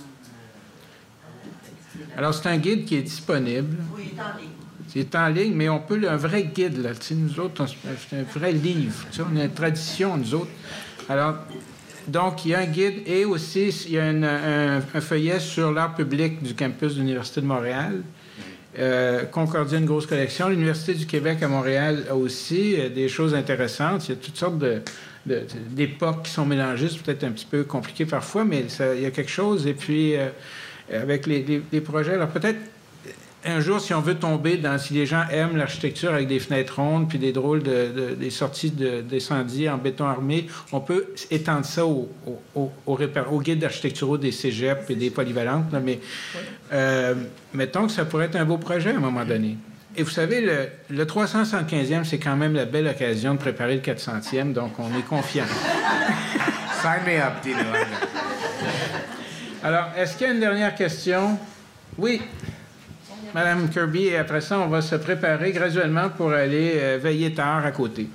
Alors, 2.17 2.33
c'est 2.33 2.49
un 2.49 2.57
guide 2.57 2.87
qui 2.87 2.97
est 2.97 3.03
disponible. 3.03 3.77
Oui, 3.95 4.13
il 4.13 4.19
est 4.19 4.23
en 4.23 4.39
ligne. 4.39 4.49
Il 4.95 5.01
est 5.03 5.15
en 5.15 5.29
ligne, 5.29 5.55
mais 5.55 5.69
on 5.69 5.81
peut. 5.81 6.01
Un 6.09 6.17
vrai 6.17 6.45
guide, 6.45 6.79
là. 6.83 6.95
Tu 6.95 7.03
sais, 7.03 7.15
nous 7.15 7.39
autres, 7.39 7.67
c'est 7.67 8.17
un 8.17 8.23
vrai 8.23 8.53
livre. 8.53 9.05
Tu 9.11 9.19
sais, 9.19 9.23
on 9.31 9.37
a 9.37 9.45
une 9.45 9.53
tradition, 9.53 10.17
nous 10.17 10.35
autres. 10.35 10.51
Alors, 11.11 11.35
donc, 12.07 12.47
il 12.47 12.53
y 12.53 12.55
a 12.55 12.61
un 12.61 12.67
guide 12.67 13.03
et 13.07 13.27
aussi, 13.27 13.69
il 13.87 13.93
y 13.93 13.99
a 13.99 14.07
un, 14.07 14.79
un 14.79 15.01
feuillet 15.03 15.39
sur 15.39 15.71
l'art 15.71 15.95
public 15.95 16.43
du 16.43 16.55
campus 16.55 16.95
de 16.95 17.01
l'Université 17.01 17.43
de 17.43 17.47
Montréal. 17.47 18.03
Euh, 18.79 19.25
Concordia, 19.25 19.79
une 19.79 19.87
grosse 19.87 20.07
collection. 20.07 20.49
L'Université 20.49 20.95
du 20.95 21.07
Québec 21.07 21.43
à 21.43 21.49
Montréal 21.49 22.05
a 22.09 22.15
aussi 22.15 22.77
euh, 22.79 22.89
des 22.89 23.09
choses 23.09 23.35
intéressantes. 23.35 24.09
Il 24.09 24.11
y 24.11 24.19
a 24.19 24.21
toutes 24.21 24.37
sortes 24.37 24.63
d'époques 25.27 26.23
qui 26.25 26.31
sont 26.31 26.47
mélangées. 26.47 26.89
C'est 26.89 27.03
peut-être 27.03 27.25
un 27.25 27.33
petit 27.33 27.47
peu 27.47 27.65
compliqué 27.65 28.07
parfois, 28.07 28.45
mais 28.45 28.67
il 28.97 29.03
y 29.03 29.07
a 29.07 29.11
quelque 29.11 29.31
chose. 29.31 29.67
Et 29.67 29.75
puis, 29.75 30.15
euh, 30.17 30.29
avec 30.93 31.27
les, 31.27 31.63
les, 31.73 31.81
projets, 31.81 32.15
alors 32.15 32.29
peut-être 32.29 32.61
un 33.45 33.61
jour, 33.61 33.81
si 33.81 33.95
on 33.95 34.01
veut 34.01 34.17
tomber 34.17 34.57
dans, 34.57 34.79
si 34.79 34.95
les 34.95 35.07
gens 35.07 35.25
aiment 35.31 35.57
l'architecture 35.57 36.13
avec 36.13 36.27
des 36.27 36.41
fenêtres 36.41 36.77
rondes 36.77 37.09
puis 37.09 37.19
des 37.19 37.33
drôles 37.33 37.63
de, 37.63 38.17
des 38.19 38.31
sorties 38.31 38.71
d'incendie 38.71 39.69
en 39.69 39.79
béton 39.79 40.07
armé, 40.07 40.49
on 40.73 40.81
peut 40.81 41.07
étendre 41.31 41.65
ça 41.65 41.87
au, 41.87 42.09
au, 42.55 42.73
au, 42.87 43.41
guide 43.41 43.65
architecturaux 43.65 44.19
des 44.19 44.33
cégeps 44.33 44.91
et 44.91 44.95
des 44.97 45.11
polyvalentes. 45.11 45.73
mais 45.85 46.01
euh, 46.73 47.15
mettons 47.55 47.87
que 47.87 47.93
ça 47.93 48.05
pourrait 48.05 48.27
être 48.27 48.37
un 48.37 48.45
beau 48.45 48.59
projet 48.59 48.91
à 48.91 48.97
un 48.97 49.01
moment 49.01 49.25
donné. 49.25 49.57
Et 49.97 50.03
vous 50.03 50.11
savez, 50.11 50.41
le, 50.41 50.69
le 50.91 51.05
375e, 51.05 52.05
c'est 52.05 52.19
quand 52.19 52.37
même 52.37 52.55
la 52.55 52.67
belle 52.67 52.87
occasion 52.87 53.35
de 53.35 53.39
préparer 53.39 53.75
le 53.75 53.81
400e, 53.81 54.53
donc 54.53 54.73
on 54.79 54.97
est 54.99 55.03
confiant. 55.03 55.47
Sign 56.83 57.05
me 57.07 57.21
up, 57.21 57.35
Dino. 57.43 57.59
Alors, 59.63 59.87
est-ce 59.97 60.17
qu'il 60.17 60.27
y 60.27 60.31
a 60.31 60.33
une 60.33 60.41
dernière 60.41 60.75
question? 60.75 61.39
Oui. 61.97 62.21
Madame 63.35 63.69
Kirby, 63.69 64.07
et 64.07 64.17
après 64.17 64.41
ça, 64.41 64.59
on 64.59 64.69
va 64.69 64.83
se 64.83 64.95
préparer 64.95 65.53
graduellement 65.53 66.09
pour 66.11 66.33
aller 66.33 66.73
euh, 66.77 66.99
veiller 66.99 67.35
tard 67.35 67.65
à 67.65 67.71
côté. 67.71 68.09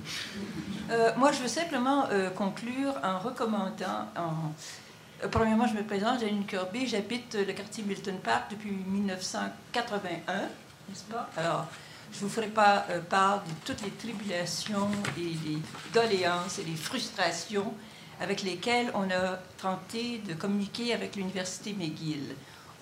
Euh, 0.90 1.10
moi, 1.16 1.32
je 1.32 1.42
veux 1.42 1.48
simplement 1.48 2.06
euh, 2.10 2.30
conclure 2.30 2.94
en 3.02 3.18
recommandant. 3.18 4.08
En... 4.16 5.28
premièrement, 5.30 5.66
je 5.66 5.74
me 5.74 5.82
présente, 5.82 6.20
Janine 6.20 6.44
Kirby, 6.46 6.86
j'habite 6.86 7.34
le 7.34 7.52
quartier 7.52 7.84
Milton 7.86 8.18
Park 8.22 8.44
depuis 8.50 8.70
1981, 8.70 10.32
n'est-ce 10.34 11.04
pas? 11.04 11.30
Alors, 11.36 11.66
je 12.12 12.18
ne 12.18 12.22
vous 12.22 12.28
ferai 12.28 12.48
pas 12.48 12.86
part 13.08 13.42
de 13.42 13.50
toutes 13.64 13.82
les 13.82 13.90
tribulations 13.90 14.90
et 15.18 15.48
les 15.48 15.58
doléances 15.92 16.58
et 16.58 16.64
les 16.64 16.76
frustrations 16.76 17.72
avec 18.20 18.42
lesquelles 18.42 18.90
on 18.94 19.10
a 19.10 19.38
tenté 19.60 20.18
de 20.18 20.34
communiquer 20.34 20.94
avec 20.94 21.16
l'Université 21.16 21.72
McGill. 21.72 22.36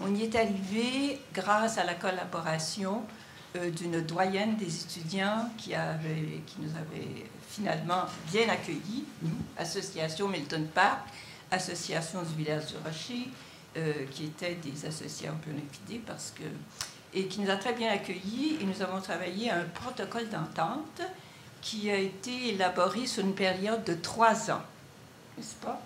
On 0.04 0.14
y 0.14 0.24
est 0.24 0.34
arrivé 0.34 1.20
grâce 1.32 1.78
à 1.78 1.84
la 1.84 1.94
collaboration 1.94 3.02
euh, 3.56 3.70
d'une 3.70 4.00
doyenne 4.00 4.56
des 4.56 4.82
étudiants 4.82 5.48
qui, 5.56 5.70
nous 5.70 6.70
avait 6.70 7.26
finalement 7.48 8.04
bien 8.30 8.48
accueillis, 8.48 9.04
Association 9.56 10.28
Milton 10.28 10.66
Park, 10.74 11.06
Association 11.50 12.22
du 12.22 12.34
village 12.34 12.66
du 12.66 12.74
Rocher, 12.84 13.28
euh, 13.76 14.06
qui 14.10 14.24
étaient 14.24 14.56
des 14.56 14.86
associations 14.86 15.32
un 15.32 15.36
peu 15.36 15.50
et 17.14 17.26
qui 17.26 17.40
nous 17.40 17.50
a 17.50 17.56
très 17.56 17.74
bien 17.74 17.92
accueillis 17.92 18.58
et 18.60 18.64
nous 18.64 18.82
avons 18.82 19.00
travaillé 19.00 19.50
un 19.50 19.64
protocole 19.74 20.28
d'entente 20.28 21.02
qui 21.60 21.90
a 21.90 21.96
été 21.96 22.48
élaboré 22.48 23.06
sur 23.06 23.22
une 23.24 23.34
période 23.34 23.84
de 23.84 23.94
trois 23.94 24.50
ans, 24.50 24.62
n'est-ce 25.36 25.54
pas? 25.56 25.80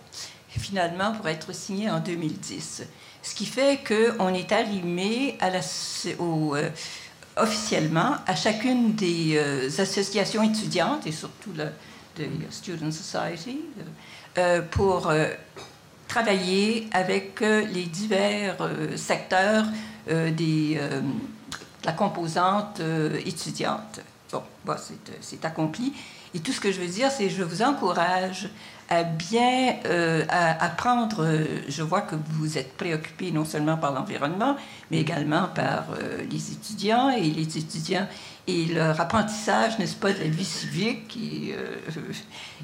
Finalement, 0.58 1.12
pour 1.12 1.28
être 1.28 1.54
signé 1.54 1.90
en 1.90 2.00
2010. 2.00 2.82
Ce 3.22 3.34
qui 3.34 3.46
fait 3.46 3.80
qu'on 3.86 4.32
est 4.32 4.52
la, 5.50 5.60
euh, 6.20 6.70
officiellement 7.36 8.14
à 8.26 8.36
chacune 8.36 8.94
des 8.94 9.36
euh, 9.36 9.66
associations 9.78 10.42
étudiantes 10.42 11.06
et 11.06 11.12
surtout 11.12 11.52
la 11.56 11.70
Student 12.50 12.90
Society 12.92 13.58
euh, 14.38 14.62
pour 14.62 15.12
travailler 16.06 16.88
avec 16.92 17.40
les 17.40 17.86
divers 17.86 18.56
secteurs 18.94 19.66
de 20.08 20.76
la 21.84 21.92
composante 21.92 22.80
étudiante. 23.24 24.00
Bon, 24.32 24.42
bon 24.64 24.76
c'est 25.20 25.44
accompli. 25.44 25.92
Et 26.32 26.38
tout 26.38 26.52
ce 26.52 26.60
que 26.60 26.70
je 26.70 26.80
veux 26.80 26.88
dire, 26.88 27.10
c'est 27.10 27.24
que 27.24 27.30
je 27.30 27.42
vous 27.42 27.62
encourage 27.62 28.48
à 28.88 29.02
bien 29.02 29.76
euh, 29.86 30.24
euh, 30.30 31.44
je 31.68 31.82
vois 31.82 32.02
que 32.02 32.14
vous 32.30 32.56
êtes 32.56 32.76
préoccupé 32.76 33.32
non 33.32 33.44
seulement 33.44 33.76
par 33.76 33.92
l'environnement, 33.92 34.56
mais 34.90 35.00
également 35.00 35.48
par 35.54 35.86
euh, 35.90 36.22
les 36.30 36.52
étudiants 36.52 37.10
et 37.10 37.30
les 37.30 37.58
étudiants 37.58 38.06
et 38.46 38.66
leur 38.66 39.00
apprentissage, 39.00 39.78
n'est-ce 39.78 39.96
pas, 39.96 40.12
de 40.12 40.20
la 40.20 40.28
vie 40.28 40.44
civique 40.44 41.18
et, 41.20 41.56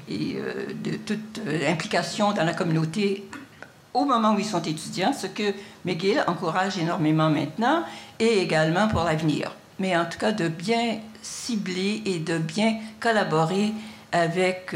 et 0.07 0.37
de 0.81 0.95
toute 0.95 1.41
implication 1.67 2.31
dans 2.31 2.45
la 2.45 2.53
communauté 2.53 3.27
au 3.93 4.05
moment 4.05 4.33
où 4.33 4.39
ils 4.39 4.45
sont 4.45 4.61
étudiants, 4.61 5.11
ce 5.11 5.27
que 5.27 5.53
McGill 5.83 6.23
encourage 6.25 6.77
énormément 6.77 7.29
maintenant 7.29 7.83
et 8.17 8.39
également 8.39 8.87
pour 8.87 9.03
l'avenir. 9.03 9.53
Mais 9.77 9.97
en 9.97 10.05
tout 10.05 10.17
cas, 10.17 10.31
de 10.31 10.47
bien 10.47 10.99
cibler 11.21 12.01
et 12.05 12.19
de 12.19 12.37
bien 12.37 12.77
collaborer 13.01 13.73
avec 14.13 14.73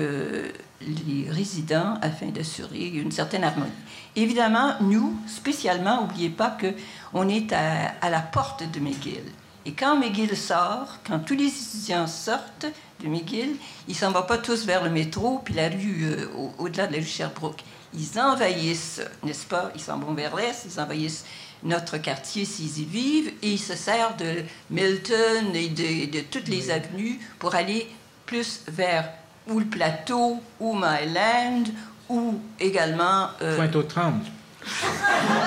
les 0.81 1.29
résidents 1.29 1.97
afin 2.01 2.27
d'assurer 2.27 2.87
une 2.87 3.11
certaine 3.11 3.43
harmonie. 3.43 3.71
Évidemment, 4.15 4.75
nous, 4.81 5.17
spécialement, 5.27 6.01
n'oubliez 6.01 6.29
pas 6.29 6.55
qu'on 6.59 7.27
est 7.29 7.51
à, 7.53 8.09
la 8.09 8.21
porte 8.21 8.63
de 8.71 8.79
McGill. 8.79 9.23
Et 9.65 9.73
quand 9.73 9.97
McGill 9.97 10.35
sort, 10.37 10.99
quand 11.05 11.19
tous 11.19 11.35
les 11.35 11.47
étudiants 11.47 12.07
sortent 12.07 12.67
de 13.01 13.07
McGill, 13.07 13.55
ils 13.87 13.91
ne 13.91 13.97
s'en 13.97 14.11
vont 14.11 14.23
pas 14.23 14.37
tous 14.37 14.65
vers 14.65 14.83
le 14.83 14.89
métro 14.89 15.41
puis 15.43 15.53
la 15.53 15.67
rue 15.67 16.03
euh, 16.03 16.27
au-delà 16.57 16.87
de 16.87 16.93
la 16.93 16.99
rue 16.99 17.05
Sherbrooke. 17.05 17.63
Ils 17.93 18.19
envahissent, 18.19 19.01
n'est-ce 19.23 19.45
pas? 19.45 19.71
Ils 19.75 19.81
s'en 19.81 19.99
vont 19.99 20.13
vers 20.13 20.35
l'est, 20.35 20.65
ils 20.65 20.79
envahissent 20.79 21.25
notre 21.63 21.97
quartier 21.97 22.45
s'ils 22.45 22.79
y 22.79 22.85
vivent 22.85 23.33
et 23.41 23.51
ils 23.51 23.59
se 23.59 23.75
servent 23.75 24.17
de 24.17 24.43
Milton 24.69 25.55
et 25.55 25.69
de, 25.69 26.11
de 26.11 26.21
toutes 26.21 26.47
les 26.47 26.69
avenues 26.71 27.19
pour 27.39 27.55
aller 27.55 27.87
plus 28.25 28.61
vers 28.67 29.09
ou 29.49 29.59
le 29.59 29.65
plateau, 29.65 30.41
ou 30.59 30.73
Myland, 30.75 31.63
ou 32.09 32.39
également... 32.59 33.29
Euh, 33.41 33.55
Pointe 33.55 33.75
aux 33.75 33.83
Trembles. 33.83 34.25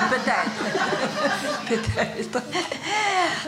Peut-être. 0.09 0.51
Peut-être. 1.67 2.41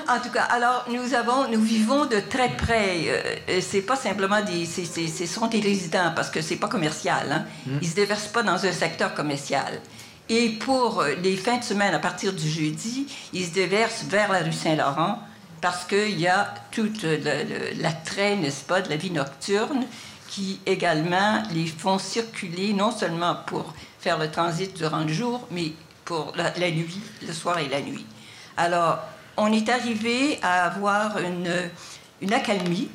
En 0.08 0.20
tout 0.20 0.30
cas, 0.30 0.44
alors 0.44 0.86
nous 0.90 1.14
avons, 1.14 1.48
nous 1.50 1.62
vivons 1.62 2.06
de 2.06 2.20
très 2.20 2.50
près. 2.50 3.06
Euh, 3.08 3.60
c'est 3.62 3.82
pas 3.82 3.96
simplement 3.96 4.42
des, 4.42 4.66
ce 4.66 5.26
sont 5.26 5.48
des 5.48 5.60
résidents 5.60 6.12
parce 6.16 6.30
que 6.30 6.42
c'est 6.42 6.58
pas 6.58 6.68
commercial. 6.68 7.32
Hein. 7.32 7.46
Hmm. 7.66 7.80
Ils 7.82 7.88
se 7.88 7.96
déversent 7.96 8.28
pas 8.28 8.44
dans 8.44 8.64
un 8.66 8.72
secteur 8.72 9.14
commercial. 9.16 9.82
Et 10.30 10.50
pour 10.50 11.02
euh, 11.02 11.16
les 11.22 11.36
fins 11.36 11.58
de 11.58 11.64
semaine, 11.64 11.94
à 11.94 12.00
partir 12.00 12.34
du 12.34 12.48
jeudi, 12.48 13.08
ils 13.34 13.46
se 13.46 13.52
déversent 13.52 14.04
vers 14.04 14.32
la 14.32 14.40
rue 14.40 14.54
Saint-Laurent 14.54 15.20
parce 15.60 15.86
qu'il 15.86 16.20
y 16.20 16.28
a 16.28 16.54
toute 16.72 17.06
l'attrait, 17.80 18.36
n'est-ce 18.36 18.66
pas, 18.66 18.82
de 18.82 18.90
la 18.90 18.98
vie 18.98 19.12
nocturne 19.12 19.86
qui 20.34 20.60
également 20.66 21.44
les 21.52 21.68
font 21.68 22.00
circuler, 22.00 22.74
non 22.74 22.90
seulement 22.90 23.36
pour 23.46 23.72
faire 24.00 24.18
le 24.18 24.32
transit 24.32 24.76
durant 24.76 25.02
le 25.02 25.14
jour, 25.14 25.48
mais 25.52 25.74
pour 26.06 26.34
la, 26.36 26.72
nuit, 26.72 27.00
le 27.26 27.34
soir 27.34 27.60
et 27.60 27.70
la 27.70 27.82
nuit. 27.82 28.06
Alors, 28.58 29.00
on 29.38 29.52
est 29.54 29.70
arrivé 29.70 30.40
à 30.42 30.66
avoir 30.66 31.20
une, 31.20 31.54
une 32.20 32.34
accalmie 32.34 32.90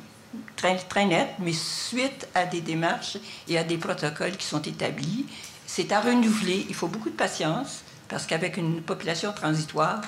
très, 0.57 0.75
très 0.77 1.05
nette, 1.05 1.29
mais 1.39 1.53
suite 1.53 2.27
à 2.35 2.45
des 2.45 2.59
démarches 2.59 3.17
et 3.47 3.57
à 3.57 3.63
des 3.63 3.77
protocoles 3.77 4.35
qui 4.35 4.45
sont 4.45 4.61
établis. 4.61 5.25
C'est 5.65 5.93
à 5.93 6.01
renouveler. 6.01 6.65
Il 6.67 6.75
faut 6.75 6.87
beaucoup 6.87 7.09
de 7.09 7.15
patience 7.15 7.83
parce 8.09 8.25
qu'avec 8.25 8.57
une 8.57 8.81
population 8.81 9.31
transitoire, 9.31 10.01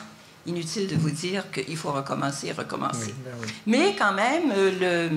inutile 0.46 0.88
de 0.88 0.96
vous 0.96 1.12
dire 1.12 1.50
qu'il 1.52 1.78
faut 1.78 1.92
recommencer, 1.92 2.52
recommencer. 2.52 3.14
Ben 3.24 3.32
mais 3.68 3.96
quand 3.98 4.14
même, 4.14 4.52
euh, 4.56 5.10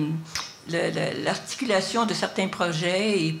l'articulation 0.69 2.05
de 2.05 2.13
certains 2.13 2.47
projets 2.47 3.19
et, 3.19 3.39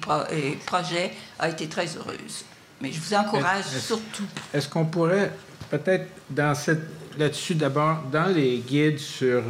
projets 0.65 1.11
a 1.39 1.49
été 1.49 1.67
très 1.67 1.87
heureuse. 1.95 2.45
Mais 2.81 2.91
je 2.91 2.99
vous 2.99 3.13
encourage 3.13 3.65
surtout. 3.65 4.25
Est-ce 4.53 4.67
qu'on 4.67 4.85
pourrait 4.85 5.31
peut-être 5.69 6.07
dans 6.29 6.53
cette 6.53 6.83
là-dessus 7.17 7.55
d'abord 7.55 8.03
dans 8.11 8.27
les 8.27 8.57
guides 8.57 8.99
sur 8.99 9.41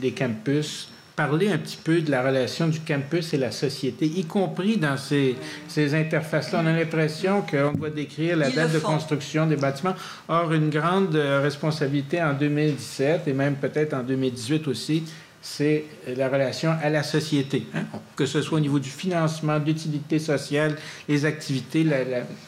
les 0.00 0.12
campus 0.12 0.88
parler 1.16 1.52
un 1.52 1.58
petit 1.58 1.76
peu 1.76 2.00
de 2.00 2.10
la 2.10 2.22
relation 2.22 2.68
du 2.68 2.80
campus 2.80 3.34
et 3.34 3.36
la 3.36 3.50
société, 3.50 4.06
y 4.06 4.24
compris 4.24 4.78
dans 4.78 4.96
ces, 4.96 5.36
ces 5.68 5.94
interfaces-là? 5.94 6.62
On 6.62 6.66
a 6.66 6.72
l'impression 6.72 7.42
qu'on 7.42 7.72
doit 7.72 7.90
décrire 7.90 8.38
la 8.38 8.50
date 8.50 8.72
de 8.72 8.78
construction 8.78 9.46
des 9.46 9.56
bâtiments. 9.56 9.94
Or, 10.28 10.50
une 10.54 10.70
grande 10.70 11.14
euh, 11.14 11.42
responsabilité 11.42 12.22
en 12.22 12.32
2017 12.32 13.28
et 13.28 13.34
même 13.34 13.56
peut-être 13.56 13.92
en 13.92 14.02
2018 14.02 14.66
aussi, 14.68 15.04
c'est 15.42 15.84
la 16.06 16.28
relation 16.28 16.74
à 16.82 16.90
la 16.90 17.02
société, 17.02 17.66
hein. 17.74 17.84
que 18.14 18.26
ce 18.26 18.42
soit 18.42 18.58
au 18.58 18.60
niveau 18.60 18.78
du 18.78 18.90
financement, 18.90 19.58
d'utilité 19.58 20.18
sociale, 20.18 20.76
les 21.08 21.24
activités. 21.24 21.86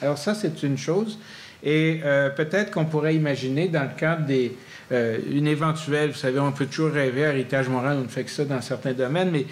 Alors 0.02 0.18
ça, 0.18 0.34
c'est 0.34 0.62
une 0.62 0.76
chose. 0.76 1.18
Et 1.62 2.00
euh, 2.04 2.28
peut-être 2.30 2.72
qu'on 2.72 2.84
pourrait 2.84 3.14
imaginer, 3.14 3.68
dans 3.68 3.84
le 3.84 3.96
cadre 3.96 4.26
des, 4.26 4.56
euh, 4.90 5.18
une 5.30 5.46
éventuelle, 5.46 6.10
vous 6.10 6.18
savez, 6.18 6.40
on 6.40 6.52
peut 6.52 6.66
toujours 6.66 6.90
rêver, 6.90 7.22
héritage 7.22 7.68
moral, 7.68 7.98
on 7.98 8.02
ne 8.02 8.08
fait 8.08 8.24
que 8.24 8.30
ça 8.30 8.44
dans 8.44 8.60
certains 8.60 8.92
domaines, 8.92 9.30
mais 9.30 9.46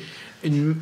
une, 0.45 0.75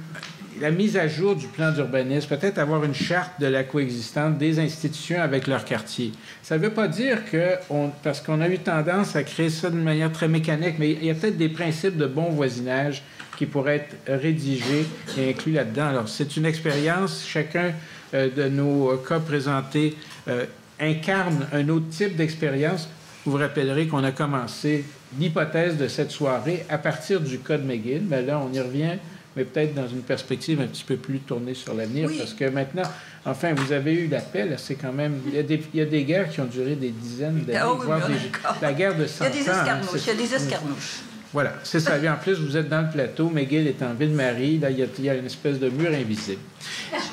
la 0.61 0.71
mise 0.71 0.97
à 0.97 1.09
jour 1.09 1.37
du 1.37 1.47
plan 1.47 1.73
d'urbanisme, 1.73 2.29
peut-être 2.29 2.59
avoir 2.59 2.85
une 2.85 2.95
charte 2.95 3.41
de 3.41 3.47
la 3.47 3.65
coexistence 3.65 4.37
des 4.39 4.59
institutions 4.59 5.21
avec 5.21 5.47
leur 5.47 5.65
quartier. 5.65 6.13
Ça 6.43 6.59
ne 6.59 6.63
veut 6.63 6.73
pas 6.73 6.89
dire 6.89 7.25
que, 7.31 7.55
parce 8.03 8.21
qu'on 8.21 8.41
a 8.41 8.49
eu 8.49 8.59
tendance 8.59 9.17
à 9.17 9.23
créer 9.23 9.51
ça 9.51 9.71
d'une 9.71 9.83
manière 9.83 10.13
très 10.13 10.29
mécanique, 10.29 10.75
mais 10.79 10.93
il 10.93 11.05
y 11.05 11.11
a 11.11 11.15
peut-être 11.15 11.37
des 11.37 11.49
principes 11.49 11.97
de 11.97 12.07
bon 12.07 12.31
voisinage 12.31 13.03
qui 13.37 13.47
pourraient 13.47 13.77
être 13.77 14.21
rédigés 14.21 14.85
et 15.17 15.31
inclus 15.31 15.53
là-dedans. 15.53 15.87
Alors, 15.87 16.09
c'est 16.09 16.37
une 16.37 16.45
expérience, 16.45 17.25
chacun 17.27 17.73
euh, 18.15 18.29
de 18.35 18.49
nos 18.49 18.97
cas 18.97 19.21
présentés 19.21 19.97
euh, 20.27 20.45
incarne 20.81 21.47
un 21.53 21.69
autre 21.69 21.89
type 21.91 22.17
d'expérience. 22.17 22.89
Vous 23.25 23.33
vous 23.33 23.39
rappellerez 23.39 23.87
qu'on 23.87 24.03
a 24.03 24.11
commencé 24.11 24.85
l'hypothèse 25.19 25.77
de 25.77 25.87
cette 25.89 26.11
soirée 26.11 26.65
à 26.69 26.79
partir 26.79 27.21
du 27.21 27.39
Code 27.39 27.65
McGill, 27.65 28.03
mais 28.09 28.23
là, 28.23 28.41
on 28.41 28.53
y 28.53 28.61
revient 28.61 28.99
mais 29.37 29.45
peut-être 29.45 29.75
dans 29.75 29.87
une 29.87 30.03
perspective 30.03 30.61
un 30.61 30.67
petit 30.67 30.85
peu 30.85 30.97
plus 30.97 31.21
tournée 31.21 31.55
sur 31.55 31.75
l'avenir, 31.75 32.11
parce 32.19 32.35
que 32.35 32.45
maintenant, 32.47 32.83
enfin, 33.25 33.55
vous 33.55 33.73
avez 33.73 33.95
eu 33.95 34.09
l'appel, 34.09 34.55
c'est 34.59 34.75
quand 34.75 34.93
même... 34.93 35.21
Il 35.27 35.35
y, 35.35 35.39
a 35.39 35.43
des, 35.43 35.63
il 35.73 35.79
y, 35.79 35.83
a 35.83 35.87
des, 35.87 36.05
guerres 36.05 36.31
qui 36.31 36.41
ont 36.41 36.47
duré 36.47 36.75
des 36.75 36.91
dizaines 36.91 37.45
d'années, 37.45 37.61
oh, 37.67 37.77
voire 37.77 38.07
des, 38.09 38.15
la 38.61 38.73
guerre 38.73 38.97
de 38.97 39.07
100 39.07 39.25
ans. 39.25 39.29
Il 39.33 39.37
y 39.37 39.41
a 39.41 39.45
des 39.45 39.51
escarmouches, 39.51 40.03
il 40.03 40.07
y 40.07 40.11
a 40.11 40.15
des 40.15 40.35
escarmouches. 40.35 41.01
Voilà, 41.33 41.53
c'est 41.63 41.81
ça. 41.81 41.97
en 41.97 42.17
plus, 42.17 42.41
vous 42.41 42.57
êtes 42.57 42.71
dans 42.71 42.81
le 42.81 42.89
plateau, 42.89 43.29
McGill 43.29 43.67
est 43.67 43.83
en 43.83 43.93
Ville-Marie, 43.93 44.59
là, 44.59 44.71
il 44.71 44.79
y, 44.79 44.83
a, 44.83 44.87
il 44.99 45.05
y, 45.05 45.11
a, 45.11 45.15
une 45.15 45.27
espèce 45.27 45.59
de 45.59 45.69
mur 45.69 45.91
invisible. 45.93 46.41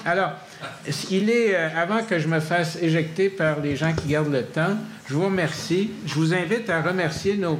Alors, 0.05 0.31
il 1.11 1.29
est, 1.29 1.53
euh, 1.53 1.67
avant 1.75 2.01
que 2.01 2.17
je 2.17 2.27
me 2.29 2.39
fasse 2.39 2.77
éjecter 2.81 3.29
par 3.29 3.59
les 3.59 3.75
gens 3.75 3.93
qui 3.93 4.07
gardent 4.07 4.31
le 4.31 4.43
temps, 4.43 4.77
je 5.09 5.15
vous 5.15 5.25
remercie. 5.25 5.91
Je 6.05 6.13
vous 6.13 6.33
invite 6.33 6.69
à 6.69 6.81
remercier 6.81 7.35
nos, 7.35 7.59